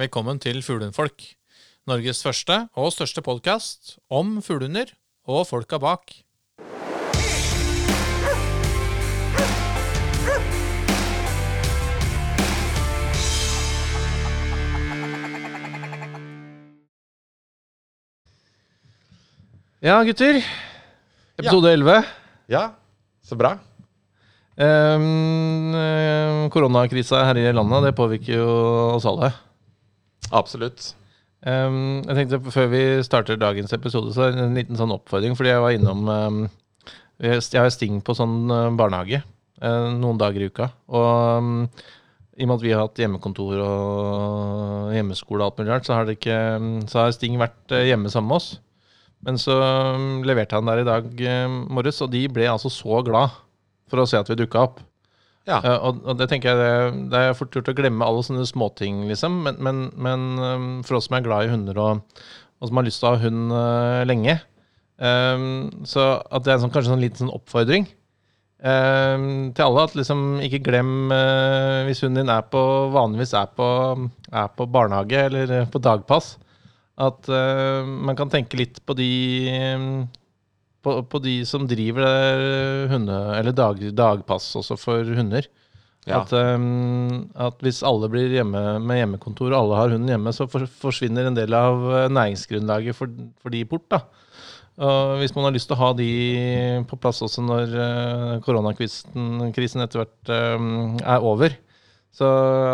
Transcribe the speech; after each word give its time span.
Velkommen 0.00 0.38
til 0.40 0.62
Fuglehundfolk. 0.64 1.26
Norges 1.90 2.22
første 2.24 2.54
og 2.72 2.86
største 2.94 3.20
podkast 3.20 3.98
om 4.08 4.38
fuglehunder 4.40 4.94
og 5.28 5.42
folka 5.44 5.76
bak. 5.76 6.14
Ja, 19.84 19.98
gutter. 20.08 20.40
Episode 21.36 21.74
11. 21.76 22.00
Ja, 22.48 22.64
så 23.20 23.36
bra. 23.36 23.52
Um, 24.56 25.76
koronakrisa 26.56 27.26
her 27.28 27.44
i 27.44 27.52
landet, 27.52 27.90
det 27.90 27.96
påvirker 28.00 28.40
jo 28.40 28.50
oss 28.96 29.04
alle. 29.04 29.34
Absolutt. 30.30 30.94
Um, 31.40 32.02
jeg 32.04 32.16
tenkte 32.18 32.52
Før 32.52 32.66
vi 32.68 32.82
starter 33.06 33.38
dagens 33.40 33.72
episode, 33.72 34.12
så 34.12 34.28
en 34.28 34.56
liten 34.58 34.78
sånn 34.78 34.94
oppfordring. 34.94 35.36
Fordi 35.38 35.52
jeg 35.52 35.64
var 35.64 35.76
innom 35.76 36.08
um, 36.08 36.40
Jeg 37.20 37.42
har 37.56 37.70
sting 37.74 38.00
på 38.04 38.16
sånn 38.16 38.44
uh, 38.52 38.68
barnehage 38.76 39.22
uh, 39.22 39.88
noen 39.96 40.20
dager 40.20 40.44
i 40.44 40.50
uka. 40.50 40.70
Og 40.92 41.40
um, 41.40 41.54
i 42.40 42.46
og 42.46 42.48
med 42.48 42.56
at 42.56 42.64
vi 42.64 42.72
har 42.72 42.86
hatt 42.86 43.00
hjemmekontor 43.02 43.58
og 43.60 44.92
hjemmeskole, 44.96 45.42
og 45.42 45.50
alt 45.50 45.58
mulig 45.60 45.72
rart, 45.74 45.84
så 45.84 45.98
har, 45.98 46.06
det 46.08 46.16
ikke, 46.16 46.38
så 46.88 47.02
har 47.02 47.12
Sting 47.12 47.36
vært 47.40 47.74
uh, 47.74 47.82
hjemme 47.84 48.12
sammen 48.12 48.30
med 48.32 48.40
oss. 48.40 48.54
Men 49.20 49.36
så 49.36 49.52
leverte 50.24 50.56
han 50.56 50.64
der 50.64 50.80
i 50.80 50.86
dag 50.88 51.10
morges, 51.68 51.98
og 52.00 52.08
de 52.14 52.22
ble 52.32 52.46
altså 52.48 52.70
så 52.72 53.02
glad 53.04 53.34
for 53.92 54.00
å 54.00 54.06
se 54.08 54.16
at 54.16 54.30
vi 54.32 54.38
dukka 54.40 54.62
opp. 54.64 54.78
Ja. 55.48 55.60
Uh, 55.64 55.76
og, 55.88 56.02
og, 56.04 56.18
det 56.20 56.28
tenker 56.30 56.52
jeg 56.52 56.60
det, 56.60 57.06
det 57.12 57.20
er 57.20 57.36
fort 57.36 57.54
gjort 57.56 57.70
å 57.72 57.76
glemme 57.76 58.06
alle 58.06 58.24
sånne 58.26 58.44
småting, 58.48 59.04
liksom. 59.08 59.40
Men, 59.46 59.60
men, 59.64 59.80
men 59.96 60.26
um, 60.36 60.68
for 60.86 60.98
oss 60.98 61.08
som 61.08 61.16
er 61.16 61.24
glad 61.24 61.46
i 61.46 61.54
hunder, 61.54 61.80
og, 61.80 62.20
og 62.60 62.68
som 62.68 62.80
har 62.80 62.86
lyst 62.86 63.02
til 63.02 63.08
å 63.08 63.14
ha 63.14 63.22
hund 63.22 63.54
uh, 63.54 64.02
lenge 64.08 64.36
um, 65.00 65.70
Så 65.88 66.04
at 66.20 66.44
det 66.44 66.52
er 66.52 66.60
sånn, 66.60 66.72
kanskje 66.74 66.90
en 66.90 66.98
sånn 66.98 67.06
liten 67.06 67.22
sånn 67.24 67.32
oppfordring 67.32 67.88
um, 68.60 69.24
til 69.56 69.64
alle. 69.64 69.86
At 69.88 69.96
liksom 69.96 70.22
ikke 70.44 70.62
glem 70.68 70.92
uh, 71.08 71.88
hvis 71.88 72.04
hunden 72.04 72.26
din 72.26 72.34
er 72.36 72.44
på, 72.52 72.62
vanligvis 72.92 73.34
er 73.40 73.50
på, 73.56 73.66
er 74.28 74.54
på 74.54 74.68
barnehage 74.70 75.26
eller 75.30 75.56
på 75.72 75.82
dagpass, 75.82 76.34
at 77.00 77.30
man 77.32 78.12
kan 78.12 78.28
tenke 78.28 78.58
litt 78.60 78.82
på 78.84 78.92
de 78.92 79.06
på, 80.84 80.96
på, 81.12 81.20
de 81.24 81.40
som 81.48 81.66
driver 81.68 82.88
hunde, 82.90 83.18
eller 83.36 83.56
dag, 83.56 83.82
dagpass 83.96 84.48
også 84.60 84.78
for 84.80 85.16
hunder. 85.16 85.48
Ja. 86.08 86.22
At, 86.22 86.32
um, 86.32 87.28
at, 87.36 87.58
hvis 87.60 87.82
alle 87.84 88.08
blir 88.12 88.32
hjemme 88.32 88.62
med 88.80 89.02
hjemmekontor, 89.02 89.52
og 89.52 89.58
alle 89.58 89.80
har 89.82 89.92
hunden 89.92 90.14
hjemme, 90.14 90.32
så 90.32 90.48
for, 90.48 90.64
forsvinner 90.80 91.28
en 91.28 91.36
del 91.36 91.54
av 91.56 91.84
næringsgrunnlaget 92.08 92.96
for, 92.96 93.12
for 93.42 93.52
de 93.52 93.64
bort. 93.68 93.86
da. 93.92 94.04
Og 94.80 95.18
hvis 95.20 95.34
man 95.36 95.44
har 95.44 95.52
lyst 95.52 95.68
til 95.68 95.76
å 95.76 95.82
ha 95.82 95.90
de 95.98 96.10
på 96.88 96.96
plass 97.00 97.20
også 97.26 97.44
når 97.44 97.74
uh, 97.76 98.34
koronakrisen 98.46 99.84
etter 99.84 100.00
hvert 100.00 100.32
um, 100.56 100.96
er 101.04 101.26
over, 101.26 101.56
så 102.16 102.28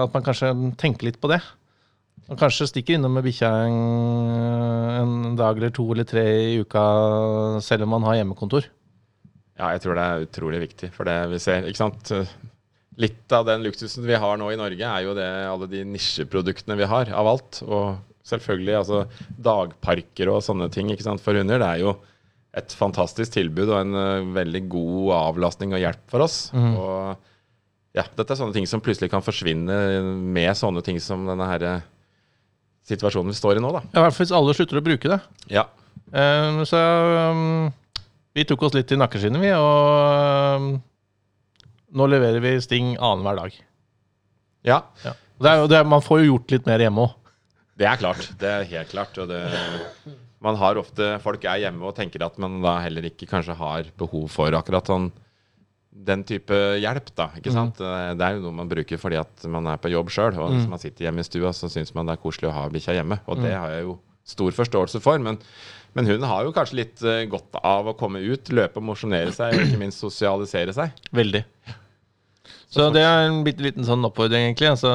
at 0.04 0.14
man 0.14 0.24
kanskje 0.24 0.52
tenker 0.80 1.10
litt 1.10 1.18
på 1.20 1.30
det. 1.32 1.42
Og 2.27 2.38
kanskje 2.41 2.66
stikker 2.70 2.96
innom 2.96 3.14
med 3.14 3.27
bikkja 3.27 3.50
en, 3.69 3.77
en, 4.96 5.36
dag 5.38 5.58
eller 5.61 5.70
to 5.74 5.86
eller 5.95 6.06
tre 6.08 6.24
i 6.24 6.56
uka, 6.58 6.83
selv 7.62 7.86
om 7.86 7.95
man 7.95 8.06
har 8.08 8.18
hjemmekontor. 8.18 8.67
Ja, 9.56 9.70
jeg 9.73 9.84
tror 9.84 9.96
det 9.96 10.05
er 10.05 10.27
utrolig 10.27 10.61
viktig. 10.64 10.90
For 10.96 11.08
det 11.08 11.17
vi 11.33 11.40
ser, 11.42 11.68
ikke 11.68 11.84
sant 11.84 12.12
Litt 12.96 13.28
av 13.36 13.45
den 13.45 13.61
luksusen 13.61 14.06
vi 14.08 14.17
har 14.17 14.39
nå 14.40 14.46
i 14.48 14.56
Norge, 14.56 14.89
er 14.89 15.02
jo 15.05 15.12
det, 15.17 15.27
alle 15.45 15.67
de 15.68 15.83
nisjeproduktene 15.84 16.78
vi 16.78 16.86
har 16.89 17.11
av 17.12 17.28
alt. 17.28 17.58
Og 17.68 17.98
selvfølgelig 18.27 18.77
altså 18.78 19.02
dagparker 19.36 20.30
og 20.33 20.40
sånne 20.45 20.70
ting 20.72 20.89
ikke 20.92 21.05
sant, 21.05 21.20
for 21.20 21.36
hunder. 21.36 21.61
Det 21.61 21.68
er 21.68 21.83
jo 21.84 21.92
et 22.56 22.72
fantastisk 22.72 23.34
tilbud 23.34 23.68
og 23.68 23.83
en 23.83 23.98
uh, 24.01 24.30
veldig 24.33 24.62
god 24.72 25.12
avlastning 25.18 25.77
og 25.77 25.83
hjelp 25.83 26.06
for 26.08 26.24
oss. 26.24 26.39
Mm. 26.56 26.72
Og 26.80 28.01
ja, 28.01 28.06
dette 28.17 28.33
er 28.33 28.40
sånne 28.40 28.56
ting 28.56 28.68
som 28.68 28.80
plutselig 28.84 29.12
kan 29.12 29.24
forsvinne 29.24 29.77
med 30.33 30.56
sånne 30.56 30.80
ting 30.84 30.96
som 31.01 31.28
denne 31.28 31.51
herre 31.52 31.74
situasjonen 32.86 33.33
vi 33.33 33.39
står 33.39 33.58
i 33.58 33.64
nå, 33.64 33.73
da. 33.74 33.83
Ja, 33.91 33.98
I 33.98 34.05
hvert 34.07 34.17
fall 34.17 34.27
hvis 34.27 34.36
alle 34.39 34.55
slutter 34.57 34.80
å 34.80 34.85
bruke 34.86 35.11
det. 35.11 35.19
Ja. 35.52 35.67
Um, 36.13 36.63
så 36.69 36.80
um, 37.33 37.70
vi 38.36 38.45
tok 38.47 38.67
oss 38.69 38.77
litt 38.77 38.92
i 38.95 38.98
nakkeskinnet, 39.01 39.42
vi, 39.42 39.52
og 39.58 40.61
um, 40.61 40.69
nå 41.96 42.08
leverer 42.11 42.42
vi 42.45 42.57
Sting 42.63 42.95
annenhver 42.96 43.41
dag. 43.42 43.57
Ja. 44.67 44.83
ja. 45.05 45.14
Det 45.42 45.52
er, 45.52 45.67
det 45.70 45.80
er, 45.80 45.89
man 45.89 46.05
får 46.05 46.23
jo 46.23 46.30
gjort 46.33 46.55
litt 46.55 46.69
mer 46.69 46.83
hjemme 46.83 47.07
òg. 47.07 47.33
Det 47.77 47.89
er 47.89 47.98
klart. 48.01 48.30
Det 48.41 48.48
er 48.48 48.70
helt 48.70 48.92
klart. 48.92 49.19
Og 49.20 49.29
det, 49.29 49.42
man 50.45 50.57
har 50.57 50.79
ofte 50.80 51.17
Folk 51.25 51.45
er 51.45 51.61
hjemme 51.67 51.85
og 51.85 51.96
tenker 51.98 52.25
at 52.25 52.39
man 52.41 52.63
da 52.64 52.79
heller 52.85 53.05
ikke 53.11 53.29
kanskje 53.29 53.57
har 53.58 53.91
behov 54.01 54.30
for 54.33 54.57
akkurat 54.57 54.89
sånn 54.89 55.11
den 56.07 56.24
type 56.29 56.57
hjelp, 56.83 57.08
da. 57.17 57.30
ikke 57.39 57.52
mm. 57.52 57.57
sant? 57.57 57.80
Mm. 57.80 58.18
Det 58.18 58.27
er 58.27 58.36
jo 58.36 58.42
noe 58.45 58.58
man 58.61 58.68
bruker 58.70 59.01
fordi 59.01 59.18
at 59.20 59.46
man 59.51 59.70
er 59.73 59.80
på 59.80 59.90
jobb 59.92 60.12
sjøl. 60.12 60.36
Og 60.36 60.52
hvis 60.52 60.67
mm. 60.67 60.74
man 60.74 60.83
sitter 60.83 61.08
hjemme 61.08 61.24
i 61.24 61.29
stua, 61.29 61.55
så 61.57 61.70
syns 61.73 61.95
man 61.96 62.08
det 62.08 62.17
er 62.17 62.23
koselig 62.23 62.51
å 62.51 62.57
ha 62.57 62.67
bikkja 62.73 62.98
hjemme. 62.98 63.20
Og 63.27 63.40
det 63.42 63.55
har 63.55 63.73
jeg 63.74 63.86
jo 63.89 63.96
stor 64.27 64.55
forståelse 64.58 65.01
for. 65.05 65.23
Men, 65.23 65.40
men 65.96 66.11
hun 66.11 66.27
har 66.29 66.46
jo 66.46 66.55
kanskje 66.55 66.80
litt 66.83 67.02
uh, 67.07 67.23
godt 67.30 67.58
av 67.62 67.90
å 67.90 67.96
komme 67.98 68.23
ut, 68.27 68.52
løpe 68.55 68.83
og 68.83 68.89
mosjonere 68.90 69.34
seg, 69.34 69.55
og 69.55 69.67
ikke 69.67 69.83
minst 69.83 70.02
sosialisere 70.02 70.74
seg. 70.77 70.95
Veldig. 71.17 71.45
Så, 72.67 72.90
det 72.92 73.02
er 73.07 73.28
en 73.28 73.45
bitte 73.46 73.64
liten 73.64 73.86
sånn 73.86 74.05
oppfordring, 74.07 74.51
egentlig. 74.51 74.68
Altså, 74.74 74.90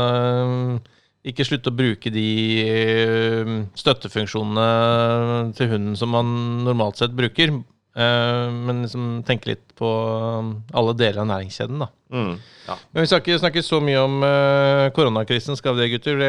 ikke 1.27 1.45
slutt 1.47 1.69
å 1.69 1.73
bruke 1.75 2.11
de 2.13 2.27
eh, 2.65 3.51
støttefunksjonene 3.79 5.53
til 5.57 5.71
hunden 5.71 5.97
som 5.97 6.11
man 6.13 6.31
normalt 6.65 6.99
sett 7.01 7.15
bruker. 7.17 7.55
Uh, 7.91 8.47
men 8.55 8.85
liksom 8.85 9.07
tenke 9.27 9.49
litt 9.49 9.73
på 9.75 9.87
um, 9.87 10.51
alle 10.71 10.93
deler 10.95 11.25
av 11.25 11.27
næringskjeden, 11.27 11.81
da. 11.83 11.89
Mm, 12.15 12.37
ja. 12.69 12.77
Men 12.93 13.03
vi 13.03 13.09
skal 13.11 13.19
ikke 13.19 13.39
snakke 13.41 13.63
så 13.67 13.81
mye 13.83 13.99
om 13.99 14.15
uh, 14.23 14.87
koronakrisen, 14.95 15.57
skal 15.59 15.75
vi 15.75 15.83
det, 15.83 15.89
gutter? 15.97 16.23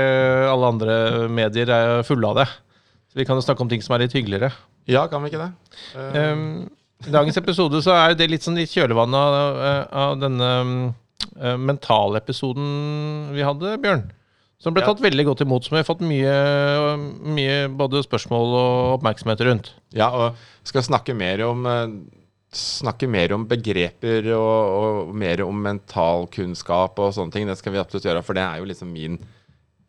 Alle 0.50 0.70
andre 0.74 0.96
medier 1.30 1.70
er 1.70 2.02
fulle 2.06 2.32
av 2.32 2.40
det. 2.40 2.48
Så 3.12 3.20
vi 3.20 3.26
kan 3.28 3.38
jo 3.38 3.44
snakke 3.46 3.62
om 3.62 3.70
ting 3.70 3.84
som 3.84 3.94
er 3.94 4.06
litt 4.06 4.16
hyggeligere. 4.16 4.50
Ja, 4.90 5.04
kan 5.10 5.22
vi 5.22 5.30
ikke 5.30 5.44
det? 5.44 5.52
Um, 5.94 6.64
I 7.06 7.14
dagens 7.14 7.38
episode 7.38 7.82
så 7.84 7.94
er 7.94 8.16
det 8.18 8.30
litt 8.32 8.42
sånn 8.42 8.58
litt 8.58 8.72
kjølvannet 8.74 9.22
av, 9.22 9.62
av 10.02 10.18
denne 10.18 10.50
um, 10.66 10.74
mentalepisoden 11.68 13.30
vi 13.36 13.46
hadde, 13.46 13.76
Bjørn. 13.82 14.08
Som 14.62 14.76
ble 14.76 14.84
tatt 14.86 15.00
ja. 15.00 15.08
veldig 15.08 15.24
godt 15.26 15.42
imot, 15.42 15.66
som 15.66 15.74
vi 15.74 15.80
har 15.80 15.86
fått 15.88 16.04
mye, 16.06 16.34
mye, 17.34 17.54
både 17.74 18.04
spørsmål 18.06 18.52
og 18.54 18.74
oppmerksomhet 18.98 19.40
rundt. 19.48 19.72
Ja, 19.96 20.06
og 20.14 20.68
skal 20.68 20.84
snakke 20.86 21.16
mer 21.18 21.42
om, 21.48 21.66
eh, 21.66 21.96
snakke 22.54 23.08
mer 23.10 23.34
om 23.34 23.48
begreper 23.50 24.28
og, 24.36 24.60
og, 24.76 25.16
mer 25.18 25.42
om 25.42 25.58
mentalkunnskap 25.66 27.02
og 27.02 27.10
sånne 27.16 27.34
ting. 27.34 27.50
Det 27.50 27.58
skal 27.58 27.74
vi 27.74 27.82
absolutt 27.82 28.06
gjøre, 28.06 28.22
for 28.22 28.38
det 28.38 28.44
er 28.46 28.62
jo 28.62 28.70
liksom 28.70 28.92
min 28.94 29.18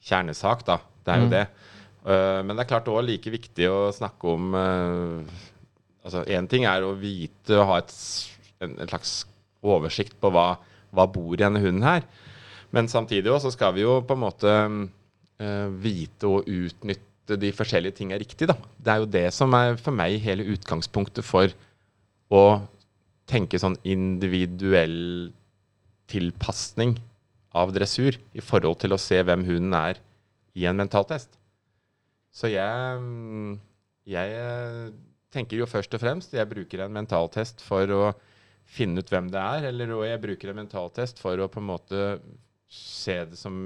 kjernesak, 0.03 0.65
da. 0.65 0.79
Det 1.05 1.13
er 1.13 1.21
jo 1.21 1.29
mm. 1.29 1.33
det. 1.35 1.45
Uh, 2.03 2.41
men 2.43 2.57
det 2.57 2.65
er 2.65 2.71
klart 2.73 2.89
òg 2.91 3.05
like 3.05 3.31
viktig 3.31 3.69
å 3.71 3.87
snakke 3.95 4.27
om 4.27 4.55
uh, 4.57 5.43
Altså, 6.03 6.25
én 6.27 6.49
ting 6.51 6.65
er 6.67 6.83
å 6.83 6.89
vite 6.99 7.55
og 7.55 7.69
ha 7.69 7.77
et, 7.79 7.93
en, 8.59 8.73
en 8.75 8.89
slags 8.89 9.21
oversikt 9.63 10.17
på 10.19 10.27
hva, 10.35 10.57
hva 10.91 11.05
bor 11.07 11.31
i 11.31 11.39
denne 11.39 11.61
hunden 11.63 11.85
her. 11.87 12.03
Men 12.73 12.89
samtidig 12.89 13.31
også, 13.31 13.51
så 13.51 13.57
skal 13.57 13.75
vi 13.75 13.85
jo 13.85 13.99
på 14.05 14.15
en 14.17 14.23
måte 14.23 14.53
uh, 14.53 15.69
vite 15.83 16.29
og 16.29 16.49
utnytte 16.49 17.37
de 17.39 17.53
forskjellige 17.55 17.99
tingene 17.99 18.19
riktig. 18.21 18.49
Da. 18.49 18.57
Det 18.77 18.93
er 18.93 19.01
jo 19.01 19.11
det 19.13 19.27
som 19.35 19.53
er 19.57 19.77
for 19.79 19.95
meg 19.95 20.17
hele 20.23 20.47
utgangspunktet 20.55 21.25
for 21.25 21.53
å 22.33 22.43
tenke 23.29 23.59
sånn 23.61 23.77
individuell 23.87 25.31
tilpasning 26.11 26.97
av 27.53 27.71
dressur 27.75 28.17
i 28.33 28.41
forhold 28.43 28.81
til 28.81 28.95
å 28.95 29.01
se 29.01 29.21
hvem 29.23 29.45
hunden 29.47 29.77
er 29.77 30.01
i 30.57 30.65
en 30.69 30.77
mentaltest. 30.77 31.37
Så 32.33 32.49
jeg, 32.49 33.09
jeg 34.09 34.37
eh, 34.41 34.87
tenker 35.33 35.59
jo 35.59 35.69
først 35.69 35.93
og 35.93 36.01
fremst 36.01 36.31
Jeg 36.33 36.49
bruker 36.49 36.81
en 36.81 36.95
mentaltest 36.95 37.61
for 37.61 37.89
å 37.93 38.05
finne 38.73 39.03
ut 39.03 39.11
hvem 39.11 39.27
det 39.29 39.41
er, 39.41 39.67
eller 39.69 39.91
jeg 40.07 40.21
bruker 40.23 40.49
en 40.49 40.63
mentaltest 40.63 41.21
for 41.21 41.37
å 41.37 41.49
på 41.51 41.61
en 41.61 41.69
måte 41.69 41.99
se 42.73 43.19
det 43.29 43.39
som 43.39 43.57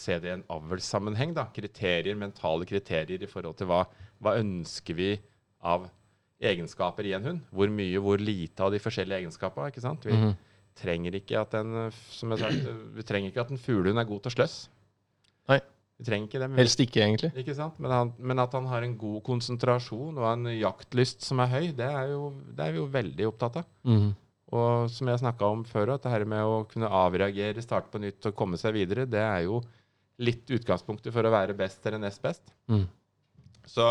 se 0.00 0.18
det 0.20 0.30
i 0.30 0.34
en 0.38 0.44
avlssammenheng. 0.52 1.34
Kriterier, 1.54 2.16
mentale 2.18 2.68
kriterier 2.68 3.22
i 3.22 3.30
forhold 3.30 3.58
til 3.60 3.68
hva, 3.70 3.84
hva 4.22 4.36
ønsker 4.40 4.96
vi 4.96 5.10
av 5.60 5.88
egenskaper 6.40 7.08
i 7.08 7.16
en 7.16 7.26
hund. 7.26 7.42
Hvor 7.52 7.72
mye, 7.72 8.00
hvor 8.00 8.20
lite 8.20 8.64
av 8.64 8.72
de 8.72 8.80
forskjellige 8.82 9.24
egenskapene. 9.24 9.72
ikke 9.72 9.84
sant? 9.84 10.06
Vi, 10.06 10.16
mm. 10.16 10.32
trenger 10.80 11.18
ikke 11.20 11.42
at 11.42 11.58
en, 11.60 11.90
som 12.14 12.32
jeg 12.32 12.44
sagt, 12.44 12.70
vi 12.96 13.04
trenger 13.06 13.32
ikke 13.32 13.44
at 13.44 13.52
en 13.52 13.60
fuglehund 13.60 14.00
er 14.00 14.08
god 14.08 14.24
til 14.24 14.32
å 14.32 14.36
sløss. 14.38 14.56
Nei. 15.50 15.60
Vi 16.00 16.06
trenger 16.08 16.30
ikke 16.30 16.40
det. 16.40 16.48
Helst 16.56 16.80
ikke, 16.80 17.02
egentlig. 17.04 17.28
Ikke 17.42 17.54
sant? 17.58 17.76
Men, 17.76 17.92
han, 17.92 18.14
men, 18.16 18.40
at 18.40 18.54
han 18.56 18.64
har 18.70 18.86
en 18.86 18.96
god 18.96 19.20
konsentrasjon 19.26 20.16
og 20.16 20.26
en 20.30 20.48
jaktlyst 20.54 21.26
som 21.26 21.42
er 21.44 21.50
høy, 21.52 21.66
det 21.76 21.84
er, 21.84 22.14
jo, 22.14 22.30
det 22.56 22.64
er 22.64 22.72
vi 22.72 22.80
jo 22.80 22.86
veldig 22.94 23.26
opptatt 23.28 23.60
av. 23.60 23.66
Mm. 23.84 24.14
Og 24.50 24.90
som 24.90 25.10
jeg 25.10 25.20
snakka 25.22 25.50
om 25.52 25.60
før, 25.66 25.94
at 25.94 26.06
det 26.06 26.12
her 26.12 26.24
med 26.28 26.42
å 26.42 26.62
kunne 26.70 26.90
avreagere, 26.90 27.62
starte 27.62 27.92
på 27.92 28.00
nytt 28.02 28.26
og 28.26 28.36
komme 28.38 28.58
seg 28.58 28.74
videre, 28.74 29.06
det 29.06 29.22
er 29.22 29.44
jo 29.46 29.60
litt 30.20 30.50
utgangspunktet 30.52 31.14
for 31.14 31.24
å 31.24 31.32
være 31.32 31.56
best 31.56 31.86
eller 31.86 32.02
nest 32.02 32.20
best. 32.22 32.50
Mm. 32.70 32.84
Så, 33.70 33.86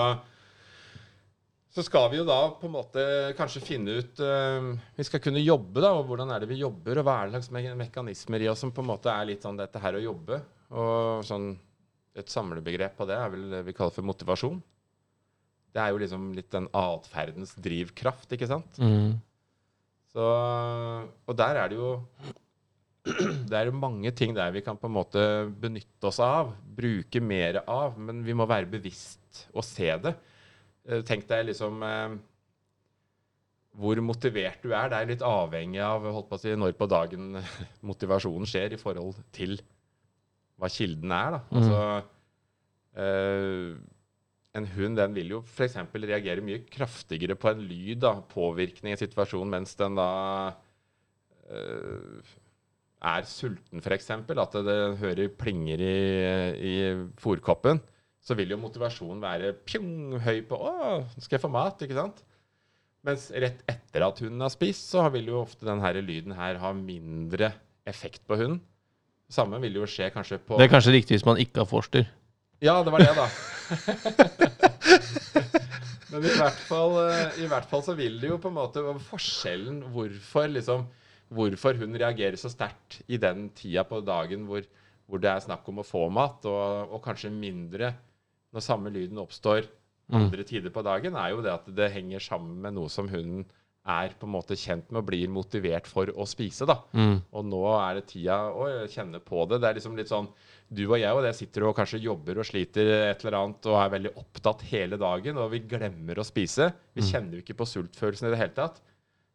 så 1.73 1.85
skal 1.85 2.09
vi 2.11 2.19
jo 2.19 2.27
da 2.27 2.41
på 2.59 2.67
en 2.67 2.75
måte 2.75 3.05
kanskje 3.37 3.63
finne 3.63 3.99
ut 4.01 4.19
uh, 4.25 4.73
Vi 4.97 5.05
skal 5.07 5.21
kunne 5.23 5.41
jobbe, 5.41 5.79
da, 5.85 5.93
og 5.95 6.09
hvordan 6.09 6.33
er 6.35 6.43
det 6.43 6.51
vi 6.51 6.59
jobber, 6.59 6.99
og 6.99 7.07
hva 7.07 7.21
er 7.21 7.29
det 7.29 7.37
slags 7.39 7.53
me 7.55 7.63
mekanismer 7.85 8.43
i 8.43 8.51
oss 8.51 8.65
som 8.65 8.73
på 8.75 8.83
en 8.83 8.91
måte 8.91 9.13
er 9.13 9.31
litt 9.31 9.47
sånn 9.47 9.59
dette 9.59 9.81
her 9.81 9.97
å 9.97 10.03
jobbe. 10.03 10.41
Og 10.75 11.23
sånn 11.25 11.53
et 12.19 12.29
samlebegrep 12.29 12.97
på 12.99 13.07
det 13.07 13.15
er 13.15 13.31
vel 13.31 13.47
det 13.53 13.63
vi 13.67 13.75
kaller 13.77 13.95
for 13.95 14.05
motivasjon. 14.05 14.59
Det 15.71 15.81
er 15.81 15.93
jo 15.93 16.01
liksom 16.01 16.29
litt 16.35 16.49
den 16.51 16.67
atferdens 16.75 17.53
drivkraft, 17.61 18.31
ikke 18.35 18.49
sant? 18.49 18.79
Mm. 18.81 19.19
Så, 20.09 20.25
og 21.29 21.37
der 21.37 21.59
er 21.61 21.69
det 21.69 21.77
jo 21.77 21.91
Det 23.49 23.55
er 23.55 23.69
mange 23.73 24.11
ting 24.13 24.33
der 24.35 24.51
vi 24.53 24.61
kan 24.65 24.77
på 24.77 24.89
en 24.89 24.95
måte 24.97 25.21
benytte 25.61 26.09
oss 26.09 26.19
av, 26.23 26.51
bruke 26.77 27.21
mer 27.23 27.61
av, 27.63 27.95
men 27.97 28.23
vi 28.25 28.35
må 28.37 28.47
være 28.49 28.69
bevisst 28.69 29.45
og 29.53 29.63
se 29.65 29.87
det. 30.03 30.15
Eh, 30.89 31.01
Tenk 31.07 31.25
deg 31.29 31.47
liksom 31.51 31.79
eh, 31.85 32.17
hvor 33.79 34.01
motivert 34.03 34.63
du 34.65 34.73
er. 34.73 34.89
Det 34.91 34.99
er 34.99 35.11
litt 35.13 35.25
avhengig 35.25 35.81
av 35.85 36.05
på 36.29 36.39
si, 36.41 36.53
når 36.57 36.75
på 36.77 36.89
dagen 36.91 37.39
motivasjonen 37.89 38.49
skjer 38.49 38.75
i 38.75 38.81
forhold 38.81 39.17
til 39.35 39.57
hva 40.59 40.69
kilden 40.73 41.13
er. 41.15 41.37
Da. 41.37 41.41
Altså, 41.55 41.79
eh, 42.99 43.79
en 44.57 44.65
hund 44.73 44.97
den 44.97 45.13
vil 45.13 45.35
jo 45.35 45.39
f.eks. 45.45 45.77
reagere 45.93 46.43
mye 46.45 46.63
kraftigere 46.71 47.37
på 47.37 47.51
en 47.51 47.61
lyd, 47.61 47.99
da, 48.01 48.15
påvirkning 48.31 48.95
i 48.95 48.99
situasjonen, 48.99 49.51
mens 49.53 49.75
den 49.77 49.99
da 49.99 50.09
øh, 51.53 52.23
er 52.99 53.27
sulten, 53.29 53.83
f.eks. 53.83 54.09
At 54.15 54.57
det, 54.57 54.63
det 54.65 54.79
hører 55.03 55.29
plinger 55.37 55.83
i, 55.85 55.93
i 56.57 56.73
fòrkoppen. 57.21 57.81
Så 58.19 58.35
vil 58.35 58.51
jo 58.51 58.59
motivasjonen 58.59 59.21
være 59.23 59.53
pjong, 59.67 60.17
høy 60.25 60.41
på 60.49 60.57
'Å, 60.57 60.97
skal 61.21 61.37
jeg 61.37 61.45
få 61.45 61.53
mat', 61.53 61.85
ikke 61.85 61.97
sant? 61.97 62.25
Mens 63.07 63.29
rett 63.31 63.61
etter 63.69 64.03
at 64.03 64.19
hunden 64.19 64.43
har 64.43 64.51
spist, 64.51 64.89
så 64.91 65.05
vil 65.13 65.29
jo 65.31 65.39
ofte 65.45 65.63
denne 65.63 65.93
lyden 66.03 66.35
her 66.35 66.59
ha 66.59 66.73
mindre 66.75 67.53
effekt 67.87 68.25
på 68.27 68.35
hunden. 68.35 68.59
Samme 69.31 69.61
vil 69.61 69.77
jo 69.77 69.85
skje 69.87 70.09
kanskje 70.11 70.39
på 70.41 70.57
Det 70.57 70.65
er 70.65 70.73
kanskje 70.73 70.95
riktig 70.97 71.15
hvis 71.15 71.25
man 71.27 71.39
ikke 71.39 71.61
har 71.61 71.69
forster. 71.69 72.09
Ja, 72.59 72.81
det 72.83 72.91
var 72.91 73.05
det, 73.05 73.13
da. 73.15 73.29
Men 76.09 76.25
i 76.25 76.33
hvert, 76.33 76.61
fall, 76.65 76.95
eh, 77.05 77.43
i 77.43 77.47
hvert 77.49 77.67
fall 77.69 77.83
så 77.85 77.93
vil 77.97 78.17
det 78.21 78.31
jo 78.31 78.39
på 78.41 78.49
en 78.49 78.57
måte 78.57 78.81
Forskjellen 79.09 79.83
hvorfor 79.93 80.49
liksom 80.49 80.87
Hvorfor 81.29 81.77
hun 81.77 81.93
reagerer 81.93 82.39
så 82.41 82.49
sterkt 82.49 83.03
i 83.05 83.19
den 83.21 83.51
tida 83.53 83.83
på 83.85 83.99
dagen 84.01 84.47
hvor, 84.49 84.63
hvor 85.05 85.21
det 85.21 85.29
er 85.29 85.43
snakk 85.43 85.67
om 85.69 85.83
å 85.83 85.85
få 85.85 86.07
mat, 86.09 86.41
og, 86.49 86.89
og 86.89 87.03
kanskje 87.05 87.29
mindre 87.29 87.91
når 88.49 88.65
samme 88.65 88.89
lyden 88.89 89.21
oppstår 89.21 89.67
andre 90.09 90.43
tider 90.47 90.73
på 90.73 90.81
dagen, 90.81 91.13
er 91.13 91.35
jo 91.35 91.43
det 91.45 91.51
at 91.53 91.67
det 91.77 91.91
henger 91.93 92.23
sammen 92.23 92.57
med 92.63 92.73
noe 92.77 92.89
som 92.89 93.09
hunden 93.11 93.45
er 93.89 94.13
på 94.19 94.27
en 94.27 94.33
måte 94.33 94.57
kjent 94.59 94.89
med 94.91 95.01
og 95.01 95.07
blir 95.07 95.31
motivert 95.31 95.87
for 95.89 96.09
å 96.09 96.25
spise. 96.29 96.67
da. 96.69 96.79
Mm. 96.93 97.21
Og 97.31 97.47
nå 97.47 97.61
er 97.77 97.99
det 97.99 98.07
tida 98.11 98.39
å 98.51 98.67
kjenne 98.91 99.21
på 99.23 99.45
det. 99.49 99.61
Det 99.61 99.69
er 99.69 99.79
liksom 99.79 99.97
litt 99.97 100.11
sånn 100.11 100.29
Du 100.69 100.83
og 100.85 100.99
jeg 101.01 101.09
og 101.17 101.23
det 101.25 101.33
sitter 101.33 101.65
og 101.65 101.73
kanskje 101.77 102.01
jobber 102.03 102.37
og 102.41 102.45
sliter 102.45 102.91
et 103.09 103.23
eller 103.23 103.39
annet 103.39 103.67
og 103.71 103.77
er 103.79 103.93
veldig 103.95 104.11
opptatt 104.21 104.61
hele 104.69 104.99
dagen, 105.01 105.39
og 105.41 105.49
vi 105.55 105.63
glemmer 105.65 106.21
å 106.21 106.25
spise. 106.27 106.69
Vi 106.93 107.05
kjenner 107.07 107.39
jo 107.39 107.43
ikke 107.43 107.57
på 107.57 107.67
sultfølelsen 107.69 108.29
i 108.29 108.33
det 108.35 108.41
hele 108.43 108.55
tatt. 108.57 108.77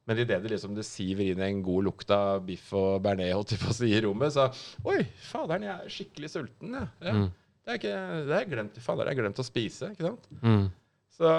Men 0.05 0.21
idet 0.21 0.43
det 0.45 0.53
liksom 0.53 0.75
det 0.77 0.85
siver 0.87 1.33
inn 1.33 1.41
en 1.43 1.63
god 1.65 1.87
lukt 1.87 2.11
av 2.13 2.43
biff 2.45 2.69
og 2.77 3.01
bearnés 3.03 3.33
holdt 3.33 3.55
jeg 3.55 3.63
på 3.63 3.71
å 3.73 3.77
si, 3.77 3.89
i 3.89 4.03
rommet, 4.05 4.35
så 4.35 4.51
Oi, 4.85 4.99
faderen, 5.31 5.65
jeg 5.65 5.75
er 5.75 5.95
skikkelig 5.97 6.31
sulten. 6.31 6.77
Ja. 6.77 6.85
ja. 7.09 7.15
Mm. 7.17 7.31
Det 7.65 7.73
er 7.73 7.81
ikke, 7.81 8.01
det 8.29 8.37
er 8.37 8.51
glemt, 8.51 8.81
fader, 8.85 9.09
jeg 9.09 9.17
har 9.17 9.23
glemt 9.23 9.41
å 9.41 9.47
spise. 9.47 9.89
ikke 9.95 10.05
sant? 10.11 10.29
Mm. 10.45 10.67
Så, 11.15 11.31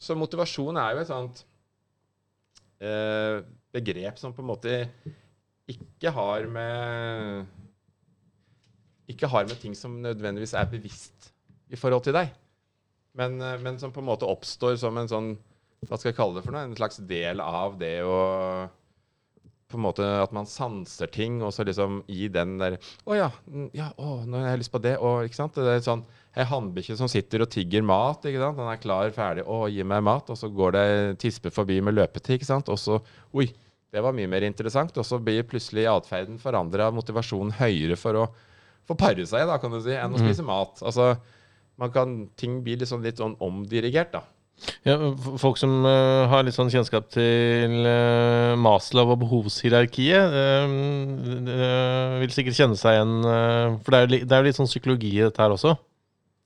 så 0.00 0.16
motivasjon 0.16 0.80
er 0.80 0.94
jo 0.94 1.02
et 1.02 1.10
sånt 1.10 1.42
eh, 2.80 3.42
begrep 3.76 4.20
som 4.22 4.32
på 4.32 4.44
en 4.44 4.48
måte 4.48 4.78
ikke 5.68 6.12
har 6.14 6.46
med 6.48 7.55
Ikke 9.10 9.30
har 9.30 9.46
med 9.46 9.60
ting 9.62 9.76
som 9.78 10.00
nødvendigvis 10.02 10.54
er 10.58 10.68
bevisst 10.70 11.30
i 11.70 11.78
forhold 11.78 12.06
til 12.06 12.14
deg, 12.16 12.32
men, 13.16 13.38
eh, 13.40 13.60
men 13.62 13.78
som 13.78 13.92
på 13.92 14.02
en 14.02 14.10
måte 14.10 14.28
oppstår 14.28 14.76
som 14.80 14.96
en 14.98 15.10
sånn 15.10 15.36
Hva 15.86 15.98
skal 15.98 16.10
jeg 16.10 16.16
kalle 16.16 16.38
det 16.38 16.44
for 16.46 16.54
noe? 16.54 16.64
En 16.66 16.76
slags 16.76 16.98
del 17.08 17.40
av 17.42 17.76
det 17.80 18.00
å 18.04 18.16
på 19.70 19.78
en 19.78 19.84
måte 19.86 20.06
At 20.22 20.34
man 20.36 20.46
sanser 20.48 21.10
ting, 21.12 21.40
og 21.42 21.52
så 21.54 21.66
liksom 21.66 22.02
i 22.12 22.28
den 22.32 22.56
der 22.60 22.78
Å 23.04 23.18
ja, 23.18 23.30
ja 23.76 23.90
å, 23.98 24.20
nå 24.26 24.40
har 24.40 24.54
jeg 24.54 24.62
lyst 24.62 24.74
på 24.74 24.82
det. 24.82 24.96
Og, 25.02 25.26
ikke 25.26 25.40
sant? 25.40 25.58
Det 25.58 25.74
er 25.74 25.84
sånn 25.84 26.04
Ei 26.36 26.44
hannbikkje 26.44 26.98
som 26.98 27.08
sitter 27.08 27.46
og 27.46 27.48
tigger 27.52 27.84
mat. 27.86 28.26
ikke 28.28 28.42
sant? 28.42 28.58
Den 28.60 28.68
er 28.68 28.80
klar, 28.80 29.08
ferdig. 29.16 29.46
Å, 29.48 29.62
gi 29.72 29.86
meg 29.88 30.02
mat. 30.04 30.28
Og 30.28 30.36
så 30.36 30.50
går 30.52 30.74
det 30.76 30.88
tispe 31.22 31.48
forbi 31.48 31.78
med 31.80 31.96
løpetid. 31.96 32.36
ikke 32.36 32.48
sant? 32.48 32.68
Og 32.68 32.76
så 32.76 32.98
Oi, 33.32 33.46
det 33.94 34.02
var 34.04 34.12
mye 34.12 34.28
mer 34.28 34.44
interessant. 34.44 34.92
Og 35.00 35.06
så 35.08 35.16
blir 35.16 35.46
plutselig 35.48 35.86
atferden 35.88 36.36
forandra, 36.42 36.90
motivasjonen 36.92 37.56
høyere 37.56 37.96
for 37.96 38.20
å 38.20 38.26
få 38.86 38.96
pare 38.98 39.26
seg, 39.26 39.46
da, 39.48 39.58
kan 39.62 39.74
du 39.74 39.80
si, 39.82 39.94
enn 39.96 40.14
å 40.14 40.22
spise 40.22 40.46
mat. 40.46 40.80
Altså, 40.86 41.14
man 41.80 41.92
kan, 41.94 42.16
ting 42.38 42.60
blir 42.64 42.80
liksom 42.80 43.04
litt 43.04 43.20
sånn 43.20 43.36
omdirigert, 43.44 44.14
da. 44.14 44.24
Ja, 44.86 44.94
folk 45.36 45.58
som 45.60 45.84
uh, 45.84 46.24
har 46.30 46.46
litt 46.46 46.56
sånn 46.56 46.70
kjennskap 46.72 47.10
til 47.12 47.74
uh, 47.84 48.54
Maslow 48.56 49.12
og 49.12 49.20
behovshierarkiet, 49.20 50.32
uh, 50.32 52.16
vil 52.22 52.32
sikkert 52.32 52.56
kjenne 52.56 52.80
seg 52.80 52.96
igjen. 52.96 53.18
for 53.84 53.92
det 53.92 53.98
er, 53.98 54.06
jo 54.06 54.22
det 54.24 54.32
er 54.32 54.40
jo 54.40 54.48
litt 54.48 54.60
sånn 54.60 54.70
psykologi 54.70 55.12
i 55.18 55.26
dette 55.26 55.42
her 55.42 55.52
også. 55.52 55.76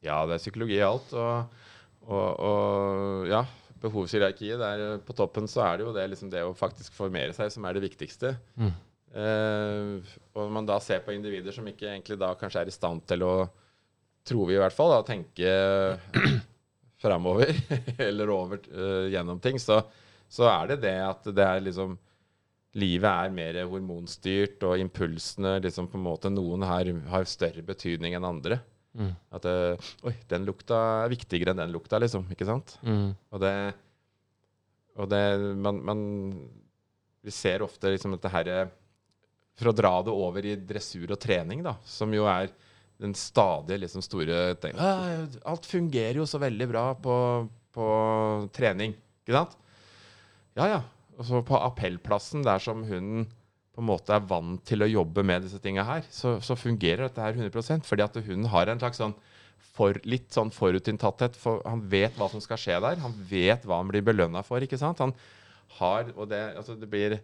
Ja, 0.02 0.24
det 0.26 0.36
er 0.36 0.42
psykologi 0.42 0.80
i 0.80 0.84
alt. 0.84 1.14
Og, 1.14 1.64
og, 2.10 2.28
og 2.50 3.30
ja, 3.30 3.44
behovshierarkiet 3.84 4.60
der 4.60 5.00
på 5.06 5.16
toppen 5.16 5.46
så 5.50 5.62
er 5.68 5.78
det 5.78 5.86
jo 5.86 5.94
det, 5.94 6.06
liksom 6.12 6.32
det 6.32 6.42
å 6.44 6.56
faktisk 6.56 6.96
formere 6.96 7.36
seg 7.36 7.52
som 7.54 7.68
er 7.68 7.76
det 7.76 7.86
viktigste. 7.86 8.34
Mm. 8.58 8.72
Eh, 9.10 10.12
og 10.38 10.52
man 10.54 10.68
da 10.68 10.76
ser 10.82 11.02
på 11.02 11.14
individer 11.14 11.54
som 11.54 11.66
ikke 11.66 11.88
egentlig 11.90 12.18
da 12.20 12.30
kanskje 12.38 12.62
er 12.62 12.70
i 12.70 12.74
stand 12.74 13.02
til 13.10 13.24
å, 13.26 13.34
tror 14.26 14.46
vi 14.46 14.54
i 14.54 14.60
hvert 14.62 14.76
fall, 14.76 14.94
da, 14.94 15.00
tenke 15.06 15.54
framover 17.02 17.50
eller 18.08 18.30
over 18.34 18.62
eh, 18.70 19.10
gjennom 19.14 19.40
ting, 19.42 19.58
så, 19.62 19.80
så 20.30 20.46
er 20.52 20.72
det 20.72 20.82
det 20.86 20.96
at 21.08 21.28
det 21.34 21.48
er 21.48 21.66
liksom 21.66 21.98
Livet 22.78 23.10
er 23.10 23.32
mer 23.34 23.56
hormonstyrt, 23.66 24.60
og 24.62 24.78
impulsene 24.78 25.56
liksom 25.58 25.88
på 25.90 25.98
en 25.98 26.04
måte 26.04 26.30
Noen 26.30 26.62
har, 26.62 26.86
har 27.10 27.24
større 27.26 27.64
betydning 27.66 28.14
enn 28.14 28.28
andre. 28.28 28.60
Mm. 28.94 29.08
At 29.34 29.48
eh, 29.50 29.88
Oi, 30.06 30.12
den 30.30 30.46
lukta 30.46 30.78
er 31.00 31.10
viktigere 31.10 31.50
enn 31.50 31.58
den 31.64 31.74
lukta, 31.74 31.98
liksom. 31.98 32.28
Ikke 32.30 32.46
sant? 32.46 32.76
Mm. 32.86 33.08
Og 33.34 33.42
det 33.42 33.54
Og 35.02 35.10
det 35.10 35.22
man, 35.58 35.82
man 35.82 36.04
Vi 37.26 37.34
ser 37.34 37.66
ofte 37.66 37.90
liksom 37.90 38.14
dette 38.14 38.30
herre 38.30 38.68
For 39.60 39.70
å 39.70 39.76
dra 39.76 39.92
det 40.06 40.12
over 40.14 40.46
i 40.48 40.56
dressur 40.56 41.10
og 41.12 41.20
trening, 41.20 41.60
da, 41.66 41.76
som 41.84 42.12
jo 42.16 42.24
er 42.30 42.48
den 43.00 43.12
stadige 43.16 43.80
liksom 43.82 44.04
store 44.04 44.54
ting. 44.60 44.76
«Ah, 44.80 45.24
Alt 45.48 45.68
fungerer 45.68 46.20
jo 46.20 46.26
så 46.28 46.40
veldig 46.40 46.68
bra 46.68 46.84
på, 47.00 47.16
på 47.76 47.88
trening, 48.56 48.94
ikke 49.22 49.36
sant? 49.36 49.56
Ja, 50.56 50.66
ja. 50.68 50.80
Og 51.20 51.28
så 51.28 51.42
på 51.44 51.60
appellplassen, 51.60 52.44
der 52.44 52.60
som 52.64 52.82
hunden 52.88 53.26
på 53.76 53.82
en 53.82 53.88
måte 53.88 54.12
er 54.16 54.24
vant 54.28 54.62
til 54.66 54.82
å 54.84 54.88
jobbe 54.90 55.22
med 55.24 55.44
disse 55.46 55.60
tinga 55.62 55.84
her, 55.86 56.06
så, 56.12 56.38
så 56.44 56.56
fungerer 56.58 57.06
dette 57.06 57.22
her 57.22 57.36
100% 57.36 57.86
fordi 57.88 58.04
at 58.04 58.16
hunden 58.24 58.48
har 58.52 58.72
en 58.72 58.80
slags 58.80 59.00
sånn 59.00 59.14
for, 59.76 59.96
litt 60.08 60.32
sånn 60.34 60.50
forutinntatthet. 60.52 61.36
For 61.38 61.62
han 61.68 61.84
vet 61.92 62.16
hva 62.18 62.28
som 62.32 62.42
skal 62.42 62.58
skje 62.60 62.80
der. 62.82 63.00
Han 63.04 63.14
vet 63.30 63.64
hva 63.68 63.78
han 63.80 63.88
blir 63.92 64.04
belønna 64.04 64.42
for. 64.44 64.60
ikke 64.64 64.80
sant? 64.80 65.00
Han 65.04 65.14
har, 65.78 66.10
og 66.16 66.28
det, 66.32 66.40
altså 66.58 66.74
det 66.76 66.88
blir 66.90 67.20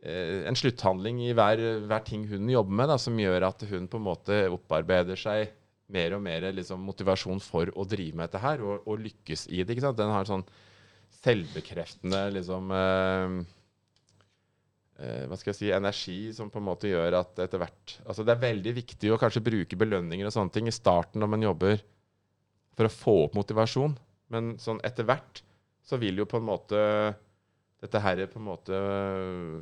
en 0.00 0.56
slutthandling 0.56 1.18
i 1.26 1.32
hver, 1.36 1.60
hver 1.84 2.04
ting 2.06 2.22
hun 2.30 2.48
jobber 2.48 2.76
med, 2.78 2.88
da, 2.88 2.96
som 3.00 3.18
gjør 3.20 3.44
at 3.50 3.64
hun 3.68 3.88
på 3.90 3.98
en 4.00 4.06
måte 4.06 4.38
opparbeider 4.48 5.18
seg 5.20 5.50
mer 5.92 6.16
og 6.16 6.22
mer 6.24 6.46
liksom, 6.54 6.82
motivasjon 6.86 7.42
for 7.44 7.70
å 7.76 7.86
drive 7.88 8.16
med 8.16 8.28
dette 8.28 8.42
her, 8.42 8.62
og, 8.64 8.86
og 8.88 9.02
lykkes 9.04 9.48
i 9.52 9.64
det. 9.66 9.78
Den 9.82 10.12
har 10.12 10.24
en 10.24 10.30
sånn 10.30 10.46
selvbekreftende 11.20 12.20
liksom 12.36 12.70
eh, 12.72 13.34
eh, 15.02 15.24
hva 15.28 15.38
skal 15.38 15.52
jeg 15.52 15.58
si, 15.58 15.72
energi 15.74 16.18
som 16.36 16.52
på 16.52 16.62
en 16.62 16.68
måte 16.70 16.90
gjør 16.90 17.18
at 17.18 17.42
etter 17.44 17.60
hvert 17.60 17.96
altså 18.06 18.24
Det 18.24 18.32
er 18.32 18.44
veldig 18.46 18.74
viktig 18.78 19.10
å 19.12 19.18
kanskje 19.20 19.44
bruke 19.44 19.78
belønninger 19.80 20.28
og 20.28 20.32
sånne 20.32 20.54
ting 20.54 20.70
i 20.70 20.74
starten 20.74 21.20
når 21.20 21.32
man 21.34 21.44
jobber 21.44 21.82
for 22.78 22.88
å 22.88 22.94
få 22.94 23.16
opp 23.26 23.34
motivasjon, 23.36 23.98
men 24.32 24.54
sånn 24.62 24.80
etter 24.86 25.04
hvert 25.04 25.42
så 25.84 25.98
vil 26.00 26.22
jo 26.22 26.28
på 26.30 26.38
en 26.38 26.46
måte 26.46 26.80
dette 27.80 28.02
her 28.04 28.24
på 28.28 28.40
en 28.40 28.48
måte 28.48 28.80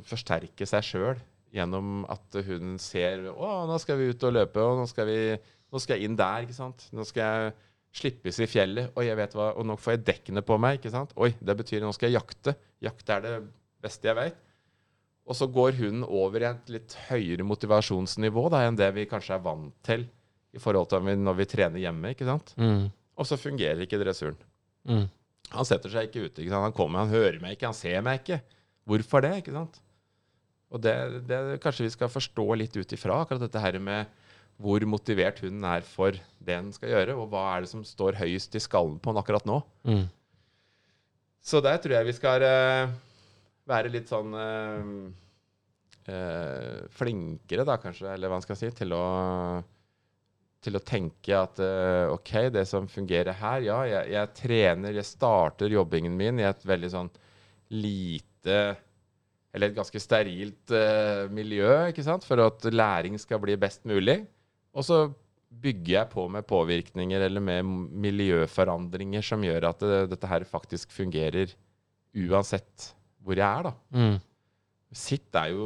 forsterke 0.07 0.67
seg 0.67 0.85
sjøl 0.85 1.21
gjennom 1.55 2.03
at 2.11 2.35
hun 2.45 2.75
ser 2.81 3.29
Å, 3.31 3.47
nå 3.69 3.77
skal 3.81 3.97
vi 3.99 4.11
ut 4.11 4.25
og 4.27 4.35
løpe, 4.35 4.61
og 4.61 4.81
nå 4.81 4.85
skal, 4.89 5.09
vi, 5.09 5.37
nå 5.71 5.81
skal 5.81 5.97
jeg 5.97 6.09
inn 6.09 6.19
der, 6.19 6.45
ikke 6.45 6.57
sant. 6.57 6.85
Nå 6.93 7.05
skal 7.07 7.23
jeg 7.23 7.55
slippes 7.99 8.37
i 8.43 8.47
fjellet, 8.49 8.91
og 8.93 9.05
jeg 9.05 9.17
vet 9.17 9.33
hva, 9.37 9.49
og 9.57 9.65
nå 9.65 9.77
får 9.79 9.95
jeg 9.95 10.03
dekkene 10.11 10.43
på 10.45 10.59
meg, 10.61 10.77
ikke 10.77 10.93
sant. 10.93 11.15
Oi, 11.17 11.31
det 11.41 11.55
betyr 11.57 11.81
nå 11.81 11.89
skal 11.95 12.11
jeg 12.11 12.19
jakte. 12.19 12.53
Jakte 12.85 13.15
er 13.15 13.25
det 13.25 13.33
beste 13.81 14.11
jeg 14.11 14.19
vet. 14.19 14.37
Og 15.29 15.37
så 15.37 15.45
går 15.49 15.77
hunden 15.77 16.05
over 16.05 16.41
i 16.41 16.49
et 16.49 16.71
litt 16.73 16.95
høyere 17.09 17.45
motivasjonsnivå 17.45 18.47
da, 18.53 18.63
enn 18.65 18.77
det 18.77 18.89
vi 18.95 19.09
kanskje 19.09 19.35
er 19.37 19.43
vant 19.45 19.73
til 19.85 20.07
i 20.53 20.61
forhold 20.61 20.89
til 20.89 21.05
når 21.05 21.37
vi 21.37 21.49
trener 21.49 21.81
hjemme. 21.81 22.13
ikke 22.13 22.25
sant? 22.29 22.55
Mm. 22.57 22.87
Og 23.19 23.27
så 23.27 23.37
fungerer 23.37 23.83
ikke 23.85 23.99
dressuren. 24.01 24.37
Mm. 24.89 25.05
Han 25.53 25.65
setter 25.65 25.91
seg 25.91 26.09
ikke 26.09 26.27
ute. 26.27 26.43
ikke? 26.43 26.63
Han 26.65 26.75
kommer, 26.75 27.03
han 27.05 27.13
hører 27.13 27.39
meg 27.41 27.55
ikke, 27.55 27.71
han 27.71 27.77
ser 27.77 28.03
meg 28.05 28.21
ikke. 28.21 28.41
Hvorfor 28.89 29.25
det? 29.25 29.35
ikke 29.41 29.55
sant? 29.55 29.79
Og 30.69 30.81
det, 30.83 30.95
det 31.29 31.59
kanskje 31.63 31.87
vi 31.87 31.93
skal 31.95 32.11
forstå 32.13 32.45
litt 32.61 32.75
ut 32.77 32.93
ifra, 32.93 33.23
akkurat 33.23 33.41
dette 33.41 33.61
her 33.63 33.79
med 33.81 34.09
hvor 34.59 34.83
motivert 34.91 35.39
hunden 35.41 35.63
er 35.65 35.85
for 35.87 36.13
det 36.13 36.51
den 36.51 36.71
skal 36.75 36.91
gjøre, 36.91 37.15
og 37.15 37.29
hva 37.31 37.45
er 37.53 37.63
det 37.63 37.71
som 37.71 37.85
står 37.87 38.19
høyest 38.19 38.57
i 38.59 38.61
skallen 38.61 38.97
på 38.99 39.13
den 39.13 39.21
akkurat 39.21 39.47
nå. 39.47 39.61
Mm. 39.87 40.05
Så 41.39 41.61
der 41.63 41.79
tror 41.79 41.95
jeg 41.95 42.09
vi 42.09 42.15
skal 42.17 42.43
uh, 42.43 42.91
være 43.69 43.91
litt 43.93 44.11
sånn 44.11 44.35
uh, 44.35 44.91
uh, 46.11 46.79
flinkere, 46.99 47.65
da 47.65 47.79
kanskje, 47.81 48.11
eller 48.11 48.27
hva 48.27 48.41
man 48.41 48.45
skal 48.45 48.59
si, 48.59 48.69
til 48.75 48.93
å, 48.97 49.03
til 50.63 50.75
å 50.75 50.83
tenke 50.83 51.35
at 51.37 51.59
uh, 51.63 52.11
OK, 52.13 52.33
det 52.53 52.65
som 52.67 52.89
fungerer 52.91 53.37
her 53.39 53.63
Ja, 53.63 53.79
jeg, 53.87 54.11
jeg 54.15 54.33
trener, 54.35 54.97
jeg 54.97 55.07
starter 55.07 55.71
jobbingen 55.71 56.17
min 56.19 56.41
i 56.41 56.47
et 56.47 56.65
veldig 56.67 56.89
sånn 56.91 57.11
lite 57.71 58.57
Eller 59.55 59.69
et 59.69 59.77
ganske 59.77 60.01
sterilt 60.03 60.73
uh, 60.75 61.29
miljø, 61.31 61.71
ikke 61.91 62.05
sant, 62.05 62.27
for 62.27 62.43
at 62.43 62.67
læring 62.73 63.15
skal 63.21 63.41
bli 63.41 63.55
best 63.59 63.87
mulig. 63.89 64.19
Og 64.75 64.85
så 64.85 64.99
bygger 65.49 65.93
jeg 65.95 66.11
på 66.11 66.27
med 66.29 66.45
påvirkninger 66.45 67.23
eller 67.25 67.41
med 67.41 67.65
miljøforandringer 68.05 69.25
som 69.25 69.41
gjør 69.43 69.71
at 69.71 69.81
det, 69.81 70.01
dette 70.11 70.29
her 70.29 70.45
faktisk 70.45 70.93
fungerer 70.93 71.55
uansett 72.13 72.91
hvor 73.25 73.39
jeg 73.39 73.47
er, 73.47 73.69
da. 73.69 73.73
Mm. 73.95 74.19
Sitt 74.95 75.35
er 75.37 75.51
jo 75.53 75.65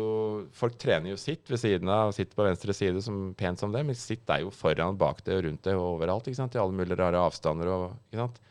Folk 0.52 0.76
trener 0.82 1.14
jo 1.14 1.20
sitt 1.20 1.48
ved 1.48 1.62
siden 1.62 1.88
av 1.88 2.12
sitt 2.16 2.34
på 2.36 2.44
venstre 2.44 2.76
side, 2.76 3.00
som 3.06 3.30
pent 3.40 3.62
som 3.62 3.72
det, 3.72 3.86
men 3.88 3.96
sitt 3.96 4.28
er 4.34 4.44
jo 4.44 4.52
foran, 4.52 4.98
bak 5.00 5.22
det 5.24 5.38
og 5.38 5.46
rundt 5.48 5.64
det 5.70 5.78
og 5.78 5.86
overalt. 5.94 6.28
ikke 6.28 6.42
sant? 6.42 6.58
I 6.58 6.64
alle 6.64 6.76
mulige 6.76 7.00
rare 7.00 7.22
avstander. 7.24 7.72
Og, 7.72 7.86
ikke 8.12 8.26
sant? 8.26 8.42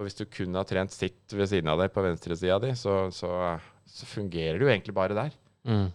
og 0.00 0.06
hvis 0.06 0.16
du 0.16 0.24
kun 0.32 0.56
har 0.56 0.64
trent 0.64 0.94
sitt 0.96 1.34
ved 1.36 1.50
siden 1.50 1.68
av 1.68 1.80
deg 1.82 1.90
på 1.92 2.02
venstresida 2.02 2.56
di, 2.62 2.72
så, 2.78 3.02
så, 3.12 3.30
så 3.84 4.06
fungerer 4.08 4.56
det 4.56 4.64
jo 4.64 4.70
egentlig 4.72 4.94
bare 4.96 5.16
der. 5.18 5.34
Mm. 5.68 5.90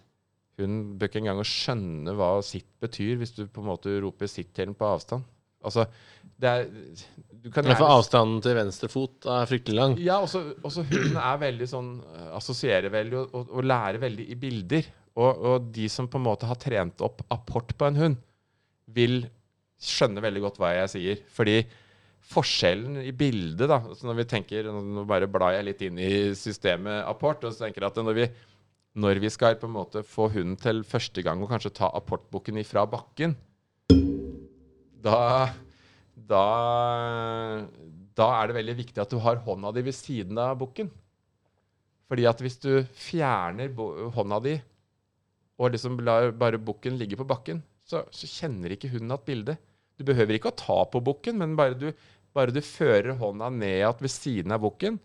Hun 0.62 0.76
bør 0.96 1.10
ikke 1.10 1.24
engang 1.24 1.40
skjønne 1.42 2.14
hva 2.16 2.28
sitt 2.46 2.68
betyr, 2.80 3.16
hvis 3.18 3.34
du 3.34 3.42
på 3.50 3.64
en 3.64 3.68
måte 3.72 3.96
roper 4.04 4.30
sitt 4.30 4.54
til 4.54 4.70
den 4.70 4.78
på 4.78 4.86
avstand. 4.88 5.26
Altså, 5.66 5.88
det 6.38 6.52
er 6.52 6.68
du 7.42 7.48
kan 7.52 7.66
for 7.72 7.88
avstanden 7.88 8.42
til 8.44 8.56
venstre 8.58 8.88
fot 8.90 9.26
er 9.30 9.48
fryktelig 9.50 9.76
lang. 9.78 9.96
Ja, 10.02 10.18
også, 10.24 10.42
også 10.66 10.84
hunden 10.88 11.16
er 11.20 11.40
veldig 11.42 11.68
sånn 11.70 11.90
eh, 12.02 12.28
Assosierer 12.38 12.92
veldig 12.92 13.18
og, 13.22 13.34
og, 13.36 13.50
og 13.58 13.66
lærer 13.66 14.00
veldig 14.02 14.28
i 14.32 14.38
bilder. 14.40 14.90
Og, 15.16 15.46
og 15.50 15.70
de 15.72 15.88
som 15.92 16.08
på 16.12 16.20
en 16.20 16.26
måte 16.26 16.48
har 16.48 16.58
trent 16.60 17.00
opp 17.04 17.22
apport 17.32 17.72
på 17.78 17.88
en 17.88 17.98
hund, 18.00 18.16
vil 18.92 19.22
skjønne 19.80 20.22
veldig 20.24 20.42
godt 20.44 20.60
hva 20.60 20.74
jeg 20.76 20.92
sier. 20.92 21.22
Fordi 21.36 21.60
forskjellen 22.26 23.00
i 23.04 23.14
bildet, 23.14 23.68
da 23.70 23.80
så 23.94 24.08
Når 24.08 24.20
vi 24.20 24.28
tenker 24.30 24.68
Nå 24.72 25.04
bare 25.08 25.28
blar 25.30 25.54
jeg 25.54 25.68
litt 25.68 25.82
inn 25.86 26.00
i 26.02 26.12
systemet 26.38 27.04
apport, 27.06 27.44
og 27.46 27.54
så 27.54 27.66
tenker 27.66 27.84
jeg 27.84 27.94
at 27.94 28.00
når 28.02 28.18
vi, 28.18 28.28
når 28.98 29.22
vi 29.22 29.30
skal 29.32 29.58
på 29.60 29.68
en 29.70 29.76
måte 29.76 30.02
få 30.06 30.28
hunden 30.34 30.58
til 30.60 30.82
første 30.86 31.22
gang 31.22 31.42
å 31.42 31.50
kanskje 31.50 31.74
ta 31.78 31.92
apportbukken 31.94 32.58
ifra 32.62 32.86
bakken, 32.90 33.36
da 35.06 35.18
da, 36.28 36.46
da 38.18 38.28
er 38.38 38.48
det 38.48 38.56
veldig 38.58 38.76
viktig 38.80 39.02
at 39.02 39.12
du 39.12 39.20
har 39.22 39.42
hånda 39.44 39.72
di 39.76 39.84
ved 39.86 39.96
siden 39.96 40.38
av 40.42 40.56
bukken. 40.60 40.90
Fordi 42.06 42.26
at 42.30 42.42
hvis 42.42 42.58
du 42.62 42.70
fjerner 42.94 43.72
hånda 44.14 44.40
di 44.44 44.56
og 45.56 45.72
liksom 45.72 45.98
lar 46.04 46.30
bare 46.36 46.60
bukken 46.60 46.98
ligge 47.00 47.18
på 47.18 47.26
bakken, 47.28 47.62
så, 47.86 48.02
så 48.12 48.28
kjenner 48.28 48.74
ikke 48.74 48.90
hunden 48.92 49.14
at 49.14 49.24
bildet. 49.26 49.62
Du 49.96 50.04
behøver 50.04 50.36
ikke 50.36 50.52
å 50.52 50.58
ta 50.58 50.78
på 50.92 51.00
bukken, 51.04 51.38
men 51.40 51.54
bare 51.58 51.78
du, 51.78 51.88
bare 52.36 52.52
du 52.52 52.60
fører 52.64 53.16
hånda 53.16 53.48
ned 53.54 53.78
igjen 53.78 54.02
ved 54.04 54.12
siden 54.12 54.52
av 54.52 54.64
bukken, 54.66 54.98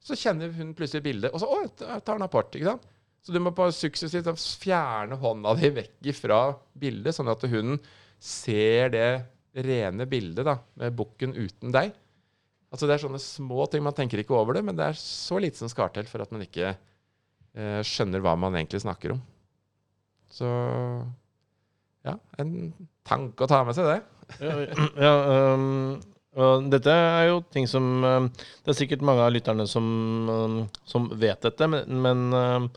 så 0.00 0.16
kjenner 0.16 0.54
hunden 0.54 0.76
plutselig 0.78 1.04
bildet. 1.04 1.34
Og 1.34 1.42
så 1.42 1.50
å, 1.50 1.60
tar 1.76 2.14
den 2.14 2.24
apport. 2.24 2.54
ikke 2.56 2.72
sant? 2.72 2.86
Så 3.20 3.34
du 3.34 3.40
må 3.42 3.52
bare 3.52 3.74
suksessivt 3.74 4.30
fjerne 4.62 5.18
hånda 5.20 5.52
di 5.58 5.72
vekk 5.82 6.12
fra 6.16 6.40
bildet, 6.78 7.16
sånn 7.16 7.28
at 7.28 7.44
hunden 7.50 7.82
ser 8.22 8.94
det 8.94 9.08
rene 9.54 10.06
bildet 10.08 10.46
da, 10.46 10.58
med 10.78 10.96
bukken 10.98 11.34
uten 11.36 11.72
deg. 11.74 11.94
Altså 12.68 12.88
Det 12.88 12.96
er 12.96 13.04
sånne 13.06 13.20
små 13.22 13.64
ting. 13.70 13.82
Man 13.84 13.96
tenker 13.96 14.20
ikke 14.20 14.36
over 14.36 14.58
det, 14.58 14.64
men 14.66 14.76
det 14.76 14.90
er 14.90 15.00
så 15.00 15.40
lite 15.40 15.60
som 15.60 15.70
skal 15.72 15.90
til 15.94 16.08
for 16.10 16.24
at 16.24 16.32
man 16.34 16.44
ikke 16.44 16.74
eh, 16.74 17.80
skjønner 17.86 18.22
hva 18.24 18.36
man 18.40 18.58
egentlig 18.58 18.82
snakker 18.84 19.16
om. 19.16 19.22
Så 20.32 20.48
ja, 22.04 22.14
en 22.40 22.52
tanke 23.08 23.44
å 23.44 23.50
ta 23.50 23.62
med 23.64 23.76
seg, 23.76 23.88
det. 23.88 24.44
Ja, 24.44 24.54
ja 25.06 25.14
um, 25.54 25.96
og 26.38 26.68
dette 26.70 26.92
er 26.92 27.30
jo 27.30 27.38
ting 27.50 27.64
som 27.66 27.86
um, 28.04 28.26
Det 28.36 28.70
er 28.70 28.76
sikkert 28.76 29.00
mange 29.02 29.24
av 29.24 29.32
lytterne 29.32 29.64
som, 29.66 29.86
um, 30.28 30.58
som 30.86 31.08
vet 31.18 31.40
dette, 31.42 31.66
men, 31.72 31.88
men, 32.04 32.68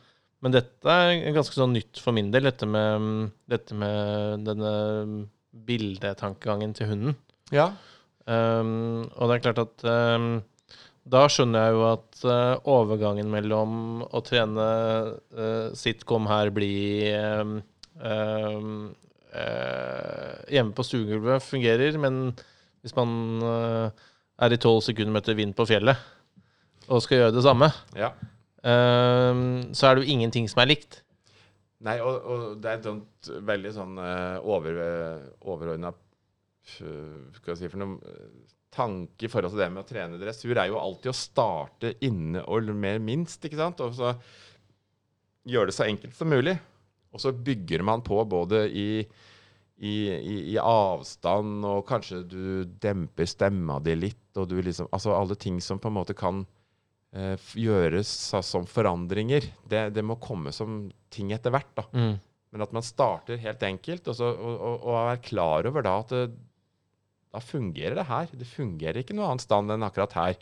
men 0.42 0.56
dette 0.56 0.96
er 1.04 1.36
ganske 1.36 1.60
sånn 1.60 1.76
nytt 1.76 2.00
for 2.02 2.16
min 2.16 2.32
del, 2.34 2.48
dette 2.48 2.66
med, 2.66 3.30
dette 3.52 3.76
med 3.78 4.48
denne 4.48 4.72
bildetankegangen 5.52 6.74
til 6.78 6.92
hunden. 6.92 7.18
Ja. 7.52 7.72
Um, 8.26 9.10
og 9.18 9.28
det 9.30 9.38
er 9.38 9.44
klart 9.48 9.62
at 9.64 9.86
um, 9.90 10.42
da 11.10 11.26
skjønner 11.32 11.66
jeg 11.66 11.76
jo 11.76 11.84
at 11.90 12.24
uh, 12.30 12.70
overgangen 12.70 13.32
mellom 13.34 14.04
å 14.06 14.22
trene 14.26 14.68
uh, 15.34 15.72
sitcom 15.78 16.30
her 16.30 16.52
bli 16.54 17.10
um, 17.18 17.58
eh, 19.32 20.32
hjemme 20.52 20.74
på 20.76 20.86
stuegulvet 20.86 21.44
fungerer, 21.44 21.98
men 22.02 22.32
hvis 22.82 22.96
man 22.98 23.44
er 24.42 24.54
i 24.56 24.60
tolv 24.60 24.82
sekunder 24.84 25.14
møter 25.14 25.38
vind 25.38 25.54
på 25.56 25.68
fjellet 25.70 26.00
og 26.90 27.04
skal 27.06 27.20
gjøre 27.20 27.36
det 27.36 27.44
samme, 27.46 27.70
ja. 27.96 28.10
så 28.66 29.88
er 29.88 29.96
det 29.96 30.02
jo 30.02 30.16
ingenting 30.16 30.50
som 30.50 30.64
er 30.64 30.72
likt. 30.74 31.04
Nei, 31.82 31.98
og, 32.06 32.18
og 32.30 32.42
det 32.62 32.70
er 32.70 32.80
et 32.80 32.88
sånt 32.88 33.30
veldig 33.48 33.72
sånn 33.74 33.98
uh, 33.98 34.38
over, 34.46 34.78
overordna 35.42 35.90
Skal 36.62 37.54
jeg 37.54 37.58
si 37.58 37.70
for 37.72 37.82
noe 37.82 37.98
eh, 38.06 38.52
tanke 38.72 39.26
i 39.26 39.32
forhold 39.32 39.56
til 39.56 39.64
det 39.64 39.70
med 39.74 39.84
å 39.84 39.90
trene 39.90 40.20
dressur, 40.22 40.54
er 40.56 40.70
jo 40.70 40.80
alltid 40.80 41.12
å 41.12 41.18
starte 41.18 41.94
inne 42.06 42.44
og 42.48 42.70
mer 42.78 43.02
minst, 43.04 43.44
ikke 43.44 43.60
sant? 43.60 43.82
Og 43.84 43.98
så 43.98 44.14
gjøre 45.50 45.72
det 45.72 45.76
så 45.76 45.88
enkelt 45.88 46.16
som 46.16 46.32
mulig. 46.32 46.56
Og 47.12 47.20
så 47.20 47.34
bygger 47.36 47.84
man 47.84 48.04
på 48.06 48.22
både 48.30 48.64
i, 48.70 49.02
i, 49.84 49.96
i, 50.16 50.38
i 50.54 50.58
avstand, 50.62 51.66
og 51.68 51.84
kanskje 51.90 52.22
du 52.24 52.46
demper 52.82 53.28
stemma 53.28 53.82
di 53.84 53.98
litt, 53.98 54.24
og 54.40 54.48
du 54.48 54.62
liksom 54.62 54.88
Altså 54.96 55.18
alle 55.18 55.36
ting 55.36 55.60
som 55.60 55.82
på 55.82 55.92
en 55.92 55.98
måte 55.98 56.16
kan 56.16 56.46
eh, 57.12 57.36
gjøres 57.60 58.14
som 58.48 58.70
forandringer. 58.70 59.50
Det, 59.68 59.90
det 59.98 60.06
må 60.08 60.20
komme 60.24 60.56
som 60.56 60.86
ting 61.14 61.34
etter 61.36 61.54
hvert. 61.54 61.72
da. 61.78 61.88
Mm. 61.94 62.16
Men 62.52 62.66
at 62.66 62.74
man 62.76 62.86
starter 62.86 63.40
helt 63.40 63.62
enkelt, 63.64 64.08
og, 64.12 64.18
så, 64.18 64.32
og, 64.32 64.56
og, 64.56 64.88
og 64.92 65.12
er 65.14 65.22
klar 65.24 65.70
over 65.70 65.86
da 65.86 65.98
at 66.02 66.16
det, 66.16 66.24
da 67.32 67.40
fungerer 67.44 67.96
det 67.96 68.08
her. 68.10 68.32
Det 68.36 68.48
fungerer 68.50 69.02
ikke 69.02 69.16
noe 69.16 69.30
annet 69.32 69.46
sted 69.46 69.72
enn 69.72 69.88
akkurat 69.88 70.18
her. 70.18 70.40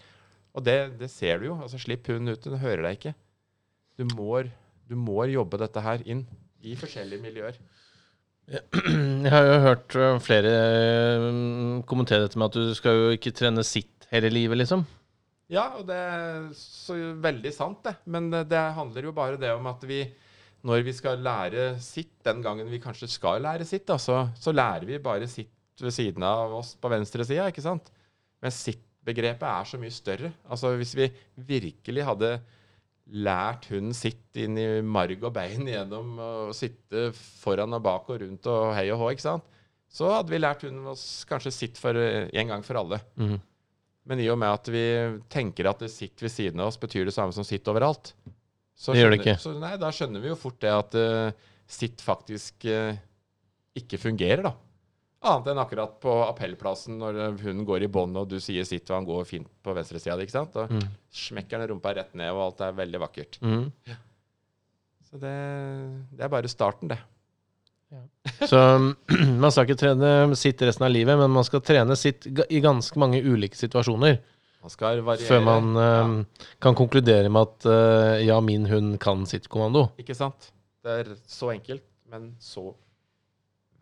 Og 0.58 0.66
det, 0.66 0.78
det 1.02 1.12
ser 1.14 1.42
du 1.42 1.52
jo. 1.52 1.58
altså 1.62 1.82
Slipp 1.82 2.10
hunden 2.10 2.34
ut, 2.34 2.46
den 2.46 2.62
hører 2.62 2.88
deg 2.88 2.98
ikke. 2.98 3.14
Du 4.00 4.08
må, 4.16 4.42
du 4.90 4.96
må 4.98 5.26
jobbe 5.30 5.60
dette 5.62 5.84
her 5.86 6.02
inn 6.10 6.24
i 6.66 6.74
forskjellige 6.80 7.24
miljøer. 7.24 7.60
Jeg 8.50 9.30
har 9.30 9.46
jo 9.46 9.58
hørt 9.62 9.98
flere 10.26 10.54
kommentere 11.86 12.26
dette 12.26 12.40
med 12.40 12.50
at 12.50 12.58
du 12.58 12.72
skal 12.78 12.98
jo 12.98 13.12
ikke 13.14 13.36
trene 13.38 13.66
sitt 13.68 14.10
hele 14.10 14.32
livet, 14.34 14.58
liksom. 14.64 14.88
Ja, 15.50 15.68
og 15.80 15.86
det 15.90 15.98
er 15.98 16.50
så 16.58 16.96
veldig 17.22 17.52
sant, 17.54 17.84
det. 17.86 17.96
Men 18.10 18.30
det, 18.34 18.48
det 18.52 18.64
handler 18.78 19.10
jo 19.10 19.14
bare 19.18 19.38
det 19.42 19.52
om 19.54 19.70
at 19.70 19.86
vi, 19.90 20.04
når 20.68 20.84
vi 20.84 20.94
skal 20.96 21.22
lære 21.24 21.72
sitt, 21.84 22.12
den 22.26 22.44
gangen 22.44 22.68
vi 22.72 22.82
kanskje 22.84 23.08
skal 23.12 23.44
lære 23.44 23.68
sitt, 23.68 23.86
da, 23.88 23.96
så, 24.02 24.26
så 24.40 24.54
lærer 24.56 24.88
vi 24.90 25.00
bare 25.04 25.28
sitt 25.32 25.54
ved 25.80 25.96
siden 25.96 26.26
av 26.28 26.54
oss 26.58 26.74
på 26.80 26.92
venstre 26.92 27.24
sida, 27.28 27.48
ikke 27.48 27.64
sant? 27.64 27.92
Men 28.44 28.52
sitt-begrepet 28.52 29.48
er 29.48 29.68
så 29.68 29.80
mye 29.80 29.94
større. 29.94 30.34
Altså 30.52 30.74
hvis 30.80 30.96
vi 31.00 31.08
virkelig 31.50 32.08
hadde 32.08 32.34
lært 33.10 33.70
hunden 33.72 33.96
sitt 33.98 34.38
inn 34.38 34.58
i 34.60 34.68
marg 34.86 35.24
og 35.24 35.34
bein 35.34 35.66
gjennom 35.68 36.20
å 36.22 36.32
sitte 36.54 37.10
foran 37.16 37.74
og 37.78 37.86
bak 37.86 38.12
og 38.12 38.20
rundt 38.22 38.50
og 38.52 38.74
hei 38.78 38.90
og 38.94 39.00
hå, 39.02 39.14
ikke 39.16 39.26
sant? 39.30 39.48
Så 39.90 40.10
hadde 40.12 40.30
vi 40.30 40.42
lært 40.42 40.68
hunden 40.68 40.92
oss 40.92 41.24
kanskje 41.30 41.54
sitt 41.56 41.80
for 41.82 41.98
en 41.98 42.52
gang 42.52 42.66
for 42.66 42.78
alle. 42.78 43.00
Mm. 43.18 43.40
Men 44.10 44.22
i 44.22 44.28
og 44.32 44.38
med 44.42 44.52
at 44.52 44.70
vi 44.74 44.84
tenker 45.32 45.70
at 45.70 45.82
det 45.82 45.90
sitt 45.94 46.22
ved 46.22 46.34
siden 46.34 46.62
av 46.62 46.70
oss 46.70 46.78
betyr 46.82 47.08
det 47.08 47.16
samme 47.16 47.34
som 47.34 47.48
sitt 47.48 47.68
overalt, 47.72 48.14
så 48.80 48.94
Det 48.96 49.02
gjør 49.02 49.12
det 49.12 49.20
ikke. 49.20 49.36
Så 49.44 49.52
nei, 49.60 49.74
da 49.82 49.90
skjønner 49.92 50.24
vi 50.24 50.32
jo 50.32 50.38
fort 50.40 50.60
det 50.64 50.72
at 50.72 50.96
uh, 50.96 51.52
sitt 51.70 52.00
faktisk 52.02 52.64
uh, 52.72 52.96
ikke 53.76 54.00
fungerer, 54.00 54.46
da. 54.48 54.54
Annet 55.30 55.50
enn 55.52 55.60
akkurat 55.60 55.98
på 56.00 56.14
appellplassen 56.30 56.96
når 57.02 57.18
hun 57.26 57.40
hunden 57.44 57.66
går 57.68 57.84
i 57.84 57.90
bånd 57.92 58.16
og 58.22 58.30
du 58.32 58.38
sier 58.40 58.64
sitt 58.64 58.88
og 58.88 59.02
han 59.02 59.08
går 59.10 59.26
fint 59.28 59.50
på 59.68 59.74
venstresida. 59.76 60.16
Da 60.54 60.64
Mm. 60.72 60.86
smekker 61.12 61.60
han 61.60 61.68
rumpa 61.74 61.92
rett 61.98 62.14
ned, 62.16 62.32
og 62.32 62.40
alt 62.46 62.62
er 62.70 62.78
veldig 62.78 63.02
vakkert. 63.04 63.40
Mhm. 63.44 63.66
Så 65.10 65.18
det, 65.20 65.36
det 66.16 66.24
er 66.24 66.32
bare 66.32 66.48
starten, 66.48 66.88
det. 66.94 67.00
Ja. 67.92 68.04
Så 68.48 68.60
man 69.44 69.52
skal 69.52 69.66
ikke 69.68 69.80
trene 69.82 70.36
sitt 70.40 70.62
resten 70.62 70.86
av 70.88 70.92
livet, 70.94 71.18
men 71.20 71.32
man 71.36 71.44
skal 71.44 71.64
trene 71.66 71.96
sitt 72.00 72.28
i 72.30 72.62
ganske 72.64 72.96
mange 73.02 73.20
ulike 73.26 73.58
situasjoner. 73.60 74.20
Før 74.60 75.40
man 75.46 75.70
eh, 75.80 76.44
kan 76.60 76.76
konkludere 76.76 77.30
med 77.32 77.48
at 77.48 77.68
uh, 77.72 78.18
ja, 78.20 78.42
min 78.44 78.66
hund 78.68 78.98
kan 79.00 79.24
sitt 79.30 79.48
kommando. 79.48 79.86
Ikke 80.02 80.16
sant? 80.18 80.52
Det 80.84 80.98
er 81.02 81.14
så 81.28 81.54
enkelt, 81.54 81.86
men 82.12 82.34
så 82.44 82.74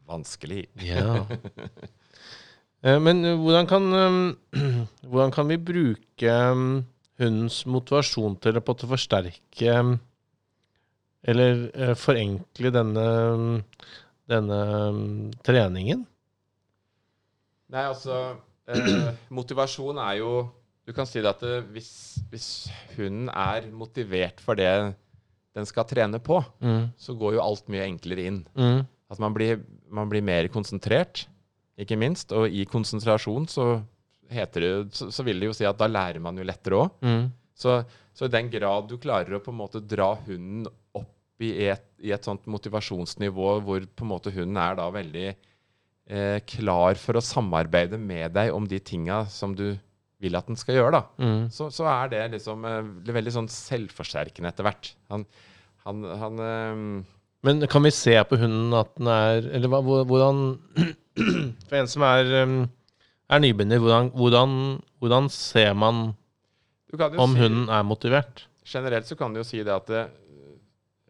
vanskelig. 0.07 0.67
Ja. 0.86 1.25
Eh, 2.86 3.00
Men 3.01 3.25
eh, 3.25 3.34
hvordan 3.36 3.65
kan, 3.67 3.88
eh, 3.93 4.62
hvordan 5.10 5.31
kan 5.34 5.48
vi 5.50 5.57
bruke 5.57 6.29
eh, 6.29 6.60
hundens 7.17 7.63
motivasjon 7.65 8.36
til 8.38 8.60
å 8.60 8.62
forsterke 8.62 9.79
eller 11.27 11.96
forenkle 11.98 12.69
denne, 12.72 13.07
denne 14.29 14.60
treningen? 15.43 16.05
Nei, 17.74 17.84
altså 17.89 18.38
Motivasjon 19.34 19.98
er 19.98 20.19
jo 20.22 20.31
Du 20.88 20.94
kan 20.96 21.08
si 21.10 21.20
det 21.20 21.27
at 21.34 21.41
hvis, 21.74 21.89
hvis 22.32 22.48
hunden 22.96 23.27
er 23.34 23.65
motivert 23.75 24.39
for 24.44 24.56
det 24.56 24.70
den 25.58 25.65
skal 25.67 25.88
trene 25.89 26.20
på, 26.22 26.38
Mm. 26.62 26.91
så 26.96 27.15
går 27.17 27.34
jo 27.36 27.41
alt 27.44 27.67
mye 27.67 27.88
enklere 27.89 28.27
inn. 28.29 28.44
Mm. 28.56 28.86
At 29.10 29.20
man 29.20 29.34
blir, 29.36 29.60
man 29.89 30.08
blir 30.12 30.22
mer 30.24 30.48
konsentrert, 30.53 31.25
ikke 31.77 31.98
minst. 31.98 32.32
Og 32.32 32.48
i 32.50 32.63
konsentrasjon 32.70 33.48
så 33.50 33.65
heter 34.29 34.62
det 34.63 34.72
så, 34.96 35.10
så 35.12 35.24
vil 35.25 35.39
det 35.39 35.50
jo 35.50 35.56
si 35.58 35.65
at 35.67 35.77
da 35.79 35.88
lærer 35.89 36.20
man 36.24 36.38
jo 36.38 36.46
lettere 36.48 36.79
òg. 36.86 36.94
Mm. 37.01 37.27
Så, 37.58 37.79
så 38.13 38.27
i 38.29 38.34
den 38.34 38.51
grad 38.53 38.88
du 38.91 38.98
klarer 39.01 39.38
å 39.38 39.41
på 39.44 39.51
en 39.53 39.60
måte 39.63 39.82
dra 39.82 40.12
hunden 40.27 40.67
opp 40.96 41.41
i 41.41 41.51
et, 41.72 41.84
i 42.06 42.12
et 42.13 42.24
sånt 42.25 42.46
motivasjonsnivå 42.50 43.50
hvor 43.65 43.84
på 43.96 44.06
en 44.06 44.12
måte 44.13 44.32
hunden 44.34 44.58
er 44.62 44.77
da 44.77 44.88
veldig 44.94 45.27
eh, 45.32 46.38
klar 46.50 46.98
for 47.01 47.17
å 47.17 47.24
samarbeide 47.24 47.98
med 48.01 48.34
deg 48.38 48.53
om 48.53 48.65
de 48.70 48.79
tinga 48.79 49.24
som 49.34 49.56
du 49.58 49.72
vil 50.19 50.36
at 50.39 50.47
den 50.50 50.57
skal 50.57 50.75
gjøre, 50.79 50.91
da, 50.97 51.01
Mm. 51.21 51.43
så, 51.53 51.67
så 51.74 51.86
er 51.91 52.09
det 52.09 52.24
liksom 52.38 52.63
eh, 52.65 52.81
veldig 53.13 53.33
sånn 53.36 53.50
selvforsterkende 53.53 54.50
etter 54.50 54.65
hvert. 54.65 54.89
Han, 55.13 55.25
han, 55.86 56.03
han 56.24 56.39
eh, 56.41 56.81
Men 57.45 57.62
kan 57.69 57.86
vi 57.86 57.91
se 57.93 58.15
på 58.25 58.39
hunden 58.41 58.74
at 58.74 58.95
den 58.97 59.07
er 59.13 59.45
Eller 59.53 59.69
hvordan 59.69 60.39
For 61.69 61.77
en 61.77 61.88
som 61.91 62.01
er, 62.07 62.31
um, 62.43 62.55
er 63.29 63.39
nybegynner, 63.43 63.79
hvordan, 63.83 64.09
hvordan, 64.17 64.51
hvordan 65.01 65.29
ser 65.33 65.74
man 65.77 66.01
om 66.97 67.33
si- 67.36 67.41
hunden 67.43 67.69
er 67.69 67.83
motivert? 67.86 68.45
generelt 68.67 69.05
så 69.07 69.15
kan 69.15 69.31
du 69.33 69.39
jo 69.39 69.45
si 69.47 69.62
det 69.63 69.71
at 69.71 69.89
eh, 69.95 70.09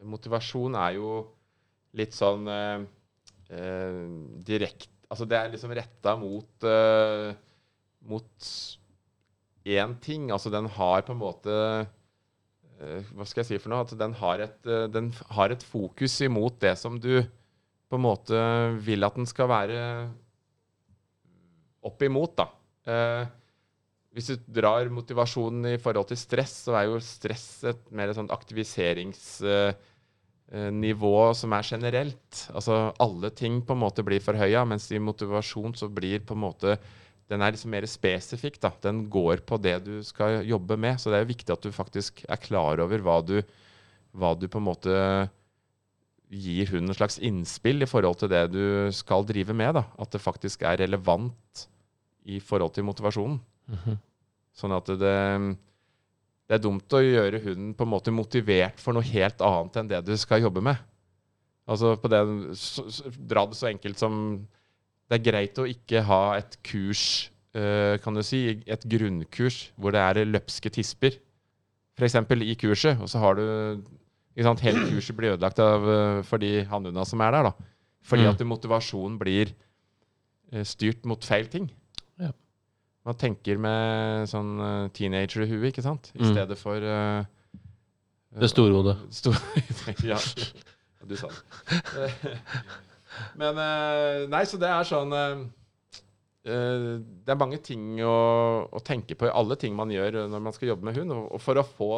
motivasjon 0.05 0.75
er 0.77 0.97
jo 0.99 1.13
litt 1.97 2.13
sånn 2.13 2.43
eh, 2.51 2.83
eh, 3.49 4.03
direkte 4.45 4.91
Altså 5.07 5.23
det 5.23 5.37
er 5.39 5.51
liksom 5.53 5.71
retta 5.71 6.17
mot 6.19 6.65
eh, 6.67 7.31
mot 8.11 8.47
én 9.67 9.95
ting. 10.03 10.29
Altså 10.31 10.51
den 10.53 10.69
har 10.77 11.05
på 11.07 11.15
en 11.15 11.21
måte 11.21 11.55
eh, 12.79 13.01
Hva 13.11 13.27
skal 13.27 13.43
jeg 13.43 13.49
si 13.49 13.61
for 13.61 13.73
noe? 13.73 13.85
At 13.85 13.97
den 13.99 14.15
har 14.19 14.45
et, 14.45 14.59
eh, 14.67 14.87
den 14.91 15.11
har 15.33 15.53
et 15.53 15.65
fokus 15.65 16.19
imot 16.25 16.59
det 16.63 16.75
som 16.79 16.99
du 17.01 17.19
på 17.87 17.95
en 17.95 18.03
måte 18.03 18.39
vil 18.83 19.07
at 19.07 19.15
den 19.15 19.27
skal 19.29 19.47
være 19.51 19.81
opp 21.87 22.01
imot, 22.03 22.33
da. 22.35 22.49
Eh, 22.87 23.23
hvis 24.17 24.31
du 24.31 24.35
drar 24.57 24.89
motivasjonen 24.89 25.75
i 25.75 25.81
forhold 25.81 26.07
til 26.09 26.19
stress, 26.19 26.53
så 26.65 26.71
er 26.79 26.85
jo 26.89 26.99
stress 27.03 27.63
et 27.69 27.91
mer 27.93 28.13
sånn 28.17 28.31
aktiviseringsnivå 28.33 31.17
som 31.37 31.53
er 31.53 31.63
generelt. 31.69 32.49
Altså 32.49 32.73
alle 33.03 33.29
ting 33.37 33.61
på 33.61 33.73
en 33.75 33.83
måte 33.83 34.05
blir 34.07 34.25
forhøya, 34.25 34.61
mens 34.65 34.91
i 34.91 34.99
motivasjon 35.03 35.73
så 35.77 35.87
blir 35.93 36.19
på 36.25 36.33
en 36.33 36.45
måte 36.47 36.69
den 37.27 37.43
er 37.43 37.51
liksom 37.51 37.73
mer 37.73 37.87
spesifikk. 37.89 38.59
da. 38.63 38.71
Den 38.83 39.05
går 39.11 39.43
på 39.47 39.59
det 39.59 39.77
du 39.85 39.95
skal 40.03 40.45
jobbe 40.47 40.77
med. 40.79 40.99
Så 40.99 41.11
det 41.11 41.19
er 41.19 41.27
viktig 41.27 41.53
at 41.53 41.65
du 41.65 41.73
faktisk 41.75 42.23
er 42.27 42.39
klar 42.39 42.79
over 42.83 43.03
hva 43.03 43.19
du, 43.25 43.41
hva 44.15 44.33
du 44.39 44.47
på 44.47 44.61
en 44.61 44.67
måte 44.69 44.95
gir 46.27 46.67
hunden 46.71 46.91
en 46.91 46.97
slags 46.97 47.19
innspill 47.23 47.83
i 47.83 47.87
forhold 47.87 48.19
til 48.19 48.31
det 48.31 48.43
du 48.51 48.63
skal 48.95 49.27
drive 49.27 49.55
med. 49.55 49.75
da. 49.75 49.85
At 49.99 50.11
det 50.15 50.23
faktisk 50.23 50.63
er 50.63 50.79
relevant 50.83 51.67
i 52.27 52.39
forhold 52.43 52.75
til 52.75 52.87
motivasjonen. 52.87 53.39
Mhm. 53.67 53.97
Sånn 54.57 54.73
at 54.73 54.87
det, 54.89 55.15
det 56.49 56.55
er 56.55 56.61
dumt 56.63 56.95
å 56.95 57.03
gjøre 57.03 57.43
hunden 57.43 57.73
på 57.77 57.85
en 57.85 57.91
måte 57.91 58.13
motivert 58.15 58.79
for 58.81 58.95
noe 58.95 59.05
helt 59.05 59.43
annet 59.43 59.75
enn 59.77 59.91
det 59.91 59.99
du 60.07 60.15
skal 60.17 60.41
jobbe 60.41 60.63
med. 60.65 60.79
Altså 61.67 61.97
på 61.99 62.09
så, 62.55 62.87
Dra 63.11 63.43
det 63.45 63.59
så 63.59 63.67
enkelt 63.69 63.99
som 63.99 64.47
Det 65.07 65.19
er 65.19 65.23
greit 65.31 65.59
å 65.61 65.65
ikke 65.69 66.01
ha 66.03 66.21
et 66.37 66.57
kurs, 66.67 67.29
eh, 67.55 67.97
kan 68.03 68.13
du 68.13 68.21
si, 68.23 68.41
et 68.67 68.83
grunnkurs 68.91 69.69
hvor 69.79 69.91
det 69.95 70.01
er 70.03 70.25
løpske 70.27 70.69
tisper. 70.75 71.15
F.eks. 71.97 72.15
i 72.43 72.55
kurset, 72.59 72.99
og 73.01 73.07
så 73.09 73.19
har 73.23 73.35
du 73.39 73.43
ikke 74.37 74.43
sant, 74.45 74.59
Hele 74.61 74.83
kurset 74.91 75.15
blir 75.17 75.33
ødelagt 75.37 75.59
av, 75.63 75.87
eh, 75.89 76.21
for 76.27 76.37
de 76.37 76.63
hannhundene 76.69 77.05
som 77.07 77.21
er 77.21 77.31
der. 77.31 77.43
da. 77.43 77.53
Fordi 78.03 78.23
Mm. 78.23 78.29
at 78.29 78.39
motivasjonen 78.45 79.17
blir 79.19 79.53
eh, 80.53 80.63
styrt 80.63 81.03
mot 81.05 81.23
feil 81.25 81.47
ting. 81.47 81.71
Ja. 82.19 82.31
Man 83.05 83.15
tenker 83.15 83.57
med 83.57 84.27
sånn 84.29 84.91
teenager 84.93 85.43
i 85.43 85.47
huet, 85.47 85.71
ikke 85.73 85.83
sant? 85.83 86.11
I 86.15 86.19
Mm. 86.19 86.33
stedet 86.33 86.57
for 86.57 86.75
uh, 86.77 87.23
Det 88.39 88.49
store 88.49 88.73
hodet. 88.73 88.97
Stor, 89.11 89.33
ja, 90.03 90.19
du 91.07 91.15
sa 91.15 91.27
det. 91.31 92.13
Men 93.39 93.59
eh, 93.61 94.25
Nei, 94.31 94.43
så 94.49 94.59
det 94.61 94.69
er 94.71 94.87
sånn 94.87 95.13
eh, 95.15 95.43
eh, 96.47 96.87
Det 97.01 97.33
er 97.33 97.39
mange 97.39 97.59
ting 97.63 97.99
å, 98.05 98.15
å 98.69 98.81
tenke 98.85 99.17
på 99.17 99.29
i 99.29 99.33
alle 99.33 99.57
ting 99.59 99.75
man 99.77 99.91
gjør 99.93 100.23
når 100.31 100.43
man 100.49 100.55
skal 100.55 100.73
jobbe 100.73 100.89
med 100.89 100.99
hund. 100.99 101.15
Og, 101.17 101.37
for, 101.43 101.59
å 101.61 101.65
få, 101.65 101.91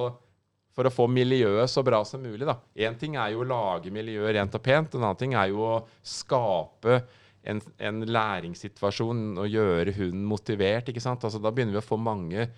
for 0.75 0.89
å 0.89 0.93
få 0.93 1.07
miljøet 1.11 1.71
så 1.71 1.83
bra 1.85 2.01
som 2.07 2.23
mulig, 2.23 2.45
da. 2.49 2.57
Én 2.79 2.99
ting 2.99 3.17
er 3.19 3.33
jo 3.35 3.43
å 3.45 3.49
lage 3.49 3.93
miljøet 3.93 4.35
rent 4.37 4.59
og 4.59 4.63
pent. 4.65 4.95
En 4.95 5.07
annen 5.07 5.19
ting 5.19 5.35
er 5.37 5.51
jo 5.53 5.65
å 5.67 5.79
skape 6.05 7.01
en, 7.49 7.61
en 7.79 8.05
læringssituasjon 8.05 9.39
og 9.39 9.49
gjøre 9.49 9.95
hunden 9.97 10.25
motivert. 10.27 10.91
ikke 10.91 11.03
sant? 11.03 11.23
Altså, 11.25 11.41
da 11.41 11.51
begynner 11.53 11.77
vi 11.77 11.83
å 11.83 11.89
få 11.89 11.99
mange 12.01 12.49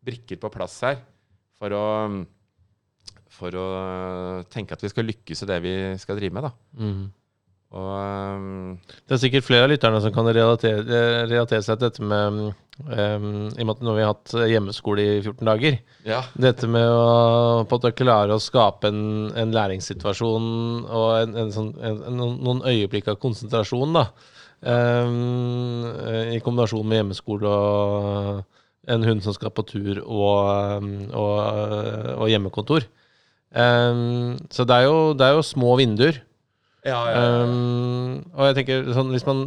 brikker 0.00 0.40
på 0.40 0.48
plass 0.52 0.78
her 0.86 1.02
for 1.60 1.76
å 1.76 1.86
for 3.40 3.56
å 3.56 3.66
tenke 4.52 4.76
at 4.76 4.82
vi 4.84 4.90
skal 4.92 5.06
lykkes 5.08 5.44
i 5.44 5.48
det 5.48 5.58
vi 5.64 5.72
skal 6.02 6.18
drive 6.18 6.34
med. 6.36 6.48
da. 6.48 6.52
Mhm. 6.76 7.04
Og 7.70 7.90
um, 7.94 8.78
Det 9.06 9.14
er 9.14 9.20
sikkert 9.22 9.44
flere 9.46 9.68
av 9.68 9.70
lytterne 9.70 10.00
som 10.02 10.10
kan 10.14 10.26
relatere, 10.26 10.82
relatere 11.30 11.62
seg 11.62 11.78
til 11.78 11.84
dette 11.86 12.02
med 12.02 12.40
um, 12.50 13.28
I 13.54 13.62
og 13.62 13.68
med 13.68 13.74
at 13.76 13.82
nå 13.86 13.92
har 13.92 13.98
vi 14.00 14.06
hatt 14.08 14.32
hjemmeskole 14.50 15.04
i 15.04 15.12
14 15.22 15.46
dager. 15.46 15.76
ja, 16.08 16.24
Dette 16.34 16.66
med 16.66 16.82
å 16.90 17.62
på 17.70 17.78
at 17.78 17.94
klare 18.00 18.34
å 18.34 18.42
skape 18.42 18.90
en, 18.90 19.02
en 19.38 19.54
læringssituasjon 19.54 20.48
og 20.88 21.08
en, 21.20 21.36
en 21.44 21.52
sånn, 21.54 21.70
en, 21.78 22.00
en, 22.10 22.18
noen- 22.42 22.64
øyeblikk 22.66 23.12
av 23.12 23.20
konsentrasjon, 23.22 23.94
da. 23.94 24.08
Um, 24.60 25.86
I 26.34 26.40
kombinasjon 26.44 26.84
med 26.90 26.98
hjemmeskole 27.04 27.48
og 27.54 28.90
en 28.90 29.06
hund 29.06 29.22
som 29.22 29.36
skal 29.36 29.52
på 29.54 29.62
tur 29.68 30.00
og, 30.02 30.82
og, 31.14 31.38
og 32.18 32.26
hjemmekontor. 32.32 32.88
Så 33.54 34.66
det 34.66 34.76
er, 34.76 34.84
jo, 34.88 34.98
det 35.14 35.26
er 35.26 35.36
jo 35.36 35.44
små 35.46 35.76
vinduer. 35.78 36.18
Ja, 36.86 37.00
ja, 37.10 37.16
ja. 37.16 37.42
Um, 37.44 38.20
og 38.34 38.46
jeg 38.48 38.56
tenker 38.60 38.86
sånn 38.96 39.10
hvis 39.12 39.26
man 39.28 39.42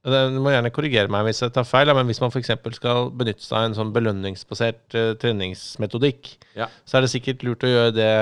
Du 0.00 0.38
må 0.40 0.48
gjerne 0.54 0.70
korrigere 0.72 1.10
meg 1.12 1.26
hvis 1.26 1.42
jeg 1.44 1.52
tar 1.52 1.66
feil, 1.68 1.90
men 1.92 2.08
hvis 2.08 2.20
man 2.22 2.32
f.eks. 2.32 2.48
skal 2.78 3.10
benytte 3.12 3.44
seg 3.44 3.58
av 3.58 3.66
en 3.68 3.76
sånn 3.76 3.90
belønningsbasert 3.92 4.96
uh, 4.96 5.10
treningsmetodikk, 5.20 6.30
Ja. 6.56 6.70
så 6.88 6.96
er 6.96 7.04
det 7.04 7.10
sikkert 7.12 7.44
lurt 7.44 7.66
å 7.68 7.72
gjøre 7.74 7.92
det 7.98 8.14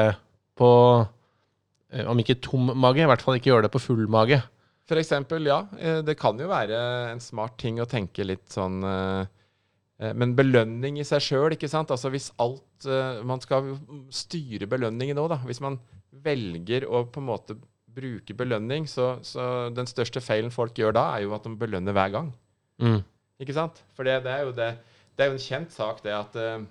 på 0.58 0.70
uh, 1.06 2.04
Om 2.10 2.18
ikke 2.24 2.40
tom 2.42 2.72
mage, 2.74 3.04
i 3.04 3.06
hvert 3.08 3.22
fall 3.22 3.38
ikke 3.38 3.52
gjøre 3.52 3.68
det 3.68 3.74
på 3.76 3.82
full 3.84 4.06
mage. 4.10 4.40
For 4.88 4.96
eksempel, 4.98 5.44
ja. 5.46 5.60
eh, 5.78 6.00
Det 6.02 6.14
kan 6.18 6.38
jo 6.40 6.48
være 6.48 6.76
en 7.12 7.20
smart 7.20 7.58
ting 7.60 7.76
å 7.78 7.86
tenke 7.88 8.24
litt 8.24 8.46
sånn 8.48 8.78
eh, 8.88 10.12
Men 10.16 10.32
belønning 10.34 10.96
i 10.98 11.04
seg 11.04 11.20
sjøl, 11.20 11.52
ikke 11.52 11.68
sant. 11.68 11.90
Altså 11.92 12.08
hvis 12.14 12.30
alt 12.40 12.86
Man 13.28 13.42
skal 13.44 13.74
styre 14.14 14.64
belønningen 14.70 15.18
òg, 15.20 15.28
da. 15.34 15.38
Hvis 15.44 15.60
man 15.60 15.76
velger 16.24 16.86
å 16.88 17.02
på 17.12 17.20
en 17.20 17.26
måte 17.28 17.58
bruke 17.98 18.36
belønning, 18.38 18.86
så, 18.90 19.16
så 19.26 19.68
den 19.74 19.88
største 19.90 20.22
feilen 20.24 20.54
folk 20.54 20.76
gjør 20.78 20.96
da, 20.96 21.04
er 21.16 21.26
jo 21.26 21.36
at 21.36 21.46
de 21.46 21.54
belønner 21.58 21.96
hver 21.96 22.14
gang. 22.14 22.32
Mm. 22.82 23.00
Ikke 23.42 23.54
sant? 23.54 23.80
For 23.94 24.06
det, 24.06 24.20
det 24.24 24.34
er 24.34 24.44
jo 24.46 24.52
det 24.54 24.72
Det 25.14 25.24
er 25.24 25.30
jo 25.32 25.38
en 25.38 25.42
kjent 25.42 25.74
sak, 25.74 26.02
det 26.04 26.14
at 26.14 26.36
eh, 26.38 26.66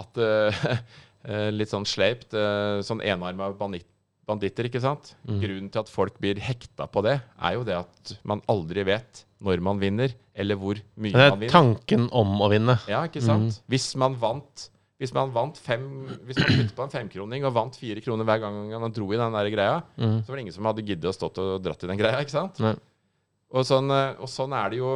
At 0.00 0.20
eh, 0.20 0.62
eh, 1.28 1.50
Litt 1.52 1.72
sånn 1.72 1.84
sleipt 1.88 2.36
Sånn 2.84 3.02
enarma 3.04 3.50
banditt, 3.56 3.88
banditter, 4.28 4.68
ikke 4.68 4.82
sant? 4.84 5.12
Mm. 5.28 5.38
Grunnen 5.42 5.70
til 5.72 5.84
at 5.84 5.92
folk 5.92 6.16
blir 6.20 6.40
hekta 6.40 6.88
på 6.88 7.04
det, 7.04 7.18
er 7.36 7.56
jo 7.58 7.64
det 7.68 7.76
at 7.82 8.14
man 8.24 8.40
aldri 8.48 8.86
vet 8.88 9.24
når 9.44 9.60
man 9.60 9.76
vinner, 9.76 10.12
eller 10.32 10.56
hvor 10.56 10.78
mye 10.96 11.12
man 11.12 11.34
vinner. 11.36 11.42
Det 11.42 11.48
er 11.50 11.52
tanken 11.52 12.06
om 12.16 12.30
å 12.40 12.46
vinne. 12.48 12.78
Ja, 12.88 13.02
ikke 13.04 13.20
sant? 13.20 13.58
Hvis 13.68 13.90
man 14.00 14.16
vant 14.16 14.70
Hvis 15.04 15.12
man 15.14 15.30
vant 15.34 15.58
fem 15.60 15.84
Hvis 16.24 16.38
man 16.40 16.48
puttet 16.56 16.74
på 16.78 16.84
en 16.86 16.92
femkroning 16.94 17.44
og 17.44 17.52
vant 17.54 17.76
fire 17.78 18.00
kroner 18.04 18.24
hver 18.28 18.40
gang 18.42 18.58
man 18.80 18.92
dro 18.96 19.06
i 19.12 19.20
den 19.20 19.36
der 19.36 19.50
greia, 19.52 19.78
Mm. 20.00 20.18
så 20.24 20.28
var 20.32 20.36
det 20.36 20.44
ingen 20.46 20.56
som 20.56 20.64
hadde 20.70 20.84
giddet 20.88 21.10
å 21.10 21.14
stått 21.14 21.38
og 21.44 21.62
dratt 21.62 21.84
i 21.84 21.90
den 21.92 22.00
greia, 22.00 22.20
ikke 22.24 22.34
sant? 22.34 22.58
Og 23.54 23.62
sånn, 23.68 23.90
eh, 23.92 24.16
og 24.18 24.26
sånn 24.32 24.54
er 24.56 24.70
det 24.72 24.78
jo 24.80 24.92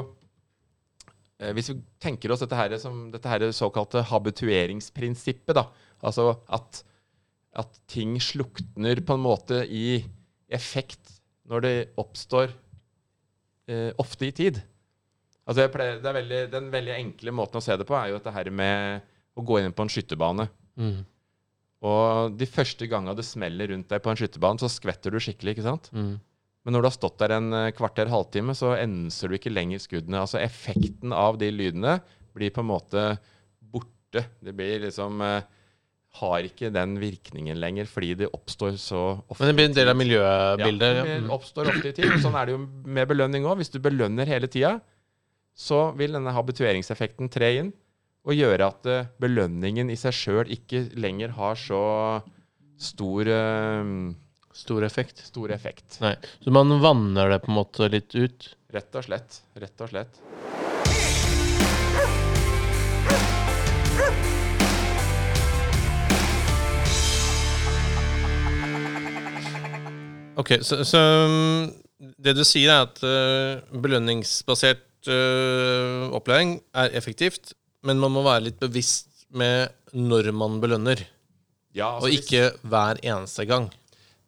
eh, 1.38 1.52
Hvis 1.54 1.68
vi 1.70 1.76
tenker 2.02 2.32
oss 2.34 2.40
dette 2.42 2.56
her 2.58 2.72
som 2.82 3.10
dette 3.14 3.28
her 3.30 3.44
såkalte 3.54 4.02
habitueringsprinsippet, 4.08 5.54
da. 5.54 5.66
Altså 6.02 6.32
at, 6.48 6.82
at 7.58 7.78
ting 7.90 8.16
slukner 8.22 9.00
på 9.06 9.14
en 9.18 9.22
måte 9.24 9.60
i 9.68 10.00
effekt 10.50 11.20
når 11.48 11.60
det 11.64 11.76
oppstår 12.00 12.50
eh, 13.68 13.92
ofte 14.00 14.26
i 14.28 14.32
tid. 14.32 14.58
Altså 15.48 15.68
pleier, 15.72 16.00
det 16.02 16.08
er 16.10 16.16
veldig, 16.18 16.40
Den 16.52 16.66
veldig 16.72 16.94
enkle 16.98 17.32
måten 17.32 17.60
å 17.60 17.64
se 17.64 17.76
det 17.80 17.86
på 17.88 17.96
er 17.96 18.10
jo 18.10 18.18
dette 18.18 18.34
her 18.34 18.50
med 18.52 19.06
å 19.38 19.44
gå 19.46 19.60
inn 19.62 19.72
på 19.76 19.84
en 19.86 19.92
skytterbane. 19.92 20.48
Mm. 20.78 20.98
Og 21.88 22.34
de 22.38 22.46
første 22.50 22.88
gangene 22.90 23.14
det 23.18 23.26
smeller 23.26 23.70
rundt 23.70 23.90
deg 23.92 24.02
på 24.02 24.10
en 24.10 24.18
skytterbane, 24.18 24.58
så 24.58 24.70
skvetter 24.72 25.14
du 25.14 25.20
skikkelig. 25.22 25.54
ikke 25.56 25.66
sant? 25.68 25.90
Mm. 25.94 26.16
Men 26.66 26.74
når 26.74 26.82
du 26.84 26.88
har 26.90 26.96
stått 26.96 27.20
der 27.22 27.36
en 27.36 27.52
eh, 27.54 27.68
kvarter, 27.76 28.10
halvtime, 28.10 28.54
så 28.58 28.72
enser 28.76 29.30
du 29.30 29.36
ikke 29.38 29.52
lenger 29.54 29.78
skuddene. 29.80 30.18
Altså 30.24 30.40
effekten 30.42 31.14
av 31.14 31.38
de 31.40 31.52
lydene 31.54 32.00
blir 32.36 32.50
på 32.54 32.64
en 32.64 32.70
måte 32.72 33.04
borte. 33.72 34.24
Det 34.42 34.52
blir 34.58 34.82
liksom 34.88 35.22
eh, 35.24 35.46
Har 36.18 36.42
ikke 36.48 36.70
den 36.74 36.96
virkningen 36.98 37.58
lenger, 37.60 37.86
fordi 37.86 38.14
det 38.24 38.30
oppstår 38.34 38.74
så 38.80 39.00
ofte. 39.28 39.42
Men 39.44 39.50
det 39.52 39.56
blir 39.58 39.66
en 39.68 39.74
del 39.76 39.90
av 39.92 39.96
miljøbildet. 40.00 40.94
Ja, 40.96 41.02
det 41.04 41.16
Mm. 41.22 41.30
oppstår 41.36 41.68
ofte 41.70 41.88
i 41.88 41.92
tid. 41.94 42.10
Sånn 42.24 42.34
er 42.34 42.46
det 42.48 42.54
jo 42.56 42.62
med 42.66 43.06
belønning 43.10 43.44
òg. 43.46 43.58
Hvis 43.60 43.70
du 43.70 43.78
belønner 43.78 44.26
hele 44.26 44.48
tida, 44.50 44.80
så 45.54 45.94
vil 45.96 46.12
denne 46.16 46.32
habitueringseffekten 46.34 47.30
tre 47.30 47.52
inn 47.60 47.72
og 48.28 48.36
gjøre 48.36 48.66
at 48.68 48.88
eh, 48.92 49.06
belønningen 49.22 49.88
i 49.88 49.96
seg 49.96 50.12
sjøl 50.12 50.50
ikke 50.52 50.84
lenger 51.00 51.32
har 51.38 51.56
så 51.56 51.82
stor, 52.78 53.30
eh, 53.32 53.92
Stor 54.58 54.84
effekt. 54.84 55.22
stor 55.24 55.52
effekt. 55.54 56.00
Nei. 56.02 56.16
Så 56.44 56.52
man 56.52 56.72
vanner 56.82 57.32
det 57.32 57.42
på 57.44 57.52
en 57.52 57.60
måte 57.60 57.88
litt 57.88 58.14
ut. 58.18 58.50
Rett 58.74 58.98
og 58.98 59.06
slett. 59.06 59.40
Rett 59.56 59.84
og 59.86 59.92
slett. 59.94 60.18
Ok, 70.38 70.52
så, 70.62 70.84
så 70.86 71.00
um, 71.26 71.70
det 72.22 72.36
du 72.38 72.44
sier 72.46 72.70
er 72.70 72.84
at 72.84 73.00
uh, 73.02 73.78
belønningsbasert 73.82 75.08
uh, 75.10 76.10
opplæring 76.14 76.60
er 76.78 76.94
effektivt, 76.98 77.56
men 77.86 78.00
man 78.02 78.12
må 78.14 78.22
være 78.26 78.46
litt 78.48 78.58
bevisst 78.60 79.26
med 79.30 79.68
når 79.94 80.32
man 80.34 80.60
belønner, 80.62 81.02
Ja, 81.76 81.92
altså 81.94 82.06
og 82.08 82.10
hvis- 82.12 82.24
ikke 82.24 82.68
hver 82.68 82.98
eneste 83.04 83.44
gang. 83.46 83.68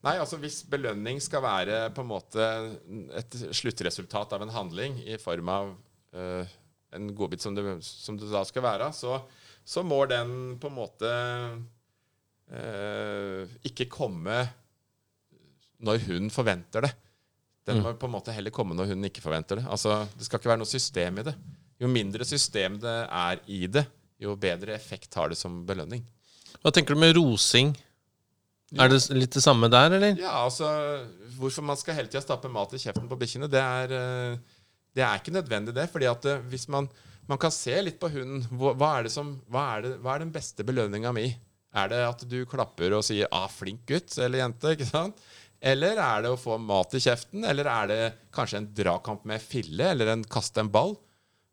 Nei, 0.05 0.15
altså 0.19 0.39
hvis 0.41 0.63
belønning 0.71 1.19
skal 1.21 1.43
være 1.43 1.91
på 1.93 2.01
en 2.01 2.09
måte 2.09 2.45
et 3.19 3.35
sluttresultat 3.53 4.33
av 4.33 4.43
en 4.43 4.49
handling 4.55 4.97
i 5.05 5.17
form 5.21 5.49
av 5.53 5.75
eh, 6.15 6.47
en 6.93 7.11
godbit 7.15 7.41
som 7.43 7.55
det, 7.55 7.65
som 7.85 8.17
det 8.17 8.31
da 8.33 8.45
skal 8.45 8.63
være, 8.65 8.93
så, 8.97 9.19
så 9.65 9.83
må 9.85 10.01
den 10.09 10.57
på 10.61 10.71
en 10.71 10.75
måte 10.79 11.11
eh, 12.53 13.47
ikke 13.69 13.89
komme 13.93 14.41
når 15.81 16.03
hun 16.09 16.31
forventer 16.33 16.85
det. 16.89 16.93
Den 17.69 17.83
må 17.85 17.93
på 18.01 18.09
en 18.09 18.15
måte 18.17 18.33
heller 18.35 18.51
komme 18.53 18.75
når 18.77 18.91
hun 18.95 19.05
ikke 19.07 19.23
forventer 19.23 19.61
det. 19.61 19.67
Altså, 19.71 20.07
Det 20.17 20.27
skal 20.27 20.41
ikke 20.41 20.51
være 20.55 20.63
noe 20.63 20.69
system 20.71 21.19
i 21.21 21.27
det. 21.29 21.35
Jo 21.81 21.89
mindre 21.89 22.27
system 22.29 22.79
det 22.83 22.97
er 23.07 23.41
i 23.49 23.65
det, 23.73 23.87
jo 24.21 24.35
bedre 24.37 24.75
effekt 24.77 25.15
har 25.17 25.33
det 25.33 25.39
som 25.41 25.63
belønning. 25.67 26.03
Hva 26.61 26.73
tenker 26.77 26.95
du 26.97 27.01
med 27.01 27.15
rosing? 27.17 27.73
Er 28.79 28.91
det 28.93 29.01
litt 29.17 29.33
det 29.35 29.43
samme 29.43 29.67
der, 29.73 29.97
eller? 29.97 30.19
Ja, 30.21 30.45
altså 30.45 30.69
Hvorfor 31.41 31.65
man 31.67 31.79
skal 31.81 31.97
hele 31.97 32.11
tida 32.11 32.21
stappe 32.23 32.51
mat 32.53 32.75
i 32.77 32.79
kjeften 32.79 33.09
på 33.11 33.17
bikkjene, 33.19 33.49
det 33.51 33.59
er 33.63 33.95
eh, 33.97 34.37
Det 34.95 35.03
er 35.03 35.19
ikke 35.19 35.33
nødvendig, 35.35 35.75
det. 35.75 35.89
fordi 35.91 36.07
at 36.07 36.25
eh, 36.29 36.43
hvis 36.53 36.69
man 36.69 36.87
Man 37.27 37.39
kan 37.39 37.51
se 37.55 37.75
litt 37.83 37.99
på 38.01 38.09
hunden. 38.11 38.43
Hva, 38.51 38.73
hva 38.75 38.99
er 38.99 39.07
det 39.07 39.13
som 39.15 39.37
hva 39.51 39.65
er, 39.77 39.83
det, 39.85 39.91
hva 40.03 40.15
er 40.15 40.25
den 40.25 40.33
beste 40.35 40.65
belønninga 40.67 41.13
mi? 41.15 41.29
Er 41.73 41.91
det 41.93 42.01
at 42.03 42.25
du 42.27 42.41
klapper 42.51 42.97
og 42.97 43.05
sier 43.07 43.29
'ah, 43.31 43.47
flink 43.47 43.85
gutt' 43.87 44.19
eller 44.19 44.41
jente? 44.43 44.73
ikke 44.75 44.89
sant? 44.89 45.21
Eller 45.63 45.97
er 46.01 46.23
det 46.25 46.33
å 46.33 46.41
få 46.41 46.57
mat 46.59 46.95
i 46.95 47.03
kjeften? 47.05 47.45
Eller 47.47 47.69
er 47.71 47.87
det 47.87 48.01
kanskje 48.35 48.59
en 48.59 48.71
dragkamp 48.75 49.25
med 49.25 49.41
fille? 49.43 49.93
Eller 49.93 50.11
en 50.11 50.25
kaste 50.25 50.59
en 50.59 50.73
ball? 50.73 50.97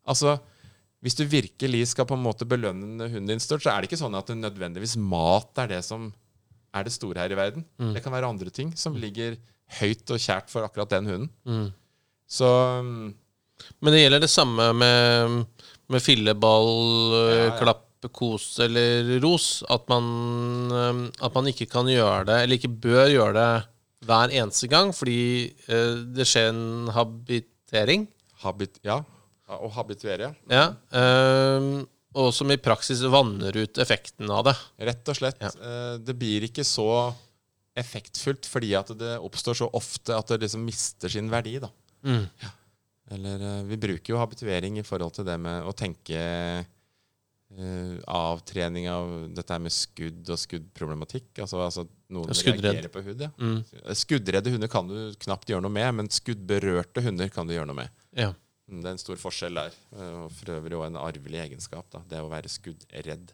Altså, 0.08 0.38
hvis 1.04 1.14
du 1.14 1.22
virkelig 1.30 1.84
skal 1.92 2.08
på 2.08 2.16
en 2.18 2.24
måte 2.24 2.46
belønne 2.48 3.06
hunden 3.06 3.28
din 3.30 3.42
stort, 3.42 3.62
så 3.62 3.70
er 3.70 3.82
det 3.84 3.90
ikke 3.90 4.00
sånn 4.00 4.16
at 4.18 4.30
det 4.30 4.38
nødvendigvis 4.40 4.96
mat 4.98 5.60
er 5.62 5.70
det 5.76 5.82
som 5.86 6.08
er 6.74 6.84
det 6.86 6.92
store 6.94 7.22
her 7.22 7.32
i 7.32 7.38
verden. 7.38 7.64
Det 7.94 8.02
kan 8.04 8.12
være 8.12 8.28
andre 8.28 8.50
ting 8.54 8.72
som 8.76 8.96
ligger 8.98 9.36
høyt 9.78 10.10
og 10.14 10.20
kjært 10.20 10.50
for 10.52 10.66
akkurat 10.66 10.90
den 10.96 11.06
hunden. 11.10 11.30
Mm. 11.48 11.68
Så 12.28 12.48
mm, 12.84 13.14
Men 13.80 13.94
det 13.94 14.02
gjelder 14.02 14.22
det 14.22 14.30
samme 14.30 14.72
med, 14.76 15.44
med 15.88 16.00
filleball, 16.04 16.72
øh, 17.14 17.34
Ja, 17.34 17.44
ja. 17.48 17.58
klapp, 17.58 17.84
kos 18.14 18.60
eller 18.62 19.16
ros. 19.24 19.64
At 19.70 19.88
man, 19.90 20.04
øh, 20.70 21.00
at 21.22 21.34
man 21.34 21.48
ikke 21.50 21.66
kan 21.66 21.88
gjøre 21.90 22.24
det, 22.28 22.42
eller 22.42 22.54
ikke 22.58 22.68
bør 22.84 23.08
gjøre 23.10 23.34
det 23.34 23.48
hver 24.06 24.34
eneste 24.38 24.68
gang, 24.70 24.92
fordi 24.94 25.50
øh, 25.68 26.04
det 26.14 26.26
skjer 26.26 26.52
en 26.52 26.88
habitering. 26.94 28.06
habit, 28.44 28.78
ja. 28.84 29.00
Ja, 29.48 29.56
Å 29.64 29.70
habituere, 29.78 30.28
ja. 30.28 30.34
Ja, 30.52 30.66
øh, 31.00 31.86
og 32.18 32.30
som 32.34 32.50
i 32.50 32.58
praksis 32.60 33.02
vanner 33.12 33.54
ut 33.56 33.78
effekten 33.80 34.30
av 34.32 34.46
det. 34.48 34.54
Rett 34.88 35.10
og 35.12 35.18
slett. 35.18 35.40
Ja. 35.44 35.50
eh, 35.52 35.96
Det 36.02 36.16
blir 36.18 36.46
ikke 36.48 36.64
så 36.66 36.88
effektfullt 37.78 38.48
fordi 38.48 38.72
at 38.78 38.90
det 38.98 39.18
oppstår 39.22 39.58
så 39.60 39.68
ofte 39.76 40.16
at 40.16 40.32
det 40.32 40.40
liksom 40.46 40.64
mister 40.66 41.12
sin 41.12 41.28
verdi. 41.30 41.58
da. 41.62 41.70
Mm. 42.04 42.24
Eller 43.14 43.44
eh, 43.50 43.62
Vi 43.68 43.76
bruker 43.76 44.14
jo 44.14 44.18
habituering 44.20 44.80
i 44.80 44.86
forhold 44.86 45.14
til 45.18 45.28
det 45.28 45.36
med 45.40 45.68
å 45.68 45.74
tenke 45.76 46.18
uh, 47.54 47.94
avtrening 48.04 48.88
av 48.92 49.12
dette 49.36 49.54
her 49.54 49.62
med 49.62 49.72
skudd 49.74 50.28
og 50.32 50.40
skuddproblematikk. 50.40 51.30
Altså, 51.44 51.62
altså 51.64 51.86
noen 52.12 52.32
Ja, 52.32 52.52
reagerer 52.52 52.90
på 52.92 53.04
hud. 53.06 53.22
Ja. 53.24 53.30
Mm. 53.38 53.62
Skuddredde 53.96 54.52
hunder 54.52 54.72
kan 54.72 54.90
du 54.90 55.14
knapt 55.24 55.48
gjøre 55.48 55.64
noe 55.64 55.76
med, 55.76 55.88
men 56.00 56.12
skuddberørte 56.12 57.04
hunder 57.06 57.30
kan 57.32 57.48
du 57.48 57.54
gjøre 57.56 57.70
noe 57.70 57.82
med. 57.84 58.04
Ja. 58.16 58.32
Mm, 58.68 58.80
Det 58.82 58.88
er 58.90 58.94
en 58.96 59.00
stor 59.02 59.16
forskjell 59.16 59.54
der. 59.56 59.76
eh, 59.96 60.14
Og 60.24 60.30
for 60.36 60.54
øvrig 60.58 60.76
òg 60.78 60.86
en 60.86 61.00
arvelig 61.00 61.40
egenskap. 61.46 61.86
Da. 61.92 62.02
Det 62.08 62.20
å 62.22 62.28
være 62.30 62.48
skuddredd. 62.52 63.32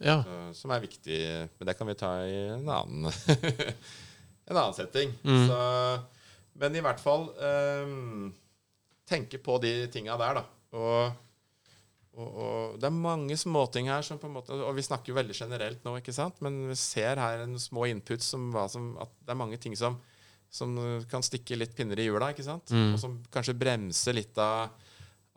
ja. 0.00 0.18
Som 0.52 0.70
er 0.74 0.80
viktig. 0.84 1.18
Men 1.58 1.66
det 1.70 1.76
kan 1.78 1.86
vi 1.88 1.94
ta 1.94 2.10
i 2.26 2.34
en 2.58 2.68
annen, 2.68 3.12
en 4.48 4.56
annen 4.56 4.74
setting. 4.76 5.12
Mm. 5.24 5.46
Så, 5.48 5.58
men 6.60 6.76
i 6.76 6.82
hvert 6.84 7.00
fall 7.02 7.28
um, 7.34 8.32
tenke 9.08 9.38
på 9.42 9.58
de 9.62 9.86
tinga 9.92 10.16
der, 10.20 10.40
da. 10.40 10.44
Og, 10.74 11.12
og, 12.18 12.28
og 12.44 12.78
det 12.82 12.88
er 12.88 12.94
mange 12.94 13.36
småting 13.38 13.88
her 13.90 14.02
som 14.06 14.18
på 14.18 14.26
en 14.26 14.34
måte 14.36 14.54
Og 14.54 14.72
vi 14.76 14.82
snakker 14.82 15.12
jo 15.12 15.16
veldig 15.18 15.34
generelt 15.38 15.84
nå, 15.86 15.96
ikke 16.00 16.14
sant? 16.14 16.40
Men 16.42 16.68
vi 16.70 16.76
ser 16.78 17.18
her 17.22 17.44
en 17.44 17.56
små 17.62 17.86
input 17.90 18.22
som, 18.22 18.48
som 18.70 18.92
at 19.02 19.10
det 19.22 19.34
er 19.34 19.38
mange 19.38 19.58
ting 19.62 19.74
som 19.78 19.96
som 20.54 20.76
kan 21.10 21.24
stikke 21.26 21.58
litt 21.58 21.74
pinner 21.74 21.98
i 21.98 22.06
hjula, 22.06 22.30
ikke 22.30 22.46
sant? 22.46 22.70
Mm. 22.70 22.94
Og 22.94 23.00
som 23.02 23.18
kanskje 23.34 23.56
bremser 23.58 24.14
litt 24.14 24.38
av, 24.38 24.70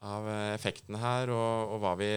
av 0.06 0.30
effekten 0.54 1.00
her, 1.02 1.34
og, 1.34 1.74
og 1.74 1.82
hva 1.82 1.96
vi 1.98 2.12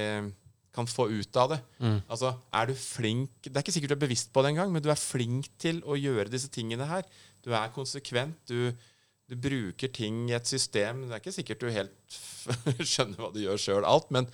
kan 0.74 0.86
få 0.86 1.08
ut 1.10 1.40
av 1.40 1.54
det. 1.54 1.58
Mm. 1.80 1.98
Altså, 2.06 2.34
er 2.54 2.68
du 2.70 2.76
flink 2.78 3.48
Det 3.48 3.56
er 3.56 3.64
ikke 3.64 3.74
sikkert 3.74 3.94
du 3.94 3.96
er 3.96 4.04
bevisst 4.04 4.30
på 4.32 4.44
det 4.44 4.52
engang, 4.52 4.70
men 4.72 4.84
du 4.84 4.90
er 4.92 5.00
flink 5.00 5.50
til 5.60 5.82
å 5.82 5.98
gjøre 5.98 6.30
disse 6.30 6.50
tingene 6.52 6.86
her. 6.86 7.06
Du 7.42 7.50
er 7.56 7.72
konsekvent. 7.74 8.38
Du, 8.46 8.70
du 9.30 9.36
bruker 9.38 9.90
ting 9.94 10.28
i 10.30 10.36
et 10.36 10.46
system. 10.46 11.06
Det 11.08 11.16
er 11.16 11.24
ikke 11.24 11.34
sikkert 11.34 11.64
du 11.64 11.72
helt 11.74 12.20
skjønner 12.92 13.20
hva 13.20 13.32
du 13.34 13.42
gjør 13.42 13.60
sjøl, 13.60 13.86
alt, 13.86 14.12
men, 14.14 14.28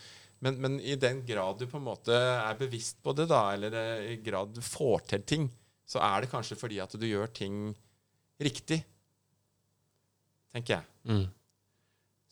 men, 0.45 0.61
men 0.63 0.77
i 0.81 0.99
den 1.01 1.23
grad 1.27 1.59
du 1.61 1.67
på 1.71 1.81
en 1.81 1.89
måte 1.89 2.15
er 2.17 2.59
bevisst 2.61 3.01
på 3.05 3.15
det, 3.17 3.29
da, 3.33 3.43
eller 3.57 3.75
eh, 3.81 4.13
i 4.15 4.21
grad 4.25 4.53
du 4.55 4.63
får 4.65 5.09
til 5.13 5.25
ting, 5.27 5.49
så 5.87 6.03
er 6.05 6.23
det 6.23 6.31
kanskje 6.31 6.59
fordi 6.59 6.79
at 6.83 6.95
du 6.99 7.07
gjør 7.07 7.31
ting 7.35 7.75
riktig. 8.43 8.83
Tenker 10.53 10.79
jeg. 10.79 10.89
Mm. 11.09 11.27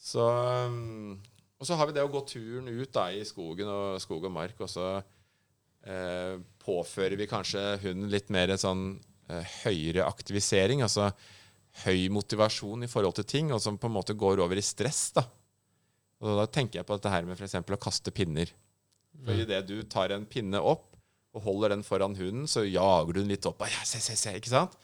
Så, 0.04 0.24
um, 0.24 1.16
og 1.60 1.68
så 1.68 1.76
har 1.80 1.88
vi 1.88 1.96
det 1.96 2.04
å 2.04 2.12
gå 2.12 2.20
turen 2.28 2.68
ut 2.68 2.92
da, 2.92 3.08
i 3.12 3.24
skogen 3.26 3.70
og 3.70 4.00
skog 4.02 4.26
og 4.28 4.34
mark, 4.34 4.58
og 4.60 4.68
så 4.68 4.88
eh, 4.98 6.34
påfører 6.64 7.16
vi 7.20 7.28
kanskje 7.30 7.62
hunden 7.84 8.10
litt 8.12 8.28
mer 8.34 8.52
en 8.52 8.60
sånn 8.60 8.84
eh, 9.30 9.54
høyere 9.64 10.04
aktivisering, 10.04 10.82
altså 10.84 11.08
høy 11.84 12.10
motivasjon 12.12 12.84
i 12.86 12.90
forhold 12.90 13.16
til 13.18 13.28
ting, 13.28 13.52
og 13.54 13.62
som 13.64 13.78
på 13.80 13.88
en 13.88 13.96
måte 13.96 14.16
går 14.18 14.42
over 14.44 14.60
i 14.60 14.64
stress. 14.64 15.06
Da 15.16 15.24
Og 16.20 16.36
da 16.42 16.44
tenker 16.46 16.80
jeg 16.80 16.88
på 16.88 16.98
dette 16.98 17.12
her 17.12 17.24
med 17.26 17.38
f.eks. 17.38 17.56
å 17.64 17.80
kaste 17.80 18.12
pinner. 18.14 18.52
For 19.24 19.40
idet 19.40 19.64
du 19.68 19.78
tar 19.88 20.12
en 20.12 20.26
pinne 20.28 20.60
opp 20.60 20.90
og 21.34 21.42
holder 21.42 21.74
den 21.74 21.82
foran 21.86 22.14
hunden, 22.18 22.46
så 22.50 22.62
jager 22.66 23.14
du 23.14 23.22
den 23.22 23.32
litt 23.32 23.46
opp. 23.48 23.64
Ja, 23.66 23.82
se, 23.88 23.98
se, 24.02 24.14
se, 24.18 24.36
ikke 24.38 24.52
sant? 24.52 24.76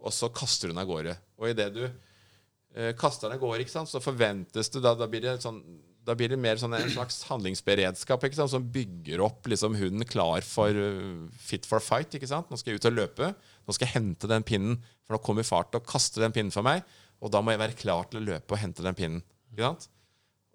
Og 0.00 0.12
så 0.12 0.28
kaster 0.34 0.68
den 0.72 0.78
av 0.82 0.86
gårde. 0.88 1.14
Og 1.40 1.48
idet 1.50 1.70
du 1.74 1.82
eh, 1.86 2.92
kaster 2.98 3.28
den 3.28 3.38
av 3.38 3.42
gårde, 3.44 3.62
ikke 3.64 3.76
sant, 3.76 3.88
så 3.92 4.00
forventes 4.04 4.68
det 4.74 4.82
da, 4.84 4.94
da 4.98 5.06
blir 5.10 5.22
det 5.24 5.38
sånn 5.44 5.62
da 6.04 6.12
blir 6.12 6.28
det 6.28 6.36
mer 6.36 6.58
sånn 6.60 6.74
en 6.76 6.90
slags 6.92 7.22
handlingsberedskap 7.30 8.26
ikke 8.26 8.36
sant? 8.36 8.50
som 8.52 8.66
bygger 8.68 9.22
opp 9.24 9.46
liksom 9.48 9.72
hunden 9.80 10.04
klar 10.04 10.44
for 10.44 10.68
uh, 10.76 11.22
fit 11.40 11.64
for 11.64 11.80
fight. 11.80 12.12
ikke 12.18 12.28
sant? 12.28 12.50
Nå 12.52 12.58
skal 12.60 12.74
jeg 12.74 12.82
ut 12.82 12.88
og 12.90 12.98
løpe. 12.98 13.30
Nå 13.64 13.72
skal 13.72 13.88
jeg 13.88 13.94
hente 13.94 14.28
den 14.28 14.44
pinnen, 14.44 14.74
for 15.06 15.16
nå 15.16 15.20
kommer 15.24 15.46
far 15.48 15.64
til 15.70 15.80
å 15.80 15.86
kaste 15.88 16.20
den 16.20 16.34
pinnen 16.36 16.52
for 16.52 16.66
meg. 16.66 16.84
Og 17.24 17.32
da 17.32 17.40
må 17.40 17.54
jeg 17.54 17.62
være 17.62 17.78
klar 17.80 18.04
til 18.10 18.20
å 18.20 18.24
løpe 18.26 18.52
og 18.52 18.60
hente 18.60 18.84
den 18.84 18.98
pinnen. 18.98 19.22
ikke 19.54 19.64
sant? 19.64 19.88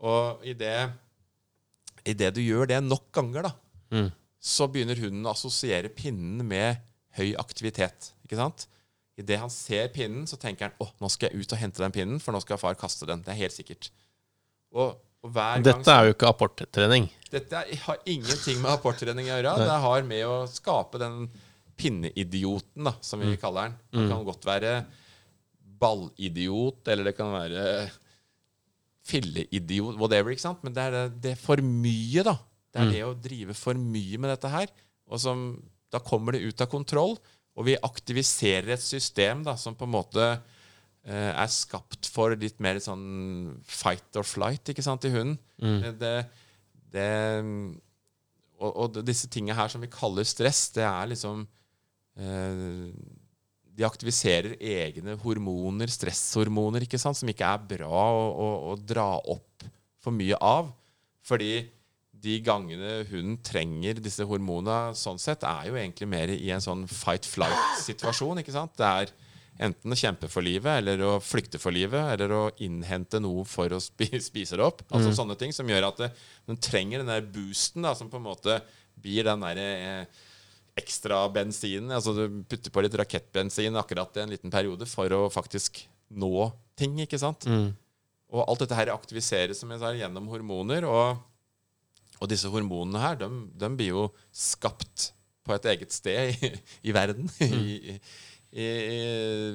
Og 0.05 0.45
i 0.45 0.53
det, 0.53 0.75
i 2.05 2.13
det 2.13 2.29
du 2.37 2.43
gjør 2.45 2.69
det 2.69 2.83
nok 2.85 3.09
ganger, 3.17 3.49
da, 3.49 3.55
Mm. 3.89 4.11
så 4.37 4.67
begynner 4.69 4.99
hunden 5.01 5.25
å 5.25 5.31
assosiere 5.33 5.89
pinnen 5.89 6.45
med 6.45 6.77
høy 7.17 7.31
aktivitet. 7.41 8.11
ikke 8.21 8.37
sant? 8.37 8.67
Idet 9.19 9.39
han 9.41 9.51
ser 9.51 9.89
pinnen, 9.91 10.23
så 10.29 10.37
tenker 10.39 10.69
han 10.69 10.79
å, 10.79 10.87
nå 11.03 11.09
skal 11.11 11.29
jeg 11.33 11.41
ut 11.43 11.53
og 11.55 11.59
hente 11.59 11.83
den 11.83 11.91
pinnen, 11.95 12.19
for 12.23 12.31
nå 12.35 12.39
skal 12.41 12.57
far 12.61 12.77
kaste 12.79 13.05
den. 13.09 13.21
Det 13.25 13.33
er 13.33 13.39
helt 13.41 13.55
sikkert. 13.57 13.89
Og, 14.71 14.95
og 15.25 15.31
hver 15.35 15.57
gang 15.59 15.65
Dette 15.67 15.91
er 15.95 16.07
jo 16.07 16.13
ikke 16.15 16.29
apporttrening. 16.31 17.09
dette 17.33 17.59
er, 17.59 17.73
har 17.83 17.99
ingenting 18.07 18.61
med 18.63 18.71
apporttrening 18.71 19.27
å 19.27 19.33
gjøre. 19.35 19.55
Det 19.65 19.79
har 19.85 20.03
med 20.07 20.23
å 20.29 20.37
skape 20.47 21.01
den 21.01 21.25
pinneidioten, 21.79 22.83
da, 22.87 22.93
som 23.01 23.19
vi 23.23 23.35
kaller 23.39 23.69
den. 23.69 23.77
Det 23.91 24.07
kan 24.13 24.23
godt 24.27 24.45
være 24.47 24.73
ballidiot, 25.79 26.87
eller 26.91 27.07
det 27.09 27.15
kan 27.17 27.31
være 27.31 27.65
filleidiot, 29.09 29.97
whatever. 29.97 30.31
ikke 30.33 30.43
sant? 30.43 30.63
Men 30.63 30.73
det 30.75 30.83
er, 30.83 30.91
det- 30.91 31.21
det 31.21 31.31
er 31.31 31.41
for 31.41 31.57
mye, 31.57 32.23
da. 32.23 32.37
Det 32.71 32.81
er 32.81 32.91
det 32.91 33.03
å 33.07 33.13
drive 33.19 33.55
for 33.57 33.73
mye 33.73 34.17
med 34.19 34.29
dette 34.29 34.49
her. 34.53 34.67
Og 35.09 35.19
som, 35.19 35.61
da 35.91 35.99
kommer 35.99 36.33
det 36.33 36.43
ut 36.45 36.61
av 36.61 36.67
kontroll, 36.69 37.17
og 37.59 37.67
vi 37.67 37.75
aktiviserer 37.83 38.71
et 38.77 38.83
system 38.83 39.43
da, 39.43 39.57
som 39.59 39.75
på 39.75 39.83
en 39.87 39.91
måte 39.97 40.25
eh, 40.31 41.31
er 41.33 41.51
skapt 41.51 42.07
for 42.07 42.31
litt 42.39 42.61
mer 42.63 42.79
sånn 42.83 43.57
fight 43.67 44.15
or 44.19 44.27
flight 44.27 44.71
ikke 44.71 44.85
sant, 44.85 45.03
i 45.03 45.11
hunden. 45.11 45.35
Mm. 45.59 45.79
Det, 45.99 46.13
det, 46.95 47.09
og, 48.59 48.71
og 48.71 48.99
disse 49.03 49.27
tingene 49.31 49.57
her 49.59 49.71
som 49.71 49.83
vi 49.83 49.91
kaller 49.91 50.27
stress, 50.27 50.69
det 50.75 50.85
er 50.87 51.11
liksom 51.11 51.43
eh, 52.15 52.87
De 53.79 53.87
aktiviserer 53.87 54.55
egne 54.59 55.17
hormoner, 55.19 55.91
stresshormoner, 55.91 56.87
ikke 56.87 57.01
sant, 57.01 57.19
som 57.19 57.31
ikke 57.31 57.47
er 57.47 57.67
bra 57.75 58.05
å, 58.15 58.23
å, 58.31 58.49
å 58.71 58.79
dra 58.79 59.11
opp 59.19 59.67
for 59.99 60.15
mye 60.15 60.39
av. 60.39 60.71
Fordi 61.27 61.57
de 62.23 62.35
gangene 62.43 63.05
hun 63.09 63.37
trenger 63.45 64.01
disse 64.03 64.25
hormonene, 64.27 64.95
sånn 64.97 65.19
sett, 65.21 65.45
er 65.47 65.69
jo 65.69 65.77
egentlig 65.79 66.09
mer 66.11 66.31
i 66.33 66.51
en 66.51 66.63
sånn 66.63 66.85
fight-flight-situasjon. 66.91 68.41
ikke 68.41 68.55
sant? 68.55 68.75
Det 68.79 68.87
er 68.87 69.13
enten 69.59 69.91
å 69.91 69.97
kjempe 69.99 70.29
for 70.31 70.43
livet, 70.45 70.81
eller 70.81 71.01
å 71.03 71.13
flykte 71.23 71.59
for 71.59 71.75
livet, 71.75 72.13
eller 72.13 72.31
å 72.35 72.41
innhente 72.63 73.19
noe 73.23 73.43
for 73.47 73.71
å 73.75 73.79
spise 73.83 74.55
det 74.55 74.63
opp. 74.63 74.85
Altså 74.87 75.11
sånne 75.15 75.35
ting 75.39 75.51
som 75.55 75.67
gjør 75.67 75.89
at 75.89 76.03
det, 76.05 76.09
hun 76.47 76.59
trenger 76.63 77.03
den 77.03 77.11
der 77.11 77.27
boosten, 77.27 77.83
da, 77.83 77.91
som 77.95 78.11
på 78.11 78.19
en 78.19 78.27
måte 78.29 78.59
blir 78.99 79.27
den 79.27 79.43
derre 79.43 79.67
eh, 79.79 80.23
ekstra 80.79 81.21
bensinen. 81.35 81.91
Altså 81.95 82.15
du 82.15 82.41
putter 82.47 82.71
på 82.71 82.83
litt 82.83 82.95
rakettbensin 82.99 83.75
akkurat 83.79 84.15
i 84.15 84.23
en 84.23 84.31
liten 84.31 84.51
periode 84.53 84.87
for 84.87 85.11
å 85.15 85.25
faktisk 85.31 85.83
nå 86.09 86.49
ting, 86.79 86.95
ikke 87.03 87.19
sant? 87.21 87.47
Og 88.29 88.43
alt 88.45 88.63
dette 88.63 88.77
her 88.77 88.91
aktiviseres 88.93 89.59
som 89.59 89.71
jeg 89.73 89.81
sa, 89.81 89.91
gjennom 89.95 90.27
hormoner. 90.31 90.87
Og, 90.87 91.19
og 92.19 92.31
disse 92.31 92.49
hormonene 92.51 93.01
her, 93.01 93.19
de, 93.21 93.29
de 93.59 93.69
blir 93.79 93.93
jo 93.93 94.07
skapt 94.35 95.11
på 95.47 95.55
et 95.55 95.69
eget 95.73 95.95
sted 95.95 96.35
i, 96.35 96.51
i 96.89 96.95
verden. 96.95 97.29
I, 97.41 97.97
i, 98.49 98.65
i, 98.65 98.99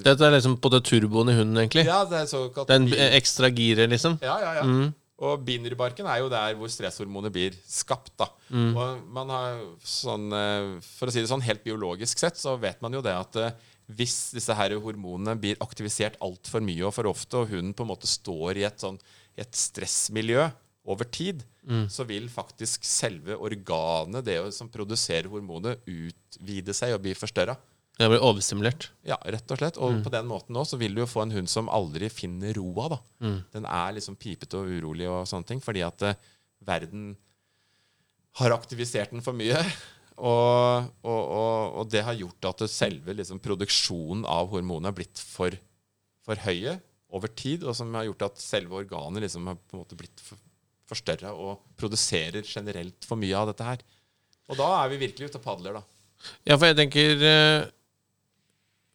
Dette 0.04 0.26
er 0.26 0.36
liksom 0.36 0.58
på 0.62 0.70
det 0.72 0.84
turboen 0.86 1.32
i 1.32 1.38
hunden, 1.38 1.58
egentlig. 1.64 1.86
ja, 1.88 2.02
det 2.08 2.24
er 2.24 2.28
såkalt 2.30 2.70
Den 2.70 2.88
ekstra 3.10 3.50
giret, 3.50 3.90
liksom. 3.92 4.18
Ja, 4.22 4.38
ja, 4.42 4.60
ja. 4.60 4.68
Mm. 4.68 4.92
Og 5.24 5.44
binerbarken 5.46 6.08
er 6.10 6.24
jo 6.24 6.30
der 6.32 6.56
hvor 6.58 6.70
stresshormonet 6.70 7.32
blir 7.34 7.54
skapt. 7.70 8.12
da. 8.18 8.26
Mm. 8.50 8.72
Og 8.74 9.04
man 9.14 9.30
har 9.30 9.60
sånn, 9.86 10.26
eh, 10.34 10.80
For 10.98 11.06
å 11.06 11.14
si 11.14 11.22
det 11.22 11.30
sånn, 11.30 11.44
helt 11.46 11.62
biologisk 11.64 12.18
sett 12.18 12.40
så 12.40 12.56
vet 12.60 12.82
man 12.82 12.96
jo 12.96 13.02
det 13.04 13.14
at 13.14 13.38
eh, 13.38 13.54
hvis 13.94 14.32
disse 14.34 14.54
her 14.56 14.74
hormonene 14.80 15.36
blir 15.38 15.60
aktivisert 15.62 16.16
altfor 16.24 16.64
mye 16.64 16.86
og 16.88 16.94
for 16.96 17.10
ofte, 17.10 17.42
og 17.42 17.52
hunden 17.52 17.74
på 17.76 17.84
en 17.84 17.92
måte 17.92 18.10
står 18.10 18.58
i 18.62 18.66
et, 18.66 18.78
sånn, 18.80 18.98
et 19.36 19.54
stressmiljø 19.54 20.48
over 20.84 21.04
tid, 21.08 21.44
Mm. 21.64 21.86
så 21.88 22.04
vil 22.04 22.26
faktisk 22.28 22.84
selve 22.84 23.38
organet, 23.40 24.24
det 24.26 24.34
som 24.52 24.68
produserer 24.68 25.30
hormonet, 25.32 25.80
utvide 25.88 26.74
seg 26.76 26.92
og 26.92 27.00
bli 27.06 27.14
forstørra. 27.16 27.54
Det 27.96 28.08
blir 28.10 28.20
overstimulert. 28.20 28.90
Ja, 29.06 29.16
rett 29.24 29.48
og 29.54 29.56
slett. 29.62 29.78
Og 29.80 30.02
på 30.04 30.10
den 30.12 30.26
måten 30.28 30.58
også, 30.60 30.74
så 30.74 30.80
vil 30.82 30.92
du 30.94 31.00
jo 31.00 31.06
få 31.08 31.22
en 31.22 31.32
hund 31.32 31.48
som 31.48 31.70
aldri 31.72 32.10
finner 32.12 32.52
roa. 32.58 32.88
da. 32.90 32.98
Den 33.54 33.64
er 33.64 33.94
liksom 33.96 34.16
pipete 34.20 34.58
og 34.60 34.68
urolig 34.68 35.08
og 35.08 35.24
sånne 35.30 35.46
ting, 35.46 35.62
fordi 35.64 35.80
at 35.86 36.02
eh, 36.02 36.14
verden 36.66 37.14
har 38.40 38.50
aktivisert 38.56 39.14
den 39.14 39.22
for 39.24 39.32
mye. 39.36 39.56
Og, 40.14 40.84
og, 41.02 41.22
og, 41.34 41.72
og 41.80 41.88
det 41.90 42.04
har 42.06 42.14
gjort 42.14 42.46
at 42.46 42.60
selve 42.70 43.16
liksom, 43.18 43.40
produksjonen 43.42 44.20
av 44.30 44.46
hormonet 44.52 44.86
har 44.92 44.94
blitt 44.94 45.18
for, 45.18 45.50
for 46.22 46.38
høye 46.44 46.76
over 47.10 47.32
tid, 47.34 47.64
og 47.66 47.74
som 47.74 47.90
har 47.98 48.04
gjort 48.06 48.22
at 48.28 48.38
selve 48.38 48.78
organet 48.84 49.24
liksom 49.24 49.48
har 49.50 49.56
på 49.58 49.74
en 49.74 49.80
måte 49.82 49.98
blitt 49.98 50.22
for, 50.22 50.38
forstørra 50.90 51.30
og 51.32 51.62
produserer 51.80 52.44
generelt 52.44 53.06
for 53.08 53.16
mye 53.20 53.36
av 53.38 53.48
dette 53.52 53.64
her. 53.66 53.84
Og 54.52 54.58
da 54.60 54.66
er 54.82 54.90
vi 54.92 54.98
virkelig 55.06 55.30
ute 55.30 55.40
og 55.40 55.44
padler, 55.46 55.78
da. 55.78 55.82
Ja, 56.48 56.56
for 56.56 56.68
jeg 56.70 56.76
tenker 56.78 57.22
eh, 57.28 57.64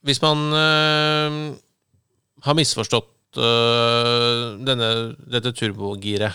Hvis 0.06 0.21
man 0.23 0.39
eh, 0.58 1.36
har 2.45 2.56
misforstått 2.58 3.38
eh, 3.38 4.43
denne, 4.65 4.88
dette 5.30 5.52
turbogiret 5.58 6.34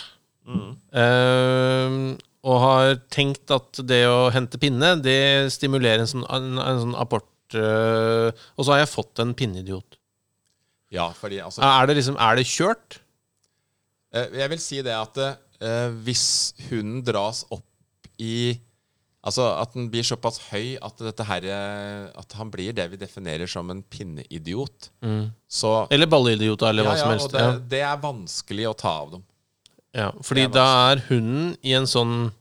eh, 0.95 1.97
og 2.45 2.59
har 2.61 2.91
tenkt 3.15 3.49
at 3.57 3.81
det 3.89 4.03
å 4.11 4.29
hente 4.35 4.61
pinne, 4.61 4.91
det 5.01 5.49
stimulerer 5.55 6.03
en 6.05 6.11
sånn, 6.11 6.27
en, 6.29 6.51
en 6.61 6.83
sånn 6.83 6.97
apport 7.01 7.57
eh, 7.57 8.29
Og 8.59 8.67
så 8.67 8.75
har 8.75 8.83
jeg 8.85 8.93
fått 8.93 9.23
en 9.25 9.33
pinneidiot. 9.39 9.97
Ja, 10.95 11.09
fordi 11.17 11.41
altså 11.43 11.65
Er 11.65 11.89
det 11.89 11.97
liksom 11.99 12.19
Er 12.21 12.37
det 12.39 12.45
kjørt? 12.51 12.99
Eh, 14.15 14.29
Jeg 14.43 14.53
vil 14.53 14.61
si 14.63 14.83
det 14.85 14.95
at 14.95 15.19
eh, 15.61 15.91
hvis 16.07 16.55
hunden 16.69 17.03
dras 17.07 17.45
opp 17.51 17.67
i 18.19 18.59
Altså 19.25 19.41
at 19.57 19.73
den 19.73 19.87
blir 19.89 20.05
såpass 20.05 20.37
høy 20.51 20.75
at, 20.85 20.99
her, 21.25 21.45
eh, 21.49 22.11
at 22.21 22.35
han 22.37 22.51
blir 22.53 22.75
det 22.77 22.85
vi 22.93 22.99
definerer 23.01 23.49
som 23.49 23.71
en 23.73 23.79
pinneidiot, 23.81 24.91
så 25.49 25.71
Eller 25.91 26.11
balleidiot, 26.13 26.61
eller 26.69 26.85
hva 26.85 26.93
ja, 26.93 26.99
ja, 26.99 27.01
som 27.01 27.13
helst. 27.15 27.31
og 27.31 27.33
det, 27.33 27.41
Ja. 27.41 27.55
det 27.73 27.81
er 27.89 28.03
vanskelig 28.03 28.67
å 28.69 28.75
ta 28.77 28.93
av 29.01 29.15
dem. 29.15 29.23
Ja, 29.97 30.11
fordi 30.21 30.45
er 30.45 30.53
da 30.53 30.67
er 30.93 31.01
hunden 31.09 31.57
i 31.65 31.73
en 31.73 31.87
sånn 31.89 32.33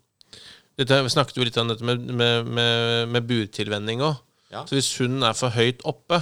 dette, 0.75 1.03
Vi 1.05 1.09
snakket 1.13 1.37
jo 1.37 1.45
litt 1.47 1.57
om 1.61 1.69
dette 1.71 1.85
med, 1.87 2.01
med, 2.01 2.47
med, 2.51 3.07
med 3.15 3.27
burtilvenning 3.29 4.01
òg. 4.03 4.17
Ja. 4.51 4.65
Så 4.67 4.75
hvis 4.75 4.91
hunden 4.99 5.23
er 5.23 5.33
for 5.37 5.55
høyt 5.55 5.79
oppe, 5.87 6.19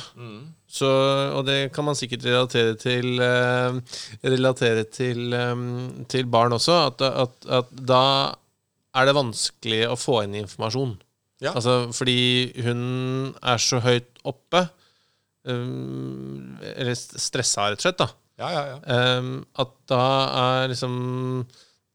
så, 0.72 0.90
og 1.36 1.46
det 1.50 1.58
kan 1.76 1.84
man 1.88 1.98
sikkert 2.00 2.24
relatere 2.30 2.78
til 2.80 3.20
eh, 3.20 3.80
Relatere 4.24 4.86
til, 4.88 5.34
eh, 5.36 5.64
til 6.12 6.30
barn 6.32 6.56
også, 6.56 6.78
at, 6.88 7.04
at, 7.26 7.50
at 7.60 7.74
da 7.92 8.04
er 8.96 9.08
det 9.08 9.16
vanskelig 9.16 9.82
å 9.88 9.98
få 10.00 10.22
inn 10.26 10.38
informasjon. 10.42 10.96
Ja. 11.42 11.54
Altså 11.56 11.90
fordi 11.96 12.52
hun 12.66 12.82
er 13.42 13.62
så 13.64 13.80
høyt 13.84 14.20
oppe, 14.28 14.66
um, 15.48 16.58
eller 16.76 16.94
st- 16.96 17.20
stressa, 17.22 17.70
rett 17.72 17.82
og 17.82 17.88
slett, 17.88 18.02
da. 18.02 18.10
Ja, 18.42 18.50
ja, 18.52 18.62
ja. 18.72 18.78
Ehm, 18.96 19.34
at 19.62 19.74
da 19.92 20.04
er 20.42 20.72
liksom 20.72 20.94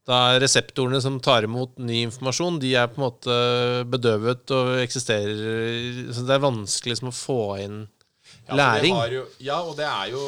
Da 0.07 0.19
er 0.31 0.41
reseptorene 0.45 1.01
som 1.03 1.17
tar 1.19 1.43
imot 1.43 1.81
ny 1.83 2.05
informasjon, 2.07 2.61
de 2.63 2.75
er 2.79 2.87
på 2.93 3.01
en 3.01 3.07
måte 3.09 3.39
bedøvet 3.91 4.53
og 4.55 4.77
eksisterer 4.79 6.13
Så 6.15 6.23
det 6.29 6.37
er 6.37 6.45
vanskelig 6.45 6.93
liksom 6.95 7.11
å 7.11 7.17
få 7.17 7.39
inn 7.65 7.81
Ja, 8.47 8.57
læring. 8.59 8.95
Jo, 9.13 9.25
ja, 9.43 9.59
og 9.63 9.75
det 9.79 9.87
er 9.89 10.13
jo 10.15 10.23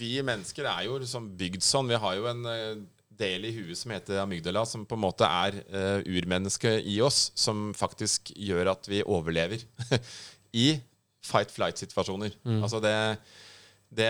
Vi 0.00 0.14
mennesker 0.24 0.64
er 0.64 0.86
jo 0.86 0.96
liksom 1.02 1.26
bygd 1.36 1.64
sånn. 1.64 1.90
Vi 1.90 1.98
har 2.00 2.14
jo 2.16 2.28
en 2.30 2.46
eh, 2.48 2.78
del 3.20 3.44
i 3.44 3.52
huet 3.52 3.76
som 3.76 3.92
heter 3.92 4.22
amygdala, 4.22 4.62
som 4.64 4.86
på 4.88 4.96
en 4.96 5.02
måte 5.02 5.28
er 5.28 5.58
uh, 5.74 5.98
urmennesket 6.08 6.86
i 6.88 6.94
oss, 7.04 7.26
som 7.36 7.74
faktisk 7.76 8.30
gjør 8.32 8.70
at 8.72 8.88
vi 8.88 9.02
overlever 9.04 9.60
i 10.64 10.70
fight-flight-situasjoner. 11.28 12.32
Altså 12.64 12.80
det 12.80 12.94
det, 13.90 14.08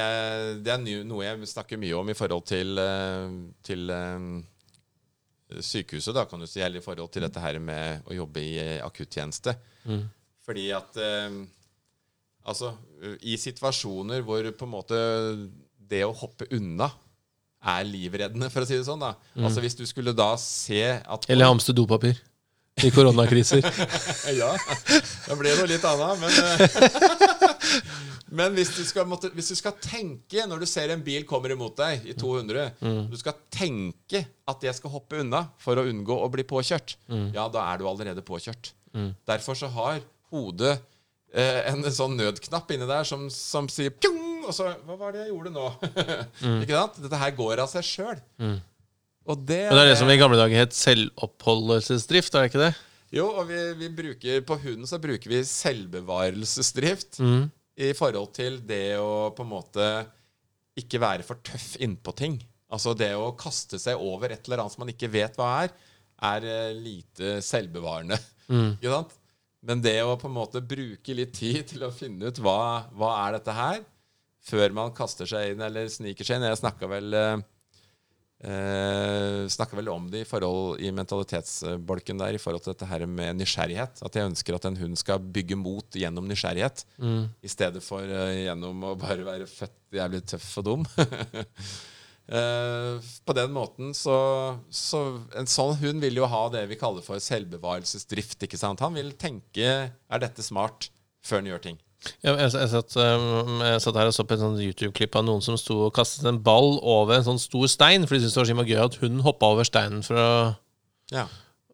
det 0.61 0.73
er 0.75 1.05
noe 1.09 1.25
jeg 1.25 1.49
snakker 1.49 1.81
mye 1.81 1.97
om 1.97 2.11
i 2.13 2.17
forhold 2.17 2.45
til, 2.51 2.77
eh, 2.79 3.37
til 3.65 3.93
eh, 3.95 4.27
sykehuset, 5.65 6.13
da, 6.17 6.27
kan 6.29 6.43
du 6.43 6.49
si, 6.49 6.61
eller 6.61 6.83
i 6.83 6.85
forhold 6.85 7.09
til 7.15 7.25
dette 7.25 7.41
her 7.41 7.59
med 7.65 8.05
å 8.05 8.17
jobbe 8.19 8.45
i 8.45 8.59
eh, 8.61 8.77
akuttjeneste. 8.85 9.57
Fordi 10.45 10.67
at 10.77 11.01
eh, 11.01 11.41
Altså, 12.49 12.73
i 13.23 13.37
situasjoner 13.39 14.23
hvor 14.25 14.47
på 14.57 14.67
en 14.69 14.73
måte 14.73 14.99
det 15.91 16.05
å 16.07 16.15
hoppe 16.17 16.47
unna 16.57 16.89
er 17.61 17.85
livreddende, 17.85 18.49
for 18.49 18.65
å 18.65 18.69
si 18.69 18.79
det 18.79 18.87
sånn. 18.87 19.03
da. 19.03 19.15
Altså 19.37 19.61
Hvis 19.61 19.77
du 19.77 19.85
skulle 19.89 20.15
da 20.17 20.31
se 20.41 20.81
at 21.05 21.27
Eller 21.29 21.51
hamstre 21.51 21.75
dopapir 21.77 22.17
i 22.81 22.89
koronakriser. 22.95 23.61
Ja, 24.41 24.55
da 25.27 25.37
ble 25.37 25.51
det 25.51 25.59
noe 25.59 25.69
litt 25.69 25.85
annet. 25.85 26.23
Men, 26.23 26.33
eh, 26.41 27.81
Men 28.41 28.55
hvis 28.55 28.71
du, 28.77 28.85
skal, 28.87 29.09
måtte, 29.11 29.29
hvis 29.35 29.51
du 29.51 29.57
skal 29.59 29.75
tenke 29.83 30.45
når 30.47 30.63
du 30.63 30.67
ser 30.71 30.93
en 30.95 31.03
bil 31.05 31.25
kommer 31.29 31.51
imot 31.53 31.75
deg 31.81 32.05
i 32.07 32.15
200 32.15 32.69
Du 33.11 33.17
skal 33.19 33.35
tenke 33.53 34.23
at 34.49 34.63
jeg 34.63 34.77
skal 34.79 34.93
hoppe 34.95 35.19
unna 35.25 35.49
for 35.61 35.81
å 35.81 35.85
unngå 35.91 36.15
å 36.23 36.29
bli 36.33 36.45
påkjørt. 36.47 36.95
Ja, 37.35 37.49
da 37.51 37.67
er 37.73 37.83
du 37.83 37.89
allerede 37.91 38.23
påkjørt. 38.25 38.71
Derfor 39.29 39.59
så 39.59 39.69
har 39.75 40.01
hodet 40.31 40.77
eh, 40.79 40.87
en 41.33 41.85
sånn 41.95 42.17
nødknapp 42.19 42.73
inni 42.75 42.89
der 42.91 43.07
som, 43.07 43.29
som 43.31 43.69
sier 43.71 43.95
pjong! 43.95 44.27
Og 44.49 44.55
så 44.57 44.71
Hva 44.87 44.97
var 44.99 45.13
det 45.15 45.27
jeg 45.27 45.31
gjorde 45.35 45.53
nå? 45.55 45.67
Ikke 46.65 46.75
sant? 46.75 47.01
Dette 47.05 47.21
her 47.21 47.35
går 47.37 47.61
av 47.63 47.71
seg 47.71 47.87
sjøl. 47.87 48.21
Og 49.31 49.43
det, 49.47 49.61
Men 49.69 49.77
det 49.77 49.83
er 49.85 49.91
det 49.93 49.99
som 50.01 50.11
i 50.11 50.17
gamle 50.19 50.39
dager 50.41 50.65
het 50.65 50.75
selvoppholdelsesdrift, 50.75 52.35
er 52.35 52.47
det 52.47 52.51
ikke 52.51 52.63
det? 52.65 52.71
Jo, 53.15 53.27
og 53.43 53.45
vi, 53.51 53.59
vi 53.79 53.89
bruker 53.95 54.41
på 54.47 54.57
hunden 54.63 54.89
så 54.89 54.99
bruker 55.03 55.31
vi 55.31 55.43
selvbevarelsesdrift 55.47 57.21
i 57.81 57.93
forhold 57.99 58.33
til 58.35 58.59
det 58.67 58.97
å 58.99 59.31
på 59.37 59.45
en 59.45 59.53
måte 59.53 59.87
ikke 60.81 61.01
være 61.03 61.27
for 61.27 61.43
tøff 61.47 61.75
innpå 61.83 62.15
ting. 62.19 62.39
Altså 62.71 62.95
det 62.95 63.13
å 63.19 63.33
kaste 63.39 63.79
seg 63.83 63.99
over 64.01 64.31
et 64.33 64.47
eller 64.47 64.63
annet 64.63 64.75
som 64.75 64.83
man 64.85 64.93
ikke 64.93 65.11
vet 65.13 65.37
hva 65.39 65.49
er, 65.65 65.73
er 66.31 66.47
eh, 66.47 66.75
lite 66.77 67.39
selvbevarende. 67.45 68.19
Ikke 68.51 68.93
sant? 68.95 69.15
Men 69.67 69.83
det 69.85 69.99
å 70.03 70.17
på 70.17 70.29
en 70.31 70.37
måte 70.39 70.63
bruke 70.65 71.15
litt 71.17 71.35
tid 71.37 71.67
til 71.75 71.85
å 71.85 71.93
finne 71.93 72.31
ut 72.31 72.39
hva, 72.41 72.89
hva 72.97 73.11
er 73.27 73.37
dette 73.37 73.57
her, 73.57 73.83
før 74.41 74.73
man 74.73 74.95
kaster 74.97 75.29
seg 75.29 75.53
inn 75.53 75.65
eller 75.67 75.91
sniker 75.93 76.25
seg 76.25 76.39
inn 76.39 76.47
Jeg 76.49 76.63
snakka 76.63 76.89
vel 76.89 77.17
eh, 77.17 77.43
Eh, 78.41 79.67
vel 79.77 79.89
om 79.93 80.07
det 80.09 80.23
i 80.23 80.25
forhold 80.29 80.81
i 80.81 80.89
mentalitetsbolken 80.97 82.23
der 82.23 82.39
i 82.39 82.41
forhold 82.41 82.65
til 82.65 82.73
dette 82.73 82.89
her 82.89 83.05
med 83.05 83.37
nysgjerrighet. 83.37 84.01
At 84.01 84.17
jeg 84.17 84.31
ønsker 84.31 84.57
at 84.57 84.65
en 84.65 84.79
hund 84.81 84.97
skal 84.99 85.21
bygge 85.21 85.59
mot 85.61 85.85
gjennom 85.93 86.29
nysgjerrighet, 86.29 86.87
i 87.45 87.53
stedet 87.53 87.85
for 87.85 88.01
uh, 88.01 88.33
gjennom 88.33 88.87
å 88.89 88.97
bare 89.01 89.27
være 89.27 89.49
født 89.51 89.77
jævlig 90.01 90.23
tøff 90.33 90.49
og 90.63 90.69
dum. 90.71 90.89
Eh, 92.31 93.11
på 93.27 93.35
den 93.35 93.51
måten 93.51 93.89
så, 93.91 94.15
så 94.71 95.01
En 95.35 95.49
sånn 95.51 95.73
hund 95.81 95.99
vil 96.05 96.21
jo 96.21 96.29
ha 96.31 96.45
det 96.55 96.61
vi 96.71 96.77
kaller 96.79 97.03
for 97.03 97.19
selvbevarelsesdrift. 97.19 98.45
ikke 98.47 98.61
sant? 98.61 98.83
Han 98.85 98.95
vil 98.95 99.11
tenke 99.19 99.71
er 99.91 100.23
dette 100.23 100.45
smart, 100.47 100.93
før 101.27 101.43
han 101.43 101.51
gjør 101.51 101.65
ting. 101.65 101.81
Ja, 102.25 102.33
jeg, 102.39 102.53
jeg, 102.55 102.69
satt, 102.73 102.95
um, 102.97 103.59
jeg 103.61 103.83
satt 103.85 103.99
her 103.99 104.09
og 104.09 104.15
så 104.17 104.25
på 104.25 104.37
et 104.37 104.41
sånt 104.41 104.63
YouTube-klipp 104.63 105.19
av 105.19 105.27
noen 105.27 105.43
som 105.45 105.59
sto 105.61 105.77
og 105.89 105.93
kastet 105.99 106.25
en 106.31 106.39
ball 106.41 106.79
over 106.81 107.19
en 107.19 107.27
sånn 107.27 107.43
stor 107.43 107.67
stein, 107.69 108.07
for 108.07 108.17
de 108.17 108.23
syntes 108.23 108.39
det 108.39 108.41
var 108.41 108.49
så 108.49 108.71
gøy 108.71 108.81
at 108.87 108.99
hunden 109.03 109.27
hoppa 109.27 109.51
over 109.53 109.69
steinen 109.69 110.07
for 110.07 110.17
å 110.17 110.31
Ja. 111.13 111.27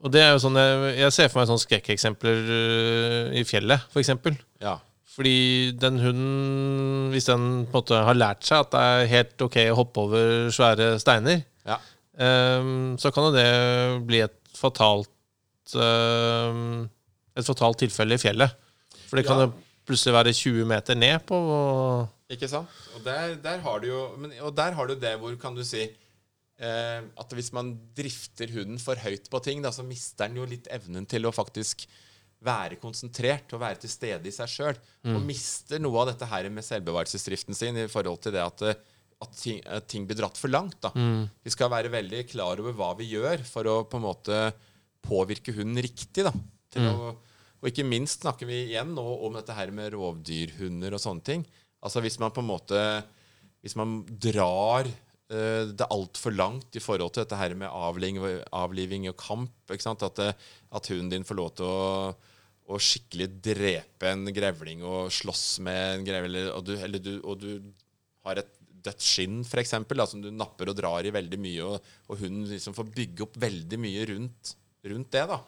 Og 0.02 0.12
det 0.12 0.20
er 0.24 0.34
jo 0.34 0.40
sånn 0.42 0.58
Jeg, 0.58 0.96
jeg 0.98 1.12
ser 1.14 1.30
for 1.30 1.40
meg 1.40 1.46
sånne 1.52 1.62
skrekkeksempler 1.62 2.42
uh, 2.50 3.36
i 3.38 3.44
fjellet, 3.46 3.86
eksempel. 3.94 4.40
ja. 4.64 4.78
Fordi 5.16 5.72
den 5.80 5.96
hunden, 6.02 7.10
hvis 7.14 7.24
den 7.30 7.44
på 7.64 7.70
en 7.70 7.78
måte 7.78 8.00
har 8.04 8.18
lært 8.18 8.44
seg 8.44 8.66
at 8.66 8.74
det 8.74 8.80
er 8.84 9.10
helt 9.14 9.44
ok 9.46 9.56
å 9.70 9.76
hoppe 9.78 10.02
over 10.04 10.50
svære 10.52 10.90
steiner, 11.00 11.40
ja. 11.64 11.78
um, 12.60 12.96
så 13.00 13.08
kan 13.14 13.30
jo 13.30 13.32
det 13.36 13.46
bli 14.10 14.20
et 14.26 14.36
fatalt 14.56 15.08
um, 15.76 16.84
Et 17.36 17.44
fatalt 17.44 17.80
tilfelle 17.82 18.16
i 18.16 18.20
fjellet. 18.20 18.52
For 19.08 19.18
det 19.18 19.26
kan 19.28 19.40
Ja. 19.40 19.46
jo 19.48 19.52
plutselig 19.86 20.14
være 20.16 20.32
20 20.32 20.64
meter 20.68 20.96
ned 20.98 21.20
på 21.28 21.36
Ikke 22.32 22.48
sant? 22.48 22.68
Og 22.96 23.04
der, 23.04 23.36
der 23.40 23.60
har 23.62 23.78
du 23.80 23.86
jo 23.86 24.00
men, 24.18 24.32
Og 24.42 24.54
der 24.56 24.72
har 24.72 24.86
du 24.88 24.94
det 24.98 25.12
hvor 25.20 25.36
kan 25.40 25.54
du 25.54 25.62
si 25.64 25.82
eh, 25.84 27.00
at 27.04 27.32
hvis 27.36 27.52
man 27.52 27.74
drifter 27.96 28.50
hunden 28.52 28.80
for 28.82 28.96
høyt 28.96 29.28
på 29.30 29.40
ting, 29.44 29.62
da, 29.62 29.70
så 29.70 29.84
mister 29.86 30.26
den 30.26 30.40
jo 30.40 30.48
litt 30.48 30.66
evnen 30.72 31.06
til 31.06 31.28
å 31.28 31.32
faktisk 31.34 31.84
være 32.46 32.78
konsentrert 32.82 33.52
og 33.56 33.62
være 33.62 33.80
til 33.82 33.92
stede 33.92 34.30
i 34.30 34.34
seg 34.34 34.50
sjøl. 34.52 34.78
Og 35.12 35.24
mister 35.26 35.82
noe 35.82 36.02
av 36.02 36.12
dette 36.12 36.28
her 36.30 36.48
med 36.52 36.66
selvbevarelsesdriften 36.66 37.56
sin 37.58 37.78
i 37.82 37.88
forhold 37.90 38.22
til 38.24 38.36
det 38.36 38.42
at, 38.44 38.64
eh, 38.66 38.80
at, 39.22 39.36
ting, 39.40 39.60
at 39.66 39.88
ting 39.90 40.06
blir 40.08 40.18
dratt 40.20 40.38
for 40.38 40.52
langt. 40.52 40.78
da. 40.84 40.92
Vi 41.44 41.54
skal 41.54 41.72
være 41.72 41.92
veldig 41.92 42.26
klar 42.30 42.62
over 42.62 42.76
hva 42.76 42.92
vi 42.98 43.10
gjør 43.14 43.44
for 43.48 43.70
å 43.70 43.76
på 43.90 44.00
en 44.00 44.06
måte 44.08 44.42
påvirke 45.06 45.54
hunden 45.56 45.82
riktig. 45.82 46.26
da. 46.26 46.34
Til 46.72 46.88
å, 46.90 47.14
og 47.56 47.70
ikke 47.70 47.86
minst 47.86 48.22
snakker 48.22 48.48
vi 48.48 48.66
igjen 48.68 48.94
nå 48.94 49.06
om 49.26 49.38
dette 49.38 49.54
her 49.56 49.72
med 49.74 49.94
rovdyrhunder 49.94 50.94
og 50.94 51.02
sånne 51.02 51.24
ting. 51.24 51.46
Altså 51.82 52.02
hvis 52.04 52.18
man 52.22 52.32
på 52.34 52.42
en 52.42 52.50
måte 52.50 52.80
Hvis 53.62 53.74
man 53.76 54.04
drar 54.06 54.86
det 54.86 55.74
det 55.74 55.86
altfor 55.90 56.34
langt 56.36 56.76
i 56.78 56.82
forhold 56.82 57.12
til 57.12 57.24
dette 57.24 57.38
her 57.38 57.54
med 57.58 57.66
avling, 57.66 58.20
avliving 58.54 59.08
og 59.10 59.16
kamp. 59.18 59.52
Ikke 59.70 59.82
sant? 59.82 60.02
At, 60.06 60.18
eh, 60.22 60.32
at 60.70 60.86
hunden 60.86 61.10
din 61.10 61.24
får 61.26 61.36
lov 61.36 61.54
til 61.56 61.66
å, 61.66 62.14
å 62.66 62.78
skikkelig 62.82 63.28
drepe 63.44 64.10
en 64.10 64.26
grevling 64.34 64.82
og 64.86 65.10
slåss 65.14 65.46
med 65.66 65.82
en 65.94 66.06
grevling, 66.06 66.48
og 66.50 66.64
du, 66.66 66.74
eller 66.76 67.02
du, 67.02 67.12
og 67.22 67.38
du 67.42 67.50
har 68.26 68.42
et 68.42 68.52
dødt 68.86 69.02
skinn, 69.02 69.40
f.eks., 69.46 69.74
som 70.10 70.22
du 70.22 70.30
napper 70.34 70.70
og 70.70 70.78
drar 70.78 71.06
i 71.06 71.14
veldig 71.14 71.38
mye, 71.42 71.66
og, 71.66 71.92
og 72.10 72.22
hunden 72.22 72.46
liksom 72.50 72.74
får 72.74 72.90
bygge 72.94 73.26
opp 73.26 73.38
veldig 73.42 73.78
mye 73.82 74.06
rundt, 74.12 74.56
rundt 74.86 75.12
det. 75.14 75.26
da 75.30 75.40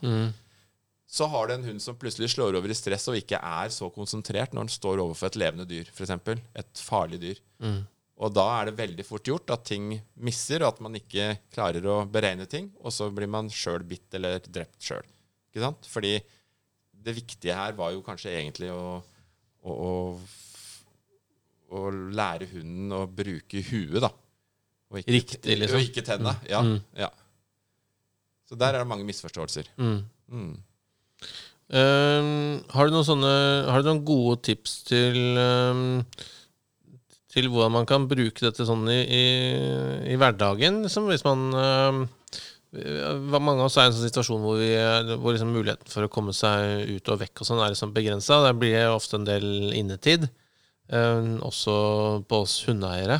så 1.08 1.24
har 1.32 1.48
du 1.48 1.54
en 1.54 1.64
hund 1.64 1.80
som 1.80 1.96
plutselig 1.96 2.34
slår 2.34 2.58
over 2.58 2.68
i 2.68 2.74
stress 2.76 3.06
og 3.08 3.16
ikke 3.16 3.38
er 3.40 3.70
så 3.72 3.88
konsentrert 3.94 4.52
når 4.52 4.66
den 4.66 4.74
står 4.74 5.00
overfor 5.00 5.30
et 5.30 5.38
levende 5.40 5.64
dyr, 5.64 5.88
f.eks. 5.88 6.10
Et 6.60 6.82
farlig 6.84 7.20
dyr. 7.22 7.38
Og 8.18 8.32
da 8.34 8.44
er 8.58 8.68
det 8.68 8.74
veldig 8.80 9.06
fort 9.06 9.24
gjort 9.30 9.52
at 9.54 9.62
ting 9.70 9.92
misser, 10.20 10.60
og 10.60 10.74
at 10.74 10.82
man 10.84 10.98
ikke 10.98 11.30
klarer 11.54 11.86
å 11.88 12.02
beregne 12.12 12.44
ting, 12.50 12.68
og 12.82 12.92
så 12.92 13.08
blir 13.14 13.30
man 13.30 13.48
sjøl 13.48 13.86
bitt 13.88 14.12
eller 14.18 14.42
drept 14.44 14.82
sjøl. 14.84 15.06
Fordi 15.88 16.18
det 17.08 17.16
viktige 17.16 17.56
her 17.56 17.74
var 17.78 17.94
jo 17.94 18.04
kanskje 18.06 18.34
egentlig 18.36 18.70
å, 18.74 19.00
å, 19.64 19.74
å, 19.74 19.92
å 21.78 21.84
lære 21.92 22.48
hunden 22.52 22.94
å 22.96 23.04
bruke 23.08 23.64
huet, 23.70 24.00
da. 24.04 24.12
Og 24.88 25.02
ikke, 25.02 25.14
Riktig, 25.18 25.58
liksom. 25.60 25.80
Og 25.80 25.90
ikke 25.90 26.04
tenna. 26.06 26.36
Ja, 26.48 26.62
ja. 26.96 27.10
Så 28.48 28.56
der 28.56 28.72
er 28.72 28.84
det 28.84 28.88
mange 28.88 29.04
misforståelser. 29.08 29.68
mm. 29.76 29.98
Mm. 30.28 30.56
Um, 31.68 32.60
har 32.72 32.88
du 32.88 32.94
sånne 33.04 33.30
Har 33.68 33.82
du 33.82 33.88
noen 33.90 33.98
gode 34.08 34.38
tips 34.44 34.78
til 34.88 35.36
um, 35.36 35.98
Til 37.28 37.48
hvordan 37.52 37.74
man 37.74 37.88
kan 37.88 38.06
bruke 38.08 38.40
dette 38.40 38.64
sånn 38.64 38.86
i, 38.88 39.02
i, 39.04 39.24
i 40.14 40.16
hverdagen? 40.16 40.82
Liksom, 40.86 41.10
hvis 41.12 41.26
man 41.26 41.42
um, 41.52 42.00
Mange 42.68 43.62
av 43.62 43.70
oss 43.70 43.78
er 43.80 43.86
i 43.86 43.88
en 43.88 43.94
sånn 43.96 44.10
situasjon 44.10 44.42
hvor, 44.44 44.58
vi, 44.60 44.66
er- 44.76 45.14
hvor 45.16 45.32
liksom 45.32 45.54
muligheten 45.54 45.88
for 45.88 46.04
å 46.04 46.10
komme 46.12 46.34
seg 46.36 46.84
ut 46.98 47.06
og 47.14 47.20
vekk 47.22 47.40
og 47.40 47.46
sånn 47.48 47.62
er 47.64 47.72
liksom 47.72 47.94
begrensa. 47.96 48.42
Der 48.44 48.52
blir 48.60 48.74
det 48.76 48.90
ofte 48.92 49.16
en 49.16 49.24
del 49.28 49.46
innetid, 49.72 50.26
um, 50.92 51.38
også 51.48 51.72
på 52.28 52.42
oss 52.44 52.58
hundeeiere. 52.68 53.16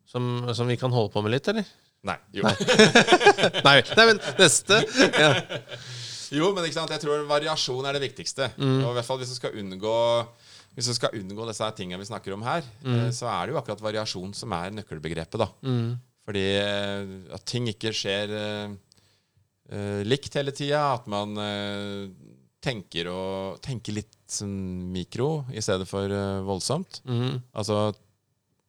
som, 0.08 0.22
som 0.54 0.68
vi 0.70 0.76
kan 0.80 0.92
holde 0.94 1.12
på 1.12 1.20
med 1.24 1.32
litt, 1.34 1.48
eller? 1.52 1.64
Nei. 2.04 2.18
Jo. 2.36 2.42
Nei, 2.44 3.78
nei 3.98 4.06
men 4.12 4.18
neste. 4.38 4.74
Ja. 5.24 5.30
Jo, 6.36 6.50
men 6.56 6.66
ikke 6.66 6.78
sant? 6.78 6.92
jeg 6.94 7.02
tror 7.02 7.24
variasjon 7.28 7.86
er 7.88 7.96
det 7.96 8.04
viktigste. 8.06 8.50
Og 8.58 8.90
i 8.90 8.96
hvert 8.98 9.06
fall 9.06 9.20
hvis 9.22 9.32
du 9.34 9.38
skal 9.38 9.56
unngå 9.60 9.94
hvis 10.74 10.88
du 10.90 10.94
skal 10.96 11.14
unngå 11.14 11.44
disse 11.46 11.68
tingene 11.78 12.02
vi 12.02 12.08
snakker 12.08 12.34
om 12.34 12.42
her, 12.42 12.64
mm. 12.82 13.06
så 13.14 13.28
er 13.30 13.46
det 13.46 13.54
jo 13.54 13.60
akkurat 13.60 13.82
variasjon 13.84 14.32
som 14.34 14.54
er 14.56 14.74
nøkkelbegrepet. 14.74 15.38
da. 15.38 15.46
Fordi 16.24 16.44
eh, 16.56 17.12
at 17.36 17.44
ting 17.48 17.68
ikke 17.70 17.92
skjer 17.94 18.32
eh, 18.34 18.72
eh, 19.70 20.00
likt 20.06 20.34
hele 20.38 20.54
tida. 20.56 20.80
At 20.96 21.06
man 21.10 21.36
uh, 21.38 22.08
tenker, 22.64 23.10
og, 23.12 23.60
tenker 23.64 23.98
litt 24.00 24.16
sånn 24.30 24.90
mikro 24.94 25.44
i 25.52 25.62
stedet 25.64 25.86
for 25.88 26.10
uh, 26.10 26.42
voldsomt. 26.46 27.02
Mm. 27.06 27.42
Altså, 27.52 27.92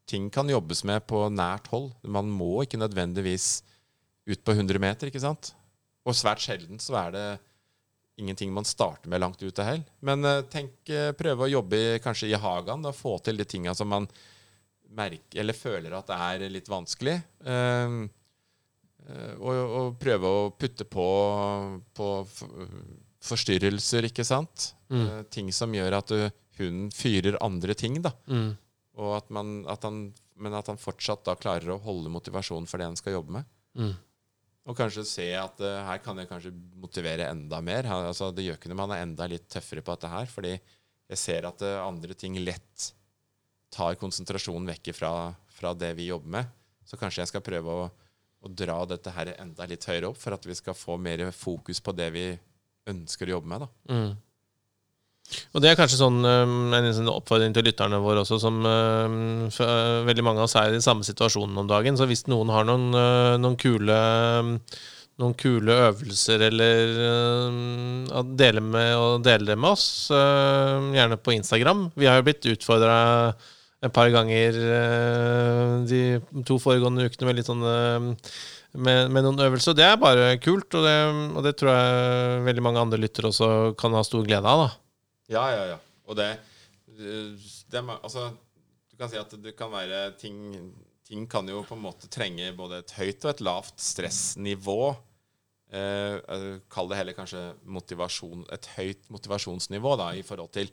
ting 0.09 0.28
kan 0.34 0.51
jobbes 0.51 0.84
med 0.88 1.07
på 1.09 1.26
nært 1.34 1.72
hold. 1.72 1.93
Man 2.03 2.30
må 2.30 2.59
ikke 2.66 2.82
nødvendigvis 2.82 3.63
ut 4.30 4.41
på 4.45 4.55
100 4.57 4.82
meter, 4.82 5.09
ikke 5.09 5.24
sant? 5.24 5.53
Og 6.05 6.18
svært 6.18 6.43
sjelden 6.43 6.82
så 6.82 6.99
er 7.05 7.16
det 7.16 7.28
ingenting 8.16 8.53
man 8.53 8.66
starter 8.66 9.09
med 9.09 9.22
langt 9.22 9.43
ute 9.43 9.63
heller. 9.63 9.84
Men 9.99 10.26
eh, 10.26 10.41
tenk, 10.51 10.78
eh, 10.89 11.11
prøve 11.18 11.45
å 11.45 11.51
jobbe 11.51 11.80
i, 11.80 11.88
kanskje 12.03 12.32
i 12.32 12.39
hagen, 12.39 12.86
og 12.86 12.95
få 12.95 13.18
til 13.24 13.39
de 13.39 13.47
tinga 13.47 13.76
som 13.76 13.91
man 13.91 14.07
merker, 14.95 15.41
eller 15.41 15.57
føler 15.57 15.95
at 15.97 16.07
det 16.11 16.20
er 16.28 16.53
litt 16.53 16.70
vanskelig. 16.72 17.16
Eh, 17.45 17.97
eh, 19.09 19.34
og, 19.39 19.51
og 19.51 19.97
prøve 20.01 20.32
å 20.32 20.45
putte 20.55 20.88
på, 20.88 21.07
på 21.95 22.09
forstyrrelser, 23.26 24.09
ikke 24.11 24.28
sant? 24.28 24.72
Eh, 24.91 25.22
ting 25.34 25.51
som 25.55 25.74
gjør 25.76 25.99
at 25.99 26.13
du, 26.13 26.28
hunden 26.59 26.91
fyrer 26.95 27.39
andre 27.43 27.76
ting, 27.78 27.99
da. 28.03 28.13
Mm. 28.32 28.53
Og 29.01 29.16
at 29.18 29.32
man, 29.34 29.57
at 29.72 29.84
han, 29.84 30.07
men 30.39 30.55
at 30.55 30.70
han 30.72 30.80
fortsatt 30.80 31.26
da 31.28 31.36
klarer 31.39 31.74
å 31.74 31.82
holde 31.84 32.11
motivasjonen 32.13 32.70
for 32.70 32.80
det 32.80 32.88
han 32.88 32.99
skal 32.99 33.18
jobbe 33.18 33.39
med. 33.39 33.49
Mm. 33.76 33.95
Og 34.66 34.78
kanskje 34.78 35.05
se 35.05 35.26
at 35.38 35.59
uh, 35.61 35.84
her 35.86 36.01
kan 36.01 36.18
jeg 36.18 36.30
kanskje 36.30 36.53
motivere 36.82 37.28
enda 37.30 37.59
mer. 37.61 37.86
Altså, 37.93 38.32
det 38.34 38.47
gjør 38.47 38.57
ikke 38.57 38.72
noe 38.72 38.80
om 38.80 38.86
han 38.88 38.95
er 38.95 39.03
enda 39.05 39.28
litt 39.30 39.45
tøffere 39.51 39.84
på 39.86 39.93
dette 39.93 40.09
her, 40.09 40.30
fordi 40.32 40.55
jeg 40.55 41.22
ser 41.22 41.45
at 41.45 41.61
uh, 41.61 41.84
andre 41.86 42.18
ting 42.18 42.38
lett 42.41 42.89
tar 43.76 43.97
konsentrasjonen 44.01 44.72
vekk 44.72 44.91
fra, 44.95 45.11
fra 45.53 45.74
det 45.78 45.91
vi 45.99 46.09
jobber 46.09 46.34
med. 46.39 46.53
Så 46.86 46.97
kanskje 46.97 47.24
jeg 47.24 47.34
skal 47.34 47.45
prøve 47.45 47.78
å, 47.78 47.86
å 48.41 48.51
dra 48.51 48.80
dette 48.89 49.13
her 49.13 49.36
enda 49.36 49.68
litt 49.70 49.86
høyere 49.89 50.09
opp, 50.09 50.20
for 50.22 50.38
at 50.38 50.45
vi 50.47 50.57
skal 50.57 50.78
få 50.78 50.97
mer 51.01 51.28
fokus 51.36 51.82
på 51.84 51.93
det 51.97 52.09
vi 52.16 52.26
ønsker 52.89 53.30
å 53.30 53.38
jobbe 53.38 53.51
med. 53.51 53.66
da. 53.66 53.93
Mm. 53.93 54.16
Og 55.55 55.63
det 55.63 55.71
er 55.71 55.78
kanskje 55.80 55.99
sånn 55.99 56.19
um, 56.21 56.73
en 56.76 57.09
oppfordring 57.11 57.53
til 57.55 57.65
lytterne 57.65 57.99
våre 58.03 58.21
også, 58.21 58.38
som 58.41 58.59
um, 58.61 59.47
veldig 60.07 60.26
mange 60.26 60.43
av 60.43 60.49
oss 60.49 60.57
er 60.59 60.69
i 60.69 60.76
den 60.76 60.86
samme 60.86 61.05
situasjonen 61.07 61.63
om 61.63 61.69
dagen. 61.69 61.97
Så 61.97 62.07
hvis 62.09 62.26
noen 62.32 62.51
har 62.53 62.67
noen, 62.67 62.91
uh, 62.93 63.34
noen 63.41 63.57
kule 63.59 63.95
um, 63.95 64.53
noen 65.15 65.36
kule 65.39 65.71
øvelser 65.71 66.41
eller 66.49 66.89
å 68.11 68.23
dele, 68.36 68.59
med, 68.59 68.89
å 68.99 69.13
dele 69.23 69.55
med 69.55 69.69
oss, 69.69 69.86
uh, 70.11 70.91
gjerne 70.91 71.15
på 71.23 71.38
Instagram. 71.38 71.86
Vi 71.95 72.09
har 72.09 72.19
jo 72.19 72.26
blitt 72.28 72.49
utfordra 72.51 72.97
et 73.86 73.93
par 73.95 74.09
ganger 74.09 74.55
de 75.88 76.01
to 76.47 76.57
foregående 76.59 77.05
ukene 77.05 77.30
med 77.30 77.38
litt 77.38 77.47
sånne 77.47 77.73
med, 78.76 79.11
med, 79.11 79.21
noen 79.23 79.43
øvelser. 79.45 79.76
Det 79.78 79.86
er 79.88 79.99
bare 80.01 80.34
kult, 80.43 80.67
og 80.76 80.84
det, 80.84 80.95
og 81.32 81.45
det, 81.45 81.53
tror 81.59 81.71
jeg 81.71 82.41
veldig 82.49 82.65
mange 82.65 82.82
andre 82.84 82.99
lyttere 82.99 83.32
også 83.32 83.49
kan 83.80 83.95
ha 83.95 84.03
stor 84.03 84.26
glede 84.28 84.51
av. 84.51 84.65
da. 84.65 84.85
Ja, 85.32 85.45
ja, 85.53 85.63
ja. 85.73 85.78
Og 86.05 86.17
det, 86.19 86.30
det 86.86 87.82
Altså, 87.95 88.30
du 88.91 88.97
kan 88.99 89.09
si 89.11 89.19
at 89.19 89.32
det 89.41 89.55
kan 89.57 89.73
være 89.73 90.11
ting 90.19 90.71
Ting 91.05 91.28
kan 91.30 91.45
jo 91.45 91.59
på 91.61 91.76
en 91.78 91.84
måte 91.84 92.09
trenge 92.09 92.47
både 92.57 92.80
et 92.82 92.91
høyt 92.97 93.26
og 93.28 93.30
et 93.30 93.41
lavt 93.45 93.76
stressnivå. 93.78 94.95
Eh, 95.69 96.15
eh 96.17 96.45
kall 96.65 96.89
det 96.89 96.97
heller 96.97 97.13
kanskje 97.13 97.43
motivasjon, 97.61 98.41
et 98.49 98.69
høyt 98.73 99.05
motivasjonsnivå 99.13 99.91
da, 100.01 100.07
i 100.17 100.23
forhold 100.26 100.49
til 100.57 100.71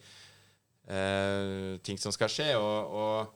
eh, 0.88 1.76
ting 1.84 2.00
som 2.00 2.16
skal 2.16 2.32
skje. 2.32 2.48
Og, 2.56 2.96
og, 2.96 3.34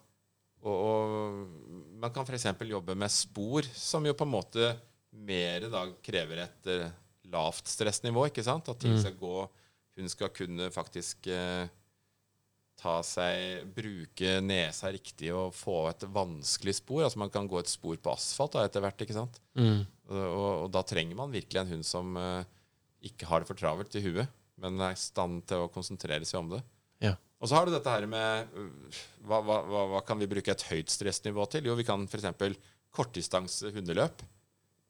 og, 0.65 0.79
og 0.87 2.01
man 2.01 2.17
kan 2.17 2.25
f.eks. 2.25 2.49
jobbe 2.65 2.97
med 2.97 3.13
spor, 3.13 3.69
som 3.77 4.09
jo 4.09 4.17
på 4.17 4.25
en 4.25 4.33
måte 4.33 4.73
mer 5.13 5.69
da 5.69 5.85
krever 6.01 6.47
et 6.47 6.73
eh, 6.73 6.89
lavt 7.29 7.69
stressnivå. 7.69 8.31
ikke 8.31 8.47
sant? 8.47 8.73
At 8.73 8.81
ting 8.81 8.97
mm. 8.97 9.03
skal 9.05 9.21
gå 9.21 9.37
hun 9.97 10.13
skal 10.13 10.33
kunne 10.35 10.69
faktisk 10.75 11.29
eh, 11.33 11.69
ta 12.77 12.99
seg 13.07 13.69
Bruke 13.77 14.39
nesa 14.45 14.91
riktig 14.93 15.31
og 15.35 15.55
få 15.57 15.87
et 15.91 16.05
vanskelig 16.13 16.77
spor. 16.79 17.05
Altså 17.07 17.21
man 17.23 17.33
kan 17.33 17.49
gå 17.49 17.59
et 17.61 17.73
spor 17.73 17.97
på 17.97 18.13
asfalt 18.13 18.57
da, 18.57 18.67
etter 18.69 18.85
hvert. 18.85 19.01
ikke 19.03 19.17
sant? 19.17 19.41
Mm. 19.57 19.85
Og, 20.11 20.21
og, 20.21 20.51
og, 20.67 20.69
da 20.75 20.85
trenger 20.87 21.19
man 21.19 21.33
virkelig 21.33 21.63
en 21.63 21.73
hund 21.75 21.89
som 21.89 22.17
eh, 22.21 22.45
ikke 23.09 23.29
har 23.31 23.43
det 23.43 23.51
for 23.51 23.59
travelt 23.59 23.97
i 23.97 24.05
huet, 24.05 24.33
men 24.61 24.81
er 24.81 24.97
i 24.97 25.01
stand 25.01 25.43
til 25.49 25.65
å 25.65 25.73
konsentrere 25.73 26.29
seg 26.29 26.43
om 26.43 26.55
det. 26.57 26.63
Ja. 27.05 27.17
Og 27.41 27.49
så 27.49 27.59
har 27.59 27.67
du 27.67 27.75
dette 27.75 27.93
her 27.93 28.07
med 28.09 28.55
uh, 28.57 29.01
hva, 29.29 29.43
hva, 29.45 29.59
hva, 29.93 30.01
kan 30.07 30.17
vi 30.21 30.29
bruke 30.31 30.53
et 30.53 30.65
høyt 30.71 30.93
stressnivå 30.93 31.45
til? 31.53 31.69
Jo, 31.69 31.75
vi 31.77 31.85
kan 31.85 32.07
f.eks. 32.09 32.57
kortdistanse 32.97 33.73
hundeløp 33.75 34.25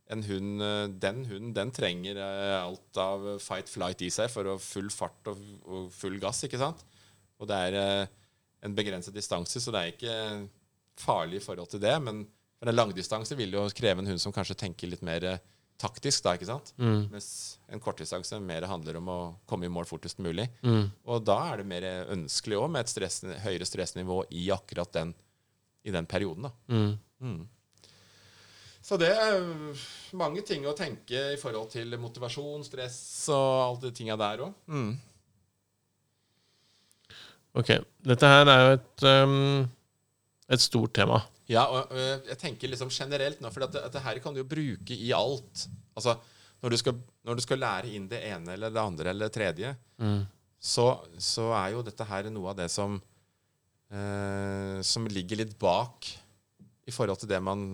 hund, 0.06 0.62
eh, 0.62 0.84
den 1.02 1.24
hunden 1.26 1.54
den 1.54 1.72
trenger 1.74 2.20
eh, 2.22 2.54
alt 2.60 3.00
av 3.00 3.26
fight 3.42 3.70
flight 3.70 4.04
i 4.06 4.10
seg 4.12 4.30
for 4.30 4.52
å 4.52 4.58
full 4.62 4.90
fart 4.94 5.32
og, 5.32 5.40
og 5.66 5.88
full 5.94 6.20
gass. 6.22 6.44
ikke 6.46 6.60
sant? 6.60 6.84
Og 7.40 7.50
det 7.50 7.58
er 7.68 7.80
eh, 7.80 8.14
en 8.66 8.76
begrenset 8.76 9.14
distanse, 9.14 9.60
så 9.60 9.74
det 9.74 9.82
er 9.82 9.94
ikke 9.94 10.16
farlig 11.00 11.40
i 11.40 11.44
forhold 11.44 11.72
til 11.72 11.82
det. 11.82 11.96
Men 12.02 12.24
for 12.56 12.70
en 12.70 12.78
langdistanse 12.78 13.36
vil 13.38 13.58
jo 13.58 13.66
kreve 13.76 14.02
en 14.02 14.12
hund 14.12 14.22
som 14.22 14.34
kanskje 14.34 14.58
tenker 14.62 14.90
litt 14.90 15.04
mer 15.06 15.26
taktisk. 15.76 16.22
da, 16.24 16.36
ikke 16.36 16.48
sant? 16.48 16.72
Mm. 16.80 17.10
Mens 17.12 17.28
en 17.68 17.82
kortdistanse 17.82 18.38
mer 18.40 18.64
handler 18.70 19.00
om 19.00 19.10
å 19.12 19.18
komme 19.48 19.68
i 19.68 19.72
mål 19.72 19.88
fortest 19.90 20.22
mulig. 20.24 20.46
Mm. 20.64 20.86
Og 21.04 21.26
da 21.26 21.36
er 21.50 21.60
det 21.60 21.68
mer 21.68 21.88
ønskelig 22.14 22.62
òg 22.62 22.70
med 22.72 22.86
et 22.86 22.94
stress, 22.94 23.20
høyere 23.44 23.68
stressnivå 23.68 24.22
i 24.30 24.46
akkurat 24.54 24.94
den, 24.96 25.12
i 25.84 25.92
den 25.92 26.08
perioden. 26.08 26.48
da. 26.48 26.54
Mm. 26.72 26.96
Så 28.86 28.94
det 29.00 29.08
er 29.10 29.42
mange 30.14 30.44
ting 30.46 30.62
å 30.68 30.74
tenke 30.78 31.32
i 31.32 31.38
forhold 31.40 31.72
til 31.72 31.96
motivasjon, 31.98 32.62
stress 32.68 32.98
og 33.34 33.46
alle 33.64 33.80
de 33.88 33.90
tinga 33.96 34.14
der 34.20 34.44
òg. 34.46 34.52
Mm. 34.70 34.92
Ok. 37.58 37.72
Dette 38.06 38.30
her 38.30 38.44
er 38.52 38.62
jo 38.62 38.76
et, 38.76 39.06
um, 39.10 39.64
et 40.54 40.62
stort 40.62 40.94
tema. 40.94 41.18
Ja, 41.50 41.64
og 41.66 41.90
uh, 41.90 42.22
jeg 42.28 42.38
tenker 42.38 42.70
liksom 42.70 42.92
generelt 42.94 43.42
nå, 43.42 43.50
for 43.50 43.64
dette, 43.64 43.82
dette 43.88 44.04
her 44.04 44.20
kan 44.22 44.36
du 44.36 44.44
jo 44.44 44.46
bruke 44.54 44.94
i 44.94 45.10
alt. 45.16 45.66
Altså, 45.98 46.14
når 46.62 46.76
du, 46.76 46.78
skal, 46.84 47.02
når 47.26 47.40
du 47.40 47.42
skal 47.42 47.62
lære 47.64 47.90
inn 47.96 48.06
det 48.10 48.22
ene 48.28 48.54
eller 48.54 48.70
det 48.70 48.82
andre 48.84 49.10
eller 49.10 49.26
det 49.26 49.34
tredje, 49.34 49.74
mm. 49.98 50.22
så, 50.62 50.86
så, 51.18 51.48
er 51.58 51.74
jo 51.74 51.82
dette 51.86 52.06
her 52.06 52.30
noe 52.30 52.54
av 52.54 52.60
det 52.62 52.70
som 52.70 53.00
uh, 53.00 54.78
Som 54.86 55.10
ligger 55.10 55.42
litt 55.42 55.58
bak 55.58 56.06
i 56.86 56.94
forhold 56.94 57.18
til 57.24 57.34
det 57.34 57.42
man 57.42 57.66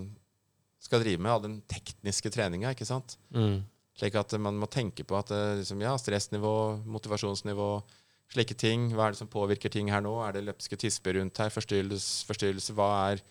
skal 0.82 1.02
drive 1.02 1.22
med, 1.22 1.32
av 1.32 1.44
den 1.44 1.60
tekniske 1.70 2.30
treninga. 2.34 2.72
Mm. 3.30 3.62
Slik 3.98 4.16
at 4.18 4.34
man 4.40 4.58
må 4.58 4.68
tenke 4.72 5.04
på 5.06 5.16
at 5.18 5.30
eh, 5.34 5.58
liksom, 5.60 5.82
ja, 5.84 5.92
stressnivå, 6.00 6.54
motivasjonsnivå, 6.90 7.68
slike 8.32 8.56
ting. 8.58 8.88
Hva 8.96 9.06
er 9.06 9.14
det 9.14 9.20
som 9.20 9.30
påvirker 9.30 9.72
ting 9.72 9.92
her 9.92 10.02
nå? 10.04 10.16
Er 10.24 10.36
det 10.36 10.46
løpske 10.48 10.78
tisper 10.80 11.18
rundt 11.20 11.38
her? 11.42 11.52
Forstyrrelse? 11.52 12.26
forstyrrelse 12.28 12.74
hva, 12.76 12.90
er, 13.12 13.22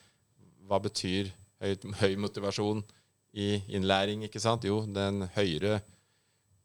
hva 0.69 0.79
betyr 0.83 1.33
høy, 1.63 1.75
høy, 2.03 2.13
motivasjon 2.21 2.85
i 3.35 3.55
innlæring? 3.75 4.27
ikke 4.27 4.43
sant? 4.43 4.67
Jo, 4.67 4.83
den 4.85 5.25
høyere 5.35 5.81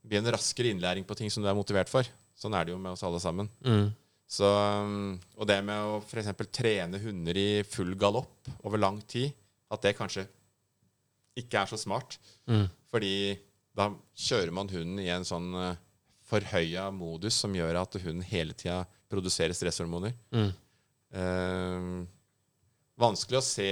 blir 0.07 0.22
en 0.22 0.34
raskere 0.37 0.70
innlæring 0.70 1.07
på 1.07 1.16
ting 1.18 1.32
som 1.32 1.43
du 1.43 1.51
er 1.51 1.59
motivert 1.59 1.91
for. 1.91 2.07
Sånn 2.37 2.55
er 2.55 2.66
det 2.66 2.76
jo 2.76 2.78
med 2.78 2.95
oss 2.95 3.03
alle 3.07 3.18
sammen. 3.22 3.49
Mm. 3.66 3.89
Så, 4.26 4.47
og 5.39 5.47
det 5.49 5.57
med 5.66 5.82
å 5.87 5.99
f.eks. 6.03 6.30
trene 6.55 6.99
hunder 7.03 7.39
i 7.39 7.49
full 7.66 7.95
galopp 7.99 8.51
over 8.66 8.78
lang 8.82 8.99
tid, 9.09 9.32
at 9.70 9.82
det 9.82 9.97
kanskje 9.99 10.26
ikke 11.37 11.62
er 11.62 11.70
så 11.70 11.78
smart. 11.80 12.18
Mm. 12.49 12.66
Fordi 12.93 13.14
da 13.76 13.91
kjører 14.16 14.55
man 14.57 14.70
hunden 14.72 15.01
i 15.03 15.11
en 15.12 15.26
sånn 15.26 15.51
uh, 15.53 15.74
forhøya 16.26 16.89
modus 16.95 17.39
som 17.43 17.55
gjør 17.55 17.82
at 17.82 17.99
hunden 18.01 18.24
hele 18.26 18.57
tida 18.57 18.82
produserer 19.12 19.55
stresshormoner. 19.57 20.16
Mm. 20.34 20.53
Uh, 21.16 22.07
vanskelig 22.99 23.39
å 23.39 23.45
se 23.45 23.68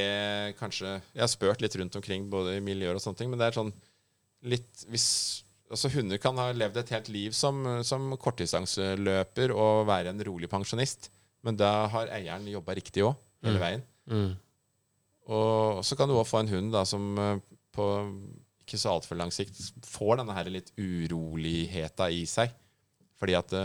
kanskje 0.60 0.86
Jeg 0.86 1.20
har 1.20 1.30
spurt 1.32 1.62
litt 1.64 1.74
rundt 1.80 1.96
omkring 1.98 2.28
både 2.30 2.54
i 2.58 2.62
miljøer 2.64 2.96
og 2.96 3.02
sånne 3.02 3.18
ting, 3.18 3.32
men 3.32 3.40
det 3.40 3.48
er 3.48 3.58
sånn 3.58 3.72
litt 4.44 4.84
hvis 4.92 5.08
Altså 5.74 5.88
Hunder 5.94 6.20
kan 6.20 6.36
ha 6.38 6.50
levd 6.54 6.76
et 6.78 6.90
helt 6.92 7.08
liv 7.10 7.34
som, 7.34 7.64
som 7.88 8.12
kortdistanseløper 8.20 9.50
og 9.56 9.86
være 9.88 10.12
en 10.12 10.20
rolig 10.28 10.46
pensjonist, 10.52 11.08
men 11.42 11.56
da 11.58 11.88
har 11.90 12.12
eieren 12.14 12.44
jobba 12.52 12.76
riktig 12.76 13.02
òg, 13.02 13.16
hele 13.42 13.56
mm. 13.56 13.62
veien. 13.62 13.82
Mm. 14.12 14.28
Og 15.34 15.80
så 15.88 15.96
kan 15.98 16.12
du 16.12 16.14
òg 16.14 16.28
få 16.28 16.42
en 16.44 16.52
hund 16.52 16.70
da 16.76 16.84
som 16.86 17.08
uh, 17.16 17.40
på 17.74 17.86
ikke 18.64 18.80
så 18.80 18.94
altfor 18.94 19.18
lang 19.20 19.32
sikt 19.34 19.58
får 19.84 20.20
denne 20.20 20.36
her 20.36 20.48
litt 20.52 20.70
uroligheta 20.80 22.08
i 22.12 22.24
seg. 22.28 22.52
Fordi 23.20 23.36
at 23.36 23.52
det, 23.52 23.64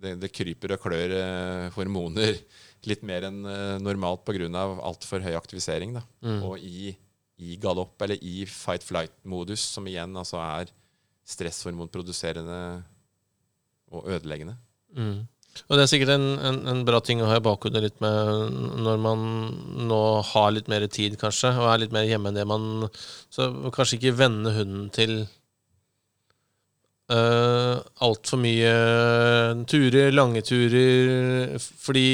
det, 0.00 0.14
det 0.22 0.32
kryper 0.32 0.74
og 0.74 0.82
klør 0.82 1.14
eh, 1.18 1.66
hormoner 1.76 2.38
litt 2.88 3.04
mer 3.06 3.28
enn 3.28 3.44
eh, 3.44 3.76
normalt 3.82 4.24
pga. 4.24 4.48
altfor 4.88 5.24
høy 5.24 5.34
aktivisering. 5.36 5.98
Da. 5.98 6.04
Mm. 6.24 6.40
Og 6.48 6.64
i, 6.64 6.94
i 7.40 7.58
galopp, 7.60 8.00
eller 8.00 8.20
i 8.24 8.46
fight-flight-modus, 8.48 9.66
som 9.76 9.88
igjen 9.90 10.16
altså 10.16 10.40
er 10.40 10.72
stresshormonproduserende 11.30 12.60
og 13.90 14.08
ødeleggende. 14.10 14.56
Mm. 14.96 15.26
Og 15.70 15.76
det 15.76 15.84
er 15.84 15.90
sikkert 15.90 16.14
en, 16.14 16.26
en, 16.46 16.60
en, 16.72 16.84
bra 16.86 17.00
ting 17.04 17.20
å 17.22 17.28
ha 17.30 17.36
i 17.38 17.42
bakhodet 17.44 17.82
litt 17.84 17.98
med 18.02 18.54
når 18.82 19.02
man 19.02 19.26
nå 19.90 20.00
har 20.32 20.54
litt 20.54 20.70
mer 20.70 20.86
tid, 20.90 21.18
kanskje, 21.20 21.52
og 21.58 21.68
er 21.70 21.84
litt 21.84 21.94
mer 21.94 22.08
hjemme 22.08 22.30
enn 22.30 22.38
det 22.38 22.46
man 22.48 22.88
Så 23.30 23.50
kanskje 23.74 23.98
ikke 23.98 24.16
vende 24.18 24.54
hunden 24.54 24.88
til 24.94 25.14
uh, 27.10 27.78
altfor 28.06 28.40
mye 28.42 28.74
turer, 29.70 30.10
lange 30.14 30.42
turer, 30.46 31.58
fordi 31.58 32.08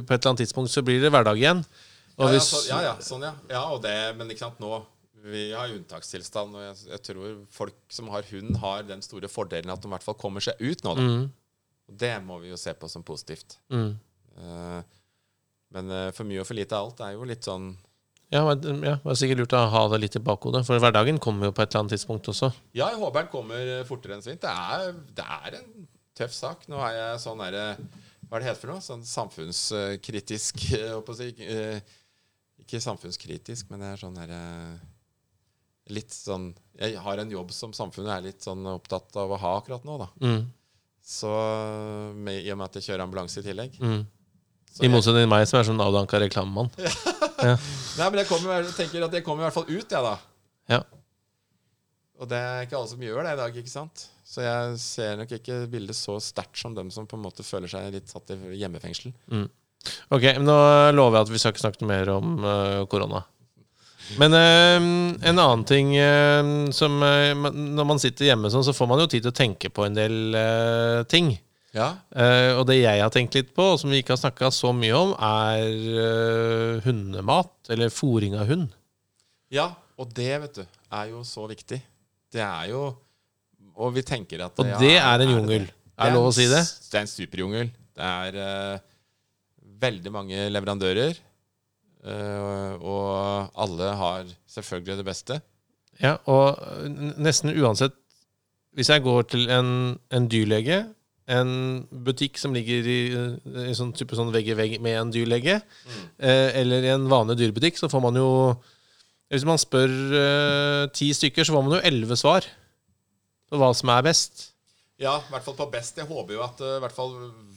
på 0.00 0.12
et 0.12 0.16
eller 0.18 0.32
annet 0.32 0.44
tidspunkt 0.44 0.72
så 0.72 0.84
blir 0.86 1.02
det 1.02 1.12
hverdag 1.12 1.40
igjen. 1.40 1.64
Ja, 2.20 2.32
ja, 2.34 2.40
så, 2.44 2.64
ja, 2.68 2.80
ja, 2.84 2.96
sånn, 3.00 3.24
ja. 3.24 3.32
ja 3.48 3.62
og 3.72 3.80
det, 3.84 3.96
men 4.18 4.32
ikke 4.32 4.44
sant, 4.48 4.60
nå 4.60 4.82
vi 5.20 5.50
har 5.52 5.68
unntakstilstand, 5.74 6.54
og 6.56 6.62
jeg, 6.64 6.76
jeg, 6.94 7.02
tror 7.10 7.32
folk 7.52 7.76
som 7.92 8.08
har 8.12 8.24
hund, 8.30 8.54
har 8.62 8.86
den 8.88 9.02
store 9.04 9.28
fordelen 9.28 9.72
at 9.72 9.82
de 9.82 9.88
i 9.88 9.92
hvert 9.92 10.06
fall 10.06 10.16
kommer 10.20 10.44
seg 10.44 10.56
ut 10.62 10.84
nå. 10.86 10.94
Da. 10.96 11.04
Mm. 11.04 11.26
Og 11.90 11.98
det 11.98 12.14
må 12.22 12.38
vi 12.42 12.52
jo 12.52 12.58
se 12.60 12.74
på 12.78 12.88
som 12.90 13.04
positivt. 13.06 13.58
Mm. 13.74 13.92
Uh, 14.38 14.80
men 15.74 15.92
uh, 15.92 16.08
for 16.14 16.26
mye 16.26 16.42
og 16.42 16.48
for 16.48 16.58
lite 16.58 16.76
av 16.76 16.88
alt 16.88 17.02
er 17.04 17.16
jo 17.16 17.28
litt 17.28 17.46
sånn 17.46 17.72
ja, 18.30 18.44
men, 18.46 18.84
ja, 18.86 18.94
det 19.02 19.10
er 19.10 19.16
sikkert 19.18 19.40
lurt 19.40 19.54
å 19.58 19.64
ha 19.72 19.80
det 19.90 19.98
litt 20.04 20.14
i 20.14 20.22
bakhodet, 20.22 20.62
for 20.62 20.78
hverdagen 20.78 21.16
kommer 21.22 21.48
jo 21.48 21.54
på 21.54 21.64
et 21.64 21.72
eller 21.72 21.82
annet 21.82 21.96
tidspunkt 21.96 22.28
også. 22.30 22.52
Ja, 22.78 22.86
jeg 22.92 23.00
håper 23.00 23.24
den 23.24 23.32
kommer 23.32 23.72
fortere 23.88 24.14
enn 24.14 24.22
svint. 24.22 24.44
Det 24.44 24.52
er, 24.54 24.92
det 25.18 25.24
er 25.26 25.56
en 25.58 25.88
tøff 26.20 26.36
sak. 26.36 26.68
Nå 26.70 26.78
er 26.86 26.94
jeg 26.94 27.24
sånn 27.24 27.42
derre 27.42 27.64
Hva 28.28 28.38
er 28.38 28.44
det 28.44 28.48
heter 28.52 28.62
for 28.62 28.70
noe? 28.70 28.84
Sånn 28.84 29.02
samfunnskritisk 29.08 30.62
si. 31.18 31.28
Eh, 31.42 31.82
ikke 32.62 32.82
samfunnskritisk, 32.84 33.70
men 33.72 33.82
det 33.82 33.90
er 33.90 34.02
sånn 34.04 34.18
derre 34.20 34.40
Litt 35.90 36.14
sånn 36.14 36.52
Jeg 36.78 37.02
har 37.02 37.18
en 37.18 37.34
jobb 37.34 37.50
som 37.56 37.74
samfunnet 37.74 38.12
er 38.14 38.26
litt 38.28 38.46
sånn 38.46 38.62
opptatt 38.76 39.16
av 39.18 39.34
å 39.34 39.40
ha 39.42 39.56
akkurat 39.58 39.82
nå, 39.88 39.98
da. 40.04 40.10
Mm. 40.22 40.44
Så 41.10 41.30
med, 42.14 42.44
I 42.44 42.52
og 42.54 42.60
med 42.60 42.68
at 42.68 42.78
jeg 42.78 42.90
kjører 42.90 43.02
ambulanse 43.04 43.42
i 43.42 43.46
tillegg. 43.46 43.74
Mm. 43.82 44.04
Så 44.70 44.84
I 44.86 44.90
motsetning 44.92 45.26
til 45.26 45.32
meg, 45.32 45.48
som 45.50 45.58
er 45.58 45.66
sånn 45.66 45.82
avdanka 45.82 46.20
reklamemann. 46.22 46.70
Nei, 47.98 48.06
men 48.06 48.20
jeg, 48.20 48.28
kommer, 48.28 48.68
tenker 48.76 49.06
at 49.06 49.16
jeg 49.16 49.26
kommer 49.26 49.42
i 49.42 49.48
hvert 49.48 49.56
fall 49.56 49.66
ut, 49.66 49.90
jeg, 49.90 50.04
da. 50.06 50.14
Ja. 50.70 50.80
Og 52.20 52.28
det 52.30 52.38
er 52.38 52.66
ikke 52.66 52.78
alle 52.78 52.92
som 52.92 53.02
gjør 53.02 53.24
det 53.26 53.32
i 53.34 53.40
dag, 53.40 53.58
ikke 53.62 53.72
sant? 53.72 54.04
Så 54.30 54.44
jeg 54.44 54.76
ser 54.78 55.16
nok 55.18 55.32
ikke 55.34 55.64
bildet 55.72 55.98
så 55.98 56.18
sterkt 56.22 56.60
som 56.60 56.76
dem 56.76 56.92
som 56.94 57.08
på 57.10 57.18
en 57.18 57.24
måte 57.24 57.42
føler 57.42 57.70
seg 57.72 57.90
litt 57.96 58.12
satt 58.12 58.30
i 58.36 58.38
hjemmefengsel. 58.60 59.10
Ok, 60.12 60.26
men 60.36 60.46
nå 60.46 60.58
lover 60.94 61.18
jeg 61.18 61.26
at 61.26 61.32
vi 61.32 61.40
skal 61.40 61.54
ikke 61.54 61.64
snakke 61.64 61.88
mer 61.88 62.12
om 62.12 62.36
uh, 62.44 62.84
korona. 62.92 63.24
Men 64.18 64.34
eh, 64.34 64.76
en 65.30 65.38
annen 65.38 65.62
ting 65.68 65.92
eh, 65.96 66.48
som 66.74 66.96
eh, 67.06 67.30
Når 67.54 67.86
man 67.86 68.00
sitter 68.02 68.30
hjemme 68.30 68.50
sånn, 68.50 68.64
så 68.66 68.74
får 68.74 68.88
man 68.90 69.02
jo 69.02 69.06
tid 69.12 69.22
til 69.22 69.30
å 69.30 69.36
tenke 69.36 69.70
på 69.70 69.84
en 69.86 69.94
del 69.98 70.34
eh, 70.34 71.02
ting. 71.10 71.30
Ja. 71.76 71.92
Eh, 72.10 72.56
og 72.58 72.64
det 72.66 72.80
jeg 72.80 72.98
har 73.04 73.12
tenkt 73.14 73.36
litt 73.38 73.52
på, 73.54 73.68
og 73.74 73.78
som 73.82 73.92
vi 73.92 74.00
ikke 74.02 74.16
har 74.16 74.22
snakka 74.24 74.50
så 74.54 74.72
mye 74.74 74.96
om, 74.98 75.12
er 75.14 76.80
hundemat. 76.86 77.52
Eller 77.70 77.92
fòring 77.94 78.34
av 78.40 78.50
hund. 78.50 78.72
ja, 79.54 79.68
og 80.00 80.08
det, 80.16 80.30
vet 80.40 80.54
du, 80.62 80.62
er 80.96 81.10
jo 81.12 81.20
så 81.28 81.44
viktig. 81.50 81.76
Det 82.32 82.40
er 82.40 82.70
jo 82.70 82.86
Og 83.80 83.90
vi 83.92 84.02
tenker 84.06 84.40
at 84.46 84.58
Og 84.60 84.66
ja, 84.66 84.78
det 84.80 84.94
er 84.96 85.22
en 85.26 85.32
jungel. 85.34 85.66
Er 86.00 86.08
det 86.10 86.16
lov 86.16 86.30
å 86.30 86.32
si 86.32 86.46
det? 86.48 86.62
Det 86.88 86.96
er 86.96 87.04
en 87.04 87.10
superjungel. 87.10 87.68
Det 87.96 88.08
er 88.08 88.80
veldig 89.80 90.12
mange 90.14 90.46
leverandører. 90.52 91.18
Eh, 92.04 92.74
og 92.80 93.50
alle 93.60 93.90
har 94.00 94.30
selvfølgelig 94.50 95.00
det 95.00 95.06
beste. 95.08 95.40
Ja, 96.00 96.16
og 96.30 96.56
nesten 97.20 97.52
uansett 97.52 97.92
Hvis 98.72 98.88
jeg 98.88 99.02
går 99.02 99.24
til 99.28 99.50
en, 99.50 99.98
en 100.14 100.28
dyrlege, 100.30 100.84
en 101.30 101.50
butikk 102.06 102.38
som 102.38 102.54
ligger 102.54 102.86
i, 102.86 103.00
i 103.66 103.74
sånn 103.74 103.90
type 103.98 104.14
sånn 104.14 104.30
vegg 104.30 104.46
i 104.52 104.54
vegg 104.54 104.76
med 104.82 104.94
en 104.94 105.10
dyrlege, 105.10 105.56
eh, 106.22 106.50
eller 106.60 106.86
i 106.86 106.92
en 106.94 107.08
vanlig 107.10 107.36
dyrebutikk, 107.40 107.80
så 107.82 107.90
får 107.90 108.04
man 108.06 108.18
jo 108.20 108.30
Hvis 109.30 109.44
man 109.46 109.58
spør 109.58 109.90
eh, 109.90 110.84
ti 110.94 111.10
stykker, 111.14 111.44
så 111.44 111.54
får 111.54 111.66
man 111.66 111.76
jo 111.76 111.84
elleve 111.90 112.16
svar 112.18 112.46
på 113.50 113.58
hva 113.58 113.72
som 113.74 113.90
er 113.90 114.06
best. 114.06 114.48
Ja, 115.00 115.16
i 115.18 115.32
hvert 115.32 115.44
fall 115.46 115.56
på 115.58 115.66
best. 115.72 115.98
Jeg 115.98 116.06
håper 116.06 116.34
jo 116.36 116.42
at 116.46 116.62
eh, 116.62 116.76
i 116.78 116.82
hvert 116.82 116.94
fall 116.96 117.14
eh, 117.16 117.49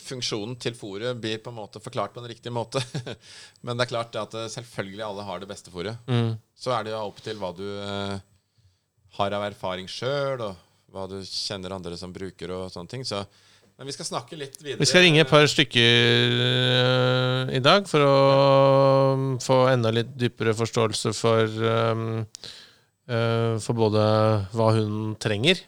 funksjonen 0.00 0.56
til 0.60 0.74
fôret 0.76 1.18
blir 1.20 1.40
på 1.42 1.52
en 1.52 1.58
måte 1.58 1.80
forklart 1.82 2.14
på 2.14 2.22
en 2.22 2.28
riktig 2.30 2.52
måte. 2.52 2.82
Men 3.64 3.76
det 3.76 3.86
er 3.86 3.92
klart 3.92 4.16
at 4.20 4.34
eh, 4.36 4.50
selvfølgelig 4.52 5.04
alle 5.06 5.26
har 5.26 5.42
det 5.42 5.50
beste 5.50 5.72
fôret. 5.72 6.00
Mm. 6.10 6.34
Så 6.56 6.74
er 6.76 6.86
det 6.86 6.94
jo 6.94 7.04
opp 7.04 7.20
til 7.24 7.40
hva 7.40 7.52
du 7.56 7.66
eh, 7.66 8.16
har 9.18 9.38
av 9.38 9.46
erfaring 9.48 9.88
sjøl, 9.90 10.42
og 10.44 10.92
hva 10.92 11.06
du 11.10 11.20
kjenner 11.24 11.76
andre 11.76 11.98
som 11.98 12.12
bruker 12.14 12.52
og 12.56 12.68
sånne 12.74 12.92
ting. 12.92 13.06
Så, 13.08 13.22
men 13.78 13.88
vi 13.88 13.96
skal 13.96 14.10
snakke 14.10 14.38
litt 14.38 14.58
videre. 14.60 14.80
Vi 14.82 14.90
skal 14.90 15.06
ringe 15.06 15.24
et 15.24 15.32
par 15.32 15.48
stykker 15.48 16.38
eh, 16.46 17.56
i 17.56 17.62
dag 17.64 17.88
for 17.90 18.06
å 18.06 18.16
få 19.42 19.60
enda 19.72 19.92
litt 19.94 20.16
dypere 20.18 20.56
forståelse 20.56 21.16
for 21.16 21.60
For 23.10 23.74
både 23.74 24.02
hva 24.54 24.66
hun 24.76 25.16
trenger, 25.18 25.58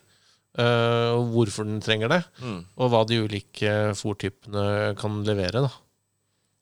eh, 0.58 1.08
og 1.16 1.30
hvorfor 1.34 1.64
den 1.68 1.80
trenger 1.84 2.08
det, 2.12 2.20
Mm. 2.42 2.60
og 2.76 2.90
hva 2.92 3.04
de 3.08 3.20
ulike 3.24 3.72
fôrtypene 3.98 4.96
kan 4.98 5.22
levere. 5.24 5.62
Da. 5.66 5.70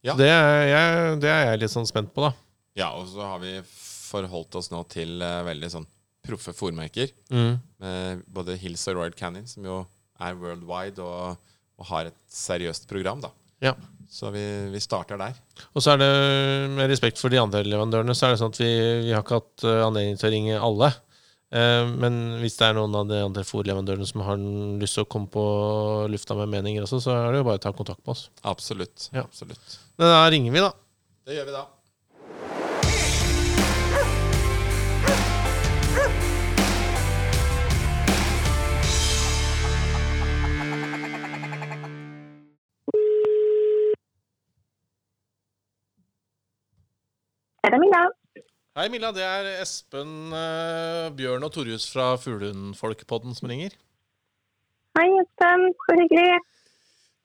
Ja. 0.06 0.14
Det, 0.16 0.28
er 0.30 0.66
jeg, 0.70 1.20
det 1.20 1.30
er 1.30 1.44
jeg 1.50 1.60
litt 1.64 1.74
sånn 1.74 1.88
spent 1.88 2.12
på, 2.14 2.22
da. 2.28 2.32
Ja, 2.78 2.92
og 2.96 3.06
så 3.10 3.20
har 3.26 3.40
vi 3.42 3.58
forholdt 3.66 4.54
oss 4.56 4.70
nå 4.72 4.82
til 4.90 5.20
uh, 5.22 5.42
veldig 5.46 5.68
sånn 5.74 5.86
proffe 6.26 6.52
fòrmerker. 6.56 7.10
Mm. 7.32 7.58
Med 7.82 8.22
både 8.30 8.56
Hills 8.60 8.86
og 8.90 8.96
Royal 9.00 9.12
Canyon, 9.16 9.46
som 9.50 9.64
jo 9.66 9.80
er 10.20 10.36
worldwide 10.36 11.00
og, 11.02 11.36
og 11.80 11.86
har 11.90 12.10
et 12.10 12.16
seriøst 12.32 12.86
program. 12.90 13.20
da. 13.24 13.30
Ja. 13.64 13.74
Så 14.10 14.30
vi, 14.34 14.42
vi 14.72 14.80
starter 14.82 15.18
der. 15.20 15.36
Og 15.74 15.84
så 15.84 15.92
er 15.94 16.00
det, 16.00 16.08
med 16.74 16.88
respekt 16.90 17.20
for 17.20 17.30
de 17.32 17.38
andre 17.40 17.60
leverandørene, 17.66 18.14
så 18.16 18.26
er 18.26 18.34
det 18.34 18.40
sånn 18.40 18.50
at 18.54 18.58
vi, 18.60 18.70
vi 19.06 19.12
har 19.14 19.22
ikke 19.22 19.38
hatt 19.38 19.64
eh, 19.68 19.82
anledning 19.86 20.18
til 20.18 20.28
å 20.28 20.32
ringe 20.34 20.56
alle. 20.66 20.88
Eh, 21.50 21.86
Men 21.98 22.20
hvis 22.42 22.56
det 22.60 22.68
er 22.68 22.76
noen 22.78 22.94
av 22.94 23.08
de 23.10 23.18
andre 23.24 23.42
fòrleverandørene 23.46 24.06
som 24.06 24.22
har 24.26 24.38
lyst 24.82 24.98
til 24.98 25.06
å 25.06 25.10
komme 25.10 25.30
på 25.32 25.44
lufta 26.12 26.36
med 26.38 26.52
meninger 26.52 26.86
også, 26.86 27.02
så 27.02 27.16
er 27.16 27.32
det 27.32 27.42
jo 27.42 27.48
bare 27.50 27.58
å 27.58 27.64
ta 27.66 27.74
kontakt 27.74 28.04
med 28.04 28.14
oss. 28.14 28.28
Absolutt. 28.46 29.10
Ja. 29.12 29.26
absolutt. 29.26 29.78
Men 29.98 30.14
da 30.14 30.24
ringer 30.30 30.54
vi, 30.54 30.64
da. 30.64 30.72
Det 31.26 31.38
gjør 31.40 31.50
vi 31.50 31.58
da. 31.58 31.66
Er 47.60 47.76
det? 47.76 48.19
Hei, 48.78 48.84
Milla. 48.86 49.08
Det 49.10 49.24
er 49.26 49.48
Espen, 49.58 50.30
eh, 50.30 51.08
Bjørn 51.18 51.42
og 51.42 51.50
Torjus 51.50 51.88
fra 51.90 52.12
Fuglehundfolkpodden 52.22 53.34
som 53.34 53.48
ringer. 53.50 53.72
Hei, 54.94 55.08
Espen. 55.18 55.64
Så 55.74 55.96
hyggelig. 55.98 56.38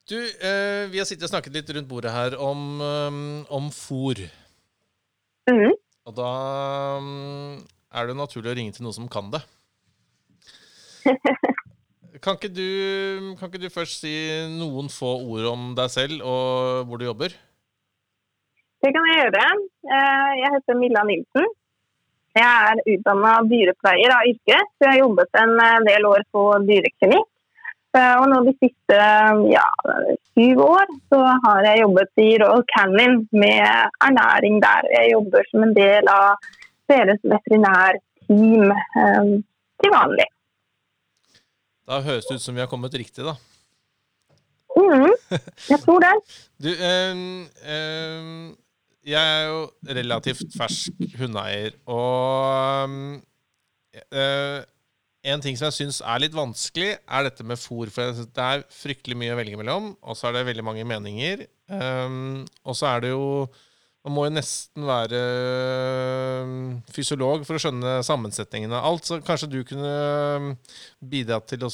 Du, 0.09 0.17
eh, 0.17 0.89
vi 0.89 0.97
har 0.97 1.05
sittet 1.05 1.27
og 1.27 1.29
snakket 1.29 1.53
litt 1.53 1.69
rundt 1.69 1.87
bordet 1.87 2.11
her 2.15 2.33
om, 2.41 2.81
eh, 2.81 3.45
om 3.53 3.69
fôr. 3.69 4.23
Mhm. 5.45 5.77
Og 6.07 6.15
da 6.17 6.31
mm, 6.99 7.61
er 7.93 8.07
det 8.07 8.17
naturlig 8.17 8.49
å 8.49 8.57
ringe 8.57 8.73
til 8.73 8.83
noen 8.83 8.97
som 8.97 9.07
kan 9.07 9.29
det. 9.29 9.45
Kan 12.25 12.39
ikke, 12.39 12.49
du, 12.49 13.35
kan 13.37 13.51
ikke 13.51 13.59
du 13.61 13.69
først 13.69 13.99
si 14.01 14.11
noen 14.49 14.87
få 14.89 15.19
ord 15.27 15.45
om 15.45 15.75
deg 15.75 15.91
selv 15.91 16.23
og 16.23 16.87
hvor 16.87 16.97
du 16.97 17.05
jobber? 17.05 17.35
Det 18.85 18.91
kan 18.93 19.05
jeg 19.09 19.21
gjøre. 19.23 19.45
Eh, 19.97 20.31
Jeg 20.43 20.49
heter 20.55 20.77
Milla 20.77 21.01
Nilsen. 21.07 21.45
Jeg 22.35 22.65
er 22.69 22.81
utdanna 22.93 23.31
dyrepleier 23.49 24.11
av 24.13 24.27
yrke, 24.29 24.57
så 24.75 24.83
jeg 24.85 24.91
har 24.91 24.99
jobbet 24.99 25.39
en 25.41 25.53
eh, 25.63 25.77
del 25.87 26.05
år 26.09 26.25
på 26.35 26.43
dyreklinikk. 26.67 27.29
Eh, 27.95 28.13
Og 28.19 28.25
nå 28.29 28.41
de 28.45 28.53
siste 28.59 28.99
ja, 29.49 29.63
syv 30.35 30.61
år 30.67 30.91
så 31.13 31.21
har 31.47 31.63
jeg 31.69 31.81
jobbet 31.81 32.21
i 32.21 32.27
Royal 32.43 32.65
Canyon 32.75 33.15
med 33.31 33.65
ernæring 34.05 34.59
der. 34.61 34.89
Jeg 34.99 35.13
jobber 35.15 35.47
som 35.49 35.63
en 35.65 35.73
del 35.77 36.11
av 36.11 36.35
deres 36.91 37.23
veterinærteam 37.23 38.69
til 39.81 39.95
vanlig. 39.95 40.27
Da 41.87 42.01
høres 42.05 42.27
det 42.29 42.37
ut 42.37 42.45
som 42.45 42.53
vi 42.57 42.61
har 42.65 42.69
kommet 42.69 42.93
riktig, 42.97 43.25
da. 43.25 43.33
Mhm. 44.75 45.09
Jeg 45.71 45.79
tror 45.87 46.03
det. 46.03 46.13
Du, 46.65 46.69
eh, 46.71 47.15
eh, 47.71 48.53
jeg 49.05 49.21
er 49.21 49.43
jo 49.49 49.59
relativt 49.99 50.55
fersk 50.57 51.03
hundeeier, 51.19 51.75
og 51.91 52.89
eh, 54.11 54.63
en 55.25 55.41
ting 55.41 55.57
som 55.57 55.69
jeg 55.69 55.77
syns 55.79 56.01
er 56.05 56.21
litt 56.21 56.35
vanskelig, 56.37 56.95
er 57.01 57.27
dette 57.27 57.45
med 57.47 57.59
fôr. 57.59 57.89
For 57.93 58.13
det 58.13 58.47
er 58.47 58.65
fryktelig 58.73 59.17
mye 59.19 59.33
å 59.33 59.39
velge 59.39 59.59
mellom, 59.61 59.93
og 60.05 60.17
så 60.17 60.29
er 60.29 60.37
det 60.37 60.49
veldig 60.51 60.65
mange 60.65 60.85
meninger. 60.87 61.45
Um, 61.69 62.43
og 62.65 62.77
så 62.77 62.91
er 62.91 63.07
det 63.07 63.15
jo 63.15 63.47
Man 64.05 64.13
må 64.13 64.27
jo 64.27 64.35
nesten 64.35 64.83
være 64.85 65.19
fysiolog 66.93 67.41
for 67.47 67.57
å 67.57 67.61
skjønne 67.63 68.03
sammensetningen 68.05 68.75
av 68.77 68.85
alt. 68.85 69.07
Så 69.07 69.17
kanskje 69.25 69.49
du 69.49 69.63
kunne 69.65 70.53
bidra 71.01 71.39
til 71.41 71.65
å 71.65 71.71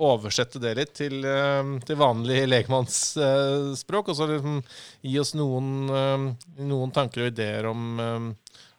oversette 0.00 0.60
det 0.62 0.74
litt 0.78 0.92
til, 0.96 1.20
um, 1.26 1.76
til 1.84 1.98
vanlig 2.00 2.42
lekmannsspråk, 2.48 4.08
og 4.08 4.16
så 4.16 4.28
liksom 4.30 4.60
gi 5.04 5.18
oss 5.20 5.34
noen, 5.38 5.72
um, 5.90 6.28
noen 6.64 6.94
tanker 6.94 7.26
og 7.26 7.32
ideer 7.32 7.68
om, 7.68 7.88
um, 8.00 8.28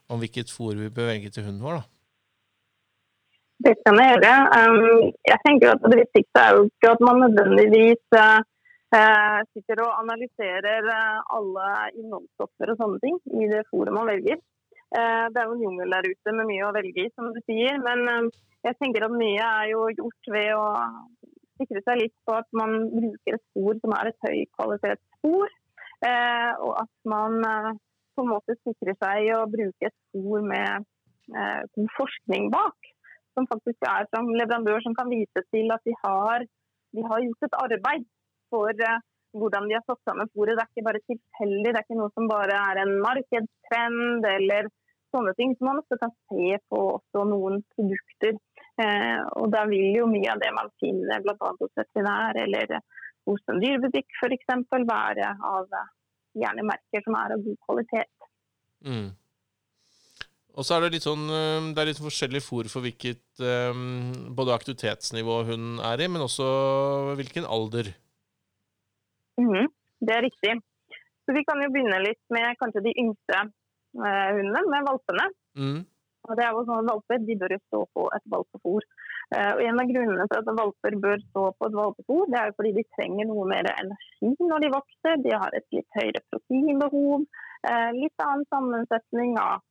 om 0.10 0.24
hvilket 0.24 0.54
fôr 0.54 0.78
vi 0.80 0.90
bør 0.94 1.12
velge 1.12 1.34
til 1.34 1.46
hunden 1.48 1.64
vår. 1.64 1.82
da. 1.82 1.90
Det 3.64 3.76
kan 3.86 4.00
jeg 4.02 4.16
gjøre. 4.16 4.32
Um, 4.58 5.12
jeg 5.30 5.40
tenker 5.46 5.76
at 5.76 5.86
Det 5.86 6.00
viktigste 6.02 6.42
er 6.42 6.58
jo 6.58 6.66
ikke 6.68 6.96
at 6.96 7.06
man 7.06 7.22
nødvendigvis 7.28 8.02
sitter 8.94 9.80
og 9.82 9.94
analyserer 10.04 10.90
alle 11.34 11.70
innholdsstoffer 11.98 12.74
og 12.74 12.78
sånne 12.78 13.00
ting 13.02 13.16
i 13.42 13.48
det 13.50 13.64
fôret 13.72 13.96
man 13.96 14.06
velger. 14.06 14.38
Uh, 14.94 15.26
det 15.34 15.42
er 15.42 15.48
jo 15.50 15.56
en 15.56 15.66
jungel 15.66 15.94
der 15.96 16.06
ute 16.06 16.34
med 16.38 16.46
mye 16.50 16.66
å 16.68 16.74
velge 16.76 17.08
i, 17.08 17.12
som 17.18 17.32
du 17.34 17.40
sier. 17.48 17.80
Men 17.82 18.04
um, 18.06 18.30
jeg 18.68 18.78
tenker 18.78 19.08
at 19.08 19.16
mye 19.16 19.48
er 19.48 19.72
jo 19.72 19.88
gjort 19.98 20.30
ved 20.36 20.50
å 20.54 20.68
sikre 21.58 21.82
seg 21.86 22.02
litt 22.02 22.16
på 22.28 22.36
at 22.38 22.50
man 22.58 22.76
bruker 22.94 23.38
et 23.38 23.46
spor 23.50 23.80
som 23.82 23.96
er 23.98 24.12
et 24.12 24.28
høykvalitetsspor. 24.28 25.56
Uh, 26.04 26.52
og 26.68 26.72
at 26.84 26.94
man 27.10 27.40
på 28.14 28.26
en 28.26 28.30
måte 28.30 28.58
sikrer 28.62 28.98
seg 29.00 29.32
å 29.34 29.46
bruke 29.50 29.90
et 29.90 29.96
spor 30.10 30.44
med 30.46 30.90
god 31.24 31.88
forskning 31.96 32.50
bak 32.52 32.90
som 33.34 33.48
faktisk 33.50 33.86
er 33.88 34.04
som 34.12 34.28
leverandør 34.36 34.84
som 34.84 34.94
kan 34.98 35.08
vise 35.10 35.44
til 35.56 35.72
at 35.74 35.82
de 35.88 35.96
har, 36.02 36.44
de 36.94 37.06
har 37.08 37.24
gjort 37.24 37.48
et 37.48 37.56
arbeid 37.62 38.04
for 38.52 38.84
hvordan 39.40 39.68
de 39.70 39.78
har 39.78 39.86
satt 39.88 40.02
sammen 40.06 40.30
fôret. 40.36 40.54
Det 40.58 40.64
er 40.64 40.72
ikke 40.72 40.88
bare 40.90 41.04
tilfeldig, 41.10 41.70
det 41.72 41.80
er 41.80 41.86
ikke 41.86 42.00
noe 42.00 42.14
som 42.14 42.30
bare 42.30 42.60
er 42.70 42.82
en 42.84 42.94
markedstrend 43.02 44.28
eller 44.36 44.70
sånne 45.14 45.34
ting. 45.38 45.56
Så 45.56 45.68
man 45.68 45.80
også 45.82 46.00
kan 46.02 46.14
se 46.32 46.58
på 46.70 46.82
også 46.98 47.24
noen 47.30 47.62
produkter. 47.76 48.38
Eh, 48.82 49.22
og 49.38 49.52
da 49.54 49.64
vil 49.70 49.94
jo 50.00 50.10
mye 50.10 50.32
av 50.34 50.42
det 50.42 50.52
man 50.56 50.72
finner 50.82 51.24
bl.a. 51.24 51.52
hos 51.60 51.74
veterinær 51.78 52.40
eller 52.44 52.80
hos 53.30 53.44
en 53.52 53.62
dyrebutikk 53.62 54.10
f.eks. 54.20 54.48
være 54.74 55.34
av 55.38 55.76
eh, 55.80 55.92
gjerne 56.42 56.66
merker 56.68 57.04
som 57.06 57.18
er 57.20 57.36
av 57.36 57.44
god 57.46 57.60
kvalitet. 57.68 58.30
Mm. 58.84 59.12
Og 60.54 60.66
så 60.66 60.76
er 60.76 60.84
det 60.84 60.98
litt 60.98 61.06
sånn 61.08 61.24
eh, 61.34 61.70
Det 61.74 61.82
er 61.82 61.90
litt 61.90 62.02
forskjellig 62.04 62.44
fôr 62.46 62.68
for 62.70 62.86
hvilket 62.86 63.42
um, 63.42 64.34
både 64.38 64.54
aktivitetsnivå 64.58 65.40
hun 65.50 65.80
er 65.82 66.04
i, 66.04 66.10
men 66.12 66.26
også 66.26 66.48
hvilken 67.18 67.48
alder. 67.50 67.94
Mm, 69.42 69.66
det 70.06 70.14
er 70.14 70.26
riktig. 70.28 70.58
Så 71.24 71.34
vi 71.36 71.46
kan 71.48 71.62
jo 71.64 71.72
begynne 71.74 72.02
litt 72.04 72.22
med 72.34 72.58
kanskje 72.60 72.84
de 72.86 72.94
yngste 73.02 73.46
hundene, 73.94 74.64
med 74.74 74.88
valpene. 74.90 75.28
Mm. 75.60 75.82
Og 76.24 76.38
det 76.40 76.46
er 76.46 76.56
jo 76.56 76.64
sånn 76.68 76.86
at 76.86 76.90
Valper 76.90 77.24
de 77.28 77.36
bør 77.40 77.54
jo 77.56 77.64
stå 77.66 77.82
på 77.98 78.06
et 78.16 78.26
valpefôr. 78.32 78.86
Uh, 79.34 79.52
og 79.56 79.62
En 79.66 79.82
av 79.82 79.90
grunnene 79.90 80.28
til 80.32 80.40
at 80.40 80.52
valper 80.60 80.96
bør 81.04 81.22
stå 81.26 81.44
på 81.58 81.68
et 81.68 81.78
valpefôr, 81.80 82.24
det 82.32 82.40
er 82.40 82.50
jo 82.50 82.56
fordi 82.60 82.72
de 82.78 82.86
trenger 82.96 83.30
noe 83.30 83.46
mer 83.50 83.70
energi 83.74 84.32
når 84.52 84.64
de 84.64 84.72
vokser. 84.76 85.22
De 85.26 85.36
har 85.36 85.58
et 85.58 85.68
litt 85.76 86.00
høyere 86.00 86.24
proteinbehov, 86.32 87.26
uh, 87.68 87.90
litt 87.98 88.26
annen 88.28 88.50
sammensetning 88.54 89.38
av 89.42 89.62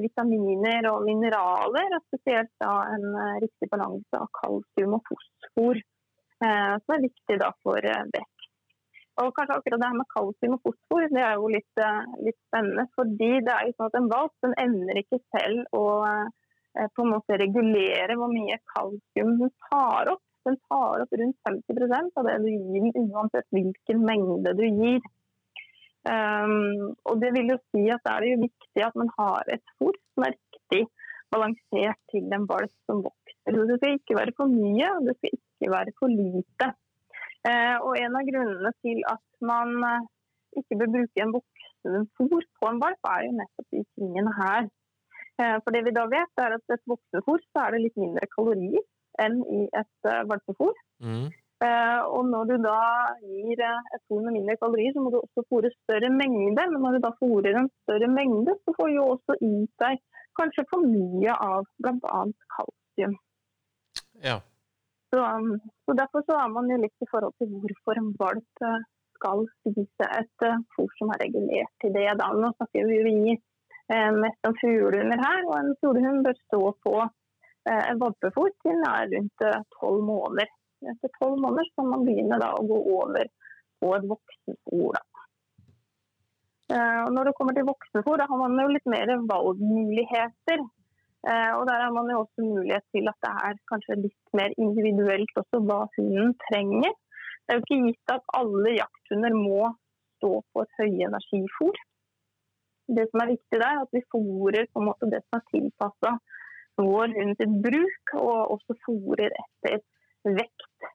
vitaminer 0.00 0.86
og 0.88 1.02
mineraler, 1.04 1.90
og 1.92 2.04
spesielt 2.06 2.48
da 2.62 2.70
en 2.88 3.02
riktig 3.42 3.66
balanse 3.68 4.16
av 4.16 4.30
kalsium 4.38 4.94
og 4.96 5.02
fosfor, 5.10 5.82
som 6.40 6.94
er 6.94 7.02
viktig 7.02 7.36
da 7.42 7.50
for 7.60 7.84
vekst. 7.84 8.37
Og 9.18 9.32
kanskje 9.34 9.56
akkurat 9.58 9.80
det 9.82 9.88
her 9.90 9.98
med 9.98 10.10
kalsium 10.14 10.54
og 10.54 10.60
fosfor 10.66 11.06
det 11.10 11.22
er 11.26 11.34
jo 11.40 11.48
litt, 11.50 11.80
eh, 11.82 12.02
litt, 12.26 12.38
spennende. 12.48 12.84
fordi 12.94 13.30
det 13.46 13.54
er 13.54 13.66
jo 13.66 13.74
sånn 13.74 13.90
at 13.90 13.98
En 13.98 14.10
valp 14.12 14.34
den 14.46 14.54
evner 14.64 15.00
ikke 15.02 15.18
selv 15.34 15.64
å 15.74 15.84
eh, 16.06 16.88
på 16.94 17.02
en 17.02 17.12
måte 17.16 17.38
regulere 17.42 18.14
hvor 18.14 18.30
mye 18.30 18.58
kalsium 18.74 19.38
den 19.40 19.50
tar 19.66 20.12
opp. 20.14 20.22
Den 20.46 20.56
tar 20.70 21.02
opp 21.02 21.12
rundt 21.20 21.36
50% 21.48 22.20
av 22.20 22.28
det 22.28 22.36
du 22.44 22.50
gir 22.52 22.92
den, 22.94 23.10
uansett 23.10 23.48
hvilken 23.50 24.04
mengde 24.06 24.54
du 24.56 24.64
gir. 24.64 25.00
Um, 26.08 26.94
og 27.04 27.18
Det 27.20 27.32
vil 27.34 27.50
jo 27.52 27.58
si 27.74 27.88
at 27.92 28.04
det 28.06 28.12
er 28.14 28.26
jo 28.30 28.44
viktig 28.46 28.84
at 28.86 28.94
man 28.96 29.10
har 29.18 29.50
et 29.52 29.64
fôr 29.76 29.96
som 30.14 30.24
er 30.24 30.36
riktig 30.38 30.86
balansert 31.34 31.98
til 32.12 32.30
en 32.32 32.46
valp 32.48 32.72
som 32.88 33.02
vokser. 33.04 33.58
Det 33.58 33.78
skal 33.80 33.98
ikke 33.98 34.16
være 34.16 34.36
for 34.38 34.52
mye, 34.52 34.92
og 34.94 35.08
det 35.08 35.16
skal 35.18 35.34
ikke 35.34 35.72
være 35.74 35.96
for 35.98 36.14
lite. 36.14 36.70
Eh, 37.48 37.76
og 37.86 37.96
En 37.96 38.18
av 38.18 38.26
grunnene 38.28 38.72
til 38.84 39.00
at 39.08 39.24
man 39.50 39.74
eh, 39.90 40.06
ikke 40.60 40.78
bør 40.80 40.92
bruke 40.96 41.24
en 41.24 41.34
voksen 41.36 42.08
fôr 42.18 42.44
på 42.58 42.70
en 42.70 42.80
valp, 42.82 43.10
er 43.14 43.26
jo 43.26 43.34
nettopp 43.38 43.76
de 43.76 43.82
tingene 43.96 44.32
her. 44.40 44.68
Eh, 45.40 45.56
for 45.64 45.74
det 45.74 45.84
vi 45.86 45.96
da 45.96 46.06
vet, 46.12 46.32
er 46.44 46.56
at 46.58 46.74
et 46.74 46.84
voksenfôr 46.92 47.42
så 47.46 47.64
er 47.64 47.76
det 47.76 47.84
litt 47.84 48.00
mindre 48.00 48.30
kalorier 48.34 48.84
enn 49.22 49.38
i 49.58 49.62
et 49.74 50.10
valpefôr. 50.30 50.74
Mm. 51.02 51.28
Og 52.14 52.20
når 52.30 52.44
du 52.52 52.52
da 52.62 52.82
gir 53.18 53.62
et 53.66 54.02
fôr 54.06 54.20
med 54.22 54.36
mindre 54.36 54.54
kalorier, 54.60 54.92
så 54.94 55.02
må 55.02 55.10
du 55.10 55.16
også 55.18 55.42
fôre 55.50 55.72
større 55.72 56.10
mengde. 56.14 56.66
Men 56.70 56.84
når 56.84 56.98
du 56.98 57.00
da 57.02 57.10
fôrer 57.18 57.58
en 57.58 57.66
større 57.82 58.06
mengde, 58.12 58.54
så 58.62 58.74
får 58.76 58.92
du 58.94 59.00
også 59.02 59.38
i 59.42 59.50
deg 59.82 59.98
kanskje 60.38 60.66
for 60.70 60.86
mye 60.86 61.34
av 61.34 61.66
bl.a. 61.82 62.20
kalsium. 62.54 63.18
Ja. 64.22 64.38
Så, 65.10 65.18
um, 65.36 65.60
så 65.84 65.92
Derfor 65.92 66.22
så 66.26 66.36
er 66.42 66.48
man 66.52 66.70
jo 66.70 66.78
litt 66.82 67.04
i 67.04 67.10
forhold 67.10 67.34
til 67.40 67.52
hvorfor 67.52 68.00
en 68.00 68.10
valp 68.20 68.64
uh, 68.68 68.80
skal 69.16 69.46
spise 69.60 70.08
et 70.20 70.44
uh, 70.44 70.58
fôr 70.74 70.90
som 70.98 71.12
er 71.14 71.22
regulert 71.24 71.72
til 71.82 71.94
det. 71.96 72.08
Da. 72.20 72.28
Nå 72.36 72.52
snakker 72.56 72.90
vi 73.06 73.36
uh, 73.36 74.12
mest 74.22 74.50
om 74.50 74.56
fuglehunder 74.60 75.24
her, 75.24 75.40
og 75.48 75.54
en 75.58 75.74
fuglehund 75.80 76.26
bør 76.26 76.38
stå 76.46 76.62
på 76.86 76.98
en 77.68 77.98
valpefôr 78.00 78.48
til 78.62 78.78
den 78.78 78.84
er 78.88 79.10
rundt 79.10 79.42
tolv 79.76 80.04
måneder. 80.06 80.48
Etter 80.88 81.10
tolv 81.18 81.34
måneder 81.42 81.66
skal 81.68 81.88
man 81.90 82.04
begynne 82.06 82.38
da, 82.40 82.54
å 82.56 82.62
gå 82.64 82.78
over 82.94 83.28
på 83.82 83.90
et 83.96 84.06
voksenfôr. 84.08 84.96
Når 87.12 87.28
det 87.28 87.34
kommer 87.36 87.58
til 87.58 87.66
voksenfôr, 87.68 88.16
da 88.22 88.28
har 88.30 88.40
man 88.40 88.56
jo 88.62 88.70
litt 88.72 88.88
mer 88.88 89.12
valgmuligheter. 89.28 90.64
Eh, 91.26 91.52
og 91.58 91.66
Der 91.66 91.82
har 91.82 91.92
man 91.92 92.10
jo 92.12 92.20
også 92.22 92.44
mulighet 92.46 92.84
til 92.94 93.10
at 93.10 93.18
det 93.24 93.34
er 93.48 93.60
kanskje 93.70 94.02
litt 94.04 94.34
mer 94.38 94.54
individuelt 94.64 95.40
også 95.42 95.60
hva 95.66 95.80
hunden 95.96 96.34
trenger. 96.46 96.94
Det 97.42 97.50
er 97.50 97.58
jo 97.58 97.64
ikke 97.64 97.84
gitt 97.88 98.14
at 98.14 98.34
alle 98.38 98.74
jakthunder 98.76 99.34
må 99.34 99.72
stå 100.18 100.32
på 100.52 100.64
et 100.64 100.76
høyenergifôr. 100.80 101.78
Det 102.96 103.04
som 103.10 103.22
er 103.22 103.32
viktig 103.34 103.58
der, 103.60 103.70
er 103.72 103.84
at 103.84 103.96
vi 103.96 104.04
fôrer 104.14 104.68
på 104.72 104.80
en 104.80 104.88
måte 104.88 105.10
det 105.12 105.20
som 105.24 105.38
er 105.40 105.48
tilpassa 105.52 106.12
vår 106.78 107.14
hund 107.18 107.34
til 107.40 107.56
bruk, 107.66 108.14
og 108.22 108.54
også 108.54 108.76
fôrer 108.86 109.34
etter 109.42 109.82
vekt. 110.38 110.88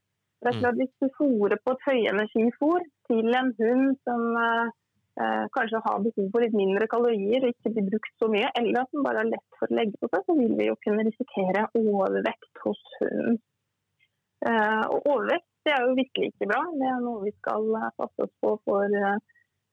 Det 0.44 0.56
er 0.56 0.78
Hvis 0.80 0.94
du 1.02 1.08
fôrer 1.20 1.60
på 1.64 1.76
et 1.76 1.86
høyenergifôr 1.90 2.88
til 3.10 3.36
en 3.42 3.52
hund 3.60 4.00
som 4.08 4.24
eh, 5.20 5.24
eh, 5.26 5.46
kanskje 5.56 5.82
har 5.86 6.04
behov 6.06 6.30
for 6.34 6.44
litt 6.44 6.56
mindre 6.58 6.88
kalorier 6.92 7.44
og 7.44 7.54
ikke 7.54 7.74
blir 7.76 7.90
brukt 7.92 8.14
så 8.22 8.30
mye, 8.34 8.50
eller 8.60 8.84
at 8.84 8.94
den 8.94 9.06
bare 9.06 9.24
har 9.24 9.32
lett 9.32 9.60
for 9.60 9.70
å 9.70 9.80
legge 9.80 10.00
på 10.02 10.10
seg, 10.12 10.26
så 10.28 10.38
vil 10.40 10.54
vi 10.60 10.70
jo 10.70 10.78
kunne 10.86 11.08
risikere 11.10 11.66
overvekt 11.80 12.64
hos 12.66 12.82
hunden. 13.00 13.40
Eh, 14.44 14.84
og 14.90 15.08
overvekt 15.14 15.50
det 15.64 15.72
er 15.72 15.86
jo 15.86 15.96
virkelig 15.96 16.34
ikke 16.34 16.50
bra. 16.52 16.62
Det 16.80 16.90
er 16.90 17.00
noe 17.06 17.24
vi 17.24 17.32
skal 17.38 17.70
passe 18.00 18.26
oss 18.26 18.34
på 18.44 18.50
for 18.68 18.96
uh, 19.00 19.16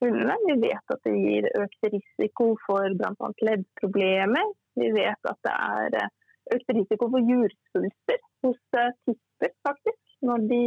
hundene. 0.05 0.37
Vi 0.47 0.55
vet 0.63 0.95
at 0.95 1.01
det 1.09 1.15
gir 1.17 1.49
økt 1.59 1.89
risiko 1.97 2.53
for 2.63 2.95
bl.a. 3.01 3.31
leddproblemer. 3.49 4.53
Vi 4.79 4.93
vet 4.95 5.31
at 5.33 5.41
det 5.49 5.57
er 5.57 5.97
uh, 6.05 6.13
økt 6.55 6.75
risiko 6.79 7.11
for 7.11 7.33
jursvulster 7.33 8.23
hos 8.47 8.61
tipper, 8.71 9.53
faktisk, 9.67 10.01
når 10.27 10.47
de 10.53 10.63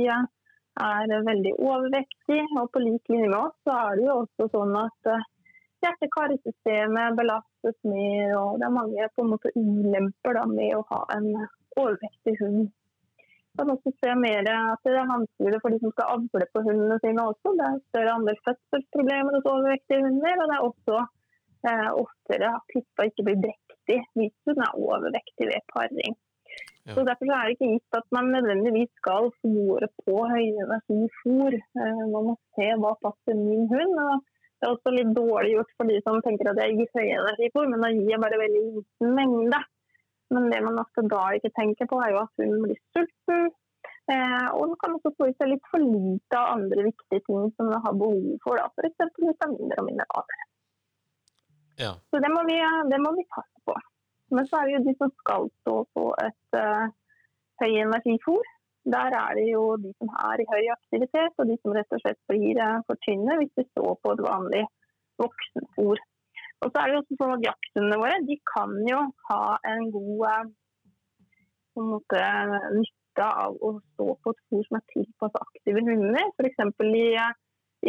er 0.82 1.26
veldig 1.28 1.54
overvektig. 1.60 2.42
Og 2.60 2.70
på 2.74 2.82
lik 2.84 3.12
linje 3.12 3.30
med 3.30 3.40
oss 3.40 3.58
så 3.68 3.78
er 3.88 4.00
det 4.00 4.08
jo 4.08 4.20
også 4.24 4.50
sånn 4.54 4.78
at 4.80 5.12
uh, 5.14 5.26
hjerte-karsystemet 5.84 7.18
belastes 7.20 7.78
mer, 7.88 8.36
og 8.40 8.62
det 8.62 8.68
er 8.68 8.78
mange 8.78 9.10
på 9.16 9.26
en 9.26 9.34
måte 9.34 9.52
ulemper 9.60 10.40
da, 10.40 10.46
med 10.50 10.78
å 10.78 10.86
ha 10.92 11.02
en 11.18 11.30
overvektig 11.76 12.38
hund. 12.40 12.72
Man 13.54 13.68
kan 13.68 13.76
også 13.76 13.92
se 14.02 14.14
mer 14.18 14.48
at 14.50 14.88
det 14.88 14.96
er 14.98 15.10
vanskeligere 15.10 15.62
for 15.62 15.74
de 15.74 15.80
som 15.84 15.92
skal 15.94 16.14
avle 16.16 16.46
på 16.56 16.62
hundene 16.66 16.96
sine 17.04 17.26
også. 17.32 17.52
Det 17.60 17.66
er 17.68 17.82
større 17.92 18.16
andel 18.18 18.40
fødselsproblemer 18.48 19.38
hos 19.38 19.50
overvektige 19.52 20.06
hunder, 20.08 20.40
og 20.42 20.48
det 20.50 20.56
er 20.56 20.68
også 20.70 20.96
eh, 21.70 21.90
oftere 22.04 22.50
at 22.58 22.66
pippa 22.74 23.06
ikke 23.10 23.28
blir 23.28 23.44
drektig 23.44 24.00
hvis 24.18 24.34
hun 24.50 24.64
er 24.66 24.80
overvektig 24.88 25.52
ved 25.52 25.68
paring. 25.76 26.18
Ja. 26.84 26.96
Så 26.96 27.04
Derfor 27.08 27.32
er 27.32 27.48
det 27.48 27.56
ikke 27.56 27.72
gitt 27.74 27.98
at 27.98 28.08
man 28.12 28.32
nødvendigvis 28.36 28.92
skal 29.00 29.30
fôre 29.40 29.88
på 30.04 30.16
høyenergifôr. 30.34 31.12
fôr. 31.22 31.54
man 32.12 32.26
må 32.30 32.34
se 32.58 32.68
hva 32.84 32.92
passer 33.06 33.40
min 33.40 33.70
hund. 33.72 33.96
og 34.06 34.20
Det 34.60 34.68
er 34.68 34.74
også 34.76 34.92
litt 34.96 35.14
dårlig 35.16 35.54
gjort 35.56 35.72
for 35.78 35.92
de 35.92 36.02
som 36.04 36.20
tenker 36.26 36.52
at 36.52 36.60
jeg 36.64 36.76
gir 36.80 36.92
høyenergifôr, 37.00 37.70
men 37.72 37.84
da 37.84 37.92
gir 37.96 38.12
jeg 38.12 38.24
bare 38.26 38.44
veldig 38.46 38.64
liten 38.76 39.16
mengde. 39.20 39.60
Men 40.34 40.50
det 40.52 40.62
man 40.66 40.80
ofte 40.84 41.04
da 41.16 41.24
ikke 41.38 41.56
tenker 41.60 41.88
på, 41.88 42.00
er 42.04 42.14
jo 42.14 42.24
at 42.26 42.42
hunden 42.42 42.64
blir 42.66 42.80
sulten. 42.96 43.52
Eh, 44.12 44.48
og 44.56 44.68
den 44.68 44.78
kan 44.82 44.96
også 44.98 45.14
få 45.16 45.30
i 45.30 45.36
seg 45.40 45.54
litt 45.54 45.68
for 45.72 45.80
lite 45.80 46.40
av 46.40 46.58
andre 46.58 46.90
viktige 46.90 47.24
ting 47.28 47.46
som 47.56 47.70
den 47.72 47.84
har 47.86 47.96
behov 47.96 48.34
for, 48.44 48.60
f.eks. 48.60 49.06
vitaminer 49.24 49.80
og 49.80 49.88
mineraler. 49.88 50.44
Ja. 51.80 51.94
Så 52.12 52.20
det 52.24 52.32
må, 52.34 52.44
vi, 52.50 52.58
det 52.92 53.00
må 53.04 53.14
vi 53.16 53.24
passe 53.32 53.48
på. 53.48 53.53
Men 54.34 54.48
så 54.50 54.60
er 54.60 54.68
det 54.68 54.76
jo 54.76 54.84
de 54.88 54.94
som 54.98 55.12
skal 55.22 55.50
stå 55.62 55.76
på 55.96 56.06
et 56.24 56.58
uh, 56.58 56.86
høyenergifôr. 57.62 58.48
Der 58.94 59.16
er 59.16 59.38
det 59.38 59.46
jo 59.48 59.62
de 59.84 59.92
som 60.00 60.10
er 60.30 60.42
i 60.42 60.48
høy 60.50 60.64
aktivitet, 60.74 61.38
og 61.38 61.50
de 61.50 61.58
som 61.60 61.76
rett 61.78 61.94
og 61.96 62.02
slett 62.02 62.20
blir 62.32 62.62
uh, 62.64 62.82
for 62.88 63.00
tynne 63.06 63.38
hvis 63.40 63.54
de 63.60 63.68
står 63.70 63.94
på 64.02 64.16
et 64.16 64.26
vanlig 64.26 64.64
voksenfôr. 65.22 66.02
Og 66.64 66.72
så 66.72 66.80
er 66.80 66.90
det 66.90 66.96
jo 66.96 67.04
også 67.04 67.20
sånn 67.20 67.36
at 67.36 67.48
Jakthundene 67.50 68.02
våre 68.02 68.18
de 68.26 68.40
kan 68.50 68.76
jo 68.90 69.00
ha 69.30 69.46
en 69.70 69.88
god 69.94 70.28
uh, 70.32 70.52
måte, 71.94 72.26
nytte 72.80 73.30
av 73.46 73.58
å 73.62 73.76
stå 73.94 74.12
på 74.24 74.34
et 74.34 74.44
fôr 74.50 74.68
som 74.68 74.80
er 74.80 74.86
tilpasset 74.96 75.42
aktive 75.46 75.86
hunder. 75.86 76.30
F.eks. 76.34 76.86
i, 76.90 77.08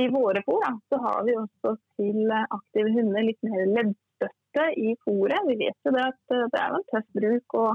i 0.05 0.09
våre 0.12 0.45
fôr 0.45 0.61
da, 0.66 0.74
så 0.92 1.01
har 1.09 1.24
vi 1.24 1.40
også 1.40 1.76
til 1.97 2.34
aktive 2.36 2.92
hunder 2.99 3.30
litt 3.32 3.47
mer 3.49 3.70
ledd 3.78 3.95
støtte 4.14 4.66
i 4.80 4.94
fôret. 5.04 5.50
Vi 5.50 5.58
vet 5.60 5.86
jo 5.86 5.92
det 5.94 6.06
at 6.06 6.34
eh, 6.34 6.48
det 6.54 6.62
er 6.62 6.78
en 6.78 6.88
tøff 6.92 7.06
bruk 7.18 7.58
å 7.60 7.66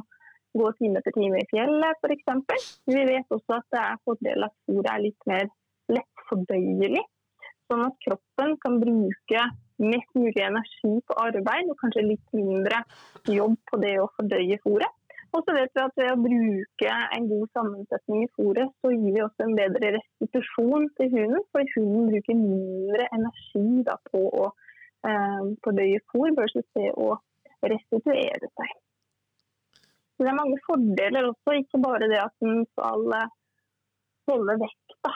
gå 0.57 0.71
time 0.79 0.99
etter 0.99 1.15
time 1.15 1.39
i 1.39 1.47
fjellet 1.51 2.03
f.eks. 2.03 2.75
Vi 2.89 3.05
vet 3.11 3.37
også 3.37 3.59
at 3.59 3.67
det 3.75 3.85
er 3.85 4.03
fordel 4.07 4.47
at 4.47 4.55
fôret 4.65 4.91
er 4.93 5.05
litt 5.05 5.29
mer 5.29 5.49
lettfordøyelig. 5.93 7.03
Sånn 7.69 7.85
at 7.85 7.97
kroppen 8.05 8.55
kan 8.63 8.79
bruke 8.81 9.43
mest 9.79 10.15
mulig 10.17 10.41
energi 10.43 10.95
på 11.07 11.17
arbeid 11.21 11.69
og 11.69 11.77
kanskje 11.81 12.07
litt 12.07 12.33
mindre 12.35 12.81
jobb 13.29 13.59
på 13.69 13.79
det 13.83 13.99
å 14.01 14.09
fordøye 14.17 14.57
fôret. 14.63 14.95
Og 15.29 15.43
så 15.45 15.53
vet 15.53 15.69
vi 15.75 15.81
at 15.83 15.99
ved 15.99 16.09
å 16.09 16.21
bruke 16.23 16.93
en 17.15 17.27
god 17.29 17.51
sammensetning 17.53 18.23
i 18.25 18.31
fôret, 18.33 18.71
så 18.81 18.91
gir 18.95 19.13
vi 19.13 19.21
også 19.21 19.45
en 19.45 19.57
bedre 19.59 19.91
restitusjon 19.99 20.87
til 20.97 21.11
hunden. 21.13 21.43
For 21.53 21.73
hunden 21.75 22.07
bruker 22.09 22.39
mindre 22.39 23.05
energi 23.13 23.83
da, 23.85 23.99
på 24.09 24.23
å 24.41 24.47
Eh, 25.07 25.43
på 25.63 25.71
døye 25.71 25.99
fôr 26.11 26.33
versus 26.35 26.65
det 26.75 26.89
å 26.99 27.13
restituere 27.63 28.49
seg. 28.51 28.71
Så 29.79 30.25
det 30.25 30.31
er 30.33 30.35
mange 30.35 30.59
fordeler 30.65 31.29
også, 31.29 31.55
ikke 31.61 31.79
bare 31.85 32.09
det 32.11 32.19
at 32.19 32.35
den 32.43 32.65
skal 32.73 33.05
eh, 33.15 33.29
holde 34.27 34.57
vekk. 34.65 34.95
Da. 35.07 35.13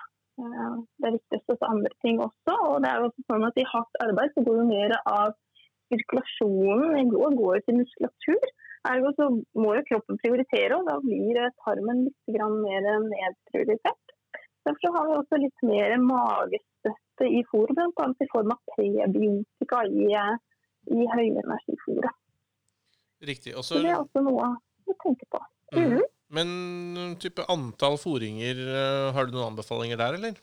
det 1.03 1.09
viktigst 1.17 1.49
for 1.51 1.67
andre 1.67 1.91
ting 2.01 2.21
også. 2.23 2.53
Og 2.69 2.77
det 2.81 2.89
er 2.89 3.01
jo 3.01 3.09
også 3.09 3.25
sånn 3.27 3.43
at 3.49 3.59
I 3.59 3.67
hardt 3.73 3.99
arbeid 4.05 4.31
så 4.33 4.45
går 4.47 4.61
jo 4.61 4.69
mer 4.71 4.95
av 5.01 5.35
sirkulasjonen 5.91 6.95
i 7.01 7.03
blod 7.11 7.35
går 7.41 7.59
til 7.67 7.81
muskulatur. 7.81 8.47
Ergo 8.87 9.11
så 9.19 9.27
må 9.59 9.75
jo 9.77 9.85
kroppen 9.91 10.17
prioritere, 10.23 10.79
og 10.79 10.87
da 10.89 10.95
blir 11.03 11.37
tarmen 11.67 12.05
litt 12.07 12.31
mer 12.55 12.87
nedprioritert. 13.11 14.15
Derfor 14.63 14.95
har 14.95 15.09
vi 15.09 15.19
også 15.19 15.39
litt 15.43 15.67
mer 15.67 15.93
magestøtte 16.01 17.02
i 17.21 17.43
fôr, 17.51 17.69
bl.a. 17.75 18.07
i 18.09 18.27
form 18.31 18.53
av 18.55 18.73
prebiotika 18.73 19.83
i, 19.85 20.09
i 20.93 21.07
høyenergifôret. 21.13 22.19
Riktig. 23.23 23.53
Også... 23.55 23.77
Så 23.77 23.83
det 23.83 23.93
er 23.93 24.01
også 24.01 24.23
noe 24.25 24.49
å 24.89 24.95
tenke 25.03 25.27
på. 25.31 25.39
Mm. 25.73 25.93
Mm. 25.93 26.07
Men 26.33 26.49
type 27.21 27.45
antall 27.51 27.99
fôringer, 28.01 28.57
eh, 28.57 29.11
har 29.13 29.27
du 29.27 29.35
noen 29.35 29.53
anbefalinger 29.53 29.99
der, 30.01 30.17
eller? 30.17 30.39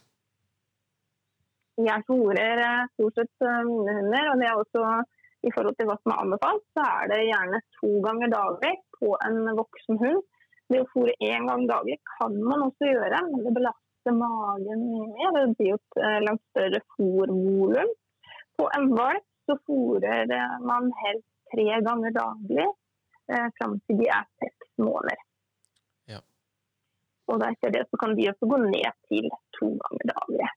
Jeg 1.80 2.04
fôrer 2.08 2.62
eh, 2.62 2.88
stort 2.94 3.18
sett 3.18 3.46
eh, 3.46 3.62
mine 3.66 3.96
hunder, 3.98 4.30
og 4.30 4.40
det 4.40 4.48
er 4.48 4.60
også 4.60 4.84
i 5.48 5.52
forhold 5.54 5.76
til 5.78 5.88
hva 5.88 5.96
som 6.00 6.12
er 6.12 6.22
anbefalt, 6.24 6.64
så 6.76 6.84
er 6.84 7.10
det 7.10 7.20
gjerne 7.26 7.60
to 7.78 7.92
ganger 8.04 8.32
daglig 8.32 8.74
på 8.98 9.14
en 9.26 9.38
voksen 9.58 10.00
hund. 10.02 10.26
Det 10.70 10.82
å 10.84 10.90
fôre 10.92 11.14
én 11.24 11.48
gang 11.48 11.64
daglig 11.66 11.96
kan 12.12 12.36
man 12.44 12.68
også 12.68 12.92
gjøre, 12.92 13.22
men 13.32 13.46
det 13.46 13.54
belaster 13.56 13.89
magen 14.08 14.84
mye 14.86 15.08
mer. 15.12 15.32
Det 15.36 15.56
blir 15.58 15.72
jo 15.74 15.78
et 15.80 16.24
langt 16.26 16.44
større 16.52 16.80
fòrvolum. 16.96 17.90
På 18.58 18.68
en 18.76 18.90
valp 18.96 19.26
så 19.48 19.56
fôrer 19.66 20.30
man 20.64 20.92
helst 21.02 21.26
tre 21.50 21.80
ganger 21.86 22.14
daglig 22.14 22.68
eh, 23.32 23.48
fram 23.58 23.80
til 23.86 24.00
de 24.00 24.08
er 24.14 24.28
seks 24.42 24.70
måneder. 24.78 25.26
Og 27.30 27.44
etter 27.46 27.74
det 27.74 27.86
så 27.88 28.00
kan 28.00 28.16
de 28.18 28.28
også 28.30 28.48
gå 28.50 28.58
ned 28.64 28.96
til 29.10 29.28
to 29.58 29.70
ganger 29.82 30.10
daglig. 30.10 30.48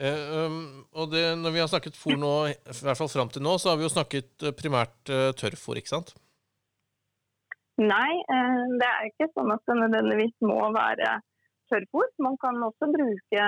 Eh, 0.00 0.22
um, 0.46 0.86
og 0.98 1.12
det, 1.12 1.22
når 1.38 1.54
vi 1.54 1.60
har 1.62 1.70
snakket 1.70 1.98
fôr 1.98 2.16
nå, 2.18 2.32
i 2.50 2.78
hvert 2.82 2.98
fall 2.98 3.12
fram 3.12 3.30
til 3.30 3.44
nå, 3.46 3.58
så 3.62 3.70
har 3.70 3.78
vi 3.78 3.86
jo 3.86 3.92
snakket 3.92 4.46
eh, 4.48 4.54
primært 4.56 5.12
uh, 5.12 5.30
tørrfôr, 5.38 5.78
ikke 5.78 5.92
sant? 5.92 6.14
Nei, 7.78 8.10
eh, 8.22 8.64
det 8.80 8.88
er 8.88 9.10
ikke 9.10 9.30
sånn 9.34 9.54
at 9.54 9.62
det 9.68 9.78
nødvendigvis 9.82 10.34
må 10.46 10.58
være 10.74 11.18
tørrfôr. 11.74 12.08
Man 12.26 12.36
kan 12.42 12.62
også 12.62 12.88
bruke 12.94 13.44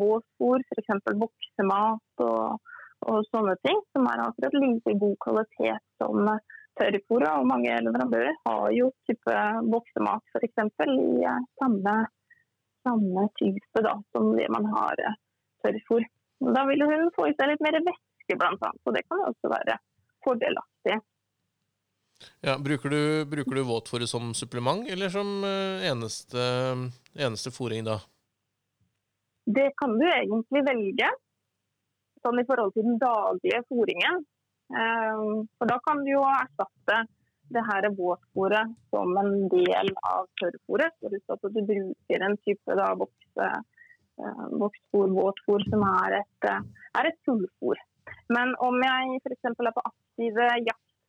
våtfôr, 0.00 0.64
f.eks. 0.72 0.90
boksemat 1.22 2.24
og, 2.24 2.60
og, 3.06 3.18
sånne 3.30 3.56
ting, 3.66 3.80
som 3.92 4.08
er 4.10 4.24
akkurat 4.24 4.58
like 4.62 4.96
god 5.02 5.16
kvalitet 5.24 5.82
som 6.00 6.30
tørrfôr. 6.80 7.26
Og 7.32 7.48
mange 7.52 7.78
leverandører 7.86 8.36
har 8.48 8.68
jo 8.76 8.90
type 9.08 9.38
boksemat 9.72 10.36
f.eks. 10.36 10.64
i 10.86 11.24
eh, 11.32 11.42
samme, 11.60 11.96
samme 12.86 13.26
type 13.40 13.84
da, 13.88 13.96
som 14.16 14.32
det 14.38 14.48
man 14.56 14.70
har 14.76 15.04
eh, 15.08 15.18
tørrfôr. 15.64 16.08
Da 16.56 16.64
vil 16.68 16.84
hun 16.84 17.12
få 17.16 17.30
i 17.30 17.36
seg 17.36 17.52
litt 17.52 17.64
mer 17.64 17.80
væske 17.80 18.36
bl.a., 18.40 18.72
og 18.84 18.96
det 18.96 19.06
kan 19.08 19.28
også 19.28 19.52
være 19.52 19.78
fordelaktig. 20.26 20.98
Ja, 22.40 22.56
bruker 22.58 22.92
du, 22.92 23.00
bruker 23.28 23.58
du 23.58 23.64
våtfôret 23.68 24.08
som 24.10 24.32
supplement, 24.34 24.86
eller 24.88 25.12
som 25.12 25.44
eh, 25.44 25.88
eneste, 25.90 26.46
eneste 27.14 27.52
fôring 27.52 27.84
da? 27.86 28.00
Det 29.46 29.70
kan 29.78 29.92
du 29.98 30.06
egentlig 30.08 30.64
velge. 30.66 31.10
Sånn 32.24 32.40
i 32.40 32.46
forhold 32.48 32.72
til 32.74 32.86
den 32.88 32.96
daglige 32.98 33.60
fôringen 33.68 34.24
Ehm, 34.74 35.46
for 35.58 35.70
da 35.70 35.78
kan 35.86 36.02
du 36.04 36.10
jo 36.10 36.22
erstatte 36.26 37.04
det 37.54 37.62
her 37.68 37.86
våtfôret 37.98 38.72
som 38.90 39.18
en 39.20 39.34
del 39.52 39.92
av 40.10 40.26
tørrfôret. 40.40 40.96
Forutsatt 41.02 41.46
at 41.46 41.54
du 41.54 41.62
bruker 41.68 42.24
en 42.26 42.36
type 42.42 42.78
da, 42.80 42.88
vokse, 43.02 43.50
eh, 44.18 44.46
voksfôr, 44.62 45.68
som 45.70 45.84
er 45.92 46.18
et, 46.22 46.48
eh, 46.50 46.60
er 46.98 47.10
et 47.12 47.20
fullfòr. 47.28 47.78
Men 48.30 48.54
om 48.58 48.82
jeg 48.82 49.20
f.eks. 49.22 49.44
er 49.44 49.76
på 49.78 49.86
aktive 49.92 50.48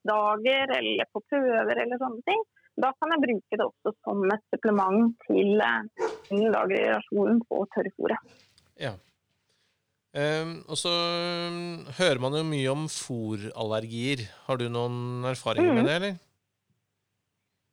jaktdager 0.07 0.77
eller 0.77 1.05
på 1.11 1.21
prøver 1.29 1.83
eller 1.83 1.97
sånne 1.99 2.21
ting, 2.25 2.43
da 2.77 2.91
kan 2.93 3.11
jeg 3.13 3.23
bruke 3.23 3.57
det 3.57 3.65
også 3.65 3.93
som 4.05 4.23
et 4.29 4.43
supplement 4.53 5.15
til 5.25 5.61
eh, 5.61 6.45
lagerrasjonen 6.53 7.41
på 7.49 7.65
tørrfôret. 7.73 8.37
Ja. 8.79 8.93
Um, 10.17 10.63
og 10.69 10.77
så 10.77 10.89
um, 10.89 11.85
hører 11.97 12.21
man 12.21 12.37
jo 12.37 12.45
mye 12.47 12.69
om 12.71 12.87
fòrallergier. 12.89 14.23
Har 14.47 14.57
du 14.57 14.69
noen 14.69 15.25
erfaringer 15.29 15.73
mm. 15.73 15.77
med 15.77 15.89
det, 15.89 15.97
eller? 15.97 16.15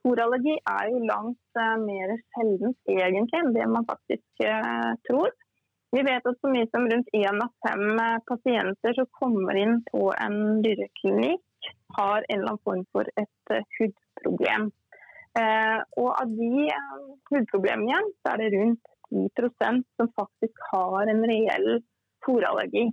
Fòrallergi 0.05 0.57
er 0.59 0.91
jo 0.91 1.05
langt 1.09 1.61
uh, 1.61 1.77
mer 1.81 2.17
sjeldent 2.35 2.93
egentlig 2.97 3.41
enn 3.41 3.55
det 3.55 3.69
man 3.71 3.89
faktisk 3.89 4.45
uh, 4.45 4.93
tror. 5.09 5.33
Vi 5.95 6.03
vet 6.03 6.27
at 6.27 6.41
så 6.43 6.51
mye 6.51 6.67
som 6.73 6.89
rundt 6.91 7.13
én 7.15 7.39
av 7.45 7.53
fem 7.63 8.01
pasienter 8.27 8.97
som 8.97 9.09
kommer 9.15 9.57
inn 9.61 9.79
på 9.93 10.09
en 10.17 10.63
dyreklinikk, 10.65 11.45
har 11.99 12.25
en 12.29 12.39
eller 12.39 12.55
annen 12.55 12.65
form 12.67 12.85
for 12.93 13.09
et 13.21 13.55
hudproblem. 13.79 14.73
og 16.01 16.11
av 16.15 16.31
de 16.31 16.67
hudproblemene 17.31 17.91
igjen, 17.91 18.11
så 18.23 18.35
er 18.35 18.43
det 18.43 18.53
rundt 18.55 18.93
10% 19.15 19.83
som 19.99 20.13
faktisk 20.21 20.69
har 20.73 21.11
en 21.11 21.25
reell 21.31 21.81
fòrallergi. 22.27 22.85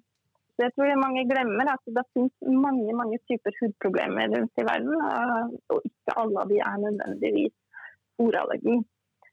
Jeg 0.61 0.73
tror 0.75 0.99
mange 1.01 1.23
glemmer 1.29 1.69
at 1.73 1.83
det 1.95 2.03
finnes 2.13 2.57
mange 2.65 2.93
mange 2.97 3.17
typer 3.29 3.55
hudproblemer 3.59 4.29
rundt 4.33 4.61
i 4.61 4.65
verden, 4.67 4.97
eh, 5.09 5.45
og 5.73 5.87
ikke 5.89 6.17
alle 6.21 6.43
av 6.43 6.51
de 6.51 6.59
er 6.71 6.81
nødvendigvis 6.83 7.55
fòrallergi. 8.19 8.75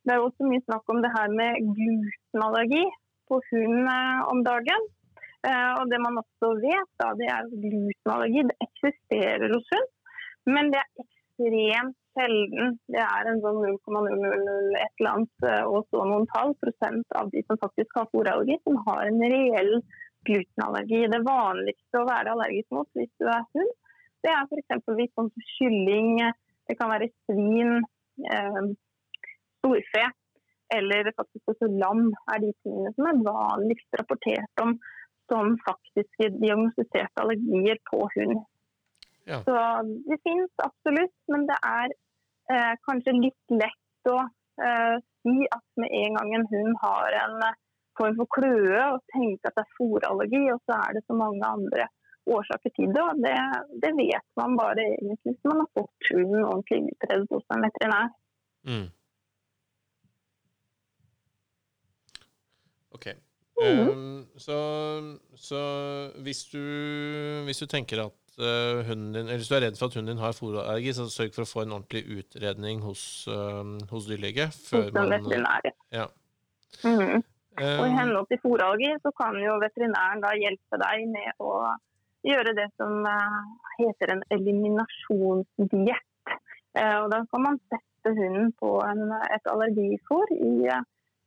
Det 0.05 0.15
er 0.15 0.25
også 0.25 0.49
mye 0.49 0.65
snakk 0.65 0.95
om 0.95 1.03
det 1.05 1.13
her 1.17 1.35
med 1.41 1.59
glutenallergi 1.75 2.85
på 3.29 3.41
hund 3.51 3.91
eh, 3.97 4.21
om 4.33 4.45
dagen. 4.47 4.89
Eh, 5.47 5.73
og 5.79 5.87
det 5.91 6.01
man 6.03 6.19
også 6.19 6.51
vet, 6.63 6.91
da, 6.99 7.13
det 7.19 7.29
er 7.31 7.45
at 7.45 7.55
glutenallergi 7.63 8.45
det 8.49 8.57
eksisterer 8.67 9.55
hos 9.55 9.71
hund, 9.75 9.89
men 10.51 10.73
det 10.75 10.81
er 10.83 11.05
ekstremt 11.05 11.97
sjelden. 12.19 12.75
Det 12.91 13.03
er 13.05 13.31
en 13.31 13.41
sånn 13.45 13.61
0,001 13.63 14.83
eller 14.99 15.11
annet 15.13 15.47
eh, 15.47 15.65
og 15.69 15.87
så 15.93 16.03
noen 16.11 16.27
tall 16.33 16.55
prosent 16.63 17.19
av 17.21 17.31
de 17.35 17.45
som 17.47 17.61
faktisk 17.63 18.01
har 18.01 18.11
fôrallergi, 18.15 18.59
som 18.67 18.81
har 18.89 19.05
en 19.07 19.23
reell 19.23 19.75
glutenallergi. 20.27 21.05
Det 21.13 21.23
vanligste 21.29 22.03
å 22.03 22.09
være 22.09 22.35
allergisk 22.35 22.75
mot 22.75 22.91
hvis 22.99 23.13
du 23.23 23.31
er 23.31 23.47
hund, 23.55 23.75
det 24.27 24.35
er 24.35 24.49
f.eks. 24.51 25.15
sånn 25.15 25.33
kylling, 25.55 26.17
det 26.67 26.77
kan 26.81 26.91
være 26.91 27.13
svin, 27.29 27.79
eh, 28.27 28.63
storfe 29.61 30.09
eller 30.75 31.09
faktisk 31.17 31.49
også 31.49 31.69
lam 31.81 32.11
er 32.33 32.43
de 32.43 32.51
tingene 32.65 32.91
som 32.93 33.07
er 33.09 33.21
vanligst 33.25 33.97
rapportert 33.97 34.63
om 34.65 34.75
som 35.29 35.57
faktiske 35.65 36.31
diagnostiserte 36.43 37.23
allergier 37.23 37.81
på 37.91 38.05
hund. 38.15 38.43
Ja. 39.29 39.43
Så 39.45 39.55
det 40.09 40.19
finnes 40.25 40.51
absolutt, 40.65 41.17
men 41.33 41.47
det 41.51 41.59
er 41.69 41.93
eh, 42.53 42.75
kanskje 42.89 43.17
litt 43.19 43.57
lett 43.63 44.11
å 44.13 44.19
eh, 44.25 44.97
si 45.23 45.37
at 45.53 45.67
med 45.81 45.93
en 46.03 46.17
gang 46.17 46.35
en 46.39 46.49
hund 46.53 46.79
har 46.83 47.17
en 47.25 47.37
eh, 47.51 47.59
form 47.99 48.17
for 48.21 48.31
kløe, 48.39 48.83
og 48.95 49.05
tenke 49.13 49.51
at 49.51 49.57
det 49.59 49.65
er 49.67 49.77
fòrallergi, 49.77 50.45
og 50.55 50.61
så 50.65 50.79
er 50.79 50.97
det 50.97 51.05
så 51.05 51.17
mange 51.19 51.45
andre 51.45 51.89
årsaker 52.29 52.73
til 52.77 52.93
det. 52.95 53.03
og 53.05 53.21
Det, 53.25 53.37
det 53.85 53.93
vet 53.99 54.27
man 54.41 54.57
bare 54.61 54.85
egentlig 54.85 55.19
hvis 55.25 55.45
man 55.51 55.63
har 55.65 55.71
fått 55.77 56.13
hunden 56.13 56.45
ordentlig 56.45 56.95
utredet 56.95 57.29
hos 57.35 57.47
en 57.55 57.67
veterinær. 57.67 58.15
Mm. 58.69 58.87
Ok. 62.97 63.07
Mm. 63.59 63.89
Um, 63.89 64.27
så, 64.37 64.57
så 65.35 65.61
hvis, 66.23 66.45
du, 66.53 66.63
hvis, 67.45 67.59
du, 67.59 67.67
tenker 67.67 68.05
at 68.05 68.39
uh, 68.39 68.87
hunden 68.87 69.13
din, 69.13 69.27
eller 69.27 69.41
hvis 69.41 69.51
du 69.51 69.57
er 69.57 69.65
redd 69.67 69.79
for 69.79 69.91
at 69.91 69.97
hunden 69.99 70.15
din 70.15 70.23
har 70.23 70.37
fôrallergi, 70.37 70.93
så 70.95 71.09
sørg 71.11 71.35
for 71.35 71.43
å 71.43 71.51
få 71.51 71.65
en 71.65 71.75
ordentlig 71.75 72.21
utredning 72.21 72.85
hos, 72.87 73.03
uh, 73.27 73.65
hos 73.91 74.07
dyrlege. 74.07 74.47
Før 74.69 74.93
man, 74.95 75.11
veterinær. 75.17 75.73
Ja. 75.95 76.07
Mm 76.85 77.19
um, 77.19 77.27
og 77.59 77.89
I 77.89 77.95
henhold 77.97 78.29
til 78.31 78.39
fôrallergi 78.45 78.93
så 79.03 79.11
kan 79.19 79.35
jo 79.43 79.57
veterinæren 79.59 80.21
da 80.23 80.31
hjelpe 80.39 80.79
deg 80.79 81.09
med 81.11 81.41
å 81.43 81.73
gjøre 82.29 82.53
det 82.55 82.69
som 82.79 83.03
uh, 83.03 83.41
heter 83.81 84.13
en 84.15 84.23
eliminasjonsdiett. 84.37 86.37
og 86.79 87.09
Da 87.11 87.19
kan 87.33 87.43
man 87.43 87.59
sette 87.73 88.13
hunden 88.15 88.53
på 88.61 88.77
en, 88.87 89.11
et 89.35 89.51
allergifôr 89.51 90.31
i 90.37 90.69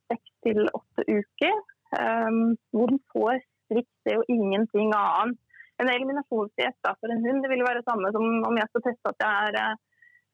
seks 0.07 0.31
til 0.45 0.63
åtte 0.71 1.03
uker, 1.09 1.59
hvor 1.91 2.91
den 2.91 2.99
får 3.11 3.41
strikt 3.43 4.07
det 4.07 4.13
jo 4.15 4.23
ingenting 4.31 4.93
annet 4.95 5.39
en 5.81 5.89
eliminasjonsdiett 5.89 6.89
for 6.99 7.11
en 7.11 7.23
hund 7.25 7.43
det 7.43 7.49
vil 7.51 7.63
være 7.65 7.81
det 7.81 7.89
samme 7.89 8.11
som 8.15 8.25
om 8.47 8.59
jeg 8.59 8.69
skal 8.69 8.83
teste 8.85 9.11
at 9.11 9.23
jeg 9.25 9.53
er 9.61 9.77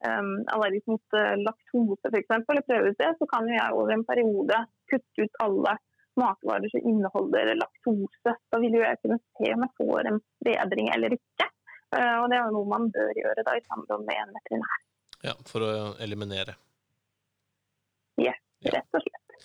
um, 0.06 0.32
allergisk 0.54 0.90
mot 0.92 1.18
uh, 1.18 1.36
laktose 1.42 2.12
f.eks. 2.12 2.34
eller 2.38 2.66
prøve 2.70 2.92
ut 2.92 3.02
det, 3.02 3.12
så 3.20 3.30
kan 3.34 3.50
jeg 3.52 3.76
over 3.76 3.94
en 3.96 4.06
periode 4.12 4.62
kutte 4.92 5.26
ut 5.26 5.42
alle 5.46 5.78
matvarer 6.18 6.72
som 6.74 6.88
inneholder 6.90 7.54
laktose. 7.60 8.34
Da 8.52 8.60
vil 8.62 8.80
jo 8.80 8.84
jeg 8.84 9.00
kunne 9.04 9.20
se 9.22 9.52
om 9.54 9.66
jeg 9.66 9.76
får 9.78 10.12
en 10.12 10.22
bedring 10.48 10.90
eller 10.96 11.14
ikke. 11.18 11.50
Uh, 11.96 12.16
og 12.22 12.32
det 12.32 12.40
er 12.40 12.56
noe 12.56 12.68
man 12.68 12.90
bør 12.94 13.14
gjøre 13.22 13.46
da 13.48 13.58
i 13.58 13.66
samråd 13.68 14.08
med 14.08 14.24
en 14.24 14.34
veterinær. 14.40 14.80
Ja, 15.28 15.36
for 15.50 15.66
å 15.66 15.76
eliminere. 16.04 16.58
Yes, 18.22 18.42
rett 18.66 18.98
og 18.98 19.06
slett. 19.06 19.38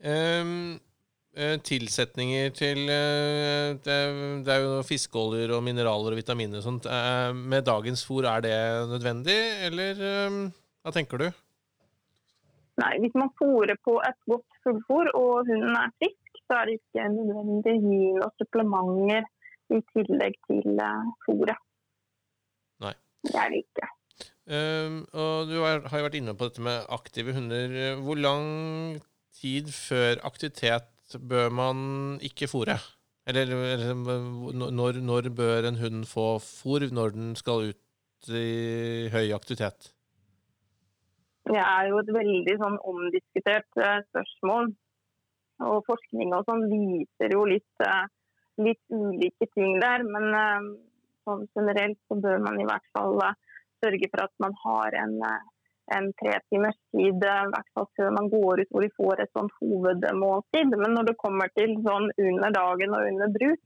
Um, 0.00 0.54
eh, 0.78 0.89
tilsetninger 1.38 2.50
til 2.58 2.88
eh, 2.90 3.76
det, 3.78 4.50
er 4.50 4.64
jo 4.64 4.80
fiskeoljer 4.82 5.52
og 5.54 5.62
mineraler 5.62 6.16
og 6.16 6.18
vitaminer 6.18 6.58
og 6.58 6.64
sånt. 6.64 6.88
Eh, 6.90 7.30
med 7.34 7.62
dagens 7.68 8.02
fôr, 8.06 8.26
er 8.26 8.42
det 8.42 8.56
nødvendig, 8.90 9.38
eller 9.68 10.02
eh, 10.08 10.40
hva 10.82 10.94
tenker 10.94 11.22
du? 11.22 11.28
Nei, 12.80 12.94
hvis 13.04 13.14
man 13.14 13.30
fôrer 13.38 13.78
på 13.84 14.00
et 14.02 14.18
godt 14.26 14.58
fullfôr 14.64 15.12
og 15.14 15.46
hunden 15.46 15.76
er 15.78 15.94
frisk, 16.00 16.42
så 16.48 16.58
er 16.58 16.66
det 16.66 16.78
ikke 16.80 17.06
nødvendig 17.14 17.76
å 17.76 17.80
gi 17.84 18.02
noen 18.18 18.36
supplementer 18.40 19.28
i 19.70 19.80
tillegg 19.94 20.38
til 20.48 20.84
fôret. 21.28 21.66
Nei. 22.82 22.94
Det 23.28 23.36
er 23.38 23.52
det 23.52 23.64
ikke. 23.68 23.90
Um, 24.50 24.96
og 25.14 25.46
du 25.46 25.60
har, 25.62 25.84
har 25.86 26.00
jo 26.00 26.06
vært 26.08 26.16
inne 26.18 26.34
på 26.34 26.48
dette 26.48 26.64
med 26.64 26.88
aktive 26.90 27.36
hunder. 27.36 27.76
Hvor 28.02 28.18
lang 28.18 28.48
tid 29.38 29.70
før 29.70 30.18
aktivitet 30.26 30.88
bør 31.18 31.50
man 31.50 31.78
ikke 32.22 32.48
fôre? 32.50 32.78
Eller, 33.28 33.46
når, 33.94 35.00
når 35.04 35.30
bør 35.36 35.68
en 35.68 35.78
hund 35.80 36.04
få 36.08 36.38
fôr 36.42 36.86
når 36.90 37.16
den 37.16 37.34
skal 37.38 37.70
ut 37.70 38.30
i 38.30 39.08
høy 39.12 39.32
aktivitet? 39.36 39.90
Det 41.50 41.58
er 41.58 41.88
jo 41.90 42.00
et 42.00 42.12
veldig 42.14 42.56
sånn 42.60 42.78
omdiskutert 42.92 43.80
uh, 43.80 44.00
spørsmål. 44.10 44.72
Og 45.66 45.84
forskning 45.88 46.32
sånn 46.46 46.66
viser 46.70 47.34
jo 47.34 47.44
litt, 47.48 47.84
uh, 47.84 48.06
litt, 48.62 48.82
ulike 48.88 49.48
ting 49.54 49.78
der. 49.82 50.04
Men 50.06 50.28
uh, 50.36 50.68
sånn 51.26 51.46
generelt 51.56 51.98
så 52.08 52.18
bør 52.20 52.44
man 52.44 52.60
i 52.60 52.68
hvert 52.68 52.86
fall 52.96 53.18
sørge 53.80 54.10
for 54.12 54.26
at 54.26 54.34
man 54.42 54.56
har 54.64 54.96
en, 55.04 55.16
en 55.96 56.10
tre 56.20 56.36
timers 56.48 56.78
tid 56.94 57.24
fall 57.74 57.88
før 57.98 58.12
man 58.16 58.30
går 58.32 58.62
ut 58.62 58.70
hvor 58.70 58.84
de 58.86 58.92
får 58.96 59.24
et 59.24 59.32
sånt 59.36 59.56
hovedmåltid. 59.62 60.76
Men 60.76 60.94
når 60.96 61.10
det 61.10 61.20
kommer 61.22 61.50
til 61.56 61.74
sånn 61.86 62.10
under 62.14 62.54
dagen 62.54 62.96
og 62.96 63.08
under 63.10 63.34
bruk, 63.34 63.60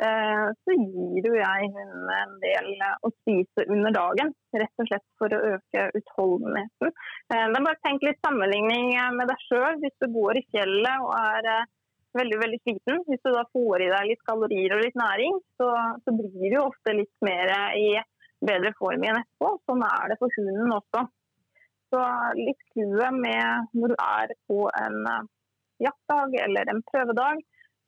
Eh, 0.00 0.46
så 0.64 0.74
gir 0.80 1.26
jo 1.28 1.32
jeg 1.36 1.66
henne 1.74 2.14
en 2.22 2.36
del 2.40 2.70
å 3.04 3.10
spise 3.18 3.66
under 3.68 3.92
dagen. 3.92 4.32
Rett 4.56 4.82
og 4.82 4.88
slett 4.88 5.04
for 5.20 5.34
å 5.36 5.40
øke 5.56 5.82
utholdenheten. 5.98 6.92
Eh, 7.34 7.42
er 7.42 7.66
bare 7.66 7.80
Tenk 7.84 8.06
litt 8.06 8.20
sammenligning 8.24 8.94
med 9.18 9.28
deg 9.28 9.44
sjøl. 9.44 9.76
Hvis 9.82 9.98
du 10.00 10.08
går 10.14 10.40
i 10.40 10.46
fjellet 10.54 11.04
og 11.04 11.12
er 11.18 11.50
eh, 11.52 11.68
veldig 12.16 12.38
veldig 12.40 12.60
sliten, 12.62 13.04
hvis 13.10 13.22
du 13.26 13.30
da 13.34 13.44
får 13.52 13.84
i 13.84 13.90
deg 13.92 14.08
litt 14.08 14.24
kalorier 14.30 14.76
og 14.76 14.84
litt 14.86 14.96
næring, 14.98 15.36
så, 15.60 15.68
så 16.06 16.16
blir 16.16 16.48
du 16.48 16.58
ofte 16.62 16.96
litt 16.96 17.26
mer 17.26 17.52
i 17.76 17.92
bedre 18.40 18.72
form 18.80 19.04
igjen 19.04 19.20
etterpå. 19.20 19.52
Sånn 19.68 19.84
er 19.84 20.08
det 20.10 20.20
for 20.22 20.38
hunden 20.38 20.78
også. 20.80 21.04
Så 21.90 22.00
litt 22.38 22.60
clouet 22.72 23.16
med 23.18 23.72
når 23.74 23.92
du 23.92 23.96
er 23.98 24.34
på 24.46 24.64
en 24.78 24.98
jaktdag 25.82 26.36
eller 26.44 26.70
en 26.70 26.82
prøvedag, 26.86 27.40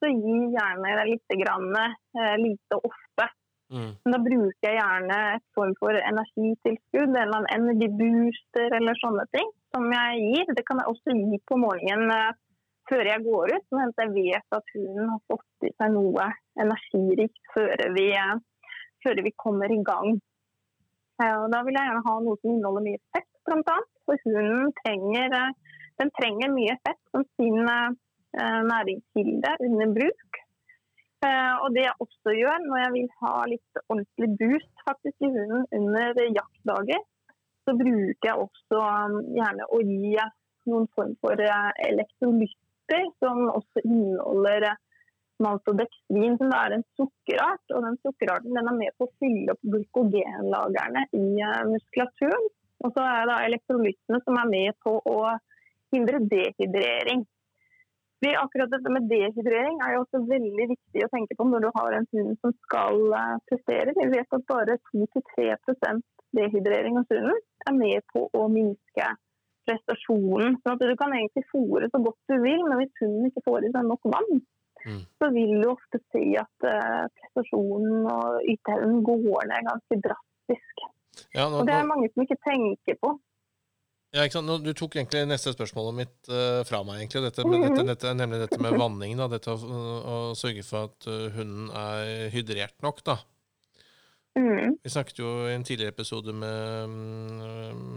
så 0.02 0.10
gi 0.10 0.38
gjerne 0.56 1.06
litt 1.06 1.34
grann, 1.42 1.70
eh, 1.78 2.36
lite 2.40 2.78
ofte. 2.78 3.28
Mm. 3.72 3.92
Da 4.12 4.18
bruker 4.20 4.66
jeg 4.66 4.76
gjerne 4.76 5.18
et 5.36 5.44
form 5.56 5.72
for 5.80 5.96
energitilskudd 5.96 7.14
eller 7.16 7.38
en 7.38 7.46
energibooster 7.56 8.74
eller 8.78 8.98
sånne 9.00 9.24
ting 9.32 9.48
som 9.72 9.86
jeg 9.94 10.24
gir. 10.26 10.50
Det 10.58 10.64
kan 10.68 10.82
jeg 10.82 10.92
også 10.92 11.14
gi 11.16 11.38
på 11.48 11.60
morgenen 11.62 12.12
eh, 12.16 12.34
før 12.90 13.06
jeg 13.08 13.24
går 13.24 13.54
ut, 13.54 13.66
sånn 13.70 13.84
at 13.86 14.02
jeg 14.02 14.14
vet 14.18 14.58
at 14.58 14.74
hunden 14.74 15.12
har 15.14 15.22
fått 15.30 15.68
i 15.68 15.72
seg 15.78 15.94
noe 15.94 16.28
energirikt 16.60 17.54
før 17.54 17.86
vi, 17.94 18.08
eh, 18.18 18.36
før 19.06 19.24
vi 19.24 19.36
kommer 19.44 19.72
i 19.72 19.80
gang. 19.86 20.18
Og 21.22 21.44
da 21.52 21.60
vil 21.62 21.76
jeg 21.76 21.86
gjerne 21.86 22.02
ha 22.02 22.12
noe 22.18 22.38
som 22.40 22.50
inneholder 22.50 22.82
mye 22.82 23.00
fett, 23.14 23.31
bl.a. 23.48 23.78
For 24.06 24.18
hunden 24.26 24.72
trenger, 24.82 25.36
den 26.00 26.10
trenger 26.18 26.50
mye 26.54 26.78
fett 26.82 27.00
som 27.14 27.26
sin 27.36 27.60
Eh, 28.40 28.60
næringskilde 28.72 29.50
under 29.66 29.88
bruk. 29.96 30.30
Eh, 31.26 31.54
og 31.62 31.68
det 31.74 31.82
jeg 31.88 32.00
også 32.04 32.28
gjør 32.40 32.62
når 32.68 32.78
jeg 32.82 32.92
vil 32.94 33.10
ha 33.22 33.32
litt 33.50 33.80
ordentlig 33.92 34.28
boost 34.40 34.84
faktisk 34.86 35.26
i 35.26 35.32
hunden 35.34 35.66
under 35.78 36.20
jaktdager, 36.38 37.02
så 37.64 37.74
bruker 37.82 38.28
jeg 38.28 38.38
også 38.44 38.78
um, 38.80 39.18
gjerne 39.36 39.68
å 39.76 39.82
gi 39.84 40.14
noen 40.70 40.88
form 40.96 41.12
for 41.20 41.44
eh, 41.44 41.68
elektrolytter 41.90 43.04
som 43.20 43.44
også 43.52 43.84
inneholder 43.84 44.66
maltodextrin, 45.44 46.40
som 46.40 46.56
er 46.56 46.78
en 46.78 46.88
sukkerart. 46.96 47.64
Og 47.76 47.84
den 47.84 48.00
sukkerarten 48.00 48.56
den 48.56 48.72
er 48.72 48.80
med 48.80 48.96
på 48.96 49.10
å 49.10 49.14
fylle 49.20 49.52
opp 49.52 49.72
glykogenlagrene 49.74 51.04
i 51.20 51.26
muskulaturen. 51.68 52.48
Og 52.82 52.94
så 52.96 53.04
er 53.06 53.28
det 53.30 53.38
elektrolyttene 53.48 54.20
som 54.24 54.38
er 54.40 54.50
med 54.50 54.78
på 54.82 54.96
å 54.98 55.18
hindre 55.94 56.22
dehydrering. 56.30 57.24
Det, 58.22 58.36
akkurat 58.38 58.70
dette 58.70 58.90
med 58.94 59.08
dehydrering 59.10 59.80
er 59.82 59.96
jo 59.96 60.04
også 60.04 60.20
veldig 60.28 60.66
viktig 60.70 61.04
å 61.04 61.10
tenke 61.10 61.34
på 61.38 61.46
når 61.48 61.64
du 61.64 61.70
har 61.74 61.96
en 61.96 62.06
hund 62.14 62.36
som 62.38 62.54
skal 62.68 63.00
uh, 63.10 63.34
prestere. 63.50 63.94
Vi 63.96 64.06
vet 64.12 64.36
at 64.38 64.46
bare 64.50 64.78
2-3% 64.92 66.04
dehydrering 66.38 67.00
hos 67.00 67.10
hunden 67.10 67.40
er 67.66 67.74
med 67.76 68.06
på 68.14 68.28
å 68.38 68.46
minske 68.52 69.08
prestasjonen. 69.66 70.60
Sånn 70.62 70.76
at 70.76 70.86
du 70.86 70.94
kan 71.00 71.14
egentlig 71.16 71.44
fòre 71.50 71.90
så 71.90 72.02
godt 72.04 72.30
du 72.30 72.38
vil, 72.44 72.62
men 72.68 72.78
hvis 72.78 73.02
hunden 73.02 73.26
ikke 73.28 73.44
får 73.48 73.66
i 73.66 73.72
seg 73.74 73.90
nok 73.90 74.10
vann, 74.14 74.32
mm. 74.86 75.02
så 75.18 75.30
vil 75.34 75.54
du 75.58 75.68
ofte 75.74 76.02
si 76.14 76.24
at 76.38 76.70
uh, 76.70 77.04
prestasjonen 77.18 78.06
og 78.06 78.50
yteevnen 78.54 79.02
går 79.06 79.50
ned 79.50 79.70
ganske 79.72 80.02
drastisk. 80.06 80.86
Ja, 81.34 81.48
nå, 81.48 81.60
og 81.60 81.68
det 81.68 81.76
er 81.76 81.88
mange 81.88 82.08
som 82.12 82.24
ikke 82.24 82.38
tenker 82.44 82.98
på. 83.00 83.12
Ja, 84.12 84.26
ikke 84.26 84.36
sant? 84.36 84.48
Nå, 84.50 84.58
du 84.60 84.74
tok 84.76 84.98
egentlig 84.98 85.22
neste 85.24 85.54
spørsmålet 85.54 85.94
mitt 86.02 86.28
uh, 86.28 86.60
fra 86.68 86.82
meg, 86.84 87.00
egentlig. 87.00 87.22
Dette, 87.30 87.44
mm 87.46 87.54
-hmm. 87.54 87.68
dette, 87.68 87.84
dette, 87.88 88.14
nemlig 88.14 88.40
dette 88.42 88.60
med 88.60 88.76
vanning. 88.76 89.16
Da. 89.16 89.28
Dette 89.28 89.54
å, 89.54 89.56
å 89.56 90.16
sørge 90.36 90.62
for 90.68 90.90
at 90.90 91.06
uh, 91.08 91.30
hunden 91.32 91.70
er 91.70 92.28
hydrert 92.34 92.76
nok. 92.84 93.04
da. 93.04 93.16
Mm. 94.36 94.76
Vi 94.82 94.90
snakket 94.90 95.18
jo 95.18 95.48
i 95.48 95.54
en 95.54 95.64
tidligere 95.64 95.92
episode 95.92 96.32
med, 96.32 96.88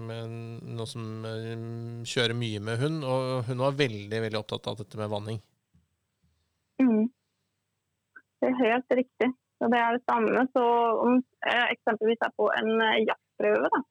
med 0.08 0.30
noen 0.76 0.88
som 0.88 1.04
uh, 1.24 2.04
kjører 2.08 2.34
mye 2.34 2.60
med 2.60 2.80
hund, 2.80 3.04
og 3.04 3.44
hun 3.48 3.58
var 3.58 3.76
veldig 3.76 4.22
veldig 4.22 4.40
opptatt 4.40 4.68
av 4.68 4.78
dette 4.78 4.98
med 4.98 5.10
vanning. 5.10 5.42
Mm. 6.80 7.12
Det 8.40 8.48
er 8.52 8.60
helt 8.64 9.00
riktig. 9.04 9.32
Og 9.64 9.72
det 9.72 9.80
er 9.82 9.96
det 9.96 10.04
samme. 10.04 10.46
Så 10.56 10.64
om 11.06 11.20
jeg 11.48 11.76
eksempelvis 11.78 12.26
er 12.28 12.34
på 12.36 12.50
en 12.60 12.72
jaktprøve, 13.08 13.70
da, 13.72 13.82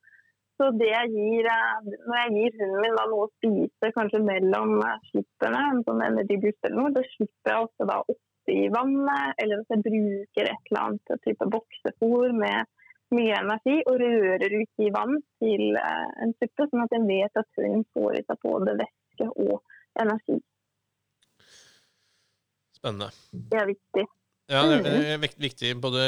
så 0.58 0.68
det 0.78 0.86
jeg 0.86 1.10
gir, 1.10 1.48
eh, 1.50 1.86
når 2.06 2.18
jeg 2.20 2.34
gir 2.36 2.58
hunden 2.60 2.82
min 2.84 2.94
da, 2.98 3.06
noe 3.10 3.26
å 3.26 3.32
spise 3.32 3.90
kanskje 3.96 4.20
mellom 4.22 4.76
slippene, 5.08 5.62
en 5.72 5.82
sånn 5.86 6.04
eller 6.06 6.76
noe, 6.76 6.92
da 6.94 7.02
slipper 7.16 7.50
jeg 7.50 7.66
også 7.66 7.88
da 7.90 7.98
oppi 8.04 8.58
vannet, 8.76 9.34
eller 9.42 9.60
hvis 9.60 9.74
jeg 9.74 9.84
bruker 9.88 10.50
et 10.52 10.70
eller 10.70 10.82
annet 10.84 11.26
type 11.26 11.50
boksefôr 11.56 12.36
med 12.38 12.70
mye 13.14 13.36
energi 13.40 13.76
og 13.90 13.98
rører 14.00 14.56
ut 14.60 14.84
i 14.86 14.90
vann 14.94 15.18
til 15.42 15.78
eh, 15.80 16.08
en 16.22 16.34
suppe, 16.38 16.68
sånn 16.70 16.86
at 16.86 16.94
jeg 16.94 17.08
vet 17.10 17.42
at 17.42 17.58
hunden 17.58 17.86
får 17.96 18.20
i 18.20 18.24
seg 18.28 18.42
både 18.46 18.76
væske 18.78 19.30
og 19.34 19.56
energi. 20.04 20.38
Spennende. 22.78 23.10
Det 23.32 23.58
er 23.58 23.72
viktig. 23.74 24.06
Ja, 24.53 24.61
det 24.68 24.76
er 24.84 25.16
mm. 25.16 25.22
viktig. 25.40 25.70
Både, 25.80 26.03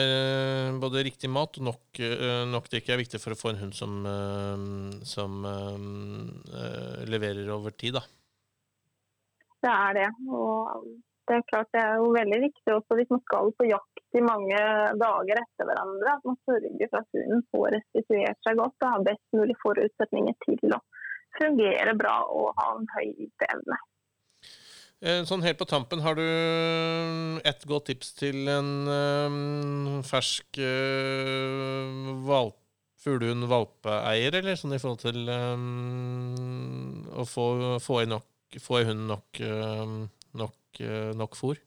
både, 0.80 1.04
riktig 1.06 1.30
mat 1.32 1.56
og 1.56 1.70
nok, 1.70 2.00
eh, 2.04 2.42
nok 2.50 2.68
drikke 2.68 2.92
er 2.92 3.00
viktig 3.00 3.20
for 3.22 3.32
å 3.32 3.38
få 3.40 3.54
en 3.54 3.62
hund 3.62 3.76
som, 3.76 3.96
eh, 4.04 4.66
som 5.08 5.40
uh, 5.48 7.00
leverer 7.08 7.48
over 7.54 7.72
tid, 7.72 7.96
da. 7.96 8.04
Det 9.64 9.72
er 9.72 9.96
det. 10.02 10.10
Og 10.28 10.84
det 11.26 11.38
er 11.38 11.48
klart 11.48 11.72
det 11.74 11.80
er 11.80 11.96
jo 11.98 12.12
veldig 12.14 12.42
viktig 12.44 12.74
også 12.76 12.98
hvis 13.00 13.10
man 13.14 13.24
skal 13.24 13.50
på 13.56 13.70
jakt 13.70 14.20
i 14.20 14.22
mange 14.22 14.60
dager 15.00 15.40
etter 15.40 15.68
hverandre, 15.70 16.12
at 16.12 16.28
man 16.28 16.38
sørger 16.44 16.92
for 16.92 17.00
at 17.00 17.16
hunden 17.16 17.42
får 17.54 17.66
restituert 17.78 18.46
seg 18.46 18.60
godt 18.60 18.84
og 18.84 18.92
har 18.92 19.08
best 19.08 19.26
mulig 19.36 19.56
forutsetninger 19.64 20.36
til 20.44 20.76
å 20.76 20.84
fungere 21.40 21.96
bra 21.98 22.20
og 22.36 22.52
ha 22.60 22.68
en 22.76 22.88
høy 22.94 23.08
yteevne. 23.26 23.80
Eh, 25.04 25.22
sånn 25.28 25.44
helt 25.44 25.58
på 25.60 25.66
tampen, 25.68 26.00
har 26.00 26.16
du 26.16 26.24
eh, 26.24 27.40
et 27.44 27.66
godt 27.68 27.90
tips 27.90 28.14
til 28.16 28.48
en 28.48 28.70
um, 28.88 29.98
fersk 30.08 30.56
uh, 30.56 32.14
valp, 32.24 32.56
fuglehund-valpeeier, 33.04 34.38
eller 34.40 34.56
sånn 34.56 34.72
i 34.72 34.80
forhold 34.80 35.02
til 35.04 35.28
um, 35.28 37.04
å 37.12 37.28
få, 37.28 37.46
få, 37.84 38.00
i, 38.06 38.08
nok, 38.08 38.56
få 38.56 38.80
i 38.80 38.88
hunden 38.88 39.12
nok, 39.12 39.42
um, 39.44 40.00
nok, 40.40 40.80
uh, 40.80 41.12
nok 41.20 41.36
fôr? 41.36 41.60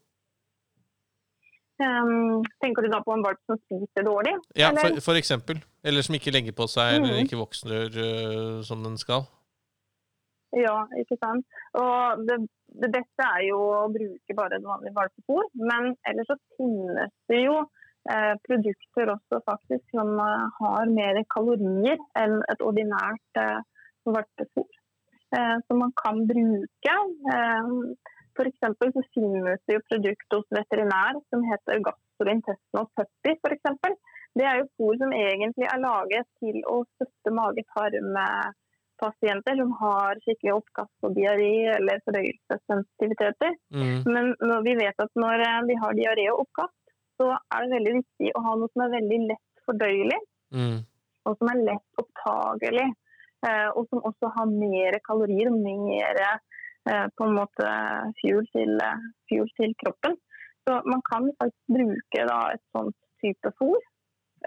Um, 1.80 2.42
tenker 2.60 2.84
du 2.84 2.90
da 2.92 2.98
på 3.06 3.14
en 3.14 3.22
valp 3.24 3.38
som 3.46 3.56
spiser 3.62 4.04
dårlig? 4.04 4.34
Ja, 4.58 4.74
for, 4.74 4.98
for, 5.06 5.16
eksempel. 5.16 5.62
Eller 5.86 6.04
som 6.04 6.18
ikke 6.18 6.34
legger 6.34 6.52
på 6.58 6.66
seg, 6.68 6.98
mm. 6.98 7.06
eller 7.06 7.22
ikke 7.22 7.38
vokser 7.40 7.94
uh, 7.94 8.58
som 8.66 8.82
den 8.84 8.98
skal. 9.00 9.22
Ja, 10.56 10.76
ikke 10.98 11.18
sant. 11.20 11.46
Og 11.78 12.24
det, 12.26 12.40
det, 12.82 12.90
beste 12.94 13.26
er 13.26 13.44
jo 13.46 13.60
å 13.60 13.84
bruke 13.94 14.36
bare 14.38 14.58
et 14.58 14.66
vanlig 14.66 14.90
valpefôr. 14.96 15.46
Men 15.54 15.92
ellers 16.10 16.30
så 16.30 16.38
finnes 16.58 17.12
det 17.30 17.44
jo 17.44 17.60
eh, 18.10 18.34
produkter 18.48 19.14
også 19.14 19.42
faktisk 19.46 19.94
som 19.94 20.16
uh, 20.18 20.50
har 20.58 20.90
mer 20.90 21.22
kalorier 21.30 22.02
enn 22.18 22.40
et 22.50 22.66
ordinært 22.66 23.42
eh, 23.44 23.62
valpefôr. 24.10 24.70
Eh, 25.36 25.56
som 25.66 25.78
man 25.78 25.92
kan 26.02 26.26
bruke. 26.26 26.94
Eh, 27.34 27.66
f.eks. 28.34 28.58
så 28.94 29.02
finnes 29.14 29.60
det 29.66 29.76
jo 29.76 29.82
produkt 29.90 30.34
hos 30.34 30.48
veterinær 30.56 31.18
som 31.30 31.44
heter 31.46 31.82
gastrointestinal 31.86 32.88
puppy 32.98 33.36
f.eks. 33.36 33.94
Det 34.38 34.46
er 34.46 34.60
jo 34.60 34.70
fôr 34.78 34.98
som 34.98 35.14
egentlig 35.14 35.68
er 35.70 35.82
laget 35.82 36.26
til 36.42 36.58
å 36.70 36.80
støtte 36.96 37.34
mage-tarm-pasienter 39.00 39.56
som 39.56 39.72
har 39.80 40.18
skikkelig 40.24 40.54
oppkast 40.54 41.06
og 41.06 41.14
diaré 41.16 41.76
eller 41.76 42.00
fordøyelsessensitiviteter. 42.04 43.54
Mm. 43.72 44.02
Men 44.06 44.34
når 44.40 44.62
vi 44.66 44.74
vet 44.80 44.94
at 45.00 45.10
når 45.16 45.38
de 45.42 45.50
vi 45.68 45.74
har 45.82 45.94
diaré 45.94 46.26
og 46.32 46.44
oppkast, 46.46 46.76
så 47.20 47.30
er 47.52 47.64
det 47.66 47.74
veldig 47.76 47.94
viktig 48.00 48.32
å 48.36 48.42
ha 48.44 48.54
noe 48.56 48.68
som 48.72 48.82
er 48.86 48.94
veldig 48.98 49.20
lett 49.28 49.64
fordøyelig, 49.68 50.20
Mm. 50.52 50.78
og 51.26 51.36
som 51.38 51.48
er 51.48 51.64
lett 51.64 52.00
opptagelig. 52.02 52.88
eh, 53.46 53.68
Og 53.76 53.86
som 53.88 54.00
også 54.02 54.28
har 54.36 54.46
mer 54.46 54.98
kalorier 55.06 55.48
og 55.50 55.58
mer 55.62 56.16
eh, 56.88 57.06
på 57.16 57.24
en 57.24 57.34
måte 57.36 57.68
fuel 58.20 58.44
til, 58.52 58.76
eh, 58.82 58.98
fuel 59.30 59.48
til 59.56 59.74
kroppen. 59.84 60.16
Så 60.66 60.82
man 60.84 61.00
kan 61.10 61.30
faktisk 61.38 61.66
bruke 61.68 62.26
da 62.28 62.50
et 62.52 62.60
sånt 62.76 62.96
type 63.22 63.52
fôr. 63.60 63.76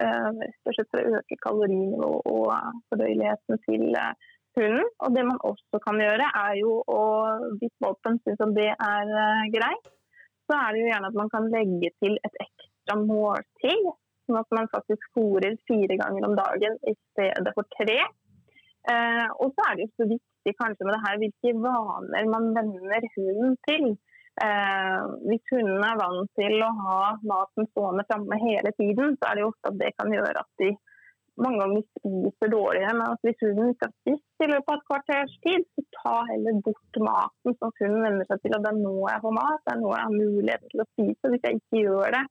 eh, 0.00 0.30
Rett 0.30 0.66
og 0.66 0.74
slett 0.74 0.90
for 0.90 0.98
å 1.00 1.18
øke 1.18 1.36
kalorinivået 1.42 2.26
og 2.26 2.52
eh, 2.52 2.72
fordøyeligheten 2.90 3.58
til 3.66 3.94
eh, 3.94 4.12
hunden. 4.58 4.86
Og 5.04 5.16
det 5.16 5.24
man 5.28 5.40
også 5.50 5.80
kan 5.84 6.00
gjøre, 6.02 6.30
er 6.44 6.54
jo 6.60 6.78
å 6.86 7.02
Hvis 7.60 7.74
valpen 7.84 8.20
syns 8.22 8.42
at 8.46 8.54
det 8.56 8.70
er 8.72 9.12
eh, 9.24 9.44
greit, 9.54 9.92
så 10.44 10.58
er 10.60 10.72
det 10.72 10.82
jo 10.82 10.90
gjerne 10.90 11.10
at 11.10 11.20
man 11.20 11.30
kan 11.32 11.50
legge 11.52 11.90
til 12.02 12.18
et 12.26 12.40
ekstra 12.46 12.98
måltid. 13.00 13.86
Sånn 14.24 14.40
at 14.40 14.56
man 14.56 14.70
faktisk 14.72 15.04
fôrer 15.16 15.56
fire 15.68 15.96
ganger 16.00 16.28
om 16.28 16.36
dagen 16.38 16.78
i 16.88 16.94
stedet 16.96 17.54
for 17.56 17.68
tre. 17.76 17.98
Eh, 18.92 19.28
og 19.40 19.52
så 19.52 19.68
er 19.68 19.76
det 19.76 19.86
jo 19.86 19.92
så 19.96 20.08
viktig 20.10 20.56
kanskje 20.60 20.86
med 20.86 20.94
det 20.94 21.04
her 21.06 21.20
hvilke 21.22 21.52
vaner 21.64 22.28
man 22.32 22.50
venner 22.56 23.08
hunden 23.16 23.56
til. 23.68 23.86
Eh, 24.44 25.02
hvis 25.28 25.52
hunden 25.52 25.84
er 25.86 26.00
vant 26.00 26.32
til 26.40 26.56
å 26.66 26.70
ha 26.80 26.98
maten 27.22 27.68
stående 27.70 28.04
framme 28.08 28.40
hele 28.42 28.72
tiden, 28.80 29.16
så 29.16 29.30
er 29.30 29.36
det 29.36 29.44
jo 29.44 29.52
ofte 29.52 29.70
at 29.70 29.80
det 29.80 29.92
kan 30.00 30.12
gjøre 30.12 30.42
at 30.42 30.50
de 30.62 30.72
mange 31.40 31.60
ganger 31.60 31.82
spiser 31.98 32.50
dårligere. 32.52 32.94
Men 32.98 33.18
hvis 33.26 33.42
hunden 33.42 33.72
ikke 33.72 33.88
har 33.88 33.94
spist 34.02 34.44
i 34.44 34.50
løpet 34.50 34.70
av 34.70 34.78
et 34.78 34.86
kvarters 34.90 35.34
tid, 35.46 35.66
så 35.74 35.84
ta 35.98 36.14
heller 36.30 36.60
bort 36.66 37.00
maten, 37.08 37.56
sånn 37.56 37.72
at 37.72 37.82
hunden 37.82 38.06
venner 38.06 38.30
seg 38.30 38.42
til 38.44 38.56
at 38.56 38.64
det 38.66 38.72
er 38.72 38.80
nå 38.80 38.94
jeg 39.02 39.24
får 39.24 39.36
mat, 39.40 39.62
det 39.64 39.74
er 39.74 39.82
nå 39.82 39.92
jeg 39.94 40.04
har 40.04 40.16
mulighet 40.16 40.66
til 40.70 40.84
å 40.84 40.88
spise. 40.92 41.32
Hvis 41.32 41.48
jeg 41.48 41.60
ikke 41.60 41.84
gjør 41.84 42.16
det, 42.18 42.24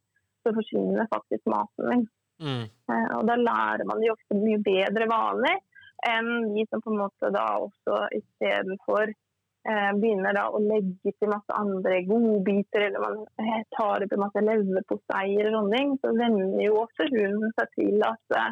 så 0.44 0.56
forsvinner 0.60 1.12
faktisk 1.12 1.52
maten 1.52 1.90
min. 1.92 2.08
Mm. 2.44 2.64
Eh, 2.92 3.10
Og 3.18 3.28
da 3.30 3.38
lærer 3.40 3.86
man 3.88 4.02
de 4.04 4.12
ofte 4.12 4.40
mye 4.40 4.60
bedre 4.64 5.08
vaner 5.12 5.62
enn 6.04 6.50
de 6.56 6.66
som 6.68 6.82
på 6.84 6.92
en 6.92 7.00
måte 7.00 7.30
da 7.32 7.46
også 7.64 8.00
istedenfor 8.18 9.06
eh, 9.08 9.92
begynner 9.96 10.36
da 10.36 10.50
å 10.52 10.60
legge 10.60 11.14
til 11.16 11.32
masse 11.32 11.56
andre 11.56 12.02
godbiter, 12.10 12.90
eller 12.90 13.06
man 13.06 13.22
eh, 13.40 13.62
tar 13.78 14.04
opp 14.04 14.16
en 14.18 14.24
masse 14.26 14.44
leverpostei 14.44 15.38
eller 15.38 15.56
sånne 15.56 15.80
ting, 15.80 15.94
så 16.02 16.12
venner 16.18 16.60
jo 16.66 16.82
også 16.82 17.08
hunden 17.14 17.56
seg 17.60 17.72
til 17.78 18.04
at 18.10 18.38
eh, 18.40 18.52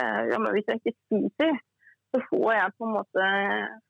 ja, 0.00 0.38
men 0.40 0.54
hvis 0.54 0.68
jeg 0.70 0.80
ikke 0.80 0.96
spiser, 0.96 1.58
så 2.12 2.20
får 2.28 2.50
jeg 2.56 2.74
på 2.78 2.86
en 2.88 2.94
måte, 2.96 3.28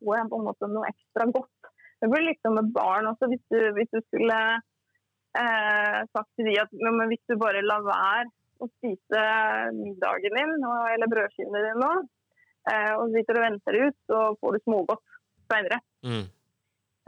på 0.03 0.16
en 0.18 0.46
måte 0.46 0.68
noe 0.70 0.90
ekstra 0.90 1.26
godt. 1.34 1.72
Det 2.03 2.11
blir 2.11 2.24
litt 2.26 2.40
som 2.42 2.57
med 2.59 2.70
barn 2.74 3.09
også. 3.11 3.28
Hvis 3.30 3.42
du, 3.50 3.59
hvis 3.76 3.90
du 3.94 4.00
skulle 4.03 4.38
eh, 5.38 5.98
sagt 6.11 6.30
til 6.36 6.48
de 6.50 6.59
at 6.62 6.70
ja, 6.74 6.90
men 6.90 7.11
hvis 7.11 7.22
du 7.30 7.36
bare 7.40 7.64
lar 7.66 7.84
være 7.86 8.28
å 8.62 8.68
spise 8.78 9.22
middagen 9.76 10.38
din 10.38 10.55
eller 10.66 11.11
brødskivene 11.11 11.64
dine 11.66 11.78
nå, 11.82 11.92
eh, 12.70 12.92
og 12.98 13.14
sitter 13.14 13.38
og 13.38 13.46
venter 13.46 13.78
ut, 13.86 13.98
så 14.11 14.22
får 14.38 14.57
du 14.57 14.64
smågodt 14.64 15.18
senere. 15.50 15.78
Mm. 16.07 16.24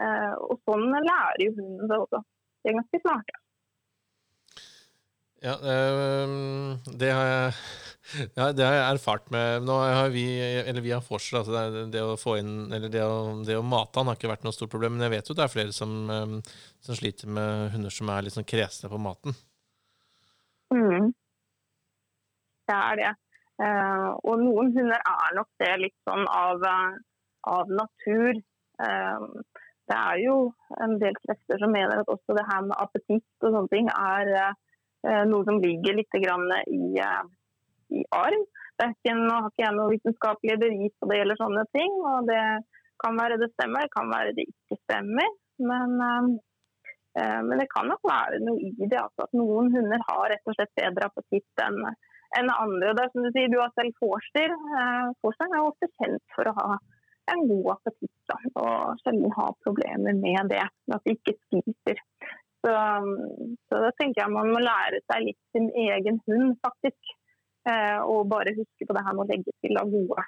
Eh, 0.05 0.34
og 0.42 0.59
sånn 0.66 0.86
lærer 0.95 1.42
jo 1.47 1.57
hunden 1.59 1.90
seg 1.90 2.07
også. 2.07 2.22
De 2.62 2.70
er 2.70 2.78
ganske 2.80 3.03
smarte. 3.03 3.40
Ja, 5.45 5.59
ehm, 5.61 6.78
det 6.99 7.11
har 7.12 7.26
jeg 7.28 7.57
ja, 8.38 8.50
det 8.54 8.64
har 8.66 8.74
jeg 8.76 8.84
erfart 8.94 9.26
med 9.34 9.64
Nå 9.66 9.78
har 9.80 10.12
vi, 10.14 10.24
eller 10.40 10.84
vi 10.84 10.92
har 10.94 11.02
forskjell, 11.04 11.40
altså 11.40 11.54
det, 11.74 11.84
det 11.94 12.04
å 12.04 12.18
få 12.20 12.36
inn 12.40 12.72
Eller 12.74 12.92
det 12.92 13.02
å, 13.06 13.40
det 13.46 13.56
å 13.58 13.64
mate 13.66 14.00
han 14.00 14.10
har 14.10 14.18
ikke 14.18 14.30
vært 14.30 14.46
noe 14.46 14.54
stort 14.56 14.72
problem, 14.74 14.96
men 14.96 15.06
jeg 15.06 15.14
vet 15.16 15.30
jo 15.30 15.36
det 15.38 15.44
er 15.46 15.52
flere 15.52 15.74
som, 15.74 15.96
ehm, 16.12 16.38
som 16.84 16.98
sliter 16.98 17.30
med 17.30 17.74
hunder 17.74 17.94
som 17.94 18.10
er 18.12 18.26
litt 18.26 18.36
sånn 18.36 18.48
kresne 18.48 18.90
på 18.92 19.00
maten. 19.00 19.36
Mm. 20.74 21.12
Det 22.68 22.76
er 22.76 23.00
det. 23.00 23.12
Eh, 23.62 24.08
og 24.26 24.40
noen 24.42 24.72
hunder 24.74 24.98
er 24.98 25.36
nok 25.36 25.50
det 25.62 25.70
litt 25.78 25.96
sånn 26.08 26.24
av, 26.26 26.64
eh, 26.66 26.96
av 27.50 27.70
natur. 27.70 28.40
Eh, 28.82 29.26
det 29.90 29.98
er 30.00 30.20
jo 30.24 30.36
en 30.82 30.96
del 30.98 31.14
krefter 31.22 31.60
som 31.60 31.74
mener 31.74 32.00
at 32.00 32.10
også 32.10 32.34
det 32.38 32.46
her 32.48 32.64
med 32.66 32.76
appetitt 32.80 33.44
og 33.44 33.50
sånne 33.52 33.70
ting 33.70 33.90
er 33.92 34.54
noe 35.28 35.44
som 35.44 35.58
ligger 35.60 35.98
litt 35.98 36.16
i, 36.16 36.22
i 37.91 38.05
arv. 38.14 38.47
Det 38.74 38.87
er 38.87 38.95
ikke, 38.95 39.16
nå 39.18 39.35
har 39.35 39.51
ikke 39.51 39.64
jeg 39.64 39.76
noe 39.76 39.93
vitenskapelig 39.93 40.57
bevis 40.62 40.95
på 40.99 41.11
det 41.11 41.20
gjelder 41.20 41.41
sånne 41.41 41.66
ting. 41.76 42.01
og 42.12 42.30
det 42.30 42.41
kan 43.03 43.20
være 43.20 43.39
det 43.43 43.51
stemmer, 43.53 43.87
det 43.87 43.95
kan 43.95 44.11
være 44.12 44.35
det 44.39 44.49
ikke 44.49 44.80
stemmer. 44.85 45.30
Men, 45.70 45.95
eh, 47.18 47.41
men 47.47 47.61
det 47.61 47.68
kan 47.74 47.87
nok 47.91 48.03
være 48.09 48.41
noe 48.43 48.72
i 48.72 48.89
det. 48.89 48.99
Altså, 48.99 49.28
at 49.28 49.39
noen 49.39 49.70
hunder 49.74 50.03
har 50.09 50.26
rett 50.32 50.51
og 50.51 50.59
slett 50.59 50.74
bedre 50.80 51.11
appetitt 51.11 51.64
enn 51.66 51.80
enn 52.35 52.51
andre. 52.51 52.95
Det 52.97 53.03
er 53.05 53.11
som 53.12 53.22
du 53.22 53.30
sier, 53.30 53.51
du 53.53 53.61
har 53.61 53.70
selv 53.78 53.95
forster. 54.03 54.51
Eh, 54.51 55.09
Forsteren 55.22 55.55
er 55.55 55.68
ofte 55.68 55.91
kjent 56.01 56.24
for 56.35 56.51
å 56.51 56.57
ha 56.59 56.78
en 57.32 57.45
god 57.49 57.68
appetitt 57.76 58.32
og 58.61 59.01
sjelden 59.01 59.32
ha 59.37 59.47
problemer 59.64 60.16
med 60.18 60.51
det, 60.53 60.64
at 60.64 61.07
de 61.07 61.14
ikke 61.14 61.37
spiser. 61.47 62.01
Så, 62.64 62.72
så 63.68 63.80
da 63.85 63.91
tenker 64.01 64.22
jeg 64.22 64.32
man 64.32 64.51
må 64.53 64.61
lære 64.64 65.01
seg 65.05 65.26
litt 65.28 65.41
sin 65.53 65.68
egen 65.85 66.20
hund, 66.28 66.55
faktisk. 66.64 67.14
Eh, 67.64 68.00
og 68.04 68.28
bare 68.28 68.52
huske 68.56 68.86
på 68.86 68.96
det 68.96 69.02
her 69.06 69.16
med 69.16 69.24
å 69.24 69.30
legge 69.30 69.54
til 69.64 69.78
av 69.80 69.88
gode, 69.92 70.26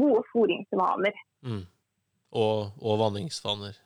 gode 0.00 0.22
fôringsvaner. 0.30 1.18
Mm. 1.44 1.64
Og, 2.40 2.70
og 2.80 3.00
vanningsvaner. 3.02 3.76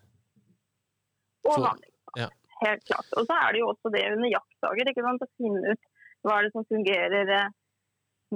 Og 1.44 1.56
vanningsvaner, 1.56 2.20
ja. 2.20 2.30
Helt 2.60 2.84
klart. 2.86 3.10
Og 3.18 3.26
så 3.26 3.38
er 3.40 3.52
det 3.52 3.62
jo 3.64 3.70
også 3.72 3.90
det 3.92 4.04
under 4.12 4.30
jaktdager, 4.30 4.90
ikke 4.90 5.06
sant? 5.06 5.24
å 5.26 5.32
finne 5.42 5.74
ut 5.74 5.88
hva 6.24 6.36
er 6.38 6.46
det 6.46 6.54
som 6.54 6.68
fungerer 6.70 7.32
eh, 7.38 7.50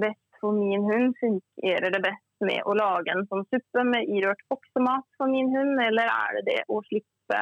best 0.03 0.41
for 0.41 0.57
min 0.57 0.83
hund. 0.85 1.15
Fungerer 1.21 1.95
det 1.95 2.03
best 2.03 2.45
med 2.45 2.67
å 2.67 2.75
lage 2.77 3.15
en 3.15 3.25
sånn 3.31 3.47
suppe 3.47 3.85
med 3.87 4.11
irørt 4.11 4.43
oksemat 4.53 5.07
for 5.17 5.31
min 5.31 5.49
hund, 5.55 5.79
eller 5.87 6.11
er 6.11 6.37
det 6.39 6.45
det 6.51 6.59
å 6.67 6.83
slippe 6.87 7.41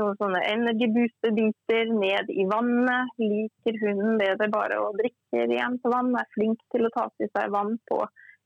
noen 0.00 0.18
sånne 0.20 0.40
energy 0.48 0.88
booster-biter 0.94 1.92
ned 1.94 2.30
i 2.32 2.46
vannet? 2.50 3.12
Liker 3.20 3.78
hunden 3.84 4.20
bedre 4.20 4.48
bare 4.52 4.78
å 4.82 4.92
drikke 4.98 5.46
rent 5.52 5.86
vann? 5.94 6.14
Er 6.18 6.30
flink 6.34 6.62
til 6.74 6.88
å 6.88 6.92
ta 6.94 7.08
til 7.16 7.30
seg 7.34 7.52
vann 7.54 7.76
på 7.90 8.00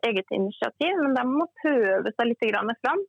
eget 0.08 0.34
initiativ? 0.34 0.98
Men 1.02 1.16
de 1.18 1.24
må 1.30 1.46
prøve 1.62 2.12
seg 2.14 2.30
litt 2.30 2.48
fram. 2.82 3.04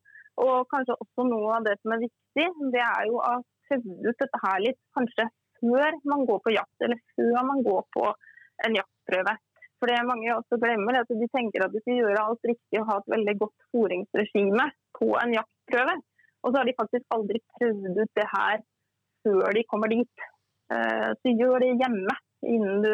Og 0.45 0.67
kanskje 0.71 0.97
også 0.99 1.25
noe 1.29 1.57
av 1.57 1.65
det 1.67 1.77
som 1.81 1.95
er 1.95 2.03
viktig, 2.03 2.47
det 2.73 2.83
er 2.83 3.07
jo 3.07 3.19
å 3.23 3.35
prøve 3.69 3.97
ut 4.03 4.19
dette 4.19 4.41
her 4.43 4.61
litt 4.65 4.81
kanskje 4.97 5.29
før 5.61 5.99
man 6.11 6.25
går 6.27 6.41
på 6.43 6.53
jakt, 6.53 6.75
eller 6.83 6.99
før 7.15 7.45
man 7.47 7.61
går 7.65 7.83
på 7.95 8.09
en 8.67 8.75
jaktprøve. 8.75 9.35
For 9.79 9.91
det 9.91 10.01
mange 10.07 10.33
også 10.35 10.59
glemmer, 10.59 10.95
er 10.95 11.05
at 11.05 11.13
de 11.21 11.27
tenker 11.31 11.65
at 11.65 11.73
de 11.73 11.81
skal 11.83 12.01
gjøre 12.01 12.25
alt 12.27 12.47
riktig 12.47 12.81
og 12.81 12.89
ha 12.89 12.99
et 12.99 13.13
veldig 13.15 13.35
godt 13.41 13.65
fôringsregime 13.71 14.67
på 14.99 15.09
en 15.21 15.35
jaktprøve. 15.35 15.95
Og 16.45 16.53
så 16.53 16.61
har 16.61 16.69
de 16.69 16.77
faktisk 16.77 17.05
aldri 17.15 17.41
prøvd 17.57 18.01
ut 18.03 18.17
det 18.19 18.25
her 18.29 18.63
før 19.25 19.55
de 19.57 19.63
kommer 19.71 19.89
dit. 19.89 20.25
Eh, 20.73 21.11
Så 21.21 21.33
gjør 21.33 21.61
det 21.63 21.75
hjemme 21.81 22.17
innen 22.45 22.83
du 22.85 22.93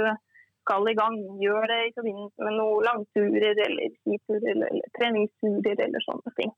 skal 0.63 0.87
i 0.87 0.95
gang. 0.95 1.17
Gjør 1.43 1.67
det 1.67 1.79
i 1.89 1.95
forbindelse 1.97 2.47
med 2.47 2.59
noen 2.59 2.85
langturer 2.87 3.63
eller 3.67 3.95
skiturer 3.99 4.53
eller, 4.53 4.69
eller 4.71 4.93
treningsturer 4.99 5.87
eller 5.87 6.05
sånne 6.05 6.35
ting. 6.39 6.53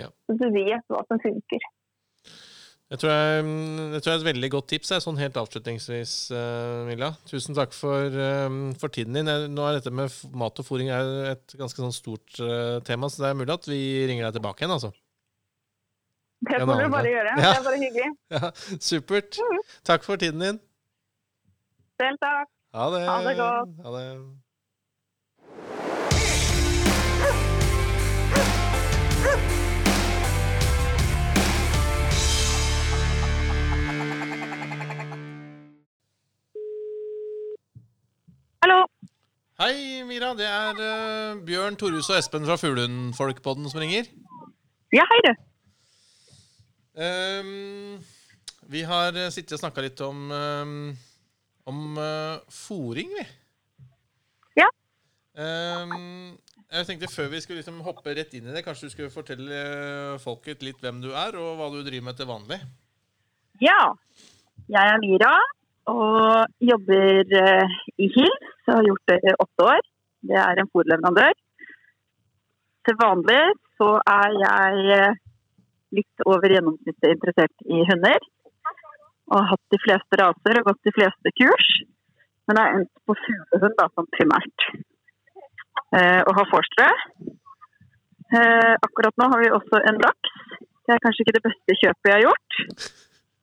Ja. 0.00 0.08
Så 0.28 0.38
du 0.40 0.46
vet 0.54 0.88
hva 0.88 1.02
som 1.10 1.20
funker. 1.20 1.66
Jeg 2.88 3.02
tror, 3.02 3.10
jeg, 3.12 3.40
jeg 3.92 4.00
tror 4.00 4.08
jeg 4.08 4.16
er 4.16 4.22
et 4.22 4.30
veldig 4.30 4.48
godt 4.54 4.66
tips, 4.72 4.90
jeg, 4.94 5.02
sånn 5.04 5.18
helt 5.20 5.36
avslutningsvis, 5.36 6.12
eh, 6.32 6.76
Milla. 6.88 7.10
Tusen 7.28 7.58
takk 7.58 7.74
for, 7.76 8.06
eh, 8.08 8.54
for 8.80 8.94
tiden 8.94 9.18
din. 9.18 9.28
Nå 9.52 9.66
er 9.66 9.76
dette 9.76 9.92
med 9.92 10.14
mat 10.32 10.62
og 10.62 10.64
fôring 10.64 10.88
et 10.88 11.52
ganske 11.60 11.84
sånn 11.84 11.92
stort 11.92 12.40
tema, 12.88 13.12
så 13.12 13.26
det 13.26 13.28
er 13.28 13.36
mulig 13.42 13.52
at 13.58 13.68
vi 13.68 13.82
ringer 14.08 14.30
deg 14.30 14.38
tilbake 14.38 14.64
igjen, 14.64 14.72
altså. 14.78 14.94
Det 16.40 16.60
får 16.60 16.82
du 16.82 16.88
bare 16.90 17.10
gjøre. 17.10 17.30
Ja. 17.36 17.36
Det 17.36 17.58
er 17.58 17.64
bare 17.64 17.78
hyggelig. 17.84 18.10
Ja, 18.36 18.50
supert. 18.80 19.38
Takk 19.84 20.04
for 20.04 20.16
tiden 20.16 20.40
din. 20.40 20.60
Selv 22.00 22.18
takk. 22.22 22.48
Ha 22.74 22.84
det. 22.94 23.06
Ha 23.08 23.16
det 23.28 23.36
godt. 23.36 23.68
Ha 23.84 23.90
det. 23.98 24.04
Hallo. 38.62 38.86
Hei, 39.58 40.02
Mira. 40.06 40.30
Det 40.38 40.46
er 40.46 40.78
uh, 40.78 41.42
Bjørn, 41.46 41.76
Torhus 41.76 42.10
og 42.10 42.18
Espen 42.18 42.46
fra 42.46 42.56
Fuglehundfolkpodden 42.60 43.70
som 43.70 43.80
ringer. 43.82 44.06
Ja, 44.94 45.02
hei 45.10 45.20
du. 45.26 45.32
Ehm, 46.98 47.98
Vi 48.68 48.82
har 48.84 49.16
eh, 49.16 49.30
sittet 49.32 49.54
og 49.56 49.62
snakka 49.62 49.84
litt 49.84 50.00
om, 50.04 50.28
um, 50.28 50.88
om 51.70 51.78
uh, 51.96 52.40
fòring, 52.52 53.14
vi. 53.14 53.24
Ja. 54.58 54.66
Um, 55.38 56.34
jeg 56.68 56.88
tenkte 56.88 57.08
Før 57.08 57.30
vi 57.32 57.40
skulle 57.40 57.62
liksom 57.62 57.78
hoppe 57.86 58.12
rett 58.18 58.34
inn 58.36 58.50
i 58.50 58.52
det, 58.52 58.64
kanskje 58.66 58.90
du 58.90 58.92
skulle 58.92 59.14
fortelle 59.14 59.60
eh, 59.62 60.18
folket 60.20 60.64
litt 60.66 60.82
hvem 60.82 60.98
du 61.00 61.12
er, 61.14 61.38
og 61.38 61.54
hva 61.56 61.70
du 61.72 61.78
driver 61.86 62.10
med 62.10 62.18
til 62.18 62.28
vanlig? 62.28 62.58
Ja. 63.62 63.94
Jeg 64.68 64.92
er 64.92 65.00
Mira 65.00 65.32
og 65.88 66.58
jobber 66.60 67.32
i 67.96 68.10
Hils. 68.12 68.50
Jeg 68.66 68.74
har 68.74 68.84
gjort 68.84 69.08
det 69.08 69.16
i 69.22 69.36
åtte 69.46 69.68
år. 69.70 69.86
Det 70.28 70.36
er 70.42 70.60
en 70.60 70.68
fòrleverandør. 70.74 71.40
Til 72.84 73.00
vanlig 73.00 73.40
så 73.80 73.94
er 74.02 74.36
jeg 74.42 75.16
litt 75.94 76.26
over 76.26 76.52
gjennomsnittet 76.52 77.14
interessert 77.14 77.66
i 77.66 77.84
hunder. 77.88 78.28
Og 79.28 79.36
har 79.40 79.50
hatt 79.52 79.74
de 79.74 79.80
fleste 79.82 80.20
raser 80.20 80.60
og 80.60 80.70
gått 80.70 80.88
de 80.88 80.94
fleste 80.96 81.34
kurs. 81.40 81.68
Men 82.48 82.60
har 82.60 82.76
endt 82.78 82.92
på 83.04 83.16
fuglehund 83.24 83.76
da, 83.78 83.88
som 83.92 84.08
primært. 84.16 84.68
Eh, 85.96 86.20
og 86.24 86.32
har 86.36 86.48
forstre. 86.52 86.88
Eh, 88.28 88.74
akkurat 88.86 89.20
nå 89.20 89.28
har 89.32 89.42
vi 89.44 89.52
også 89.58 89.82
en 89.90 90.00
laks. 90.04 90.34
Det 90.88 90.96
er 90.96 91.04
kanskje 91.04 91.24
ikke 91.24 91.36
det 91.36 91.44
beste 91.44 91.76
kjøpet 91.82 92.08
jeg 92.08 92.16
har 92.16 92.26
gjort. 92.26 92.58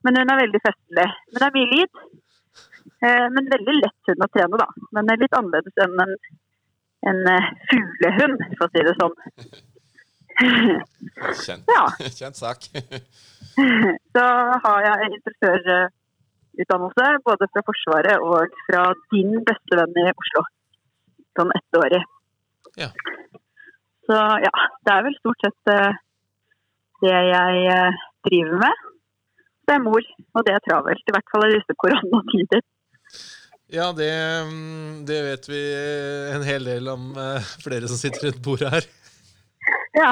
Men 0.06 0.20
hun 0.22 0.34
er 0.34 0.42
veldig 0.42 0.62
festlig. 0.66 1.08
Men 1.30 1.38
det 1.38 1.48
er 1.48 1.56
mye 1.58 1.72
lyd. 1.74 2.02
Eh, 3.06 3.28
men 3.36 3.54
veldig 3.54 3.78
lett 3.84 4.10
hund 4.10 4.26
å 4.26 4.32
trene, 4.34 4.60
da. 4.62 4.68
Men 4.98 5.14
litt 5.22 5.38
annerledes 5.38 5.86
enn 5.86 6.04
en, 6.06 6.14
en 7.12 7.24
eh, 7.34 7.50
fuglehund, 7.70 8.46
for 8.58 8.68
å 8.68 8.74
si 8.74 8.86
det 8.88 8.96
sånn. 8.98 9.18
Kjent, 10.36 11.64
Ja. 11.72 11.84
kjent 12.20 12.38
sak. 12.38 12.68
Så 14.16 14.26
har 14.66 14.80
jeg 14.86 15.12
instruktørutdannelse 15.16 17.06
både 17.28 17.48
fra 17.54 17.64
Forsvaret 17.70 18.18
og 18.24 18.58
fra 18.68 18.84
din 19.14 19.38
beste 19.48 19.80
venn 19.80 20.02
i 20.02 20.10
Oslo. 20.12 20.44
Sånn 21.36 21.54
ettårig. 21.56 22.02
Ja. 22.80 22.90
Så 24.06 24.18
ja, 24.44 24.52
det 24.86 24.92
er 24.94 25.06
vel 25.08 25.16
stort 25.22 25.46
sett 25.46 25.72
eh, 25.72 25.96
det 27.04 27.16
jeg 27.32 27.64
eh, 27.72 28.04
driver 28.28 28.60
med. 28.66 28.84
Det 29.66 29.74
er 29.74 29.82
mor, 29.82 30.04
og 30.36 30.46
det 30.46 30.54
er 30.54 30.62
travelt. 30.68 31.08
I 31.08 31.16
hvert 31.16 31.32
fall 31.32 31.48
i 31.48 31.56
disse 31.56 31.78
koronatider. 31.82 32.62
Ja, 33.74 33.90
det, 33.98 34.12
mm, 34.52 35.06
det 35.10 35.24
vet 35.26 35.50
vi 35.50 35.62
en 36.36 36.46
hel 36.46 36.68
del 36.70 36.92
om 36.92 37.16
eh, 37.18 37.48
flere 37.64 37.90
som 37.90 37.98
sitter 37.98 38.28
rundt 38.28 38.44
bordet 38.46 38.70
her. 38.76 38.88
Ja. 39.96 40.12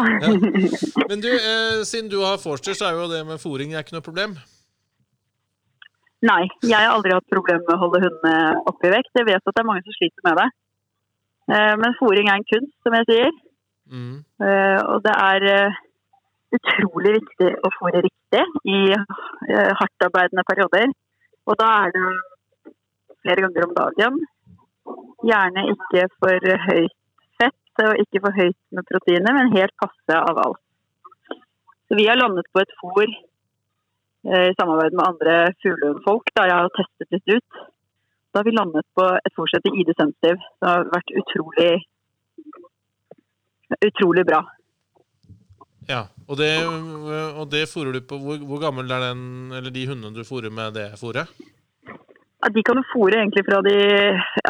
Men 1.09 1.21
du, 1.21 1.29
eh, 1.33 1.83
siden 1.85 2.09
du 2.11 2.19
har 2.23 2.37
Forster, 2.41 2.73
så 2.77 2.87
er 2.89 2.97
jo 2.97 3.09
det 3.11 3.21
med 3.27 3.41
fòring 3.41 3.75
ikke 3.77 3.95
noe 3.97 4.05
problem. 4.05 4.35
Nei, 6.23 6.43
jeg 6.63 6.79
har 6.79 6.93
aldri 6.93 7.11
hatt 7.11 7.27
problemer 7.31 7.65
med 7.67 7.75
å 7.75 7.81
holde 7.81 7.99
hundene 8.05 8.61
oppe 8.71 8.87
i 8.87 8.93
vekt. 8.93 9.11
Jeg 9.19 9.27
vet 9.27 9.41
at 9.43 9.49
det 9.57 9.59
er 9.59 9.67
mange 9.67 9.83
som 9.83 9.97
sliter 9.97 10.23
med 10.29 10.39
det. 10.39 10.45
Eh, 11.51 11.73
Men 11.81 11.97
fòring 11.99 12.29
er 12.31 12.39
en 12.39 12.47
kunst, 12.47 12.75
som 12.85 12.95
jeg 12.95 13.09
sier. 13.09 13.33
Mm. 13.91 14.23
Eh, 14.39 14.79
Og 14.93 15.03
det 15.03 15.15
er 15.19 15.47
eh, 15.51 15.81
utrolig 16.55 17.17
viktig 17.19 17.49
å 17.59 17.73
fòre 17.75 18.05
riktig 18.07 18.45
i 18.71 18.79
eh, 18.95 19.71
hardtarbeidende 19.81 20.47
perioder. 20.47 20.95
Og 21.43 21.59
da 21.59 21.69
er 21.83 21.91
det 21.97 22.07
flere 23.23 23.43
ganger 23.43 23.67
om 23.67 23.75
dagen. 23.81 24.21
Gjerne 25.27 25.67
ikke 25.75 26.07
for 26.23 26.51
høyt 26.69 26.95
fett 27.73 27.89
og 27.89 28.01
ikke 28.01 28.21
for 28.23 28.37
høyt 28.37 28.57
med 28.75 28.87
proteiner, 28.89 29.35
men 29.35 29.53
helt 29.55 29.75
passe 29.81 30.17
av 30.17 30.41
alt. 30.45 30.61
Så 31.87 31.97
vi 31.99 32.07
har 32.07 32.17
landet 32.17 32.47
på 32.53 32.61
et 32.61 32.73
fôr 32.79 33.05
eh, 33.05 34.49
i 34.49 34.55
samarbeid 34.57 34.95
med 34.95 35.05
andre 35.05 35.37
fuglehundfolk, 35.61 36.31
jeg 36.35 36.53
har 36.53 36.73
testet 36.77 37.17
litt 37.17 37.37
ut. 37.37 37.63
Da 38.33 38.41
har 38.41 38.47
vi 38.47 38.55
landet 38.55 38.87
på 38.97 39.05
et 39.19 39.35
fôr 39.37 39.49
som 39.51 39.73
ID 39.73 39.93
Sensitive, 39.93 40.39
som 40.57 40.69
har 40.69 40.87
vært 40.93 41.15
utrolig, 41.21 41.71
utrolig 43.89 44.25
bra. 44.25 44.41
Ja, 45.89 46.05
og 46.31 46.39
det, 46.39 46.53
det 47.51 47.65
fôrer 47.67 47.91
du 47.91 47.99
på 48.07 48.17
hvor, 48.21 48.39
hvor 48.47 48.61
gammel 48.61 48.87
er 48.87 49.09
den, 49.09 49.51
eller 49.51 49.73
de 49.73 49.83
hundene 49.89 50.15
du 50.15 50.23
fôrer 50.25 50.53
med 50.53 50.77
det 50.79 50.93
fôret? 51.01 51.29
Ja, 52.43 52.49
de 52.51 52.61
kan 52.67 52.75
du 52.75 52.83
fôre 52.91 53.15
egentlig 53.21 53.45
fra 53.47 53.61
de 53.63 53.73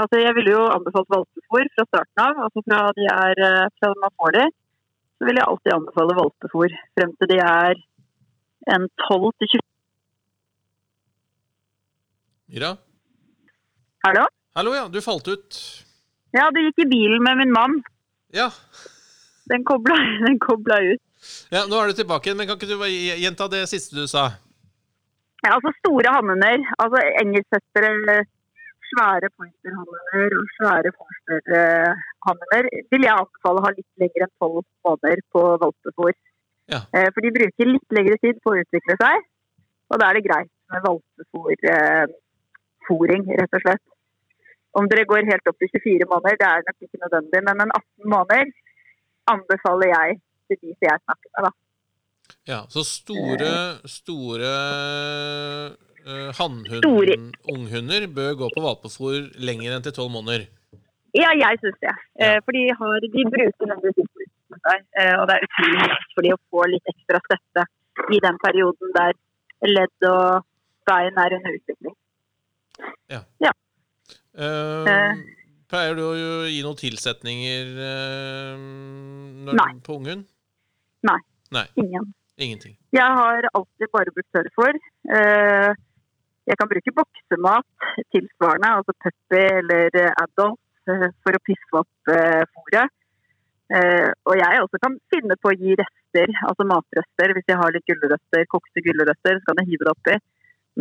altså 0.01 0.17
Jeg 0.17 0.33
ville 0.33 0.53
jo 0.55 0.61
anbefalt 0.73 1.09
valpefôr 1.13 1.67
fra 1.75 1.83
starten 1.85 2.21
av. 2.23 2.39
altså 2.45 2.63
Fra 2.65 2.79
de 2.97 3.05
er, 3.05 3.41
eh, 3.47 3.67
fra 3.77 3.91
man 4.01 4.13
får 4.17 4.31
de, 4.33 4.45
så 5.17 5.27
vil 5.27 5.37
jeg 5.37 5.45
alltid 5.45 5.73
anbefale 5.75 6.15
valpefôr 6.17 6.73
frem 6.97 7.11
til 7.19 7.29
de 7.29 7.37
er 7.37 7.75
en 8.73 8.87
12 9.05 9.29
til 9.37 9.51
20 9.53 9.61
Ira? 12.57 12.71
Hallo? 14.07 14.25
Hallo, 14.57 14.73
ja. 14.73 14.87
Du 14.89 14.99
falt 15.01 15.27
ut. 15.27 15.59
Ja, 16.33 16.49
det 16.53 16.65
gikk 16.65 16.83
i 16.85 16.89
bilen 16.89 17.21
med 17.25 17.37
min 17.43 17.53
mann. 17.53 17.79
Ja. 18.33 18.49
Den 19.53 19.65
kobla, 19.69 19.99
den 20.25 20.39
kobla 20.41 20.81
ut. 20.81 21.01
ja, 21.53 21.65
nå 21.69 21.77
er 21.77 21.93
du 21.93 22.01
tilbake 22.01 22.29
igjen, 22.29 22.41
men 22.41 22.49
kan 22.49 22.57
ikke 22.57 22.73
du 22.73 22.81
gjenta 23.21 23.47
det 23.53 23.67
siste 23.69 23.95
du 24.01 24.07
sa? 24.09 24.31
Ja, 25.43 25.57
altså 25.57 25.73
store 25.81 26.15
hannhunder, 26.15 26.63
altså 26.79 26.99
engelsksettere, 27.21 28.23
svære 28.93 29.29
pointerhannhunder 29.37 30.35
og 30.39 30.45
svære 30.57 30.91
forsterhannhunder 30.99 32.63
vil 32.91 33.05
jeg 33.07 33.19
anbefale 33.21 33.59
å 33.59 33.65
ha 33.65 33.71
litt 33.73 34.01
lenger 34.03 34.25
enn 34.25 34.35
12 34.45 34.61
måneder 34.87 35.23
på 35.35 35.41
valpefôr. 35.63 36.13
Ja. 36.73 36.79
Eh, 36.95 37.09
For 37.13 37.25
de 37.25 37.35
bruker 37.37 37.71
litt 37.71 37.97
lengre 37.97 38.17
tid 38.23 38.39
på 38.43 38.53
å 38.53 38.59
utvikle 38.61 38.95
seg, 39.01 39.25
og 39.91 39.99
da 39.99 40.09
er 40.09 40.19
det 40.19 40.27
greit 40.27 40.51
med 40.73 40.85
valpefôring, 40.87 43.23
rett 43.41 43.59
og 43.59 43.65
slett. 43.65 43.83
Om 44.79 44.87
dere 44.89 45.09
går 45.09 45.29
helt 45.29 45.49
opp 45.49 45.59
til 45.61 45.73
24 45.73 46.09
måneder, 46.13 46.39
det 46.39 46.47
er 46.49 46.67
nok 46.67 46.87
ikke 46.87 47.03
nødvendig, 47.03 47.43
men 47.49 47.65
en 47.65 47.75
18 47.75 48.13
måneder 48.15 48.45
anbefaler 49.33 49.91
jeg 49.91 50.09
til 50.47 50.61
de 50.61 50.71
som 50.71 50.89
jeg 50.89 51.03
snakker 51.03 51.29
med, 51.35 51.47
da. 51.47 51.51
Ja, 52.47 52.63
så 52.71 52.84
store, 52.88 53.51
store 53.88 54.51
uh, 56.03 56.32
hannhund-unghunder 56.39 58.09
bør 58.11 58.36
gå 58.41 58.49
på 58.51 58.63
valpefôr 58.65 59.30
lenger 59.39 59.76
enn 59.76 59.86
til 59.86 59.95
tolv 59.95 60.11
måneder. 60.17 60.47
Ja, 61.13 61.30
jeg 61.38 61.59
syns 61.61 61.78
det. 61.78 61.93
Ja. 62.17 62.32
Eh, 62.36 62.39
For 62.45 62.55
de, 62.57 62.63
har, 62.80 63.05
de 63.15 63.26
bruker 63.30 63.69
nemlig 63.69 63.91
der 63.99 64.07
seg, 64.65 64.86
eh, 65.01 65.13
og 65.19 65.28
det 65.30 65.36
er 65.36 65.45
utrolig 65.45 65.84
viktig 65.84 66.15
for 66.15 66.26
de 66.26 66.32
å 66.34 66.39
få 66.49 66.65
litt 66.71 66.89
ekstra 66.89 67.21
støtte 67.28 67.65
i 68.18 68.19
den 68.23 68.39
perioden 68.41 68.95
der 68.97 69.14
ledd 69.69 70.07
og 70.10 70.47
bein 70.89 71.22
er 71.22 71.38
under 71.38 71.60
utvikling. 71.60 71.95
Ja. 73.14 73.22
ja. 73.43 73.53
Uh, 74.34 75.14
pleier 75.69 75.93
du 75.97 76.03
å 76.07 76.14
gi 76.49 76.64
noen 76.65 76.80
tilsetninger 76.80 77.69
eh, 77.88 78.65
når, 79.45 79.61
på 79.85 79.99
ungen? 80.02 80.26
Nei. 81.06 81.19
Nei, 81.53 81.68
Ingen. 81.77 82.10
Ingenting. 82.38 82.76
Jeg 82.93 83.10
har 83.19 83.47
alltid 83.53 83.91
bare 83.93 84.14
brukt 84.15 84.31
tørrfôr. 84.35 84.77
Eh, 85.18 85.73
Jeg 86.43 86.57
kan 86.60 86.68
bruke 86.68 86.91
boksemat 86.91 87.65
tilsvarende, 88.11 88.69
altså 88.77 88.91
puppy 88.99 89.43
eller 89.60 89.95
eh, 89.95 90.11
adult, 90.19 90.60
eh, 90.91 91.05
for 91.23 91.31
å 91.31 91.43
piske 91.47 91.77
opp 91.80 92.11
fôret. 92.51 92.91
Og 94.27 94.34
jeg 94.38 94.60
også 94.60 94.77
kan 94.84 94.97
finne 95.10 95.38
på 95.39 95.49
å 95.49 95.55
gi 95.55 95.72
rester, 95.80 96.27
altså 96.45 96.65
matrester. 96.68 97.31
Hvis 97.34 97.47
jeg 97.47 97.57
har 97.57 97.72
litt 97.72 97.88
gulrøtter, 97.88 98.43
kokte 98.51 98.84
gulrøtter, 98.85 99.39
så 99.39 99.45
kan 99.47 99.61
jeg 99.64 99.69
hive 99.72 99.88
det 99.88 99.93
oppi. 99.95 100.18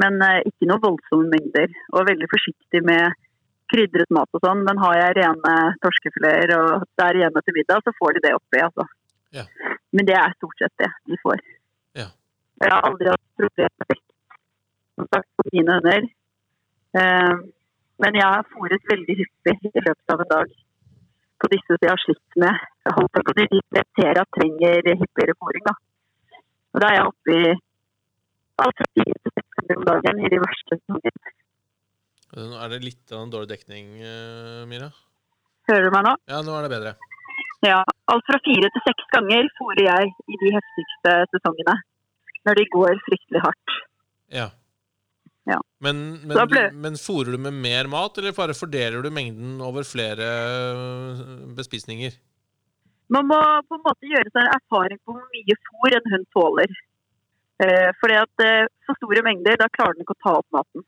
Men 0.03 0.19
ikke 0.51 0.67
noe 0.69 0.83
voldsomme 0.83 1.31
mengder. 1.31 1.71
Og 1.95 2.11
veldig 2.11 2.29
forsiktig 2.35 2.83
med 2.85 3.15
krydret 3.73 4.11
mat 4.11 4.29
og 4.35 4.43
sånn. 4.45 4.67
Men 4.67 4.83
har 4.83 4.99
jeg 4.99 5.17
rene 5.23 5.55
torskefileter 5.87 6.53
og 6.59 6.85
det 6.99 7.07
er 7.07 7.21
hjemme 7.23 7.45
til 7.47 7.57
middag, 7.57 7.87
så 7.87 7.95
får 7.97 8.19
de 8.19 8.25
det 8.27 8.35
oppi, 8.37 8.61
altså. 8.67 8.85
Ja. 9.37 9.47
Men 9.93 10.09
det 10.09 10.17
er 10.17 10.35
stort 10.37 10.59
sett 10.61 10.75
det 10.81 10.91
de 11.11 11.19
får. 11.23 11.41
Ja. 11.99 12.09
Jeg 12.63 12.73
har 12.73 12.89
aldri 12.89 13.11
hatt 13.13 13.25
problemer 13.41 13.89
med 13.91 15.09
sagt, 15.13 15.29
på 15.37 15.49
mine 15.53 15.79
hunder. 15.79 16.09
Eh, 17.01 17.35
men 18.03 18.19
jeg 18.19 18.29
har 18.35 18.49
fôret 18.53 18.91
veldig 18.93 19.17
hyppig 19.21 19.57
i 19.73 19.85
løpet 19.87 20.15
av 20.15 20.25
en 20.25 20.33
dag 20.33 20.55
på 21.43 21.51
disse 21.53 21.75
som 21.75 21.85
jeg 21.87 21.93
har 21.93 22.03
slitt 22.05 22.41
med. 22.45 22.65
Jeg 22.87 22.97
håper 22.99 23.27
på 23.27 23.37
de 23.39 23.47
jeg 23.53 23.87
ser 23.99 24.21
at 24.23 24.33
trenger 24.37 24.91
hyppigere 25.03 25.37
fôring. 25.41 25.65
Da. 25.69 25.75
Og 26.73 26.83
da 26.83 26.89
er 26.89 26.99
jeg 26.99 27.13
oppe 27.13 27.37
i 27.37 27.55
alt 28.63 28.81
fra 28.81 28.89
fire 28.97 29.17
til 29.19 29.35
seks 29.37 29.57
ganger 29.59 29.81
om 29.81 29.89
dagen 29.89 30.21
i 30.23 30.33
de 30.33 30.43
verste 30.43 30.79
sesongene. 30.79 31.33
Er 32.33 32.69
det 32.73 32.85
litt 32.85 33.13
av 33.13 33.27
en 33.27 33.33
dårlig 33.33 33.51
dekning, 33.51 33.89
eh, 34.01 34.63
Mira. 34.69 34.93
Hører 35.69 35.89
du 35.89 35.95
meg 35.95 36.07
nå? 36.07 36.15
Ja, 36.33 36.41
nå 36.43 36.55
er 36.57 36.65
det 36.65 36.73
bedre. 36.73 36.95
Ja, 37.63 37.83
alt 38.11 38.27
fra 38.27 38.39
fire 38.43 38.69
til 38.75 38.83
seks 38.89 39.07
ganger 39.15 39.47
fôrer 39.59 39.85
jeg 39.87 40.11
i 40.27 40.39
de 40.41 40.51
heftigste 40.57 41.15
sesongene. 41.35 41.77
Når 42.43 42.59
de 42.59 42.65
går 42.73 42.99
fryktelig 43.07 43.43
hardt. 43.45 43.77
Ja. 44.35 44.49
Ja. 45.47 45.59
Men, 45.83 46.01
men, 46.27 46.37
ble- 46.51 46.69
men 46.75 46.99
fôrer 46.99 47.35
du 47.35 47.39
med 47.43 47.55
mer 47.63 47.87
mat, 47.91 48.19
eller 48.19 48.35
bare 48.35 48.55
fordeler 48.55 49.03
du 49.03 49.11
mengden 49.15 49.61
over 49.63 49.87
flere 49.87 50.27
eh, 50.27 51.23
bespisninger? 51.59 52.15
Man 53.13 53.27
må 53.31 53.39
på 53.69 53.77
en 53.79 53.85
måte 53.87 54.09
gjøre 54.11 54.31
seg 54.31 54.41
en 54.43 54.55
erfaring 54.57 54.99
på 55.05 55.15
hvor 55.15 55.27
mye 55.35 55.57
fôr 55.69 55.97
en 55.99 56.11
hund 56.15 56.27
tåler. 56.35 56.75
Eh, 57.63 57.91
fordi 58.01 58.19
at 58.19 58.45
eh, 58.47 58.71
for 58.87 58.99
store 58.99 59.23
mengder, 59.27 59.59
da 59.61 59.71
klarer 59.71 59.99
den 59.99 60.07
ikke 60.07 60.17
å 60.19 60.23
ta 60.25 60.37
opp 60.41 60.49
maten. 60.59 60.87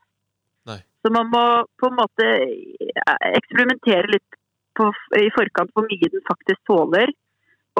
Nei. 0.71 0.81
Så 1.05 1.11
man 1.13 1.29
må 1.31 1.45
på 1.79 1.91
en 1.91 1.99
måte 1.99 2.31
eh, 2.43 3.29
eksperimentere 3.35 4.11
litt 4.17 4.39
på, 4.79 4.91
i 5.21 5.31
forkant 5.35 5.73
hvor 5.75 5.87
mye 5.89 6.11
den 6.13 6.25
faktisk 6.29 6.61
tåler 6.69 7.13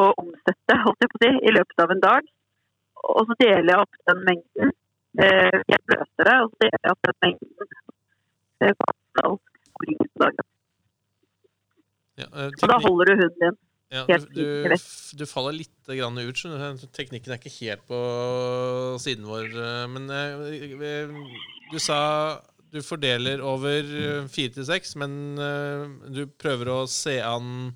å 0.01 0.09
omsette 0.21 0.79
holdt 0.85 1.05
jeg 1.05 1.13
på 1.13 1.21
å 1.21 1.23
si, 1.25 1.33
i 1.49 1.55
løpet 1.55 1.85
av 1.85 1.93
en 1.95 2.03
dag. 2.03 2.33
Og 3.15 3.29
så 3.29 3.37
deler 3.41 3.71
jeg 3.71 3.83
opp 3.83 4.01
den 4.11 4.23
mengden. 4.27 4.73
Eh, 5.23 5.59
jeg 5.71 5.81
løser 5.93 6.29
det, 6.31 6.37
og 6.43 6.51
så 6.51 6.63
deler 6.65 6.81
jeg 6.81 6.95
opp 6.95 7.09
den 7.09 7.21
mengden 7.27 7.67
eh. 8.65 8.73
Ja, 12.15 12.27
eh, 12.31 12.51
Og 12.63 12.71
da 12.71 12.79
holder 12.83 13.11
du 13.11 13.15
hunden 13.21 13.41
din. 13.43 13.61
Ja, 13.95 14.03
du, 14.09 14.43
du, 15.19 15.25
faller 15.31 15.55
litt 15.55 15.87
grann 15.87 16.19
ut. 16.19 16.41
Teknikken 16.97 17.35
er 17.35 17.39
ikke 17.39 17.53
helt 17.61 17.85
på 17.87 17.99
siden 19.03 19.29
vår. 19.29 19.53
eh, 19.55 19.85
Men 19.93 20.11
eh, 20.11 21.07
du 21.71 21.79
sa 21.83 22.01
du 22.75 22.81
fordeler 22.83 23.43
over 23.45 23.87
eh, 23.87 24.25
fire 24.33 24.55
til 24.57 24.67
seks, 24.67 24.97
men 25.01 25.39
eh, 25.39 25.85
du 26.11 26.25
prøver 26.41 26.73
å 26.75 26.81
se 26.91 27.21
an 27.23 27.73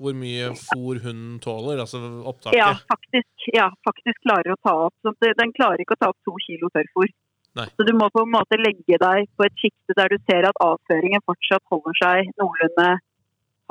hvor 0.00 0.16
mye 0.16 0.52
fôr 0.56 1.00
hunden 1.04 1.36
tåler, 1.44 1.82
altså 1.82 2.00
opptaket. 2.24 2.56
Ja, 2.56 2.70
faktisk, 2.88 3.48
ja, 3.52 3.66
faktisk 3.84 4.22
klarer 4.24 4.54
å 4.54 4.60
ta 4.64 4.72
opp. 4.86 4.94
Så 5.04 5.12
den 5.20 5.52
klarer 5.52 5.82
ikke 5.82 5.98
å 5.98 6.00
ta 6.00 6.08
opp 6.08 6.16
to 6.24 6.32
kilo 6.46 6.70
tørrfôr. 6.72 7.10
Nei. 7.58 7.66
Så 7.76 7.84
du 7.84 7.92
må 7.98 8.08
på 8.14 8.22
en 8.24 8.32
måte 8.32 8.56
legge 8.60 8.96
deg 9.02 9.28
på 9.36 9.44
et 9.44 9.60
sjikte 9.60 9.96
der 9.98 10.12
du 10.12 10.16
ser 10.30 10.46
at 10.48 10.60
avføringen 10.64 11.24
fortsatt 11.26 11.64
holder 11.72 11.98
seg 12.00 12.30
noenlunde 12.40 12.88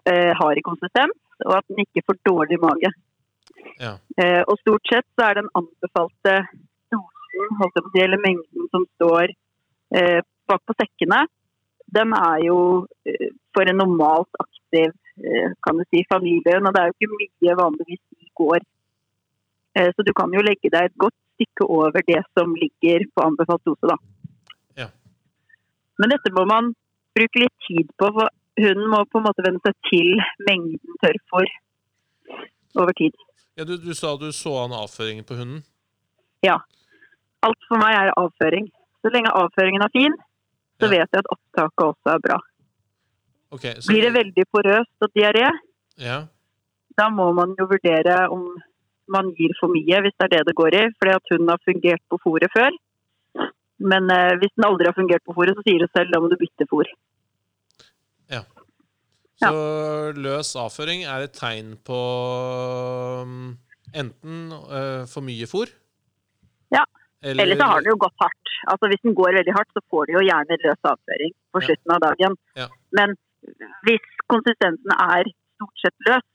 eh, 0.06 0.32
hard 0.38 0.62
i 0.62 0.66
konsistens, 0.66 1.16
og 1.48 1.56
at 1.58 1.70
den 1.72 1.86
ikke 1.86 2.06
får 2.06 2.20
dårlig 2.28 2.60
mage. 2.62 2.92
Ja. 3.80 3.96
Eh, 4.22 4.42
og 4.44 4.60
stort 4.62 4.92
sett 4.92 5.08
så 5.16 5.30
er 5.30 5.40
den 5.40 5.50
anbefalte 5.58 6.36
dosen, 6.92 7.56
holdt 7.62 7.80
jeg 7.80 7.86
på 7.86 7.90
å 7.90 7.96
si, 7.96 8.04
eller 8.06 8.22
mengden 8.26 8.70
som 8.76 8.86
står 9.00 9.34
eh, 9.98 10.20
bak 10.50 10.64
på 10.68 10.76
sekkene, 10.80 11.24
de 11.96 12.04
er 12.22 12.42
jo 12.46 12.60
eh, 13.10 13.30
for 13.56 13.70
en 13.70 13.80
normalt 13.82 14.42
aktiv 14.44 14.90
eh, 14.90 15.56
kan 15.66 15.80
du 15.80 15.86
si, 15.88 16.04
familie, 16.12 16.60
og 16.60 16.74
det 16.76 16.82
er 16.82 16.92
jo 16.92 16.98
ikke 16.98 17.16
mye 17.16 17.58
vanligvis 17.62 18.04
i 18.20 18.30
går. 18.42 18.66
Eh, 19.78 19.90
så 19.96 20.06
du 20.06 20.14
kan 20.18 20.34
jo 20.36 20.46
legge 20.46 20.72
deg 20.74 20.90
et 20.90 21.00
godt 21.02 21.18
stykke 21.38 21.70
over 21.80 22.06
det 22.12 22.22
som 22.38 22.54
ligger 22.58 23.06
på 23.16 23.26
anbefalt 23.26 23.66
dose, 23.66 23.90
da. 23.94 23.98
Ja. 24.84 24.90
Men 26.02 26.14
dette 26.14 26.34
må 26.36 26.46
man 26.50 26.74
bruke 27.18 27.44
litt 27.46 27.56
tid 27.68 27.90
på, 27.98 28.12
for 28.18 28.30
hunden 28.60 28.92
må 28.92 29.04
på 29.08 29.22
en 29.22 29.28
måte 29.28 29.46
venne 29.46 29.62
seg 29.66 29.76
til 29.90 30.14
mengden 30.48 31.02
tørrfôr 31.04 31.50
over 32.80 32.96
tid. 32.98 33.16
Ja, 33.58 33.66
du, 33.68 33.76
du 33.82 33.94
sa 33.98 34.14
du 34.20 34.30
så 34.36 34.54
an 34.64 34.76
avføringen 34.76 35.26
på 35.28 35.40
hunden. 35.40 35.64
Ja. 36.46 36.60
Alt 37.44 37.60
for 37.68 37.80
meg 37.82 37.96
er 37.96 38.14
avføring. 38.20 38.70
Så 39.00 39.12
lenge 39.14 39.32
avføringen 39.36 39.84
er 39.84 39.92
fin, 39.96 40.16
så 40.80 40.86
Ja. 40.88 40.90
vet 40.90 41.10
jeg 41.12 41.20
at 41.20 41.32
opptaket 41.36 41.86
også 41.86 42.16
er 42.16 42.20
bra. 42.24 42.40
Okay, 43.52 43.74
så, 43.82 43.88
Blir 43.92 44.02
det 44.08 44.14
veldig 44.14 44.46
porøst 44.54 45.06
og 45.06 45.10
diaré, 45.16 45.50
Ja, 45.98 46.28
da 46.98 47.10
må 47.10 47.34
man 47.36 47.56
jo 47.60 47.66
vurdere 47.68 48.30
om 48.32 48.62
man 49.10 49.32
gir 49.38 49.54
for 49.60 49.72
mye, 49.74 50.02
hvis 50.04 50.16
det 50.20 50.28
er 50.28 50.34
det 50.38 50.48
det 50.48 50.56
går 50.56 50.76
i. 50.78 50.84
Fordi 51.00 51.16
at 51.16 51.32
hun 51.34 51.48
har 51.50 51.60
fungert 51.66 52.04
på 52.12 52.20
fôret 52.26 52.52
før. 52.54 52.72
Men 53.80 54.10
eh, 54.12 54.36
hvis 54.40 54.54
den 54.56 54.68
aldri 54.68 54.86
har 54.90 54.98
fungert 54.98 55.24
på 55.26 55.34
fôret, 55.34 55.56
så 55.56 55.64
sier 55.66 55.80
det 55.80 55.90
selv 55.96 56.12
da 56.14 56.20
må 56.20 56.30
du 56.30 56.38
bytte 56.40 56.68
fôr. 56.70 56.90
Ja. 58.30 58.44
Så 59.40 59.52
løs 60.20 60.52
avføring 60.60 61.06
er 61.08 61.24
et 61.26 61.34
tegn 61.34 61.78
på 61.88 62.00
um, 63.24 63.58
enten 63.96 64.52
eh, 64.52 65.06
for 65.10 65.24
mye 65.26 65.48
fôr 65.50 65.72
Ja. 65.72 65.76
Eller, 67.22 67.44
Eller 67.44 67.56
så 67.60 67.66
har 67.68 67.82
den 67.84 67.92
jo 67.92 67.98
gått 68.00 68.16
hardt. 68.24 68.52
Altså 68.72 68.88
Hvis 68.92 69.02
den 69.04 69.14
går 69.18 69.34
veldig 69.36 69.54
hardt, 69.58 69.72
så 69.76 69.82
får 69.92 70.06
du 70.08 70.14
jo 70.14 70.22
gjerne 70.24 70.58
løs 70.64 70.88
avføring 70.92 71.34
på 71.54 71.62
slutten 71.66 71.92
av 71.96 72.00
dagen. 72.06 72.38
Ja. 72.56 72.68
Men 72.96 73.16
hvis 73.88 74.06
konsistensen 74.32 74.94
er 74.96 75.28
stort 75.58 75.84
sett 75.84 76.08
løs, 76.08 76.26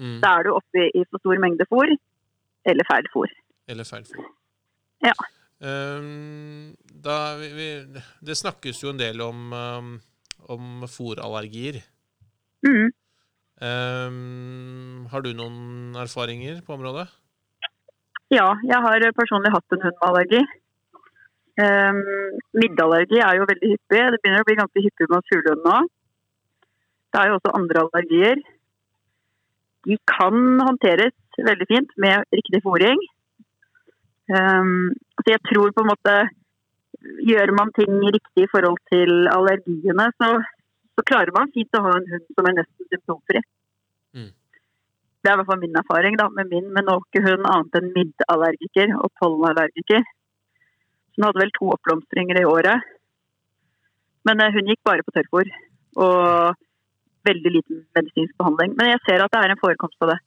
mm, 0.00 0.18
da 0.24 0.32
er 0.38 0.42
du 0.48 0.50
oppe 0.56 0.80
i- 0.86 0.90
i 1.00 1.04
for 1.10 1.18
stor 1.20 1.36
mengde 1.44 1.66
fôr 1.68 1.92
eller 2.64 2.84
feil 2.88 3.08
fôr. 3.14 3.28
Eller 3.68 3.84
feil 3.84 4.04
fôr. 4.08 4.24
Ja. 5.04 5.12
Um, 5.64 6.74
da, 7.04 7.36
vi, 7.40 7.48
vi, 7.56 7.68
det 8.24 8.36
snakkes 8.36 8.80
jo 8.82 8.90
en 8.90 8.98
del 8.98 9.20
om, 9.20 9.52
um, 9.52 10.00
om 10.48 10.82
fôrallergier. 10.88 11.82
Mm. 12.66 12.90
Um, 13.64 15.06
har 15.12 15.22
du 15.24 15.32
noen 15.36 15.94
erfaringer 16.00 16.60
på 16.66 16.74
området? 16.76 17.06
Ja, 18.34 18.54
jeg 18.66 18.80
har 18.82 19.04
personlig 19.14 19.52
hatt 19.54 19.74
en 19.74 19.82
hund 19.84 19.98
med 20.00 20.06
allergi. 20.08 20.42
Um, 21.54 22.00
middeallergi 22.58 23.20
er 23.22 23.36
jo 23.38 23.46
veldig 23.50 23.68
hyppig. 23.74 24.00
Det 24.14 24.20
begynner 24.22 24.42
å 24.42 24.48
bli 24.48 24.56
ganske 24.58 24.82
hyppig 24.86 25.06
med 25.12 25.28
fuglehund 25.30 25.66
nå. 25.68 25.76
Det 27.14 27.20
er 27.20 27.30
jo 27.30 27.36
også 27.38 27.52
andre 27.54 27.84
allergier. 27.84 28.40
De 29.86 29.98
kan 30.10 30.64
håndteres 30.66 31.14
veldig 31.50 31.68
fint 31.70 31.94
med 32.00 32.26
riktig 32.34 32.62
fôring. 32.64 32.98
Um, 34.32 34.90
så 35.20 35.36
jeg 35.36 35.44
tror 35.50 35.74
på 35.74 35.84
en 35.84 35.92
måte 35.92 36.16
Gjør 37.28 37.50
man 37.52 37.68
ting 37.76 37.98
riktig 38.00 38.46
i 38.46 38.48
forhold 38.48 38.78
til 38.88 39.26
allergiene, 39.28 40.06
så, 40.16 40.28
så 40.96 41.02
klarer 41.04 41.34
man 41.36 41.50
fint 41.52 41.76
å 41.76 41.82
ha 41.84 41.90
en 41.98 42.06
hund 42.08 42.22
som 42.32 42.46
er 42.48 42.54
nesten 42.56 42.88
symptomfri. 42.88 43.42
Mm. 44.16 44.30
Det 45.24 45.30
er 45.30 45.38
i 45.38 45.40
hvert 45.40 45.48
fall 45.48 45.62
min 45.62 45.78
erfaring 45.80 46.18
da, 46.20 46.26
med 46.36 46.50
min, 46.52 46.66
men 46.76 46.84
nå 46.84 46.98
er 46.98 47.06
ikke 47.06 47.24
hun 47.24 47.46
annet 47.48 47.78
enn 47.80 47.92
middallergiker 47.94 48.92
og 48.98 49.08
pollenallergiker. 49.22 50.04
Så 50.04 51.16
Hun 51.16 51.26
hadde 51.28 51.40
vel 51.40 51.54
to 51.56 51.70
oppblomstringer 51.72 52.40
i 52.42 52.44
året. 52.50 52.92
Men 54.28 54.42
eh, 54.44 54.52
hun 54.52 54.68
gikk 54.68 54.82
bare 54.84 55.04
på 55.06 55.14
tørrfôr 55.16 55.48
og 56.04 56.60
veldig 57.24 57.54
liten 57.56 57.82
medisinsk 57.96 58.36
behandling. 58.36 58.76
Men 58.76 58.92
jeg 58.92 59.02
ser 59.06 59.24
at 59.24 59.32
det 59.32 59.40
er 59.40 59.54
en 59.54 59.62
forekomst 59.62 60.04
av 60.04 60.12
det. 60.12 60.20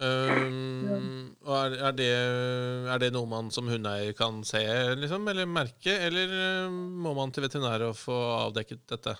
Um, 0.00 1.34
og 1.44 1.56
er, 1.58 1.74
er, 1.76 1.92
det, 1.92 2.08
er 2.88 3.00
det 3.02 3.10
noe 3.12 3.28
man 3.28 3.50
som 3.52 3.66
hundeeier 3.68 4.14
kan 4.16 4.38
se 4.48 4.62
liksom, 4.96 5.26
eller 5.28 5.44
merke, 5.44 5.92
eller 6.06 6.32
um, 6.70 6.78
må 7.04 7.12
man 7.18 7.34
til 7.36 7.44
veterinær 7.44 7.84
og 7.90 7.98
få 8.00 8.16
avdekket 8.46 8.86
dette? 8.94 9.18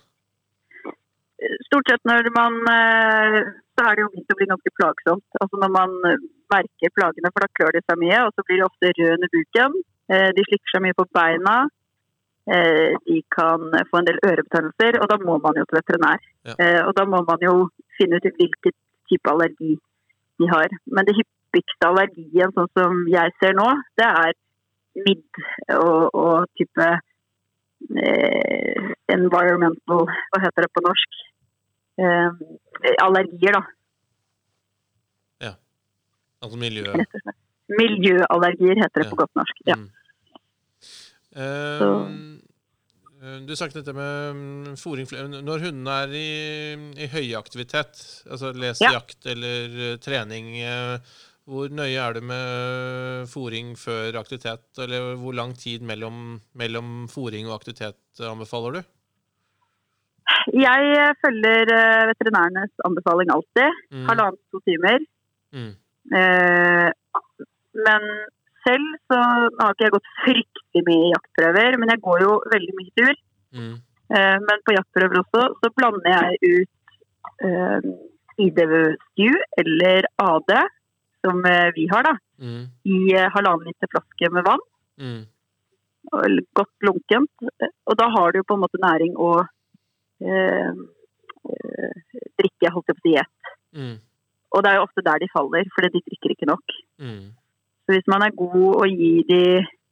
Stort 1.71 1.91
sett 1.91 2.03
når 2.09 2.27
man 2.35 2.57
eh, 2.67 3.37
Så 3.79 3.85
er 3.87 3.97
det 3.97 4.03
jo 4.03 4.11
begynt 4.13 4.33
å 4.35 4.39
bli 4.39 4.49
ganske 4.51 4.73
plagsomt. 4.77 5.27
Altså 5.41 5.61
når 5.63 5.71
man 5.73 5.93
merker 6.51 6.93
plagene, 6.97 7.31
for 7.31 7.45
da 7.45 7.49
klør 7.55 7.77
de 7.77 7.83
seg 7.87 8.01
mye, 8.03 8.23
og 8.27 8.33
så 8.35 8.45
blir 8.45 8.59
de 8.61 8.67
ofte 8.67 8.91
røde 8.99 9.15
under 9.17 9.31
buken. 9.37 9.77
Eh, 10.11 10.31
De 10.37 10.47
slikker 10.49 10.75
seg 10.75 10.85
mye 10.85 10.99
på 10.99 11.07
beina. 11.15 11.55
Eh, 12.51 12.99
De 13.07 13.21
kan 13.37 13.71
få 13.91 14.01
en 14.01 14.09
del 14.11 14.19
ørebetennelser, 14.27 14.99
og 15.01 15.07
da 15.13 15.21
må 15.23 15.39
man 15.47 15.61
jo 15.61 15.65
til 15.71 15.79
veterinær. 15.79 16.27
Ja. 16.51 16.57
Og 16.89 16.93
da 16.99 17.07
må 17.07 17.23
man 17.29 17.47
jo 17.47 17.55
finne 17.97 18.19
ut 18.19 18.27
hvilken 18.27 18.75
type 19.11 19.31
allergi 19.33 19.77
de 20.41 20.49
har. 20.51 20.75
Men 20.91 21.07
det 21.09 21.17
hyppigste 21.21 21.89
allergien, 21.89 22.53
sånn 22.57 22.71
som 22.77 23.05
jeg 23.13 23.37
ser 23.41 23.55
nå, 23.59 23.69
det 24.01 24.09
er 24.09 24.35
midd 25.07 25.43
og, 25.77 26.11
og 26.19 26.49
type 26.59 26.87
eh, 28.03 28.93
environmental 29.15 30.07
Hva 30.09 30.41
heter 30.43 30.67
det 30.67 30.73
på 30.75 30.83
norsk? 30.85 31.21
Eh, 31.99 32.31
allergier, 33.03 33.57
da. 33.59 33.63
Ja. 35.41 35.55
Altså 36.43 36.61
miljø... 36.61 36.85
Miljøallergier 37.71 38.81
heter 38.83 39.03
det 39.03 39.07
Ja. 39.07 39.11
på 39.13 39.17
godt 39.21 39.35
norsk. 39.39 39.59
Ja. 39.69 39.77
Mm. 39.79 39.91
Um, 41.39 42.41
du 43.47 43.53
snakket 43.55 43.85
dette 43.85 43.93
med 43.95 44.35
mm, 44.35 44.77
fôring 44.81 45.07
Når 45.31 45.61
hundene 45.63 45.97
er 46.03 46.15
i, 46.19 46.31
i 46.99 47.07
høyaktivitet, 47.13 48.01
altså 48.27 48.51
les 48.57 48.81
Ja. 48.83 48.97
jakt 48.97 49.29
eller 49.31 49.77
eh, 49.93 49.99
trening, 50.03 50.57
eh, 50.65 50.99
hvor 51.47 51.71
nøye 51.71 51.99
er 52.01 52.15
du 52.17 52.21
med 52.27 53.29
fôring 53.31 53.77
før 53.79 54.19
aktivitet? 54.19 54.67
Eller 54.79 55.15
hvor 55.21 55.35
lang 55.35 55.55
tid 55.59 55.83
mellom, 55.83 56.41
mellom 56.55 57.07
fôring 57.11 57.47
og 57.47 57.61
aktivitet 57.61 57.99
anbefaler 58.23 58.81
du? 58.81 58.83
Jeg 60.57 60.91
eh, 60.97 61.13
følger 61.25 61.71
eh, 61.77 62.03
veterinærenes 62.11 62.85
anbefaling 62.87 63.33
alltid. 63.35 63.81
Mm. 63.93 64.05
Halvannen-to 64.09 64.61
timer. 64.69 65.05
Mm. 65.57 65.73
Eh, 66.21 66.89
men 67.87 68.07
selv 68.67 68.87
så 69.11 69.19
har 69.23 69.75
ikke 69.75 69.87
jeg 69.87 69.95
gått 69.97 70.11
fryktelig 70.25 70.83
mye 70.89 71.07
i 71.09 71.13
jaktprøver, 71.15 71.79
men 71.81 71.93
jeg 71.95 72.03
går 72.07 72.25
jo 72.27 72.33
veldig 72.53 72.77
mye 72.79 72.95
tur. 73.01 73.21
Mm. 73.57 73.75
Eh, 74.17 74.37
men 74.47 74.65
på 74.67 74.75
jaktprøver 74.77 75.23
også, 75.23 75.45
så 75.63 75.73
blander 75.79 76.17
jeg 76.17 76.57
ut 76.57 76.97
eh, 77.47 77.91
IDV-STU 78.41 79.31
eller 79.63 80.09
AD, 80.25 80.53
som 81.25 81.43
vi 81.77 81.87
har, 81.93 82.07
da, 82.09 82.17
Mm. 82.41 82.63
i 82.89 82.99
eh, 83.13 83.27
halvannen 83.35 83.67
liter 83.69 83.89
flaske 83.93 84.31
med 84.33 84.47
vann. 84.47 84.63
Mm. 85.01 85.27
og 86.13 86.39
godt 86.57 86.85
lunkent. 86.89 87.31
Og 87.87 87.97
da 88.01 88.07
har 88.09 88.33
du 88.33 88.39
på 88.43 88.57
en 88.57 88.63
måte 88.63 88.81
næring 88.81 89.13
eh, 89.13 89.51
drikke, 92.41 92.73
holdt 92.73 92.91
jeg 92.93 92.99
på 92.99 93.03
å 93.03 93.05
si, 93.05 93.17
i. 93.17 93.25
Mm. 93.81 93.97
Og 94.51 94.65
det 94.65 94.71
er 94.71 94.81
jo 94.81 94.87
ofte 94.87 95.05
der 95.07 95.23
de 95.23 95.31
faller, 95.31 95.69
fordi 95.77 95.93
de 95.95 96.03
drikker 96.09 96.35
ikke 96.35 96.51
nok. 96.51 96.77
Mm. 97.03 97.31
Så 97.87 97.95
hvis 97.95 98.11
man 98.11 98.25
er 98.27 98.37
god 98.39 98.83
og 98.83 98.87
gir 99.01 99.27
de 99.31 99.43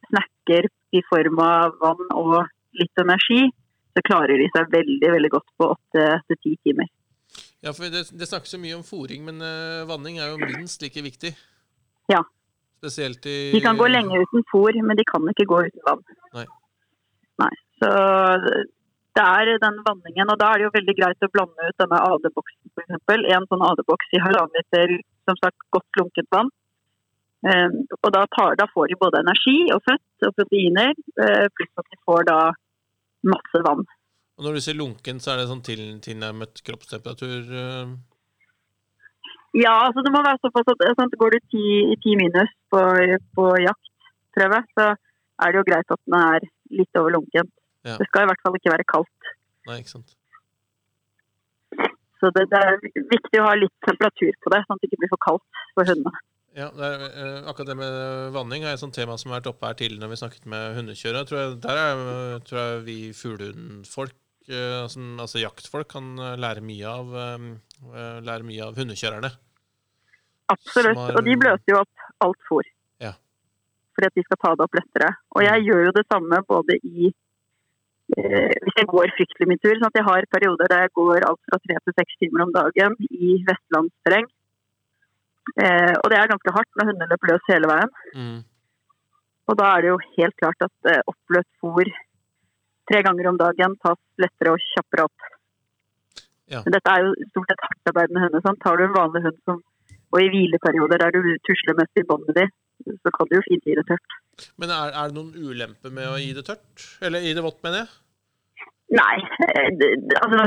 snacker 0.08 0.68
i 0.98 1.02
form 1.08 1.40
av 1.44 1.76
vann 1.82 2.06
og 2.16 2.36
litt 2.78 3.02
energi, 3.02 3.48
så 3.94 4.04
klarer 4.06 4.38
de 4.38 4.48
seg 4.54 4.70
veldig 4.72 5.10
veldig 5.14 5.30
godt 5.34 5.52
på 5.58 5.70
åtte 5.74 6.06
til 6.28 6.40
ti 6.44 6.54
timer. 6.68 6.90
Ja, 7.64 7.72
for 7.74 7.90
det, 7.90 8.04
det 8.14 8.28
snakkes 8.30 8.54
jo 8.54 8.60
mye 8.62 8.76
om 8.78 8.86
fòring, 8.86 9.24
men 9.26 9.42
uh, 9.42 9.86
vanning 9.88 10.20
er 10.22 10.30
jo 10.30 10.38
minst 10.42 10.82
like 10.84 11.02
viktig. 11.02 11.32
Ja. 12.10 12.22
Spesielt 12.78 13.26
i 13.26 13.50
De 13.50 13.60
kan 13.62 13.78
gå 13.78 13.88
lenge 13.90 14.20
uten 14.22 14.44
fòr, 14.52 14.78
men 14.86 14.98
de 14.98 15.06
kan 15.06 15.26
ikke 15.32 15.48
gå 15.50 15.64
uten 15.66 15.86
vann. 15.86 16.04
Nei. 16.36 16.46
Nei. 17.42 17.54
Så 17.82 17.90
det 19.16 19.24
er 19.24 19.58
den 19.62 19.78
vanningen, 19.86 20.30
og 20.30 20.38
da 20.40 20.52
er 20.52 20.60
det 20.60 20.68
jo 20.68 20.76
veldig 20.76 20.94
greit 20.98 21.24
å 21.26 21.30
blande 21.32 21.68
ut 21.70 21.80
denne 21.82 21.98
AD-boksen 22.10 22.68
f.eks. 22.76 23.34
En 23.34 23.46
sånn 23.50 23.64
AD-boks 23.70 24.14
i 24.14 24.22
halvannen 24.22 24.58
liter 24.58 24.94
som 25.28 25.38
sagt 25.40 25.64
godt 25.74 26.00
lunket 26.00 26.28
vann. 26.34 26.50
Eh, 27.46 27.68
og 28.02 28.10
da, 28.14 28.24
tar, 28.34 28.56
da 28.58 28.66
får 28.72 28.90
de 28.90 28.98
både 28.98 29.22
energi 29.22 29.58
og 29.74 29.82
fett 29.86 30.26
og 30.26 30.34
proteiner, 30.38 30.94
eh, 31.22 31.46
pluss 31.54 31.82
at 31.82 31.90
de 31.92 32.00
får 32.06 32.26
da 32.28 32.38
masse 33.30 33.62
vann. 33.66 33.84
Og 34.38 34.46
når 34.46 34.58
du 34.58 34.62
sier 34.62 34.78
lunken, 34.78 35.18
så 35.22 35.32
er 35.32 35.40
det 35.40 35.48
sånn 35.50 35.64
til, 35.66 35.82
tilnærmet 36.02 36.62
kroppstemperatur? 36.66 37.50
eh, 37.64 37.96
Ja, 39.58 39.74
altså 39.88 40.04
det 40.04 40.14
må 40.14 40.22
være 40.22 40.42
såpass 40.42 40.70
at 40.74 40.82
sånn, 40.98 41.14
Går 41.18 41.34
du 41.34 41.38
ti, 41.50 41.66
i 41.94 41.96
ti 42.02 42.14
minus 42.18 42.50
på, 42.70 42.82
på 43.34 43.46
jaktprøve, 43.64 44.62
så 44.78 44.92
er 44.94 45.52
det 45.52 45.60
jo 45.60 45.68
greit 45.70 45.94
at 45.94 46.02
den 46.04 46.18
er 46.18 46.50
litt 46.78 47.00
over 47.00 47.14
lunken. 47.16 47.50
Ja. 47.88 47.96
Det 48.00 48.06
skal 48.10 48.26
i 48.26 48.30
hvert 48.30 48.42
fall 48.44 48.56
ikke 48.58 48.72
være 48.74 48.86
kaldt. 48.92 49.32
Nei, 49.68 49.78
ikke 49.82 49.94
sant. 49.96 50.14
Så 52.18 52.30
det, 52.34 52.48
det 52.50 52.58
er 52.58 52.80
viktig 53.12 53.38
å 53.38 53.44
ha 53.46 53.52
litt 53.54 53.74
temperatur 53.86 54.32
på 54.42 54.50
det, 54.50 54.64
sånn 54.66 54.74
at 54.74 54.82
det 54.82 54.88
ikke 54.90 55.00
blir 55.04 55.10
for 55.12 55.22
kaldt 55.22 55.60
for 55.76 55.86
hundene. 55.86 56.22
Ja, 56.58 56.66
det 56.74 56.86
er, 56.88 57.02
eh, 57.06 57.44
akkurat 57.46 57.68
det 57.70 57.76
med 57.78 58.32
vanning 58.34 58.64
er 58.66 58.72
et 58.74 58.80
sånt 58.82 58.96
tema 58.96 59.14
som 59.20 59.30
har 59.30 59.38
vært 59.38 59.52
oppe 59.52 59.68
her 59.68 59.76
tidligere 59.78 60.02
når 60.02 60.10
vi 60.14 60.18
snakket 60.18 60.48
med 60.50 60.74
hundekjørere. 60.80 61.28
Tror 61.28 61.38
jeg, 61.42 61.52
der 61.62 61.78
er, 61.82 62.40
tror 62.48 62.58
jeg 62.64 62.80
vi 62.88 62.96
fuglehundfolk, 63.14 64.16
altså, 64.48 65.04
altså 65.22 65.42
jaktfolk, 65.44 65.86
kan 65.92 66.10
eh, 66.18 66.34
lære 66.42 66.64
mye 66.66 66.90
av, 66.90 67.14
eh, 67.20 68.18
lære 68.26 68.48
mye 68.48 68.66
av 68.66 68.80
hundekjørerne. 68.80 69.30
Absolutt. 70.50 70.98
Har- 70.98 71.20
Og 71.20 71.24
de 71.28 71.36
bløter 71.38 71.70
jo 71.76 71.78
opp 71.84 72.06
alt 72.26 72.42
fôr. 72.50 72.66
Ja. 73.04 73.12
Fordi 73.94 74.10
at 74.10 74.18
de 74.18 74.26
skal 74.26 74.42
ta 74.42 74.54
det 74.58 74.66
opp 74.66 74.74
lettere. 74.80 75.12
Og 75.36 75.44
jeg 75.46 75.68
gjør 75.68 75.84
jo 75.86 75.94
det 76.00 76.06
samme 76.10 76.42
både 76.48 76.80
i 76.82 77.06
eh, 77.12 77.16
Hvis 78.08 78.78
jeg 78.80 78.88
går 78.88 79.12
fryktelig 79.18 79.48
mye 79.50 79.60
tur, 79.60 79.76
sånn 79.76 79.90
at 79.90 79.98
jeg 79.98 80.06
har 80.06 80.26
perioder 80.32 80.70
der 80.72 80.84
jeg 80.86 80.94
går 80.96 81.26
alt 81.28 81.40
fra 81.44 81.58
tre 81.60 81.76
til 81.84 81.96
seks 81.98 82.20
timer 82.22 82.44
om 82.46 82.52
dagen 82.54 82.96
i 83.04 83.34
vestlandsterreng. 83.48 84.28
Eh, 85.56 85.94
og 85.96 86.08
det 86.12 86.18
er 86.18 86.30
ganske 86.30 86.54
hardt 86.54 86.70
når 86.76 86.90
hundene 86.90 87.08
løper 87.12 87.32
løs 87.32 87.50
hele 87.52 87.70
veien. 87.70 87.92
Mm. 88.16 88.38
Og 89.48 89.56
da 89.60 89.70
er 89.72 89.84
det 89.84 89.90
jo 89.92 89.98
helt 90.16 90.36
klart 90.40 90.66
at 90.66 90.90
eh, 90.92 91.04
oppløst 91.08 91.50
fôr 91.62 91.88
tre 92.88 93.02
ganger 93.04 93.30
om 93.30 93.40
dagen 93.40 93.76
tas 93.84 94.00
lettere 94.20 94.54
og 94.54 94.64
kjappere 94.72 95.08
opp. 95.08 95.28
Ja. 96.48 96.62
Men 96.64 96.74
dette 96.76 96.92
er 96.92 97.04
jo 97.04 97.28
stort 97.30 97.52
sett 97.52 97.66
hardtarbeidende 97.66 98.24
hunder. 98.24 98.44
Sånn. 98.44 98.60
Tar 98.64 98.80
du 98.80 98.86
en 98.86 98.96
vanlig 98.96 99.24
hund 99.26 99.40
som, 99.44 99.60
og 100.12 100.20
i 100.24 100.30
hvileperioder 100.32 101.04
der 101.04 101.16
du 101.16 101.28
tusler 101.44 101.76
mest 101.80 102.00
i 102.00 102.06
båndet 102.08 102.40
ditt, 102.40 102.56
så 102.86 103.12
kan 103.14 103.28
du 103.30 103.38
jo 103.38 103.44
fint 103.46 103.66
gi 103.66 103.76
det 103.78 103.86
tørt. 103.88 104.18
Men 104.60 104.72
er, 104.74 104.92
er 104.94 105.10
det 105.10 105.18
noen 105.18 105.34
ulempe 105.34 105.90
med 105.94 106.10
å 106.10 106.18
gi 106.20 106.30
det 106.36 106.44
tørt? 106.46 106.84
Eller 107.04 107.24
gi 107.24 107.34
det 107.36 107.44
vått, 107.44 107.58
mener 107.66 107.82
jeg? 107.82 108.66
Nei, 108.98 109.16
eh, 109.48 109.70
det, 109.76 109.88
altså 110.22 110.46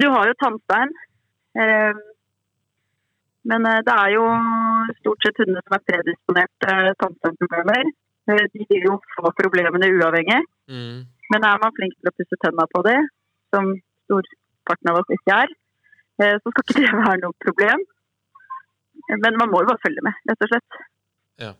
Du 0.00 0.06
har 0.14 0.30
jo 0.30 0.36
tannstein. 0.40 0.94
Eh, 1.60 2.04
men 3.50 3.66
eh, 3.68 3.82
det 3.86 3.94
er 3.94 4.14
jo 4.14 4.24
stort 5.00 5.26
sett 5.26 5.42
hunder 5.42 5.64
som 5.64 5.76
er 5.76 5.84
predisponert 5.90 6.52
til 6.64 6.94
tannsteinproblemer. 7.02 7.90
Eh, 8.32 8.44
de 8.54 8.68
vil 8.70 8.86
jo 8.88 8.94
få 9.16 9.32
problemene 9.42 9.90
uavhengig. 9.98 10.40
Mm. 10.72 11.02
Men 11.32 11.48
er 11.50 11.60
man 11.60 11.74
flink 11.76 11.96
til 11.98 12.10
å 12.10 12.14
pusse 12.16 12.40
tenna 12.40 12.66
på 12.72 12.80
det, 12.86 12.96
som 13.52 13.74
storparten 14.06 14.92
av 14.92 15.02
oss 15.02 15.12
ikke 15.16 15.36
er, 15.44 15.52
eh, 16.22 16.34
så 16.40 16.52
skal 16.52 16.64
ikke 16.64 16.80
det 16.80 16.94
være 17.04 17.20
noe 17.26 17.36
problem. 17.44 17.84
Men 19.20 19.36
man 19.36 19.50
må 19.52 19.60
jo 19.60 19.68
bare 19.72 19.84
følge 19.84 20.04
med, 20.06 20.16
rett 20.30 20.44
og 20.46 20.52
slett. 20.52 20.82
Ja. 21.40 21.54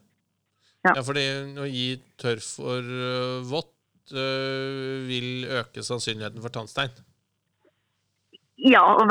Ja, 0.85 1.01
fordi 1.01 1.25
å 1.57 1.67
gi 1.71 1.87
tørr 2.21 2.43
for 2.45 2.85
øh, 2.85 3.41
vått 3.49 4.13
øh, 4.13 5.07
vil 5.09 5.47
øke 5.49 5.85
sannsynligheten 5.87 6.43
for 6.45 6.53
tannstein. 6.53 6.93
Ja, 8.61 8.83
og 8.85 9.09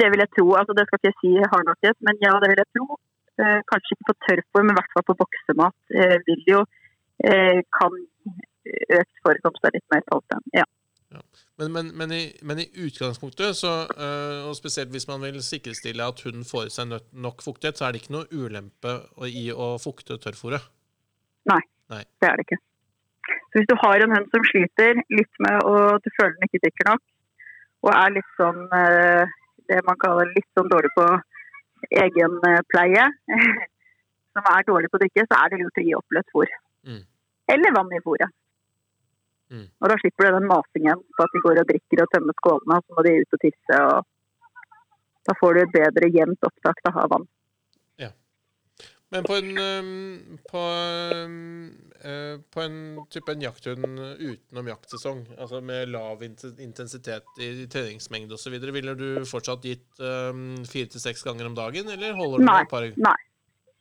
det 0.00 0.08
vil 0.12 0.22
jeg 0.24 0.32
tro. 0.36 0.46
Altså, 0.58 0.74
det 0.76 0.86
skal 0.86 1.00
ikke 1.00 1.10
jeg 1.12 1.18
si 1.20 1.50
hardnakket, 1.52 1.96
men 2.06 2.18
ja, 2.24 2.32
det 2.42 2.50
vil 2.50 2.62
jeg 2.62 2.70
tro. 2.76 2.98
Eh, 3.40 3.60
kanskje 3.70 3.94
ikke 3.94 4.08
på 4.10 4.16
tørrfôr, 4.26 4.64
men 4.64 4.74
i 4.74 4.78
hvert 4.78 4.94
fall 4.96 5.06
på 5.08 5.18
boksemat 5.20 5.76
eh, 6.00 6.16
vil 6.26 6.42
jo 6.52 6.60
eh, 7.28 7.60
kan 7.78 7.94
økt 8.98 9.22
forekomst 9.24 9.64
av 9.64 9.76
litt 9.76 9.86
mer 9.92 10.02
tannstein. 10.08 10.44
Ja. 10.56 10.66
Men, 11.60 11.72
men, 11.74 11.90
men, 11.98 12.12
i, 12.14 12.22
men 12.46 12.62
i 12.62 12.68
utgangspunktet, 12.86 13.56
så, 13.58 13.72
øh, 13.90 14.48
og 14.48 14.54
spesielt 14.56 14.92
hvis 14.94 15.08
man 15.10 15.22
vil 15.26 15.42
sikkerstille 15.42 16.06
at 16.06 16.22
hunden 16.24 16.46
får 16.46 16.68
i 16.68 16.74
seg 16.74 16.94
nok 17.12 17.42
fuktighet, 17.44 17.78
så 17.78 17.86
er 17.86 17.92
det 17.92 18.02
ikke 18.02 18.14
noe 18.16 18.30
ulempe 18.30 18.94
i 19.28 19.48
å 19.52 19.74
fukte 19.82 20.16
tørrfôret. 20.22 20.64
Det 22.22 22.28
er 22.30 22.38
det 22.38 22.46
ikke. 22.46 22.60
Så 23.50 23.58
hvis 23.58 23.68
du 23.70 23.76
har 23.82 24.04
en 24.04 24.14
hund 24.14 24.30
som 24.32 24.46
sliter 24.46 25.02
litt 25.12 25.42
med 25.42 25.66
å 25.66 25.74
du 26.02 26.08
føler 26.16 26.36
den 26.36 26.48
ikke 26.48 26.62
drikker 26.64 26.90
nok, 26.92 27.04
og 27.84 27.92
er 27.96 28.16
litt 28.16 28.32
sånn 28.38 28.62
øh, 28.76 29.36
det 29.70 29.82
man 29.86 29.98
kaller 30.02 30.32
litt 30.34 30.48
sånn 30.58 30.70
dårlig 30.70 30.90
på 30.96 31.06
egenpleie, 32.04 33.06
som 34.34 34.50
er 34.54 34.68
dårlig 34.68 34.90
på 34.90 34.98
å 34.98 35.02
drikke, 35.04 35.26
så 35.28 35.38
er 35.42 35.52
det 35.52 35.62
lurt 35.62 35.80
å 35.80 35.86
gi 35.86 35.96
oppløst 35.98 36.34
fôr. 36.34 36.52
Mm. 36.88 37.02
Eller 37.54 37.74
vann 37.76 37.92
i 37.96 38.02
fôret. 38.04 38.36
Mm. 39.50 39.66
Og 39.66 39.90
da 39.90 39.98
slipper 39.98 40.28
du 40.28 40.38
den 40.38 40.48
masingen 40.50 41.02
på 41.16 41.26
at 41.26 41.34
de 41.34 41.42
går 41.44 41.62
og 41.62 41.68
drikker 41.72 42.04
og 42.04 42.14
tømmer 42.14 42.38
skålene, 42.38 42.78
og 42.78 42.86
så 42.86 42.96
må 42.96 43.06
de 43.06 43.16
ut 43.18 43.36
og 43.36 43.44
tisse. 43.44 43.82
og 43.90 44.80
Da 45.28 45.36
får 45.40 45.54
du 45.54 45.62
et 45.62 45.76
bedre 45.76 46.10
jevnt 46.14 46.50
opptak 46.50 46.82
av 46.90 47.06
vann. 47.10 47.26
Men 49.10 49.24
på 49.26 49.34
en, 49.34 49.48
på, 50.50 50.60
øh, 52.04 52.34
på 52.54 52.60
en 52.62 52.76
type 53.10 53.32
en 53.32 53.42
jakthund 53.42 53.98
utenom 54.20 54.68
jaktsesong, 54.70 55.24
altså 55.34 55.58
med 55.66 55.90
lav 55.90 56.22
intensitet 56.22 57.40
i 57.42 57.66
treningsmengde 57.66 58.38
osv., 58.38 58.54
ville 58.70 58.94
du 58.94 59.08
fortsatt 59.26 59.66
gitt 59.66 59.98
øhm, 59.98 60.62
fire 60.62 60.92
til 60.92 61.02
seks 61.02 61.26
ganger 61.26 61.50
om 61.50 61.58
dagen, 61.58 61.90
eller 61.90 62.14
holder 62.14 62.38
du 62.38 62.46
Nei. 62.46 62.54
med 62.54 62.68
et 62.68 62.70
par 62.76 62.86
Nei. 63.08 63.18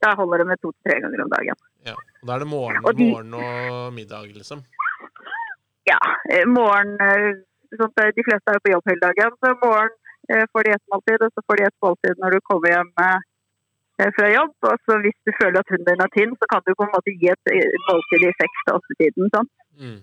Da 0.02 0.16
holder 0.18 0.42
det 0.42 0.50
med 0.50 0.62
to 0.64 0.74
til 0.74 0.90
tre 0.90 0.98
ganger 1.04 1.22
om 1.28 1.32
dagen. 1.36 1.64
Ja. 1.86 1.94
og 1.94 2.26
Da 2.26 2.36
er 2.36 2.42
det 2.42 2.50
morgen, 2.50 2.82
morgen 3.14 3.34
og 3.38 3.94
middag, 3.94 4.34
liksom? 4.34 4.66
Ja, 5.90 6.00
eh, 6.34 6.46
morgen 6.50 6.96
eh, 7.02 7.42
sånn 7.78 7.90
at 7.90 8.16
De 8.18 8.26
fleste 8.26 8.52
er 8.52 8.58
jo 8.58 8.66
på 8.66 8.74
jobb 8.76 8.92
hele 8.92 9.04
dagen, 9.08 9.36
så 9.42 9.56
morgen 9.64 9.96
eh, 10.30 10.46
får 10.54 10.68
de 10.68 10.76
et 10.76 10.94
måltid, 10.94 11.26
og 11.26 11.34
så 11.34 11.46
får 11.48 11.60
de 11.60 11.68
et 11.70 11.82
måltid 11.86 12.22
når 12.24 12.36
du 12.36 12.40
kommer 12.50 12.76
hjem 12.76 12.92
eh, 13.06 14.12
fra 14.18 14.30
jobb. 14.34 14.54
Og 14.70 14.86
så 14.86 15.00
hvis 15.06 15.18
du 15.28 15.34
føler 15.40 15.60
at 15.62 15.74
hunden 15.74 15.90
din 15.90 16.06
er 16.06 16.14
tynn, 16.16 16.38
så 16.38 16.52
kan 16.54 16.64
du 16.66 16.76
på 16.76 16.86
en 16.86 16.94
måte 16.96 17.16
gi 17.16 17.34
et 17.34 17.54
eh, 17.56 17.76
måltid 17.90 18.28
i 18.30 18.38
seks 18.38 18.64
til 18.64 18.78
åtte-tiden. 18.78 19.34
Sånn. 19.36 19.52
Mm. 19.80 20.00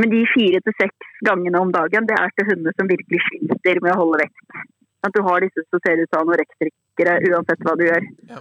Men 0.00 0.12
de 0.14 0.20
fire 0.32 0.60
til 0.64 0.76
seks 0.78 1.22
gangene 1.26 1.60
om 1.60 1.72
dagen, 1.74 2.06
det 2.08 2.16
er 2.16 2.34
til 2.36 2.48
hunder 2.52 2.76
som 2.76 2.90
virkelig 2.90 3.22
sliter 3.26 3.80
med 3.84 3.94
å 3.94 4.02
holde 4.04 4.22
vekt. 4.22 4.60
At 5.06 5.16
du 5.16 5.22
har 5.26 5.42
disse 5.42 5.64
som 5.66 5.80
ser 5.84 6.02
ut 6.02 6.12
som 6.14 6.28
uansett 6.30 7.64
hva 7.64 7.74
du 7.80 7.86
gjør. 7.86 8.06
Ja. 8.30 8.40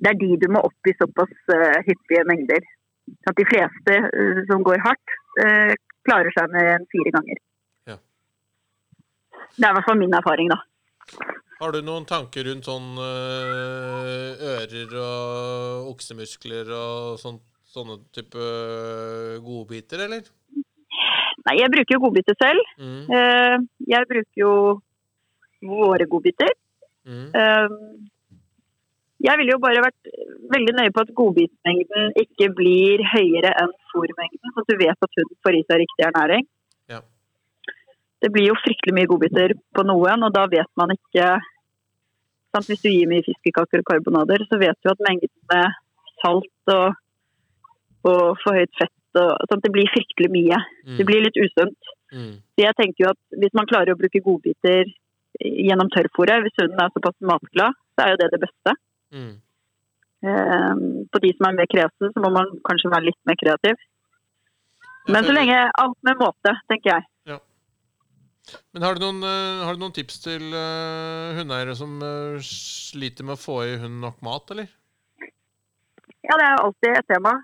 Det 0.00 0.10
er 0.10 0.18
de 0.20 0.30
du 0.42 0.48
må 0.52 0.62
opp 0.66 0.88
i 0.88 0.96
såpass 0.98 1.32
uh, 1.54 1.78
hyppige 1.86 2.24
mengder. 2.28 2.66
At 3.30 3.36
de 3.38 3.46
fleste 3.48 3.96
uh, 4.10 4.40
som 4.50 4.64
går 4.66 4.82
hardt, 4.84 5.14
eh, 5.44 5.72
klarer 6.08 6.34
seg 6.36 6.50
med 6.54 6.88
fire 6.92 7.12
ganger. 7.16 7.40
Ja. 7.90 7.96
Det 9.56 9.66
er 9.66 9.70
i 9.70 9.76
hvert 9.78 9.88
fall 9.88 10.00
min 10.00 10.16
erfaring, 10.16 10.50
da. 10.52 10.60
Har 11.60 11.74
du 11.74 11.82
noen 11.84 12.06
tanker 12.08 12.46
rundt 12.48 12.64
sånn 12.64 12.94
øh, 12.96 14.44
ører 14.54 14.94
og 15.02 15.90
oksemuskler 15.90 16.70
og 16.72 17.18
sånt, 17.20 17.42
sånne 17.68 17.98
type 18.16 18.40
øh, 18.40 19.36
godbiter, 19.44 20.06
eller? 20.06 20.24
Nei, 21.46 21.56
jeg 21.60 21.72
bruker 21.72 21.96
jo 21.96 22.02
godbiter 22.06 22.36
selv. 22.40 22.72
Mm. 22.80 23.04
Eh, 23.16 23.56
jeg 23.92 24.08
bruker 24.08 24.40
jo 24.40 24.54
våre 25.68 26.08
godbiter. 26.08 26.56
Mm. 27.08 27.28
Eh, 29.20 29.26
jeg 29.28 29.38
ville 29.38 29.52
jo 29.52 29.60
bare 29.62 29.82
vært 29.84 30.10
veldig 30.54 30.74
nøye 30.78 30.92
på 30.96 31.02
at 31.04 31.14
godbitmengden 31.14 32.12
ikke 32.22 32.48
blir 32.56 33.02
høyere 33.12 33.52
enn 33.60 33.72
fôrmengden, 33.92 34.54
så 34.54 34.64
at 34.64 34.70
du 34.72 34.76
vet 34.80 35.06
at 35.06 35.18
hunden 35.18 35.38
får 35.44 35.58
i 35.58 35.64
seg 35.68 35.82
riktig 35.82 36.06
ernæring. 36.08 36.46
Ja. 36.88 37.00
Det 38.20 38.32
blir 38.32 38.48
jo 38.50 38.58
fryktelig 38.64 38.94
mye 38.96 39.10
godbiter 39.10 39.54
på 39.76 39.84
noen, 39.88 40.24
og 40.24 40.32
da 40.34 40.46
vet 40.46 40.70
man 40.76 40.92
ikke 40.96 41.28
sant? 42.54 42.66
Hvis 42.66 42.82
du 42.82 42.90
gir 42.90 43.08
mye 43.08 43.22
fiskekaker 43.24 43.80
og 43.84 43.88
karbonader, 43.92 44.42
så 44.50 44.58
vet 44.58 44.76
du 44.82 44.90
at 44.90 45.04
mengden 45.06 45.30
med 45.52 45.76
salt 46.22 46.74
og, 46.74 46.96
og 48.04 48.24
for 48.42 48.56
høyt 48.58 48.72
fett 48.78 48.96
og, 49.20 49.32
sånn, 49.50 49.62
Det 49.64 49.72
blir 49.74 49.88
fryktelig 49.90 50.30
mye. 50.30 50.58
Det 50.86 51.02
Mm. 51.02 51.06
blir 51.06 51.22
litt 51.24 51.36
usunt. 51.36 51.88
Mm. 52.12 52.34
Så 52.54 52.58
jeg 52.62 52.74
tenker 52.76 53.04
jo 53.04 53.10
at 53.10 53.18
hvis 53.38 53.54
man 53.54 53.66
klarer 53.66 53.92
å 53.94 53.98
bruke 53.98 54.20
godbiter 54.22 54.84
gjennom 55.40 55.90
tørrfôret, 55.90 56.42
hvis 56.44 56.58
hunden 56.60 56.78
er 56.78 56.90
såpass 56.94 57.16
matglad, 57.20 57.74
så 57.96 58.04
er 58.06 58.10
jo 58.12 58.20
det 58.20 58.30
det 58.34 58.40
beste. 58.44 58.74
Mm. 59.14 59.32
Eh, 60.20 60.82
på 61.10 61.22
de 61.24 61.32
som 61.36 61.48
er 61.48 61.60
mer 61.60 61.70
kreative, 61.70 62.12
så 62.14 62.24
må 62.24 62.32
man 62.34 62.52
kanskje 62.68 62.92
være 62.92 63.08
litt 63.10 63.20
mer 63.28 63.38
kreativ. 63.40 63.86
Men 65.10 65.26
så 65.26 65.34
lenge 65.34 65.56
alt 65.80 65.98
med 66.06 66.20
måte, 66.20 66.54
tenker 66.70 66.94
jeg. 66.94 67.08
Men 68.74 68.84
har 68.86 68.96
du 68.96 69.04
noen, 69.04 69.22
eh, 69.26 69.62
har 69.66 69.76
du 69.76 69.82
noen 69.82 69.94
tips 69.94 70.22
til 70.24 70.50
uh, 70.54 71.36
hundeeiere 71.38 71.74
som 71.78 71.98
eh, 72.02 72.38
sliter 72.44 73.26
med 73.26 73.36
å 73.36 73.40
få 73.40 73.60
i 73.66 73.76
hunden 73.76 74.00
nok 74.04 74.20
mat, 74.26 74.50
eller? 74.54 74.70
Ja, 75.20 76.36
det 76.36 76.46
er 76.46 76.56
alltid 76.62 76.96
et 76.98 77.08
tema. 77.10 77.34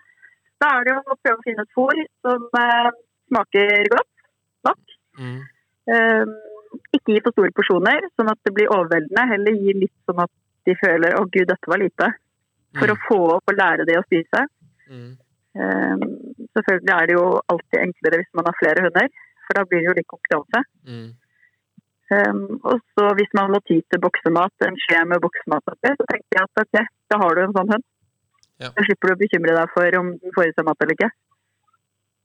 Da 0.62 0.72
er 0.72 0.86
det 0.86 0.94
jo 0.94 1.02
å 1.04 1.18
prøve 1.20 1.38
å 1.38 1.44
finne 1.44 1.64
et 1.66 1.76
fôr 1.76 2.00
som 2.24 2.46
eh, 2.60 2.90
smaker 3.30 3.90
godt 3.92 4.26
nok. 4.68 4.96
Mm. 5.20 5.38
Eh, 5.94 6.34
ikke 6.96 7.14
gi 7.14 7.22
for 7.24 7.36
store 7.36 7.54
porsjoner, 7.56 8.08
sånn 8.18 8.32
at 8.32 8.40
det 8.46 8.54
blir 8.56 8.72
overveldende. 8.72 9.28
Heller 9.32 9.60
gi 9.60 9.76
litt 9.84 9.94
sånn 10.08 10.24
at 10.26 10.32
de 10.66 10.74
føler 10.82 11.14
'å 11.14 11.26
gud, 11.30 11.46
dette 11.48 11.72
var 11.72 11.82
lite'. 11.82 12.12
For 12.76 12.92
å 12.92 13.00
få 13.08 13.20
opp 13.36 13.52
og 13.52 13.56
lære 13.56 13.86
de 13.88 13.96
å 13.96 14.04
spise. 14.04 14.42
Mm. 14.90 15.12
Um, 15.56 16.02
selvfølgelig 16.52 16.92
er 16.94 17.06
det 17.08 17.14
jo 17.16 17.26
alltid 17.52 17.78
enklere 17.80 18.18
hvis 18.20 18.34
man 18.36 18.48
har 18.48 18.58
flere 18.60 18.82
hunder, 18.84 19.08
for 19.46 19.56
da 19.56 19.64
blir 19.64 19.80
det 19.80 19.88
jo 19.88 19.96
litt 19.96 20.12
konkurranse. 20.12 20.60
Mm. 20.84 21.06
Um, 22.06 22.42
og 22.62 22.82
så 22.94 23.06
hvis 23.18 23.32
man 23.34 23.50
må 23.54 23.62
ty 23.66 23.80
til 23.80 24.02
boksemat, 24.02 24.52
en 24.62 24.76
skje 24.84 25.00
med 25.10 25.22
boksemat 25.24 25.64
så 25.66 26.04
tenker 26.06 26.38
jeg 26.38 26.44
at 26.44 26.60
ok, 26.62 26.76
da 27.10 27.18
har 27.22 27.34
du 27.34 27.42
en 27.42 27.56
sånn 27.56 27.72
hund. 27.72 27.86
Ja. 28.62 28.70
Da 28.72 28.84
slipper 28.84 29.10
du 29.10 29.16
å 29.16 29.20
bekymre 29.20 29.56
deg 29.56 29.72
for 29.72 29.98
om 29.98 30.12
den 30.20 30.34
får 30.36 30.50
i 30.50 30.52
seg 30.56 30.68
mat 30.68 30.84
eller 30.84 30.96
ikke. 30.96 31.10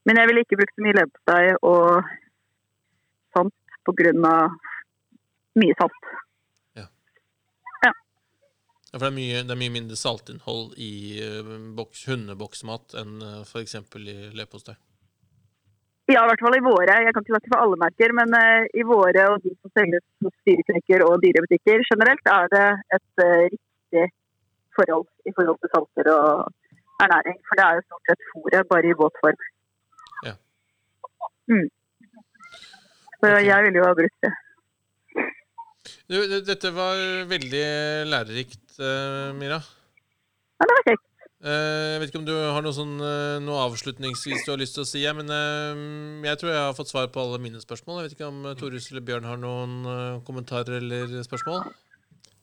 Men 0.07 0.19
jeg 0.19 0.29
ville 0.29 0.43
ikke 0.45 0.59
brukt 0.59 0.75
så 0.75 0.85
mye 0.85 0.97
leverpostei 0.97 1.41
og 1.71 2.11
sånt 3.35 3.75
på 3.85 3.95
grunn 3.97 4.27
av 4.27 4.55
mye 5.61 5.75
salt. 5.79 6.13
Ja, 8.91 8.99
for 8.99 9.05
det 9.05 9.11
er, 9.11 9.15
mye, 9.15 9.41
det 9.47 9.53
er 9.53 9.59
mye 9.59 9.71
mindre 9.71 9.95
saltinnhold 9.95 10.73
i 10.83 10.93
uh, 11.23 11.51
boks, 11.77 12.03
hundeboksmat 12.11 12.97
enn 12.99 13.21
uh, 13.23 13.37
f.eks. 13.47 13.77
i 13.79 14.15
leverpostei. 14.35 14.75
Ja, 16.11 16.25
i 16.25 16.27
hvert 16.27 16.43
fall 16.43 16.57
i 16.57 16.65
våre. 16.65 16.97
Jeg 16.99 17.13
kan 17.15 17.23
ikke 17.23 17.37
snakke 17.37 17.51
for 17.53 17.63
alle 17.63 17.79
merker, 17.79 18.11
men 18.17 18.35
uh, 18.35 18.67
i 18.75 18.83
våre 18.83 19.29
og 19.31 19.45
de 19.45 19.53
som 19.55 19.71
selges 19.79 20.03
hos 20.25 20.35
dyreknekker 20.49 21.05
og 21.07 21.23
dyrebutikker 21.23 21.85
generelt, 21.87 22.31
er 22.35 22.51
det 22.51 22.67
et 22.97 23.23
uh, 23.23 23.45
riktig 23.53 24.05
forhold 24.75 25.07
i 25.29 25.35
forhold 25.37 25.59
til 25.63 25.71
salter 25.71 26.11
og 26.17 26.51
ernæring. 27.05 27.39
For 27.47 27.59
det 27.59 27.67
er 27.67 27.79
jo 27.79 27.87
stort 27.87 28.11
sett 28.11 28.29
fôret, 28.33 28.69
bare 28.73 28.91
i 28.91 28.99
våt 29.03 29.23
form. 29.23 29.47
Ja. 30.27 30.35
Mm. 31.53 31.67
Så 33.21 33.27
okay. 33.31 33.45
jeg 33.47 33.63
ville 33.63 33.79
jo 33.79 33.87
ha 33.87 33.95
brukt 34.01 34.19
det. 34.27 34.33
Du, 36.09 36.17
dette 36.47 36.73
var 36.75 36.99
veldig 37.29 37.65
lærerikt, 38.09 38.65
uh, 38.79 39.31
Mira. 39.37 39.61
Ja, 40.61 40.67
det 40.67 40.75
var 40.77 40.85
kjekt. 40.91 41.07
Eh, 41.41 41.95
jeg 41.95 42.01
vet 42.01 42.11
ikke 42.11 42.19
om 42.19 42.25
du 42.27 42.35
har 42.37 42.61
noe, 42.61 42.73
sånn, 42.75 42.99
eh, 43.01 43.39
noe 43.41 43.63
avslutningsvis 43.65 44.43
du 44.45 44.51
har 44.51 44.59
lyst 44.61 44.75
til 44.77 44.83
å 44.83 44.89
si, 44.89 45.01
men 45.17 45.31
eh, 45.33 46.27
jeg 46.27 46.37
tror 46.37 46.51
jeg 46.51 46.65
har 46.67 46.75
fått 46.77 46.91
svar 46.91 47.07
på 47.09 47.23
alle 47.23 47.39
mine 47.41 47.61
spørsmål. 47.63 47.97
Jeg 47.97 48.11
vet 48.11 48.17
ikke 48.19 48.29
om 48.29 48.43
Torus 48.59 48.91
eller 48.91 49.05
Bjørn 49.07 49.25
har 49.25 49.39
noen 49.41 49.79
eh, 49.89 50.19
kommentarer 50.27 50.77
eller 50.77 51.15
spørsmål? 51.25 51.65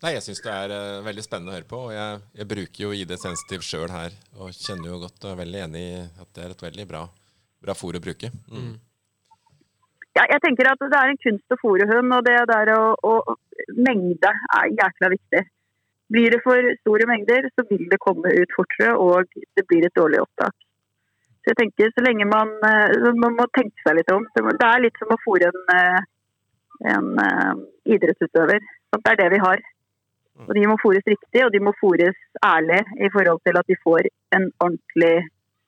Nei, 0.02 0.12
jeg 0.16 0.24
syns 0.26 0.42
det 0.42 0.50
er 0.50 0.74
eh, 0.74 1.04
veldig 1.06 1.24
spennende 1.26 1.54
å 1.54 1.56
høre 1.56 1.70
på. 1.70 1.82
Og 1.86 1.94
jeg, 1.94 2.18
jeg 2.40 2.50
bruker 2.50 2.84
jo 2.84 2.90
ID 2.96 3.14
Sensitiv 3.22 3.62
sjøl 3.66 3.94
her, 3.94 4.18
og 4.34 4.50
kjenner 4.56 4.90
jo 4.90 5.00
godt 5.06 5.28
og 5.28 5.30
er 5.30 5.40
veldig 5.44 5.62
enig 5.68 5.84
i 5.84 5.96
at 6.02 6.34
det 6.34 6.44
er 6.44 6.56
et 6.56 6.66
veldig 6.66 6.90
bra, 6.90 7.06
bra 7.62 7.78
fôr 7.78 8.00
å 8.00 8.02
bruke. 8.02 8.32
Mm. 8.50 8.74
Ja, 10.18 10.24
jeg 10.32 10.42
tenker 10.42 10.66
at 10.66 10.80
det 10.82 10.98
er 10.98 11.12
en 11.12 11.20
kunst 11.22 11.54
å 11.54 11.60
fôre 11.60 11.86
hund, 11.86 12.10
og 12.16 12.24
det 12.26 12.40
der 12.50 12.74
å, 12.74 12.82
å 13.06 13.36
Mengde 13.74 14.30
er 14.56 14.70
jækla 14.72 15.10
viktig. 15.12 15.42
Blir 16.14 16.32
det 16.32 16.38
for 16.42 16.70
store 16.80 17.06
mengder, 17.10 17.46
så 17.52 17.64
vil 17.68 17.84
det 17.90 17.98
komme 18.00 18.30
ut 18.32 18.54
fortere, 18.56 18.94
og 18.96 19.28
det 19.58 19.64
blir 19.68 19.84
et 19.86 19.98
dårlig 19.98 20.22
opptak. 20.22 20.54
Så 21.42 21.52
jeg 21.52 21.58
tenker 21.60 21.92
så 21.92 22.04
lenge 22.04 22.26
man 22.28 22.50
eh, 22.66 23.10
Man 23.16 23.36
må 23.36 23.46
tenke 23.56 23.84
seg 23.84 23.98
litt 23.98 24.10
om. 24.12 24.24
Det 24.34 24.68
er 24.68 24.82
litt 24.84 24.98
som 25.00 25.12
å 25.14 25.20
fôre 25.22 25.50
en, 25.50 25.60
eh, 25.74 26.00
en 26.94 27.12
eh, 27.24 27.52
idrettsutøver. 27.94 28.64
Det 28.96 29.12
er 29.12 29.20
det 29.20 29.28
vi 29.36 29.42
har. 29.44 29.62
Og 30.46 30.52
De 30.56 30.66
må 30.70 30.78
fôres 30.80 31.06
riktig, 31.12 31.44
og 31.44 31.52
de 31.52 31.60
må 31.60 31.74
fôres 31.82 32.18
ærlig 32.46 32.82
i 33.04 33.10
forhold 33.14 33.42
til 33.46 33.58
at 33.60 33.68
de 33.68 33.78
får 33.84 34.10
en 34.38 34.50
ordentlig 34.64 35.14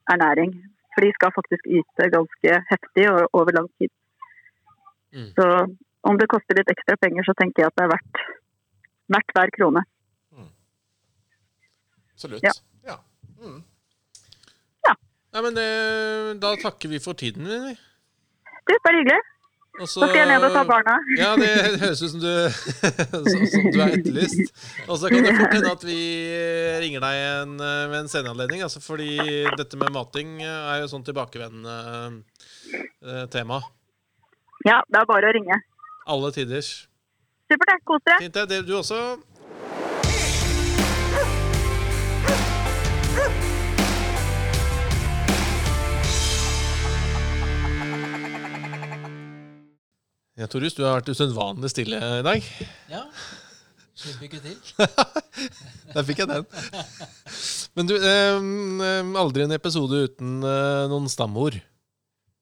ernæring. 0.09 0.53
For 0.95 1.05
de 1.05 1.11
skal 1.15 1.33
faktisk 1.37 1.67
yte 1.79 2.11
ganske 2.13 2.61
heftig 2.71 3.09
over 3.11 3.51
lang 3.57 3.67
tid. 3.77 3.91
Mm. 5.13 5.31
Så 5.35 5.47
om 6.09 6.17
det 6.17 6.29
koster 6.31 6.57
litt 6.57 6.69
ekstra 6.71 6.97
penger, 7.01 7.25
så 7.27 7.35
tenker 7.37 7.65
jeg 7.65 7.71
at 7.71 7.77
det 7.79 7.87
er 7.87 7.91
verdt, 7.95 8.21
verdt 9.17 9.35
hver 9.37 9.53
krone. 9.57 9.83
Absolutt. 12.21 12.43
Ja. 12.45 12.53
Ja. 12.85 12.97
Mm. 13.41 13.61
Nei, 15.31 15.41
men 15.45 15.57
eh, 15.57 16.31
Da 16.43 16.55
takker 16.59 16.91
vi 16.91 16.99
for 16.99 17.15
tiden 17.17 17.47
din. 17.47 17.69
vi. 17.69 17.75
Du, 18.67 18.73
bare 18.83 18.99
hyggelig. 18.99 19.21
Og 19.79 19.87
Så 19.87 20.03
skal 20.03 20.17
jeg 20.19 20.27
ned 20.27 20.43
og 20.43 20.51
ta 20.51 20.61
barna. 20.67 20.97
Ja, 21.15 21.29
det 21.39 21.47
høres 21.79 22.01
ut 22.03 22.11
som 22.11 22.19
du, 22.19 22.27
som, 23.31 23.45
som 23.53 23.69
du 23.71 23.77
er 23.79 23.93
etterlyst. 23.95 24.51
Og 24.89 24.99
så 24.99 25.07
kan 25.09 25.23
det 25.23 25.31
fort 25.37 25.55
hende 25.55 25.71
at 25.71 25.85
vi 25.87 25.99
ringer 26.83 27.05
deg 27.05 27.19
en, 27.29 27.53
eh, 27.63 27.85
ved 27.93 27.99
en 28.01 28.11
senere 28.11 28.35
anledning. 28.35 28.65
Altså 28.67 28.83
fordi 28.83 29.15
dette 29.55 29.79
med 29.79 29.95
mating 29.95 30.41
er 30.43 30.83
jo 30.83 30.91
sånn 30.91 31.07
tilbakevendende 31.07 31.77
eh, 32.75 33.23
tema. 33.31 33.61
Ja, 34.67 34.77
det 34.93 34.99
er 34.99 35.09
bare 35.09 35.29
å 35.31 35.33
ringe. 35.33 35.57
Alle 36.11 36.29
tiders. 36.35 36.69
Supert. 37.49 37.81
Kos 37.87 38.03
dere. 38.05 38.21
Fint, 38.21 38.37
det. 38.49 38.61
Du 38.67 38.75
også. 38.77 38.99
Ja, 50.37 50.47
Torjus, 50.49 50.73
du 50.73 50.85
har 50.85 51.01
vært 51.01 51.11
usedvanlig 51.11 51.69
stille 51.69 51.97
i 52.01 52.23
dag. 52.25 52.45
Ja. 52.89 53.03
Slipper 53.97 54.25
ikke 54.29 54.39
til. 54.41 54.55
Der 55.93 56.05
fikk 56.07 56.21
jeg 56.23 56.29
den. 56.31 56.47
Men 57.77 57.89
du, 57.89 57.93
eh, 57.97 58.37
eh, 58.39 59.11
aldri 59.21 59.45
en 59.45 59.53
episode 59.53 60.05
uten 60.07 60.39
eh, 60.41 60.87
noen 60.89 61.09
stamord. 61.11 61.59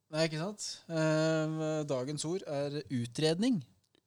Nei, 0.09 0.23
ikke 0.25 0.39
sant? 0.41 0.63
Eh, 0.89 1.83
dagens 1.85 2.23
ord 2.25 2.45
er 2.49 2.79
utredning. 2.97 3.59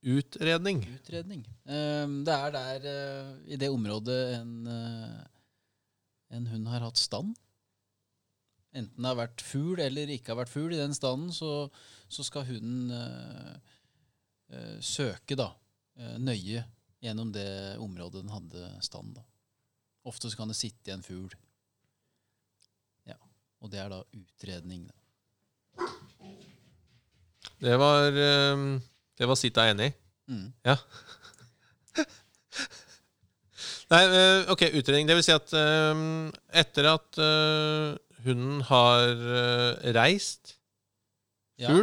Utredning. 0.03 0.81
Utredning. 0.97 1.45
Eh, 1.63 2.07
det 2.27 2.35
er 2.35 2.55
der 2.57 2.87
eh, 2.91 3.29
i 3.55 3.59
det 3.61 3.69
området 3.71 4.19
en, 4.41 4.55
eh, 4.67 5.21
en 6.35 6.49
hund 6.51 6.67
har 6.73 6.83
hatt 6.83 6.99
stand. 6.99 7.37
Enten 8.75 8.99
det 8.99 9.13
har 9.13 9.21
vært 9.21 9.45
fugl 9.47 9.79
eller 9.85 10.11
ikke 10.11 10.33
har 10.33 10.41
vært 10.41 10.51
fugl 10.51 10.75
i 10.75 10.81
den 10.81 10.97
standen, 10.97 11.31
så, 11.31 11.69
så 12.11 12.25
skal 12.27 12.49
hunden 12.49 12.91
eh, 12.97 14.79
søke 14.83 15.37
da, 15.39 15.53
nøye 16.19 16.65
gjennom 17.05 17.31
det 17.35 17.77
området 17.81 18.25
den 18.25 18.33
hadde 18.33 18.73
stand. 18.83 19.15
da. 19.21 19.23
Ofte 20.09 20.33
så 20.33 20.41
kan 20.41 20.51
det 20.51 20.59
sitte 20.59 20.91
i 20.91 20.97
en 20.97 21.05
fugl. 21.07 21.31
Ja, 23.07 23.21
og 23.63 23.71
det 23.71 23.85
er 23.85 23.93
da 23.93 24.03
utredning. 24.19 24.89
da. 24.89 25.02
Det 27.63 27.77
var, 27.79 28.09
eh, 28.11 28.81
det 29.19 29.29
var 29.29 29.39
Sita 29.39 29.69
enig 29.71 29.91
i. 29.91 29.95
Mm. 30.33 30.49
Ja. 30.67 30.77
Nei, 33.93 34.03
eh, 34.09 34.51
ok, 34.53 34.63
utredning. 34.79 35.09
Det 35.09 35.17
vil 35.19 35.27
si 35.27 35.35
at 35.35 35.53
eh, 35.59 36.03
etter 36.63 36.89
at 36.95 37.21
hunden 38.25 38.61
har 38.71 39.03
reist 39.19 39.95
reist 39.99 40.57
Ja. 41.63 41.75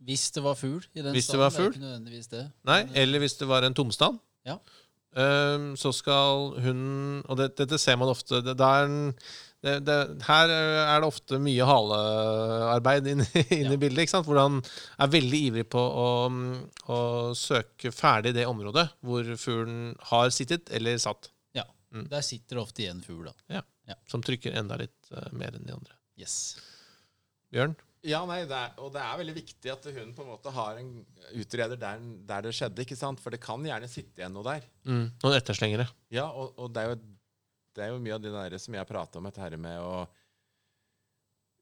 Hvis 0.00 0.30
det 0.32 0.42
var 0.42 0.54
fugl 0.56 0.80
i 0.96 1.02
den 1.04 1.12
Hvis 1.14 1.26
det 1.28 1.38
var 1.38 1.50
fugl? 1.52 1.74
ikke 1.74 1.82
nødvendigvis 1.84 2.26
det. 2.32 2.46
nei, 2.64 2.80
eller 2.96 3.18
hvis 3.20 3.34
det 3.38 3.46
var 3.50 3.62
en 3.66 3.74
tomstand, 3.74 4.18
Ja. 4.46 4.56
så 5.76 5.92
skal 5.92 6.54
hunden 6.64 7.22
Og 7.28 7.36
det, 7.36 7.50
dette 7.58 7.78
ser 7.78 7.96
man 7.96 8.08
ofte. 8.08 8.40
Det, 8.40 8.56
det 8.58 8.66
er 8.66 8.84
en, 8.88 9.14
det, 9.60 9.74
det, 9.84 9.96
her 10.24 10.50
er 10.54 11.02
det 11.02 11.08
ofte 11.08 11.36
mye 11.42 11.66
halearbeid 11.68 13.10
inne 13.12 13.26
inn 13.42 13.66
Ja. 13.66 13.74
i 13.74 13.80
bildet. 13.80 14.06
ikke 14.06 14.14
sant? 14.14 14.28
Hvor 14.28 14.40
han 14.40 14.60
er 14.96 15.12
veldig 15.12 15.40
ivrig 15.50 15.66
på 15.68 15.80
å, 15.80 16.06
å 16.88 17.00
søke 17.36 17.92
ferdig 17.92 18.32
det 18.38 18.46
området 18.48 18.86
hvor 19.04 19.28
fuglen 19.40 19.92
har 20.12 20.32
sittet 20.32 20.72
eller 20.72 20.96
satt. 21.02 21.28
Ja. 21.56 21.66
Mm. 21.92 22.08
Der 22.12 22.24
sitter 22.24 22.56
det 22.56 22.64
ofte 22.64 22.86
igjen 22.86 23.04
fugl, 23.04 23.28
da. 23.28 23.62
Som 24.08 24.22
trykker 24.24 24.54
enda 24.56 24.78
litt 24.80 25.12
uh, 25.12 25.28
mer 25.36 25.56
enn 25.58 25.66
de 25.66 25.74
andre. 25.74 25.96
Yes. 26.20 26.56
Bjørn? 27.50 27.74
Ja, 28.06 28.22
nei, 28.24 28.44
det 28.48 28.56
er, 28.56 28.70
og 28.80 28.94
det 28.94 29.00
er 29.04 29.18
veldig 29.20 29.34
viktig 29.36 29.70
at 29.74 29.86
hun 29.92 30.12
på 30.16 30.24
en 30.24 30.30
måte 30.30 30.52
har 30.56 30.78
en 30.80 30.92
utreder 31.36 31.76
der, 31.76 32.00
der 32.28 32.46
det 32.46 32.54
skjedde, 32.56 32.86
ikke 32.86 32.96
sant? 32.96 33.20
For 33.20 33.34
det 33.34 33.42
kan 33.44 33.60
gjerne 33.66 33.90
sitte 33.92 34.22
igjen 34.22 34.32
noe 34.32 34.46
der. 34.46 34.64
Mm. 34.88 35.10
Noen 35.20 35.36
etterslengere. 35.36 35.84
Ja, 36.14 36.30
og, 36.30 36.54
og 36.56 36.70
det, 36.72 36.84
er 36.86 36.94
jo, 36.94 37.18
det 37.76 37.84
er 37.84 37.92
jo 37.92 38.00
mye 38.02 38.16
av 38.16 38.24
det 38.24 38.32
der 38.34 38.56
som 38.62 38.76
jeg 38.76 38.88
prata 38.88 39.20
om, 39.20 39.28
dette 39.28 39.42
her 39.42 39.56
med 39.60 39.78
å 39.82 40.08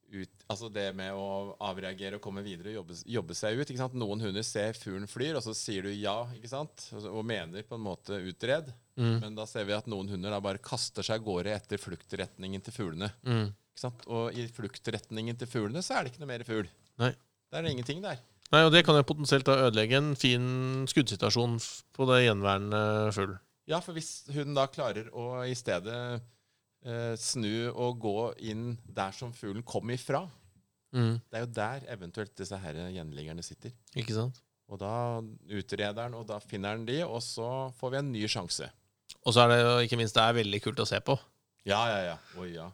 ut, 0.09 0.45
altså 0.49 0.71
det 0.73 0.87
med 0.97 1.13
å 1.13 1.55
avreagere 1.69 2.17
og 2.19 2.25
komme 2.25 2.43
videre 2.45 2.73
og 2.73 2.79
jobbe, 2.79 2.97
jobbe 3.13 3.37
seg 3.37 3.61
ut. 3.61 3.73
Noen 3.99 4.23
hunder 4.25 4.47
ser 4.47 4.79
fuglen 4.79 5.09
flyr, 5.11 5.37
og 5.39 5.45
så 5.45 5.55
sier 5.57 5.85
du 5.85 5.93
ja, 5.93 6.17
ikke 6.37 6.51
sant? 6.51 6.87
Og, 6.97 7.09
og 7.21 7.27
mener 7.29 7.67
på 7.69 7.77
en 7.77 7.85
måte 7.85 8.21
utred. 8.31 8.71
Mm. 8.99 9.19
Men 9.23 9.39
da 9.39 9.47
ser 9.49 9.69
vi 9.69 9.77
at 9.77 9.89
noen 9.91 10.09
hunder 10.13 10.33
da 10.35 10.41
bare 10.45 10.63
kaster 10.65 11.07
seg 11.07 11.21
av 11.21 11.29
gårde 11.29 11.55
etter 11.55 11.83
fluktretningen 11.83 12.65
til 12.65 12.75
fuglene. 12.75 13.11
Mm. 13.27 13.51
Ikke 13.73 13.85
sant? 13.85 14.09
Og 14.11 14.35
i 14.35 14.49
fluktretningen 14.55 15.39
til 15.39 15.51
fuglene 15.51 15.85
så 15.85 15.99
er 15.99 16.07
det 16.07 16.15
ikke 16.15 16.25
noe 16.25 16.33
mer 16.33 16.47
fugl. 16.49 16.73
Nei. 17.03 17.13
Der 17.49 17.61
er 17.61 17.69
det 17.69 17.77
ingenting 17.77 18.03
der. 18.05 18.21
Nei, 18.49 18.63
og 18.65 18.73
det 18.73 18.81
kan 18.85 18.97
jo 18.97 19.05
potensielt 19.05 19.45
da 19.45 19.59
ødelegge 19.67 20.01
en 20.01 20.15
fin 20.17 20.49
skuddsituasjon 20.89 21.59
på 21.97 22.09
det 22.09 22.23
gjenværende 22.25 22.81
fugl. 23.17 23.37
Ja, 23.69 23.79
for 23.85 23.93
hvis 23.99 24.25
hunden 24.33 24.57
da 24.57 24.65
klarer 24.73 25.11
å 25.13 25.43
i 25.45 25.55
stedet 25.59 25.97
eh, 26.87 27.15
snu 27.21 27.69
og 27.75 27.99
gå 28.01 28.17
inn 28.49 28.71
der 28.87 29.13
som 29.17 29.33
fuglen 29.37 29.65
kom 29.67 29.91
ifra, 29.95 30.27
Mm. 30.89 31.19
det 31.29 31.37
er 31.37 31.43
jo 31.43 31.49
der 31.53 31.83
eventuelt 31.93 32.31
disse 32.41 32.57
her 32.57 32.73
gjenliggerne 32.95 33.43
sitter. 33.45 33.75
Ikke 33.93 34.15
sant? 34.17 34.39
Og 34.73 34.79
da 34.81 35.21
utreder 35.53 35.99
han, 36.07 36.15
og 36.17 36.23
da 36.31 36.39
finner 36.41 36.79
han 36.79 36.87
de, 36.89 37.03
og 37.05 37.21
så 37.21 37.49
får 37.77 37.91
vi 37.93 37.99
en 37.99 38.09
ny 38.15 38.23
sjanse. 38.25 38.71
Og 39.21 39.35
så 39.37 39.43
er 39.43 39.49
det 39.53 39.59
jo 39.61 39.75
ikke 39.85 39.99
minst 40.01 40.17
det 40.17 40.23
er 40.25 40.39
veldig 40.39 40.61
kult 40.65 40.81
å 40.81 40.87
se 40.89 40.97
på. 41.05 41.19
Ja, 41.69 41.83
ja, 41.93 41.99
ja. 42.07 42.17
Oi, 42.41 42.55
ja. 42.55 42.71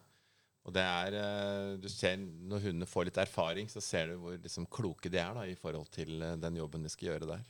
Og 0.65 0.73
det 0.79 0.85
er 0.87 1.17
eh, 1.19 1.73
Du 1.83 1.89
ser 1.91 2.17
når 2.23 2.63
hundene 2.69 2.87
får 2.87 3.11
litt 3.11 3.19
erfaring, 3.25 3.67
så 3.69 3.83
ser 3.83 4.13
du 4.13 4.15
hvor 4.23 4.39
liksom, 4.39 4.71
kloke 4.71 5.11
de 5.11 5.19
er 5.19 5.35
da, 5.35 5.43
i 5.51 5.59
forhold 5.59 5.91
til 5.91 6.23
eh, 6.23 6.37
den 6.39 6.63
jobben 6.63 6.87
de 6.87 6.95
skal 6.95 7.11
gjøre 7.17 7.33
der. 7.35 7.43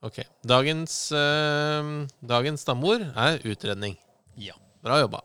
Ok. 0.00 0.22
Dagens, 0.48 1.10
uh, 1.12 2.06
dagens 2.24 2.62
stamord 2.64 3.04
er 3.12 3.42
utredning. 3.44 3.98
Ja. 4.40 4.56
Bra 4.80 4.96
jobba. 5.02 5.20